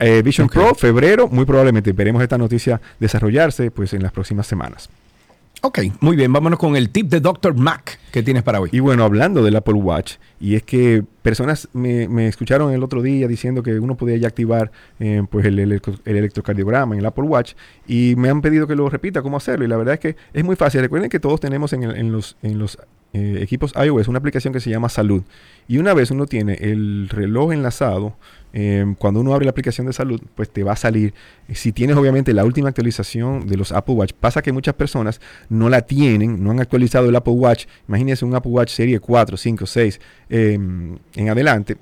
Eh, 0.00 0.22
Vision 0.22 0.48
Pro, 0.48 0.74
febrero, 0.74 1.28
muy 1.28 1.44
probablemente 1.44 1.92
veremos 1.92 2.22
esta 2.22 2.38
noticia 2.38 2.80
desarrollarse 3.00 3.70
pues 3.70 3.92
en 3.94 4.02
las 4.02 4.12
próximas 4.12 4.46
semanas. 4.46 4.88
Ok, 5.60 5.80
muy 5.98 6.14
bien, 6.14 6.32
vámonos 6.32 6.56
con 6.60 6.76
el 6.76 6.90
tip 6.90 7.08
de 7.08 7.18
Dr. 7.18 7.52
Mac 7.54 7.98
que 8.12 8.22
tienes 8.22 8.44
para 8.44 8.60
hoy. 8.60 8.68
Y 8.70 8.78
bueno, 8.78 9.02
hablando 9.02 9.42
del 9.42 9.56
Apple 9.56 9.74
Watch, 9.74 10.14
y 10.38 10.54
es 10.54 10.62
que 10.62 11.02
personas 11.22 11.68
me, 11.72 12.06
me 12.06 12.28
escucharon 12.28 12.72
el 12.72 12.80
otro 12.84 13.02
día 13.02 13.26
diciendo 13.26 13.64
que 13.64 13.76
uno 13.80 13.96
podía 13.96 14.16
ya 14.18 14.28
activar 14.28 14.70
eh, 15.00 15.24
pues 15.28 15.44
el, 15.46 15.58
electro- 15.58 15.98
el 16.04 16.16
electrocardiograma 16.16 16.94
en 16.94 17.00
el 17.00 17.06
Apple 17.06 17.24
Watch 17.24 17.54
y 17.88 18.14
me 18.16 18.28
han 18.30 18.40
pedido 18.40 18.68
que 18.68 18.76
lo 18.76 18.88
repita 18.88 19.20
cómo 19.20 19.36
hacerlo. 19.36 19.64
Y 19.64 19.68
la 19.68 19.76
verdad 19.76 19.94
es 19.94 20.00
que 20.00 20.16
es 20.32 20.44
muy 20.44 20.54
fácil. 20.54 20.80
Recuerden 20.80 21.10
que 21.10 21.18
todos 21.18 21.40
tenemos 21.40 21.72
en, 21.72 21.82
el- 21.82 21.96
en 21.96 22.12
los, 22.12 22.36
en 22.44 22.56
los 22.56 22.78
eh, 23.12 23.38
equipos 23.40 23.72
iOS 23.74 24.08
una 24.08 24.18
aplicación 24.18 24.52
que 24.52 24.60
se 24.60 24.70
llama 24.70 24.88
Salud. 24.88 25.22
Y 25.66 25.78
una 25.78 25.94
vez 25.94 26.10
uno 26.10 26.26
tiene 26.26 26.54
el 26.60 27.08
reloj 27.08 27.52
enlazado, 27.52 28.16
eh, 28.52 28.94
cuando 28.98 29.20
uno 29.20 29.34
abre 29.34 29.44
la 29.44 29.50
aplicación 29.50 29.86
de 29.86 29.92
salud, 29.92 30.20
pues 30.34 30.50
te 30.50 30.62
va 30.62 30.72
a 30.72 30.76
salir. 30.76 31.14
Si 31.52 31.72
tienes 31.72 31.96
obviamente 31.96 32.32
la 32.32 32.44
última 32.44 32.68
actualización 32.68 33.46
de 33.46 33.56
los 33.56 33.72
Apple 33.72 33.94
Watch, 33.94 34.12
pasa 34.12 34.42
que 34.42 34.52
muchas 34.52 34.74
personas 34.74 35.20
no 35.48 35.68
la 35.68 35.82
tienen, 35.82 36.42
no 36.42 36.50
han 36.50 36.60
actualizado 36.60 37.08
el 37.08 37.16
Apple 37.16 37.34
Watch. 37.34 37.66
Imagínense 37.88 38.24
un 38.24 38.34
Apple 38.34 38.52
Watch 38.52 38.70
serie 38.70 39.00
4, 39.00 39.36
5, 39.36 39.66
6 39.66 40.00
eh, 40.30 40.58
en 41.14 41.28
adelante. 41.28 41.76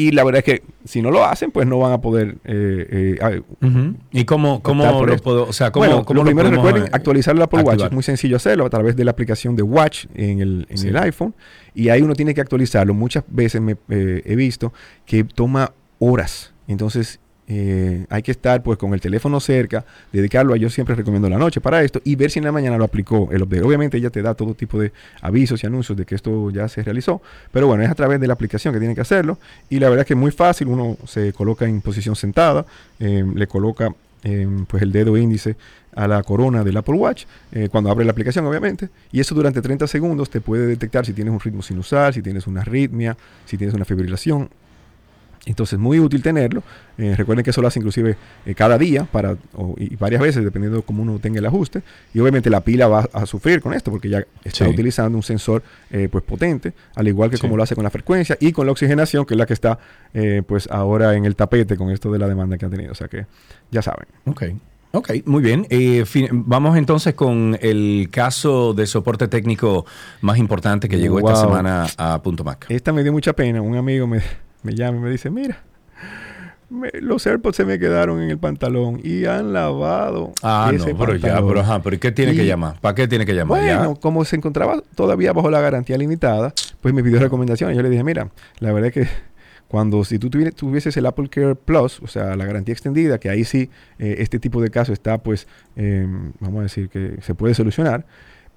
Y 0.00 0.12
la 0.12 0.22
verdad 0.22 0.38
es 0.38 0.44
que 0.44 0.62
si 0.84 1.02
no 1.02 1.10
lo 1.10 1.24
hacen, 1.24 1.50
pues 1.50 1.66
no 1.66 1.80
van 1.80 1.92
a 1.92 2.00
poder. 2.00 2.36
eh, 2.44 3.18
eh, 3.20 3.42
Ujú. 3.66 3.96
¿Y 4.12 4.24
cómo, 4.26 4.62
cómo 4.62 4.84
lo 5.04 5.16
puedo, 5.16 5.42
o 5.48 5.52
sea, 5.52 5.72
cómo, 5.72 5.84
bueno, 5.86 6.04
cómo 6.04 6.20
lo 6.20 6.24
primero 6.24 6.48
recuerden 6.50 6.84
eh, 6.84 6.90
actualizar 6.92 7.34
el 7.34 7.42
Apple 7.42 7.62
Watch. 7.64 7.82
Es 7.82 7.90
muy 7.90 8.04
sencillo 8.04 8.36
hacerlo 8.36 8.64
a 8.64 8.70
través 8.70 8.94
de 8.94 9.04
la 9.04 9.10
aplicación 9.10 9.56
de 9.56 9.64
Watch 9.64 10.06
en 10.14 10.38
el, 10.40 10.66
en 10.70 10.78
Sí. 10.78 10.86
el 10.86 10.96
iPhone. 10.98 11.34
Y 11.74 11.88
ahí 11.88 12.00
uno 12.00 12.14
tiene 12.14 12.32
que 12.32 12.40
actualizarlo. 12.40 12.94
Muchas 12.94 13.24
veces 13.26 13.60
me, 13.60 13.72
eh, 13.88 14.22
he 14.24 14.36
visto 14.36 14.72
que 15.04 15.24
toma 15.24 15.72
horas. 15.98 16.54
Entonces 16.68 17.18
eh, 17.50 18.04
hay 18.10 18.22
que 18.22 18.30
estar 18.30 18.62
pues 18.62 18.78
con 18.78 18.92
el 18.92 19.00
teléfono 19.00 19.40
cerca, 19.40 19.84
dedicarlo 20.12 20.52
a 20.52 20.58
yo 20.58 20.68
siempre 20.68 20.94
recomiendo 20.94 21.30
la 21.30 21.38
noche 21.38 21.62
para 21.62 21.82
esto 21.82 22.00
y 22.04 22.14
ver 22.14 22.30
si 22.30 22.38
en 22.38 22.44
la 22.44 22.52
mañana 22.52 22.76
lo 22.76 22.84
aplicó 22.84 23.30
el 23.32 23.42
update. 23.42 23.62
Obviamente 23.62 23.96
ella 23.96 24.10
te 24.10 24.20
da 24.20 24.34
todo 24.34 24.54
tipo 24.54 24.78
de 24.78 24.92
avisos 25.22 25.64
y 25.64 25.66
anuncios 25.66 25.96
de 25.96 26.04
que 26.04 26.14
esto 26.14 26.50
ya 26.50 26.68
se 26.68 26.82
realizó, 26.82 27.22
pero 27.50 27.66
bueno, 27.66 27.82
es 27.82 27.90
a 27.90 27.94
través 27.94 28.20
de 28.20 28.26
la 28.26 28.34
aplicación 28.34 28.74
que 28.74 28.80
tiene 28.80 28.94
que 28.94 29.00
hacerlo 29.00 29.38
y 29.70 29.78
la 29.78 29.88
verdad 29.88 30.02
es 30.02 30.06
que 30.06 30.14
es 30.14 30.20
muy 30.20 30.30
fácil, 30.30 30.68
uno 30.68 30.98
se 31.06 31.32
coloca 31.32 31.64
en 31.64 31.80
posición 31.80 32.16
sentada, 32.16 32.66
eh, 33.00 33.24
le 33.34 33.46
coloca 33.46 33.94
eh, 34.24 34.46
pues 34.66 34.82
el 34.82 34.92
dedo 34.92 35.16
índice 35.16 35.56
a 35.94 36.06
la 36.06 36.22
corona 36.22 36.64
del 36.64 36.76
Apple 36.76 36.96
Watch 36.96 37.24
eh, 37.52 37.68
cuando 37.70 37.90
abre 37.90 38.04
la 38.04 38.10
aplicación 38.12 38.44
obviamente 38.46 38.88
y 39.10 39.20
eso 39.20 39.34
durante 39.34 39.62
30 39.62 39.86
segundos 39.86 40.28
te 40.28 40.40
puede 40.40 40.66
detectar 40.66 41.06
si 41.06 41.12
tienes 41.12 41.32
un 41.32 41.40
ritmo 41.40 41.62
sinusal, 41.62 42.12
si 42.12 42.20
tienes 42.20 42.46
una 42.46 42.60
arritmia, 42.60 43.16
si 43.46 43.56
tienes 43.56 43.74
una 43.74 43.84
fibrilación 43.84 44.50
entonces, 45.50 45.78
muy 45.78 46.00
útil 46.00 46.22
tenerlo. 46.22 46.62
Eh, 46.98 47.14
recuerden 47.16 47.44
que 47.44 47.50
eso 47.50 47.60
lo 47.62 47.68
hace 47.68 47.78
inclusive 47.78 48.16
eh, 48.46 48.54
cada 48.54 48.76
día 48.78 49.04
para, 49.04 49.36
o- 49.54 49.74
y 49.78 49.94
varias 49.96 50.20
veces, 50.20 50.44
dependiendo 50.44 50.78
de 50.78 50.82
cómo 50.82 51.02
uno 51.02 51.18
tenga 51.18 51.38
el 51.38 51.46
ajuste. 51.46 51.82
Y 52.14 52.20
obviamente 52.20 52.50
la 52.50 52.60
pila 52.60 52.88
va 52.88 53.08
a 53.12 53.26
sufrir 53.26 53.60
con 53.60 53.72
esto 53.74 53.90
porque 53.90 54.08
ya 54.08 54.24
está 54.44 54.64
Sí. 54.64 54.70
utilizando 54.70 55.16
un 55.16 55.22
sensor 55.22 55.62
eh, 55.90 56.08
pues 56.10 56.24
potente, 56.24 56.72
al 56.94 57.08
igual 57.08 57.30
que 57.30 57.36
Sí. 57.36 57.42
como 57.42 57.56
lo 57.56 57.62
hace 57.62 57.74
con 57.74 57.84
la 57.84 57.90
frecuencia 57.90 58.36
y 58.40 58.52
con 58.52 58.66
la 58.66 58.72
oxigenación, 58.72 59.24
que 59.24 59.34
es 59.34 59.38
la 59.38 59.46
que 59.46 59.54
está 59.54 59.78
eh, 60.14 60.42
pues 60.46 60.68
ahora 60.70 61.14
en 61.14 61.24
el 61.24 61.36
tapete 61.36 61.76
con 61.76 61.90
esto 61.90 62.10
de 62.10 62.18
la 62.18 62.26
demanda 62.28 62.56
que 62.58 62.66
ha 62.66 62.70
tenido. 62.70 62.92
O 62.92 62.94
sea 62.94 63.08
que 63.08 63.26
ya 63.70 63.82
saben. 63.82 64.06
Ok. 64.26 64.42
Ok, 64.90 65.10
muy 65.26 65.42
bien. 65.42 65.66
Eh, 65.68 66.02
vamos 66.32 66.78
entonces 66.78 67.12
con 67.12 67.58
el 67.60 68.08
caso 68.10 68.72
de 68.72 68.86
soporte 68.86 69.28
técnico 69.28 69.84
más 70.22 70.38
importante 70.38 70.88
que 70.88 70.96
llegó 70.98 71.18
esta 71.18 71.36
semana 71.36 71.86
a 71.98 72.22
Punto 72.22 72.42
Mac. 72.42 72.64
Esta 72.70 72.90
me 72.94 73.02
dio 73.02 73.12
mucha 73.12 73.34
pena. 73.34 73.60
Un 73.60 73.76
amigo 73.76 74.06
me, 74.06 74.22
me 74.62 74.74
llama 74.74 74.98
y 74.98 75.00
me 75.00 75.10
dice, 75.10 75.30
mira, 75.30 75.58
me- 76.70 76.90
los 77.00 77.26
AirPods 77.26 77.56
se 77.56 77.64
me 77.64 77.78
quedaron 77.78 78.20
en 78.20 78.30
el 78.30 78.38
pantalón 78.38 79.00
y 79.02 79.24
han 79.24 79.52
lavado. 79.52 80.32
Ah, 80.42 80.70
ese 80.74 80.92
no, 80.92 80.98
pero 80.98 81.14
ya, 81.16 81.22
pantalón". 81.28 81.48
pero 81.48 81.60
ajá, 81.60 81.82
pero 81.82 81.96
¿y 81.96 81.98
qué 81.98 82.12
tiene 82.12 82.34
que 82.34 82.44
llamar? 82.46 82.78
¿Para 82.80 82.94
qué 82.94 83.08
tiene 83.08 83.24
que 83.24 83.34
llamar? 83.34 83.60
Bueno, 83.60 83.94
Ya. 83.94 84.00
como 84.00 84.24
se 84.24 84.36
encontraba 84.36 84.82
todavía 84.94 85.32
bajo 85.32 85.50
la 85.50 85.60
garantía 85.60 85.96
limitada, 85.96 86.52
pues 86.80 86.92
me 86.94 87.02
pidió 87.02 87.18
recomendaciones. 87.20 87.76
Yo 87.76 87.82
le 87.82 87.90
dije, 87.90 88.04
mira, 88.04 88.28
la 88.60 88.72
verdad 88.72 88.88
es 88.88 88.94
que 88.94 89.08
cuando 89.68 90.02
si 90.04 90.18
tú 90.18 90.28
tuvi- 90.30 90.54
tuvieses 90.54 90.96
el 90.96 91.06
Apple 91.06 91.28
Care 91.28 91.54
Plus, 91.54 92.00
o 92.02 92.06
sea, 92.06 92.36
la 92.36 92.44
garantía 92.46 92.72
extendida, 92.72 93.18
que 93.18 93.28
ahí 93.30 93.44
sí 93.44 93.70
eh, 93.98 94.16
este 94.18 94.38
tipo 94.38 94.60
de 94.62 94.70
caso 94.70 94.92
está, 94.92 95.18
pues, 95.18 95.46
eh, 95.76 96.06
vamos 96.40 96.60
a 96.60 96.62
decir 96.64 96.88
que 96.88 97.16
se 97.22 97.34
puede 97.34 97.54
solucionar. 97.54 98.04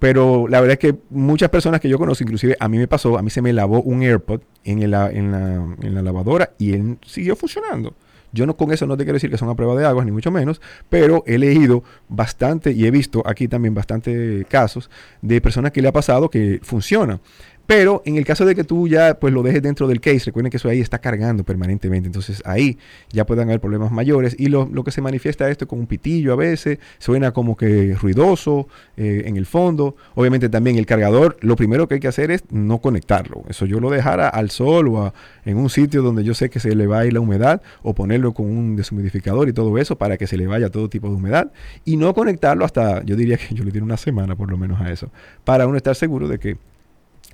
Pero 0.02 0.48
la 0.48 0.60
verdad 0.60 0.72
es 0.72 0.78
que 0.80 0.98
muchas 1.10 1.48
personas 1.48 1.80
que 1.80 1.88
yo 1.88 1.96
conozco, 1.96 2.24
inclusive 2.24 2.56
a 2.58 2.66
mí 2.68 2.76
me 2.76 2.88
pasó, 2.88 3.16
a 3.16 3.22
mí 3.22 3.30
se 3.30 3.40
me 3.40 3.52
lavó 3.52 3.80
un 3.82 4.02
AirPod 4.02 4.40
en, 4.64 4.90
la 4.90 6.02
lavadora 6.02 6.54
y 6.58 6.72
él 6.72 6.98
siguió 7.06 7.36
funcionando. 7.36 7.94
Yo 8.32 8.44
no 8.44 8.56
con 8.56 8.72
eso 8.72 8.84
no 8.84 8.96
te 8.96 9.04
quiero 9.04 9.14
decir 9.14 9.30
que 9.30 9.38
son 9.38 9.48
a 9.48 9.54
prueba 9.54 9.76
de 9.76 9.86
aguas, 9.86 10.04
ni 10.04 10.10
mucho 10.10 10.32
menos, 10.32 10.60
pero 10.88 11.22
he 11.24 11.38
leído 11.38 11.84
bastante 12.08 12.72
y 12.72 12.84
he 12.84 12.90
visto 12.90 13.22
aquí 13.24 13.46
también 13.46 13.74
bastante 13.74 14.44
casos 14.48 14.90
de 15.20 15.40
personas 15.40 15.70
que 15.70 15.80
le 15.80 15.86
ha 15.86 15.92
pasado 15.92 16.28
que 16.28 16.58
funciona. 16.64 17.20
Pero 17.66 18.02
en 18.04 18.16
el 18.16 18.24
caso 18.24 18.44
de 18.44 18.54
que 18.54 18.64
tú 18.64 18.88
ya 18.88 19.14
pues 19.14 19.32
lo 19.32 19.42
dejes 19.42 19.62
dentro 19.62 19.86
del 19.86 20.00
case, 20.00 20.26
recuerden 20.26 20.50
que 20.50 20.56
eso 20.58 20.68
ahí 20.68 20.80
está 20.80 20.98
cargando 20.98 21.44
permanentemente. 21.44 22.06
Entonces 22.06 22.42
ahí 22.44 22.76
ya 23.10 23.24
pueden 23.24 23.48
haber 23.48 23.60
problemas 23.60 23.90
mayores. 23.92 24.36
Y 24.38 24.48
lo, 24.48 24.68
lo 24.70 24.84
que 24.84 24.90
se 24.90 25.00
manifiesta 25.00 25.48
esto 25.48 25.66
con 25.66 25.78
un 25.78 25.86
pitillo 25.86 26.32
a 26.32 26.36
veces, 26.36 26.78
suena 26.98 27.32
como 27.32 27.56
que 27.56 27.94
ruidoso 27.94 28.68
eh, 28.96 29.22
en 29.26 29.36
el 29.36 29.46
fondo. 29.46 29.96
Obviamente 30.14 30.48
también 30.48 30.76
el 30.76 30.86
cargador, 30.86 31.36
lo 31.40 31.56
primero 31.56 31.88
que 31.88 31.94
hay 31.94 32.00
que 32.00 32.08
hacer 32.08 32.30
es 32.30 32.42
no 32.50 32.78
conectarlo. 32.78 33.42
Eso 33.48 33.64
yo 33.64 33.80
lo 33.80 33.90
dejara 33.90 34.28
al 34.28 34.50
sol 34.50 34.88
o 34.88 35.02
a- 35.06 35.14
en 35.44 35.56
un 35.56 35.70
sitio 35.70 36.02
donde 36.02 36.24
yo 36.24 36.34
sé 36.34 36.50
que 36.50 36.60
se 36.60 36.74
le 36.74 36.86
va 36.86 37.00
a 37.00 37.06
ir 37.06 37.12
la 37.12 37.20
humedad 37.20 37.62
o 37.82 37.94
ponerlo 37.94 38.32
con 38.34 38.46
un 38.46 38.76
deshumidificador 38.76 39.48
y 39.48 39.52
todo 39.52 39.78
eso 39.78 39.96
para 39.96 40.16
que 40.18 40.26
se 40.26 40.36
le 40.36 40.46
vaya 40.46 40.68
todo 40.68 40.88
tipo 40.88 41.08
de 41.08 41.14
humedad. 41.14 41.50
Y 41.84 41.96
no 41.96 42.12
conectarlo 42.12 42.64
hasta, 42.64 43.02
yo 43.04 43.16
diría 43.16 43.36
que 43.38 43.54
yo 43.54 43.64
le 43.64 43.70
diría 43.70 43.84
una 43.84 43.96
semana 43.96 44.36
por 44.36 44.50
lo 44.50 44.56
menos 44.58 44.80
a 44.80 44.90
eso, 44.92 45.10
para 45.44 45.66
uno 45.66 45.76
estar 45.76 45.94
seguro 45.94 46.28
de 46.28 46.38
que 46.38 46.56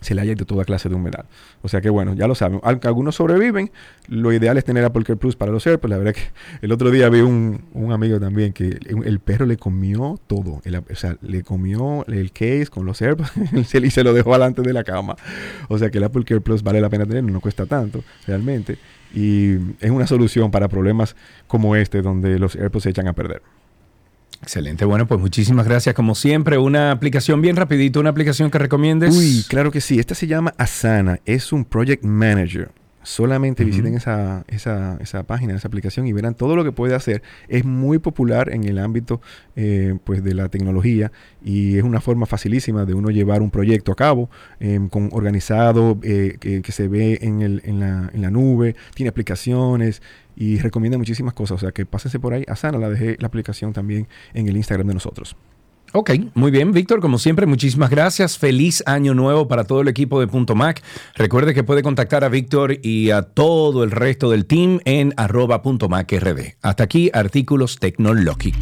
se 0.00 0.14
le 0.14 0.20
haya 0.22 0.32
ido 0.32 0.44
toda 0.46 0.64
clase 0.64 0.88
de 0.88 0.94
humedad. 0.94 1.26
O 1.62 1.68
sea 1.68 1.80
que 1.80 1.90
bueno, 1.90 2.14
ya 2.14 2.26
lo 2.26 2.34
saben. 2.34 2.60
Aunque 2.62 2.88
algunos 2.88 3.16
sobreviven, 3.16 3.70
lo 4.08 4.32
ideal 4.32 4.56
es 4.58 4.64
tener 4.64 4.84
Apple 4.84 5.04
Care 5.04 5.16
Plus 5.18 5.36
para 5.36 5.52
los 5.52 5.66
AirPods. 5.66 5.90
La 5.90 5.98
verdad 5.98 6.14
que 6.14 6.22
el 6.62 6.72
otro 6.72 6.90
día 6.90 7.08
vi 7.08 7.20
un, 7.20 7.64
un 7.72 7.92
amigo 7.92 8.18
también 8.20 8.52
que 8.52 8.78
el, 8.86 9.20
perro 9.20 9.46
le 9.46 9.56
comió 9.56 10.18
todo. 10.26 10.60
El- 10.64 10.76
o 10.76 10.94
sea, 10.94 11.16
le 11.22 11.42
comió 11.42 12.04
el 12.06 12.32
case 12.32 12.66
con 12.70 12.86
los 12.86 13.00
AirPods 13.02 13.32
y 13.74 13.90
se 13.90 14.04
lo 14.04 14.12
dejó 14.14 14.32
delante 14.32 14.62
de 14.62 14.72
la 14.72 14.84
cama. 14.84 15.16
O 15.68 15.78
sea 15.78 15.90
que 15.90 15.98
el 15.98 16.04
Apple 16.04 16.24
Care 16.24 16.40
Plus 16.40 16.62
vale 16.62 16.80
la 16.80 16.88
pena 16.88 17.04
tenerlo, 17.06 17.30
no 17.30 17.40
cuesta 17.40 17.66
tanto 17.66 18.04
realmente. 18.26 18.78
Y 19.14 19.54
es 19.80 19.90
una 19.90 20.06
solución 20.06 20.50
para 20.50 20.68
problemas 20.68 21.16
como 21.46 21.76
este, 21.76 22.02
donde 22.02 22.38
los 22.38 22.56
AirPods 22.56 22.82
se 22.84 22.90
echan 22.90 23.08
a 23.08 23.12
perder. 23.14 23.42
Excelente, 24.42 24.84
bueno, 24.84 25.06
pues 25.06 25.20
muchísimas 25.20 25.66
gracias. 25.66 25.94
Como 25.94 26.14
siempre, 26.14 26.58
una 26.58 26.92
aplicación 26.92 27.42
bien 27.42 27.56
rapidito, 27.56 28.00
una 28.00 28.10
aplicación 28.10 28.50
que 28.50 28.58
recomiendes. 28.58 29.16
Uy, 29.16 29.44
claro 29.48 29.70
que 29.70 29.80
sí. 29.80 29.98
Esta 29.98 30.14
se 30.14 30.26
llama 30.26 30.54
Asana. 30.56 31.20
Es 31.24 31.52
un 31.52 31.64
project 31.64 32.04
manager. 32.04 32.70
Solamente 33.02 33.64
visiten 33.64 33.94
esa, 33.94 34.44
esa, 34.48 34.98
esa 35.00 35.22
página, 35.22 35.54
esa 35.54 35.66
aplicación 35.66 36.06
y 36.06 36.12
verán 36.12 36.34
todo 36.34 36.56
lo 36.56 36.62
que 36.62 36.72
puede 36.72 36.94
hacer. 36.94 37.22
Es 37.48 37.64
muy 37.64 37.98
popular 37.98 38.52
en 38.52 38.64
el 38.64 38.78
ámbito 38.78 39.22
eh, 39.56 39.96
pues 40.04 40.22
de 40.22 40.34
la 40.34 40.50
tecnología 40.50 41.10
y 41.42 41.78
es 41.78 41.84
una 41.84 42.02
forma 42.02 42.26
facilísima 42.26 42.84
de 42.84 42.92
uno 42.92 43.08
llevar 43.10 43.40
un 43.40 43.50
proyecto 43.50 43.92
a 43.92 43.96
cabo, 43.96 44.28
eh, 44.60 44.78
con 44.90 45.08
organizado, 45.12 45.98
eh, 46.02 46.36
que, 46.38 46.60
que 46.60 46.72
se 46.72 46.88
ve 46.88 47.18
en, 47.22 47.40
el, 47.40 47.62
en, 47.64 47.80
la, 47.80 48.10
en 48.12 48.20
la 48.20 48.30
nube, 48.30 48.76
tiene 48.94 49.08
aplicaciones 49.08 50.02
y 50.38 50.58
recomienda 50.58 50.96
muchísimas 50.96 51.34
cosas. 51.34 51.56
O 51.56 51.60
sea 51.60 51.72
que 51.72 51.84
pásense 51.84 52.20
por 52.20 52.32
ahí. 52.32 52.44
Asana, 52.46 52.78
la 52.78 52.88
dejé 52.88 53.16
la 53.18 53.26
aplicación 53.26 53.72
también 53.72 54.06
en 54.34 54.46
el 54.46 54.56
Instagram 54.56 54.86
de 54.86 54.94
nosotros. 54.94 55.36
Ok, 55.94 56.10
muy 56.34 56.50
bien, 56.50 56.72
Víctor, 56.72 57.00
como 57.00 57.18
siempre, 57.18 57.46
muchísimas 57.46 57.88
gracias. 57.88 58.36
Feliz 58.36 58.82
año 58.84 59.14
nuevo 59.14 59.48
para 59.48 59.64
todo 59.64 59.80
el 59.80 59.88
equipo 59.88 60.20
de 60.20 60.26
Punto 60.26 60.54
Mac. 60.54 60.82
Recuerde 61.14 61.54
que 61.54 61.64
puede 61.64 61.82
contactar 61.82 62.24
a 62.24 62.28
Víctor 62.28 62.76
y 62.82 63.10
a 63.10 63.22
todo 63.22 63.84
el 63.84 63.90
resto 63.90 64.30
del 64.30 64.44
team 64.44 64.80
en 64.84 65.14
arroba 65.16 65.62
punto 65.62 65.88
Mac 65.88 66.12
RD. 66.12 66.56
Hasta 66.60 66.84
aquí, 66.84 67.10
artículos 67.14 67.78
Tecnologi. 67.78 68.52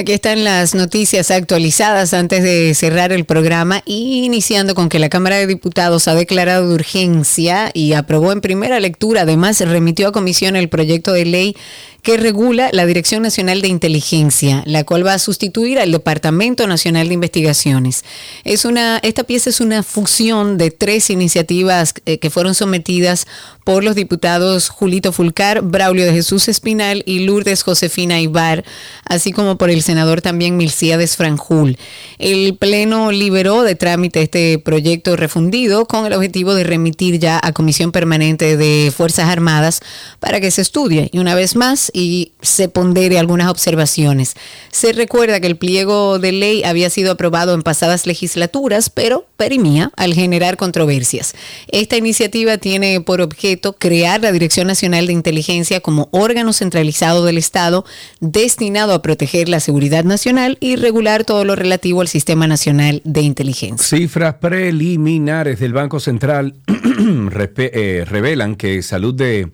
Aquí 0.00 0.12
están 0.12 0.44
las 0.44 0.74
noticias 0.74 1.30
actualizadas 1.30 2.14
antes 2.14 2.42
de 2.42 2.72
cerrar 2.72 3.12
el 3.12 3.26
programa 3.26 3.82
iniciando 3.84 4.74
con 4.74 4.88
que 4.88 4.98
la 4.98 5.10
Cámara 5.10 5.36
de 5.36 5.46
Diputados 5.46 6.08
ha 6.08 6.14
declarado 6.14 6.66
de 6.66 6.74
urgencia 6.74 7.70
y 7.74 7.92
aprobó 7.92 8.32
en 8.32 8.40
primera 8.40 8.80
lectura, 8.80 9.20
además 9.22 9.60
remitió 9.60 10.08
a 10.08 10.12
comisión 10.12 10.56
el 10.56 10.70
proyecto 10.70 11.12
de 11.12 11.26
ley 11.26 11.56
que 12.02 12.16
regula 12.16 12.70
la 12.72 12.86
Dirección 12.86 13.22
Nacional 13.22 13.62
de 13.62 13.68
Inteligencia, 13.68 14.62
la 14.66 14.84
cual 14.84 15.06
va 15.06 15.14
a 15.14 15.18
sustituir 15.18 15.78
al 15.78 15.92
Departamento 15.92 16.66
Nacional 16.66 17.08
de 17.08 17.14
Investigaciones. 17.14 18.04
Es 18.44 18.64
una, 18.64 18.98
esta 19.02 19.24
pieza 19.24 19.50
es 19.50 19.60
una 19.60 19.82
fusión 19.82 20.58
de 20.58 20.70
tres 20.70 21.10
iniciativas 21.10 21.94
eh, 22.06 22.18
que 22.18 22.30
fueron 22.30 22.54
sometidas 22.54 23.26
por 23.64 23.84
los 23.84 23.94
diputados 23.94 24.68
Julito 24.68 25.12
Fulcar, 25.12 25.62
Braulio 25.62 26.06
de 26.06 26.12
Jesús 26.12 26.48
Espinal 26.48 27.02
y 27.06 27.20
Lourdes 27.20 27.62
Josefina 27.62 28.20
Ibar, 28.20 28.64
así 29.04 29.32
como 29.32 29.58
por 29.58 29.70
el 29.70 29.82
senador 29.82 30.22
también 30.22 30.56
Milciades 30.56 31.16
Franjul. 31.16 31.78
El 32.18 32.56
Pleno 32.56 33.12
liberó 33.12 33.62
de 33.62 33.74
trámite 33.74 34.22
este 34.22 34.58
proyecto 34.58 35.16
refundido 35.16 35.86
con 35.86 36.06
el 36.06 36.12
objetivo 36.12 36.54
de 36.54 36.64
remitir 36.64 37.18
ya 37.18 37.38
a 37.42 37.52
Comisión 37.52 37.92
Permanente 37.92 38.56
de 38.56 38.92
Fuerzas 38.96 39.28
Armadas 39.28 39.80
para 40.18 40.40
que 40.40 40.50
se 40.50 40.62
estudie 40.62 41.08
y 41.12 41.18
una 41.18 41.34
vez 41.34 41.54
más 41.56 41.89
y 41.92 42.32
se 42.42 42.68
pondere 42.68 43.18
algunas 43.18 43.48
observaciones. 43.48 44.34
Se 44.70 44.92
recuerda 44.92 45.40
que 45.40 45.46
el 45.46 45.56
pliego 45.56 46.18
de 46.18 46.32
ley 46.32 46.62
había 46.64 46.90
sido 46.90 47.12
aprobado 47.12 47.54
en 47.54 47.62
pasadas 47.62 48.06
legislaturas, 48.06 48.90
pero 48.90 49.26
perimía 49.36 49.92
al 49.96 50.14
generar 50.14 50.56
controversias. 50.56 51.34
Esta 51.68 51.96
iniciativa 51.96 52.58
tiene 52.58 53.00
por 53.00 53.20
objeto 53.20 53.74
crear 53.74 54.20
la 54.20 54.32
Dirección 54.32 54.66
Nacional 54.66 55.06
de 55.06 55.12
Inteligencia 55.12 55.80
como 55.80 56.08
órgano 56.12 56.52
centralizado 56.52 57.24
del 57.24 57.38
Estado 57.38 57.84
destinado 58.20 58.92
a 58.94 59.02
proteger 59.02 59.48
la 59.48 59.60
seguridad 59.60 60.04
nacional 60.04 60.58
y 60.60 60.76
regular 60.76 61.24
todo 61.24 61.44
lo 61.44 61.56
relativo 61.56 62.00
al 62.00 62.08
Sistema 62.08 62.46
Nacional 62.46 63.02
de 63.04 63.22
Inteligencia. 63.22 63.98
Cifras 63.98 64.34
preliminares 64.34 65.60
del 65.60 65.72
Banco 65.72 66.00
Central 66.00 66.54
eh, 67.56 68.04
revelan 68.08 68.56
que 68.56 68.82
salud 68.82 69.14
de 69.14 69.50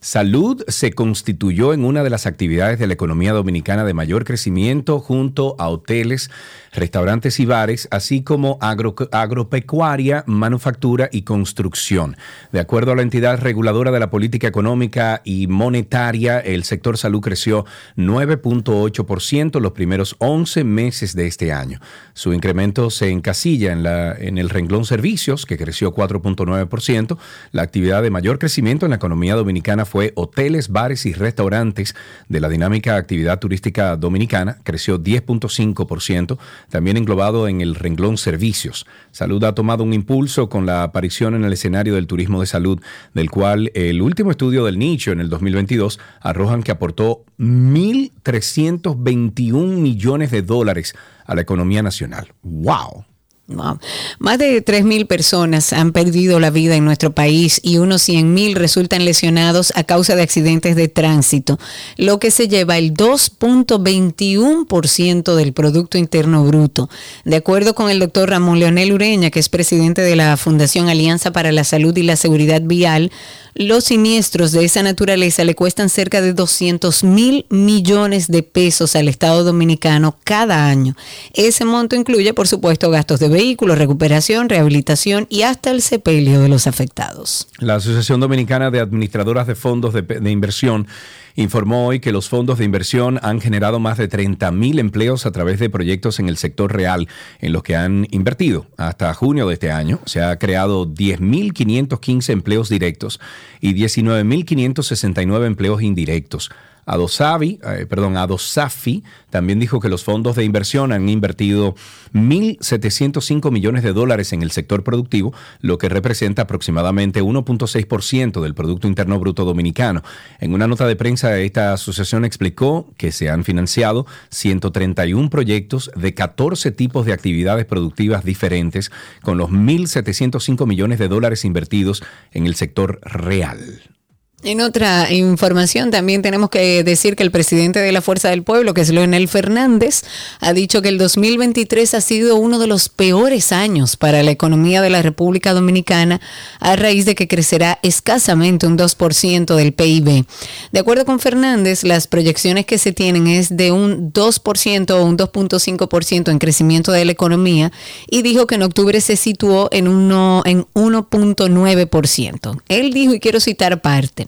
salud 0.00 0.62
se 0.68 0.92
constituyó 0.92 1.72
en 1.72 1.84
una 1.84 2.02
de 2.02 2.10
las 2.10 2.26
actividades 2.26 2.78
de 2.78 2.86
la 2.86 2.94
economía 2.94 3.32
dominicana 3.32 3.84
de 3.84 3.94
mayor 3.94 4.24
crecimiento 4.24 5.00
junto 5.00 5.56
a 5.58 5.68
hoteles, 5.68 6.30
restaurantes 6.72 7.40
y 7.40 7.46
bares, 7.46 7.88
así 7.90 8.22
como 8.22 8.58
agro- 8.60 8.94
agropecuaria, 9.12 10.24
manufactura 10.26 11.08
y 11.12 11.22
construcción. 11.22 12.16
De 12.52 12.60
acuerdo 12.60 12.92
a 12.92 12.96
la 12.96 13.02
entidad 13.02 13.38
reguladora 13.40 13.90
de 13.90 14.00
la 14.00 14.10
política 14.10 14.46
económica 14.48 15.20
y 15.24 15.46
monetaria, 15.46 16.38
el 16.40 16.64
sector 16.64 16.98
salud 16.98 17.20
creció 17.20 17.64
9.8% 17.96 19.56
en 19.56 19.62
los 19.62 19.72
primeros 19.72 20.16
11 20.18 20.64
meses 20.64 21.14
de 21.14 21.26
este 21.26 21.52
año. 21.52 21.80
Su 22.14 22.32
incremento 22.32 22.90
se 22.90 23.10
encasilla 23.10 23.72
en, 23.72 23.82
la, 23.82 24.12
en 24.14 24.38
el 24.38 24.48
renglón 24.50 24.84
servicios, 24.84 25.46
que 25.46 25.56
creció 25.56 25.94
4.9%. 25.94 27.18
La 27.52 27.62
actividad 27.62 28.02
de 28.02 28.10
mayor 28.10 28.38
crecimiento 28.38 28.86
en 28.86 28.90
la 28.90 28.96
economía 28.96 29.34
dominicana 29.34 29.84
fue 29.84 30.12
hoteles, 30.16 30.68
bares 30.68 31.06
y 31.06 31.12
restaurantes 31.12 31.94
de 32.28 32.40
la 32.40 32.48
dinámica 32.48 32.96
actividad 32.96 33.38
turística 33.38 33.96
dominicana, 33.96 34.58
creció 34.64 34.98
10.5%, 35.02 36.38
también 36.68 36.96
englobado 36.96 37.48
en 37.48 37.60
el 37.60 37.74
renglón 37.74 38.18
servicios. 38.18 38.86
Salud 39.10 39.42
ha 39.44 39.54
tomado 39.54 39.84
un 39.84 39.92
impulso 39.92 40.48
con 40.48 40.66
la 40.66 40.82
aparición 40.82 41.34
en 41.34 41.44
el 41.44 41.52
escenario 41.52 41.94
del 41.94 42.06
turismo 42.06 42.40
de 42.40 42.46
salud, 42.46 42.80
del 43.14 43.30
cual 43.30 43.70
el 43.74 44.02
último 44.02 44.30
estudio 44.30 44.64
del 44.64 44.78
nicho 44.78 45.12
en 45.12 45.20
el 45.20 45.28
2022 45.28 46.00
arrojan 46.20 46.62
que 46.62 46.72
aportó 46.72 47.24
1.321 47.38 49.78
millones 49.78 50.30
de 50.30 50.42
dólares 50.42 50.94
a 51.24 51.34
la 51.34 51.40
economía 51.42 51.82
nacional. 51.82 52.32
¡Wow! 52.42 53.07
Wow. 53.50 53.78
Más 54.18 54.38
de 54.38 54.62
3.000 54.62 55.06
personas 55.06 55.72
han 55.72 55.92
perdido 55.92 56.38
la 56.38 56.50
vida 56.50 56.76
en 56.76 56.84
nuestro 56.84 57.14
país 57.14 57.60
y 57.62 57.78
unos 57.78 58.06
100.000 58.06 58.54
resultan 58.54 59.06
lesionados 59.06 59.72
a 59.74 59.84
causa 59.84 60.14
de 60.14 60.20
accidentes 60.20 60.76
de 60.76 60.88
tránsito, 60.88 61.58
lo 61.96 62.18
que 62.18 62.30
se 62.30 62.46
lleva 62.46 62.76
el 62.76 62.92
2.21% 62.92 65.34
del 65.34 65.54
Producto 65.54 65.96
Interno 65.96 66.44
Bruto. 66.44 66.90
De 67.24 67.36
acuerdo 67.36 67.74
con 67.74 67.88
el 67.88 68.00
doctor 68.00 68.28
Ramón 68.28 68.60
Leonel 68.60 68.92
Ureña, 68.92 69.30
que 69.30 69.40
es 69.40 69.48
presidente 69.48 70.02
de 70.02 70.14
la 70.14 70.36
Fundación 70.36 70.90
Alianza 70.90 71.32
para 71.32 71.50
la 71.50 71.64
Salud 71.64 71.96
y 71.96 72.02
la 72.02 72.16
Seguridad 72.16 72.60
Vial, 72.62 73.10
los 73.54 73.84
siniestros 73.84 74.52
de 74.52 74.64
esa 74.64 74.82
naturaleza 74.84 75.42
le 75.42 75.56
cuestan 75.56 75.88
cerca 75.88 76.20
de 76.20 76.32
200 76.32 77.02
mil 77.02 77.44
millones 77.48 78.28
de 78.28 78.44
pesos 78.44 78.94
al 78.94 79.08
Estado 79.08 79.42
Dominicano 79.42 80.16
cada 80.22 80.68
año. 80.68 80.94
Ese 81.34 81.64
monto 81.64 81.96
incluye, 81.96 82.32
por 82.34 82.46
supuesto, 82.46 82.88
gastos 82.90 83.18
de 83.18 83.28
vehículos, 83.38 83.78
recuperación, 83.78 84.48
rehabilitación 84.48 85.28
y 85.30 85.42
hasta 85.42 85.70
el 85.70 85.80
sepelio 85.80 86.40
de 86.40 86.48
los 86.48 86.66
afectados. 86.66 87.46
La 87.60 87.76
Asociación 87.76 88.18
Dominicana 88.18 88.72
de 88.72 88.80
Administradoras 88.80 89.46
de 89.46 89.54
Fondos 89.54 89.94
de, 89.94 90.02
de 90.02 90.30
Inversión 90.32 90.88
informó 91.36 91.86
hoy 91.86 92.00
que 92.00 92.10
los 92.10 92.28
fondos 92.28 92.58
de 92.58 92.64
inversión 92.64 93.20
han 93.22 93.40
generado 93.40 93.78
más 93.78 93.96
de 93.96 94.08
30 94.08 94.50
mil 94.50 94.80
empleos 94.80 95.24
a 95.24 95.30
través 95.30 95.60
de 95.60 95.70
proyectos 95.70 96.18
en 96.18 96.28
el 96.28 96.36
sector 96.36 96.74
real 96.74 97.06
en 97.38 97.52
los 97.52 97.62
que 97.62 97.76
han 97.76 98.08
invertido. 98.10 98.66
Hasta 98.76 99.14
junio 99.14 99.46
de 99.46 99.54
este 99.54 99.70
año 99.70 100.00
se 100.04 100.20
ha 100.20 100.36
creado 100.40 100.88
10.515 100.88 102.30
empleos 102.30 102.68
directos 102.68 103.20
y 103.60 103.72
19.569 103.72 105.46
empleos 105.46 105.80
indirectos. 105.80 106.50
Adosavi, 106.88 107.60
eh, 107.62 107.86
perdón, 107.86 108.16
Adosafi 108.16 109.04
también 109.28 109.60
dijo 109.60 109.78
que 109.78 109.90
los 109.90 110.04
fondos 110.04 110.36
de 110.36 110.44
inversión 110.44 110.90
han 110.90 111.06
invertido 111.08 111.74
1.705 112.14 113.50
millones 113.50 113.82
de 113.82 113.92
dólares 113.92 114.32
en 114.32 114.42
el 114.42 114.50
sector 114.50 114.82
productivo, 114.82 115.34
lo 115.60 115.76
que 115.76 115.90
representa 115.90 116.42
aproximadamente 116.42 117.22
1.6% 117.22 118.40
del 118.40 118.54
Producto 118.54 118.88
Interno 118.88 119.18
Bruto 119.20 119.44
Dominicano. 119.44 120.02
En 120.40 120.54
una 120.54 120.66
nota 120.66 120.86
de 120.86 120.96
prensa, 120.96 121.38
esta 121.38 121.74
asociación 121.74 122.24
explicó 122.24 122.88
que 122.96 123.12
se 123.12 123.28
han 123.28 123.44
financiado 123.44 124.06
131 124.30 125.28
proyectos 125.28 125.90
de 125.94 126.14
14 126.14 126.70
tipos 126.70 127.04
de 127.04 127.12
actividades 127.12 127.66
productivas 127.66 128.24
diferentes, 128.24 128.90
con 129.20 129.36
los 129.36 129.50
1.705 129.50 130.66
millones 130.66 130.98
de 130.98 131.08
dólares 131.08 131.44
invertidos 131.44 132.02
en 132.32 132.46
el 132.46 132.54
sector 132.54 132.98
real. 133.02 133.97
En 134.44 134.60
otra 134.60 135.12
información 135.12 135.90
también 135.90 136.22
tenemos 136.22 136.48
que 136.48 136.84
decir 136.84 137.16
que 137.16 137.24
el 137.24 137.32
presidente 137.32 137.80
de 137.80 137.90
la 137.90 138.00
Fuerza 138.00 138.30
del 138.30 138.44
Pueblo, 138.44 138.72
que 138.72 138.82
es 138.82 138.90
Leonel 138.90 139.26
Fernández, 139.26 140.04
ha 140.38 140.52
dicho 140.52 140.80
que 140.80 140.90
el 140.90 140.96
2023 140.96 141.94
ha 141.94 142.00
sido 142.00 142.36
uno 142.36 142.60
de 142.60 142.68
los 142.68 142.88
peores 142.88 143.50
años 143.50 143.96
para 143.96 144.22
la 144.22 144.30
economía 144.30 144.80
de 144.80 144.90
la 144.90 145.02
República 145.02 145.54
Dominicana 145.54 146.20
a 146.60 146.76
raíz 146.76 147.04
de 147.04 147.16
que 147.16 147.26
crecerá 147.26 147.80
escasamente 147.82 148.68
un 148.68 148.78
2% 148.78 149.56
del 149.56 149.72
PIB. 149.72 150.24
De 150.70 150.78
acuerdo 150.78 151.04
con 151.04 151.18
Fernández, 151.18 151.82
las 151.82 152.06
proyecciones 152.06 152.64
que 152.64 152.78
se 152.78 152.92
tienen 152.92 153.26
es 153.26 153.56
de 153.56 153.72
un 153.72 154.12
2% 154.12 154.90
o 154.92 155.04
un 155.04 155.18
2.5% 155.18 156.30
en 156.30 156.38
crecimiento 156.38 156.92
de 156.92 157.04
la 157.04 157.10
economía 157.10 157.72
y 158.08 158.22
dijo 158.22 158.46
que 158.46 158.54
en 158.54 158.62
octubre 158.62 159.00
se 159.00 159.16
situó 159.16 159.68
en, 159.72 159.88
uno, 159.88 160.44
en 160.46 160.64
1.9%. 160.74 162.62
Él 162.68 162.92
dijo, 162.92 163.14
y 163.14 163.18
quiero 163.18 163.40
citar 163.40 163.82
parte, 163.82 164.27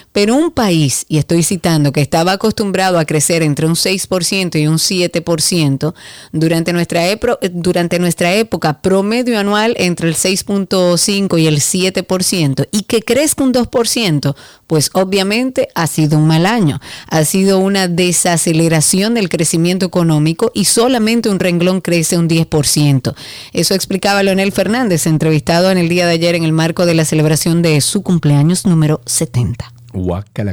pero 0.13 0.35
un 0.35 0.51
país, 0.51 1.05
y 1.07 1.17
estoy 1.17 1.41
citando, 1.43 1.91
que 1.93 2.01
estaba 2.01 2.33
acostumbrado 2.33 2.99
a 2.99 3.05
crecer 3.05 3.43
entre 3.43 3.65
un 3.65 3.75
6% 3.75 4.59
y 4.59 4.67
un 4.67 4.77
7%, 4.77 5.93
durante 6.31 6.73
nuestra, 6.73 7.09
epo- 7.09 7.37
durante 7.51 7.97
nuestra 7.97 8.33
época 8.35 8.81
promedio 8.81 9.39
anual 9.39 9.73
entre 9.77 10.09
el 10.09 10.15
6.5 10.15 11.39
y 11.39 11.47
el 11.47 11.57
7%, 11.61 12.67
y 12.71 12.83
que 12.83 13.01
crezca 13.01 13.43
un 13.43 13.53
2%, 13.53 14.35
pues 14.67 14.89
obviamente 14.93 15.69
ha 15.75 15.87
sido 15.87 16.17
un 16.17 16.27
mal 16.27 16.45
año. 16.45 16.79
Ha 17.07 17.23
sido 17.25 17.59
una 17.59 17.87
desaceleración 17.87 19.13
del 19.13 19.29
crecimiento 19.29 19.85
económico 19.85 20.51
y 20.53 20.65
solamente 20.65 21.29
un 21.29 21.39
renglón 21.39 21.81
crece 21.81 22.17
un 22.17 22.27
10%. 22.29 23.13
Eso 23.53 23.73
explicaba 23.73 24.23
Leonel 24.23 24.51
Fernández, 24.51 25.07
entrevistado 25.07 25.71
en 25.71 25.77
el 25.77 25.89
día 25.89 26.05
de 26.05 26.13
ayer 26.13 26.35
en 26.35 26.43
el 26.43 26.51
marco 26.53 26.85
de 26.85 26.95
la 26.95 27.05
celebración 27.05 27.61
de 27.61 27.79
su 27.81 28.01
cumpleaños 28.01 28.65
número 28.65 29.01
70. 29.05 29.71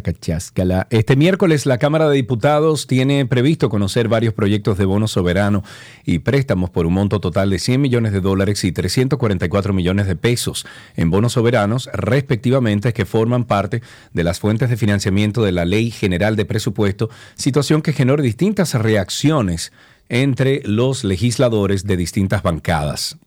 Cacháscala. 0.02 0.86
Este 0.90 1.16
miércoles 1.16 1.66
la 1.66 1.78
Cámara 1.78 2.09
de 2.09 2.16
Diputados 2.16 2.86
tiene 2.86 3.24
previsto 3.27 3.69
conocer 3.69 4.09
varios 4.09 4.35
proyectos 4.35 4.78
de 4.78 4.85
bono 4.85 5.09
soberano 5.09 5.62
y 6.05 6.20
préstamos 6.20 6.70
por 6.70 6.86
un 6.86 6.94
monto 6.94 7.20
total 7.20 7.51
de 7.51 7.59
100 7.59 7.81
millones 7.81 8.12
de 8.12 8.20
dólares 8.20 8.65
y 8.65 8.73
344 8.73 9.73
millones 9.73 10.06
de 10.06 10.16
pesos 10.16 10.66
en 10.97 11.10
bonos 11.10 11.32
soberanos 11.32 11.89
respectivamente 11.93 12.93
que 12.93 13.05
forman 13.05 13.44
parte 13.44 13.82
de 14.12 14.24
las 14.24 14.40
fuentes 14.40 14.70
de 14.70 14.77
financiamiento 14.77 15.43
de 15.43 15.52
la 15.52 15.65
Ley 15.65 15.90
General 15.90 16.36
de 16.36 16.44
Presupuesto, 16.44 17.09
situación 17.35 17.82
que 17.82 17.93
generó 17.93 18.23
distintas 18.23 18.74
reacciones 18.74 19.73
entre 20.09 20.62
los 20.65 21.05
legisladores 21.05 21.85
de 21.85 21.97
distintas 21.97 22.43
bancadas. 22.43 23.19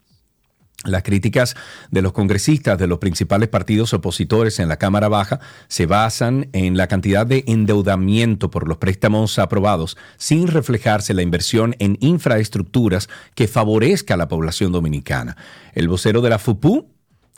Las 0.84 1.04
críticas 1.04 1.56
de 1.92 2.02
los 2.02 2.12
congresistas 2.12 2.80
de 2.80 2.88
los 2.88 2.98
principales 2.98 3.50
partidos 3.50 3.94
opositores 3.94 4.60
en 4.60 4.68
la 4.68 4.78
Cámara 4.78 5.10
Baja 5.10 5.40
se 5.68 5.86
basan 5.86 6.50
en 6.54 6.76
la 6.76 6.88
cantidad 6.88 7.28
de 7.28 7.44
endeudamiento 7.46 8.50
por 8.50 8.68
los 8.68 8.78
préstamos 8.78 9.38
aprobados 9.38 9.96
sin 10.18 10.48
reflejarse 10.48 11.14
la 11.14 11.22
inversión 11.22 11.76
en 11.78 11.98
infraestructuras 12.00 13.10
que 13.36 13.48
favorezca 13.48 14.16
a 14.16 14.18
la 14.18 14.28
población 14.28 14.72
dominicana. 14.72 15.38
El 15.74 15.88
vocero 15.88 16.22
de 16.22 16.32
la 16.32 16.40
FUPU, 16.40 16.88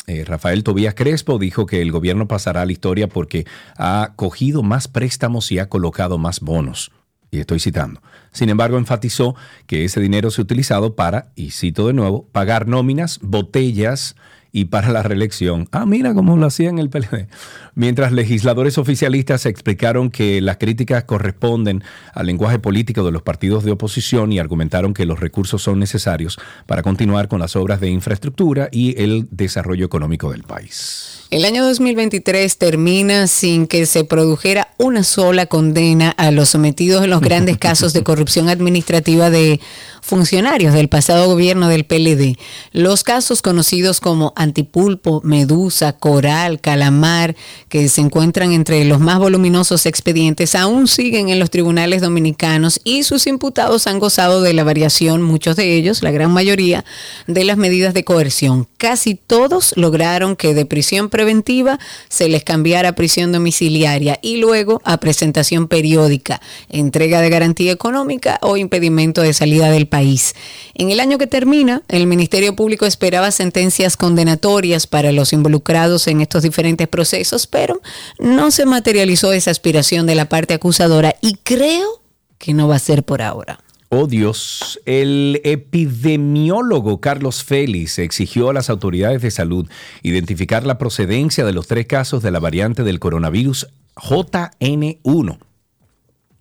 eh, 0.08 0.24
Rafael 0.24 0.64
Tobías 0.64 0.96
Crespo 0.96 1.38
dijo 1.38 1.66
que 1.66 1.82
el 1.82 1.92
gobierno 1.92 2.30
pasará 2.30 2.62
a 2.62 2.66
la 2.66 2.72
historia 2.72 3.10
porque 3.10 3.46
ha 3.78 4.14
cogido 4.16 4.64
más 4.64 4.88
préstamos 4.88 5.52
y 5.52 5.60
ha 5.60 5.68
colocado 5.68 6.18
más 6.18 6.40
bonos. 6.40 6.92
Y 7.34 7.40
estoy 7.40 7.60
citando. 7.60 8.00
Sin 8.32 8.50
embargo, 8.50 8.78
enfatizó 8.78 9.36
que 9.66 9.86
ese 9.86 10.00
dinero 10.00 10.30
se 10.30 10.40
ha 10.40 10.44
utilizado 10.44 10.96
para, 10.96 11.32
y 11.36 11.50
cito 11.50 11.88
de 11.88 11.94
nuevo, 11.94 12.28
pagar 12.32 12.68
nóminas, 12.68 13.18
botellas 13.24 14.16
y 14.52 14.66
para 14.66 14.92
la 14.92 15.02
reelección. 15.02 15.68
Ah, 15.72 15.88
mira 15.88 16.14
cómo 16.14 16.38
lo 16.38 16.46
hacían 16.46 16.78
el 16.78 16.92
PLD. 16.92 17.28
Mientras 17.74 18.12
legisladores 18.12 18.78
oficialistas 18.78 19.48
explicaron 19.48 20.12
que 20.12 20.42
las 20.42 20.58
críticas 20.58 21.06
corresponden 21.06 21.84
al 22.14 22.28
lenguaje 22.28 22.60
político 22.60 23.04
de 23.04 23.12
los 23.12 23.24
partidos 23.24 23.64
de 23.64 23.72
oposición 23.72 24.32
y 24.32 24.38
argumentaron 24.38 24.94
que 24.94 25.08
los 25.08 25.20
recursos 25.20 25.64
son 25.64 25.80
necesarios 25.80 26.38
para 26.68 26.84
continuar 26.84 27.30
con 27.30 27.40
las 27.40 27.56
obras 27.56 27.82
de 27.82 27.90
infraestructura 27.90 28.70
y 28.72 29.02
el 29.02 29.28
desarrollo 29.32 29.88
económico 29.88 30.32
del 30.32 30.44
país. 30.44 31.23
El 31.34 31.46
año 31.46 31.66
2023 31.66 32.60
termina 32.60 33.26
sin 33.26 33.66
que 33.66 33.88
se 33.88 34.04
produjera 34.04 34.68
una 34.78 35.04
sola 35.04 35.48
condena 35.48 36.12
a 36.12 36.30
los 36.30 36.50
sometidos 36.50 37.04
en 37.04 37.10
los 37.10 37.22
grandes 37.22 37.58
casos 37.60 37.92
de 37.92 38.04
corrupción 38.04 38.50
administrativa 38.50 39.32
de 39.32 39.60
funcionarios 40.04 40.74
del 40.74 40.90
pasado 40.90 41.28
gobierno 41.28 41.70
del 41.70 41.86
PLD. 41.86 42.38
Los 42.74 43.04
casos 43.04 43.42
conocidos 43.42 44.02
como 44.02 44.34
Antipulpo, 44.36 45.22
Medusa, 45.24 45.94
Coral, 45.94 46.60
Calamar, 46.60 47.36
que 47.70 47.88
se 47.88 48.02
encuentran 48.02 48.52
entre 48.52 48.84
los 48.84 49.00
más 49.00 49.20
voluminosos 49.20 49.86
expedientes, 49.86 50.56
aún 50.56 50.88
siguen 50.88 51.30
en 51.30 51.40
los 51.40 51.50
tribunales 51.50 52.02
dominicanos 52.02 52.82
y 52.84 53.04
sus 53.04 53.28
imputados 53.28 53.88
han 53.88 54.00
gozado 54.00 54.42
de 54.42 54.54
la 54.54 54.66
variación, 54.66 55.22
muchos 55.22 55.56
de 55.56 55.76
ellos, 55.76 56.04
la 56.04 56.12
gran 56.12 56.32
mayoría, 56.32 56.84
de 57.26 57.46
las 57.46 57.58
medidas 57.58 57.94
de 57.94 58.04
coerción. 58.04 58.68
Casi 58.78 59.16
todos 59.16 59.74
lograron 59.78 60.36
que 60.36 60.54
de 60.54 60.66
prisión 60.66 61.10
preventiva 61.10 61.80
se 62.10 62.28
les 62.28 62.44
cambiara 62.44 62.90
a 62.90 62.96
prisión 62.96 63.32
domiciliaria 63.32 64.20
y 64.22 64.38
luego 64.38 64.82
a 64.84 64.98
presentación 64.98 65.70
periódica, 65.70 66.42
entrega 66.70 67.22
de 67.22 67.30
garantía 67.30 67.72
económica 67.72 68.38
o 68.42 68.58
impedimento 68.58 69.22
de 69.22 69.34
salida 69.34 69.70
del. 69.70 69.88
En 69.94 70.90
el 70.90 71.00
año 71.00 71.20
que 71.20 71.28
termina, 71.28 71.84
el 71.88 72.08
Ministerio 72.08 72.56
Público 72.56 72.86
esperaba 72.86 73.30
sentencias 73.30 73.96
condenatorias 73.96 74.88
para 74.88 75.12
los 75.12 75.34
involucrados 75.34 76.08
en 76.08 76.22
estos 76.22 76.42
diferentes 76.42 76.88
procesos, 76.88 77.46
pero 77.46 77.80
no 78.18 78.50
se 78.50 78.66
materializó 78.66 79.34
esa 79.34 79.52
aspiración 79.52 80.08
de 80.08 80.16
la 80.16 80.30
parte 80.30 80.56
acusadora 80.56 81.16
y 81.22 81.36
creo 81.44 82.02
que 82.40 82.54
no 82.54 82.68
va 82.68 82.78
a 82.78 82.80
ser 82.80 83.04
por 83.04 83.22
ahora. 83.22 83.60
Oh 83.90 84.08
Dios, 84.08 84.80
el 84.86 85.40
epidemiólogo 85.44 87.00
Carlos 87.00 87.44
Félix 87.44 88.00
exigió 88.00 88.50
a 88.50 88.54
las 88.54 88.72
autoridades 88.72 89.22
de 89.22 89.30
salud 89.30 89.70
identificar 90.02 90.66
la 90.66 90.80
procedencia 90.80 91.46
de 91.46 91.54
los 91.54 91.68
tres 91.68 91.86
casos 91.86 92.24
de 92.24 92.32
la 92.32 92.40
variante 92.40 92.82
del 92.82 93.00
coronavirus 93.00 93.68
JN1. 93.96 95.38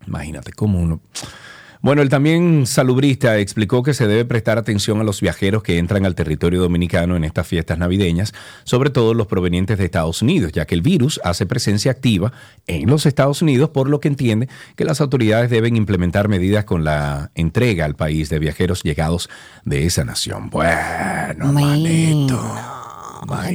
Imagínate 0.06 0.52
cómo 0.52 0.80
uno... 0.80 1.02
Bueno, 1.82 2.00
el 2.00 2.09
también 2.09 2.64
salubrista 2.64 3.38
explicó 3.38 3.82
que 3.82 3.92
se 3.92 4.06
debe 4.06 4.24
prestar 4.24 4.56
atención 4.56 5.00
a 5.00 5.04
los 5.04 5.20
viajeros 5.20 5.64
que 5.64 5.78
entran 5.78 6.06
al 6.06 6.14
territorio 6.14 6.60
dominicano 6.60 7.16
en 7.16 7.24
estas 7.24 7.44
fiestas 7.44 7.76
navideñas, 7.76 8.32
sobre 8.62 8.90
todo 8.90 9.14
los 9.14 9.26
provenientes 9.26 9.78
de 9.78 9.86
Estados 9.86 10.22
Unidos, 10.22 10.52
ya 10.52 10.64
que 10.64 10.76
el 10.76 10.82
virus 10.82 11.20
hace 11.24 11.44
presencia 11.44 11.90
activa 11.90 12.32
en 12.68 12.88
los 12.88 13.04
Estados 13.04 13.42
Unidos, 13.42 13.70
por 13.70 13.90
lo 13.90 13.98
que 13.98 14.06
entiende 14.06 14.48
que 14.76 14.84
las 14.84 15.00
autoridades 15.00 15.50
deben 15.50 15.76
implementar 15.76 16.28
medidas 16.28 16.64
con 16.64 16.84
la 16.84 17.32
entrega 17.34 17.84
al 17.84 17.96
país 17.96 18.28
de 18.28 18.38
viajeros 18.38 18.84
llegados 18.84 19.28
de 19.64 19.84
esa 19.84 20.04
nación. 20.04 20.50
Bueno, 20.50 21.52
manito. 21.52 22.81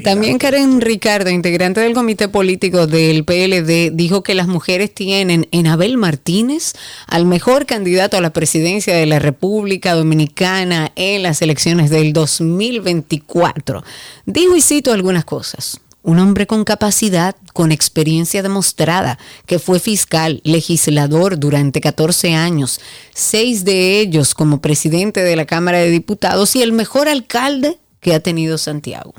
También 0.03 0.37
Karen 0.37 0.79
Ricardo, 0.79 1.29
integrante 1.29 1.81
del 1.81 1.93
comité 1.93 2.29
político 2.29 2.87
del 2.87 3.25
PLD, 3.25 3.91
dijo 3.93 4.23
que 4.23 4.33
las 4.33 4.47
mujeres 4.47 4.93
tienen 4.93 5.47
en 5.51 5.67
Abel 5.67 5.97
Martínez 5.97 6.73
al 7.05 7.25
mejor 7.25 7.65
candidato 7.65 8.17
a 8.17 8.21
la 8.21 8.31
presidencia 8.31 8.95
de 8.95 9.05
la 9.05 9.19
República 9.19 9.93
Dominicana 9.93 10.91
en 10.95 11.23
las 11.23 11.41
elecciones 11.41 11.89
del 11.89 12.13
2024. 12.13 13.83
Dijo 14.25 14.55
y 14.55 14.61
cito 14.61 14.93
algunas 14.93 15.25
cosas. 15.25 15.81
Un 16.01 16.19
hombre 16.19 16.47
con 16.47 16.63
capacidad, 16.63 17.35
con 17.51 17.73
experiencia 17.73 18.41
demostrada, 18.41 19.19
que 19.45 19.59
fue 19.59 19.81
fiscal, 19.81 20.39
legislador 20.45 21.37
durante 21.37 21.81
14 21.81 22.33
años, 22.33 22.79
seis 23.13 23.65
de 23.65 23.99
ellos 23.99 24.33
como 24.33 24.61
presidente 24.61 25.21
de 25.21 25.35
la 25.35 25.45
Cámara 25.45 25.79
de 25.79 25.89
Diputados 25.89 26.55
y 26.55 26.61
el 26.61 26.71
mejor 26.71 27.09
alcalde 27.09 27.77
que 27.99 28.13
ha 28.13 28.21
tenido 28.21 28.57
Santiago. 28.57 29.13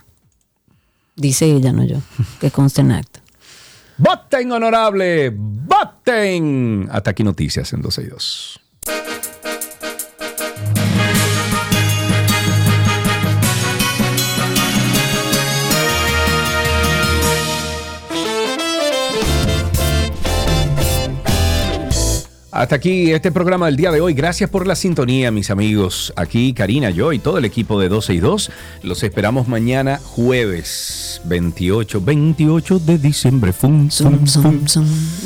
Dice 1.18 1.46
ella, 1.46 1.72
no 1.72 1.84
yo, 1.84 1.98
que 2.40 2.52
conste 2.52 2.80
en 2.80 2.92
acta. 2.92 3.20
¡Voten, 3.98 4.52
honorable! 4.52 5.32
¡Voten! 5.34 6.88
Hasta 6.92 7.10
aquí 7.10 7.24
noticias 7.24 7.72
en 7.72 7.82
12 7.82 8.04
Hasta 22.58 22.74
aquí 22.74 23.12
este 23.12 23.30
programa 23.30 23.66
del 23.66 23.76
día 23.76 23.92
de 23.92 24.00
hoy. 24.00 24.14
Gracias 24.14 24.50
por 24.50 24.66
la 24.66 24.74
sintonía, 24.74 25.30
mis 25.30 25.48
amigos. 25.48 26.12
Aquí 26.16 26.52
Karina, 26.52 26.90
yo 26.90 27.12
y 27.12 27.20
todo 27.20 27.38
el 27.38 27.44
equipo 27.44 27.78
de 27.78 27.88
12 27.88 28.14
y 28.14 28.18
2. 28.18 28.50
Los 28.82 29.04
esperamos 29.04 29.46
mañana 29.46 30.00
jueves 30.02 31.20
28, 31.26 32.00
28 32.00 32.80
de 32.80 32.98
diciembre. 32.98 33.52
Fum, 33.52 33.88
fum, 33.88 34.26
fum. 34.26 34.60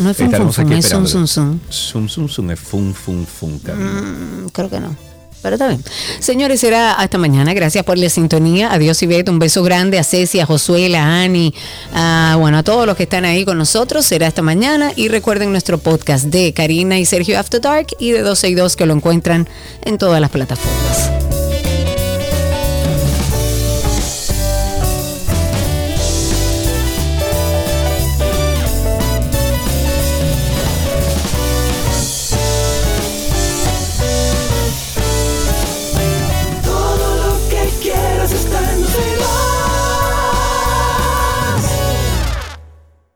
No 0.03 0.11
es 0.11 0.17
fum, 0.19 0.27
aquí 0.27 0.37
fum, 0.37 0.73
es 0.73 0.85
esperando. 0.85 1.09
zum, 1.09 1.27
zum. 1.27 1.61
Zum, 1.71 2.09
zum, 2.11 2.29
zum, 2.29 2.51
es 2.51 2.61
fum, 2.61 2.93
fum, 2.93 3.25
fum, 3.25 3.59
Karina. 3.61 4.03
Mm, 4.03 4.49
creo 4.53 4.69
que 4.69 4.81
no. 4.81 5.12
Pero 5.43 5.57
está 5.57 5.69
bien. 5.69 5.83
Señores, 6.21 6.61
será 6.61 6.93
hasta 6.93 7.19
mañana. 7.19 7.53
Gracias 7.55 7.85
por 7.85 7.99
la 7.99 8.09
sintonía. 8.09 8.73
Adiós 8.73 9.03
y 9.03 9.07
Un 9.07 9.39
beso 9.39 9.63
grande 9.63 9.99
a 9.99 10.05
Ceci, 10.05 10.41
a 10.41 10.47
Josué, 10.47 10.95
a 10.97 11.23
Ani, 11.23 11.53
a, 11.93 12.37
bueno, 12.39 12.59
a 12.59 12.63
todos 12.63 12.87
los 12.87 12.97
que 12.97 13.03
están 13.05 13.25
ahí 13.25 13.45
con 13.45 13.59
nosotros. 13.59 14.07
Será 14.07 14.29
hasta 14.29 14.43
mañana. 14.43 14.93
Y 14.97 15.09
recuerden 15.09 15.51
nuestro 15.51 15.79
podcast 15.79 16.27
de 16.27 16.53
Karina 16.53 16.99
y 16.99 17.05
Sergio 17.05 17.39
After 17.39 17.61
Dark 17.61 17.89
y 17.99 18.13
de 18.13 18.23
12 18.23 18.49
y 18.49 18.55
2 18.55 18.77
que 18.77 18.87
lo 18.87 18.95
encuentran 18.95 19.49
en 19.85 19.99
todas 19.99 20.21
las 20.21 20.31
plataformas. 20.31 21.32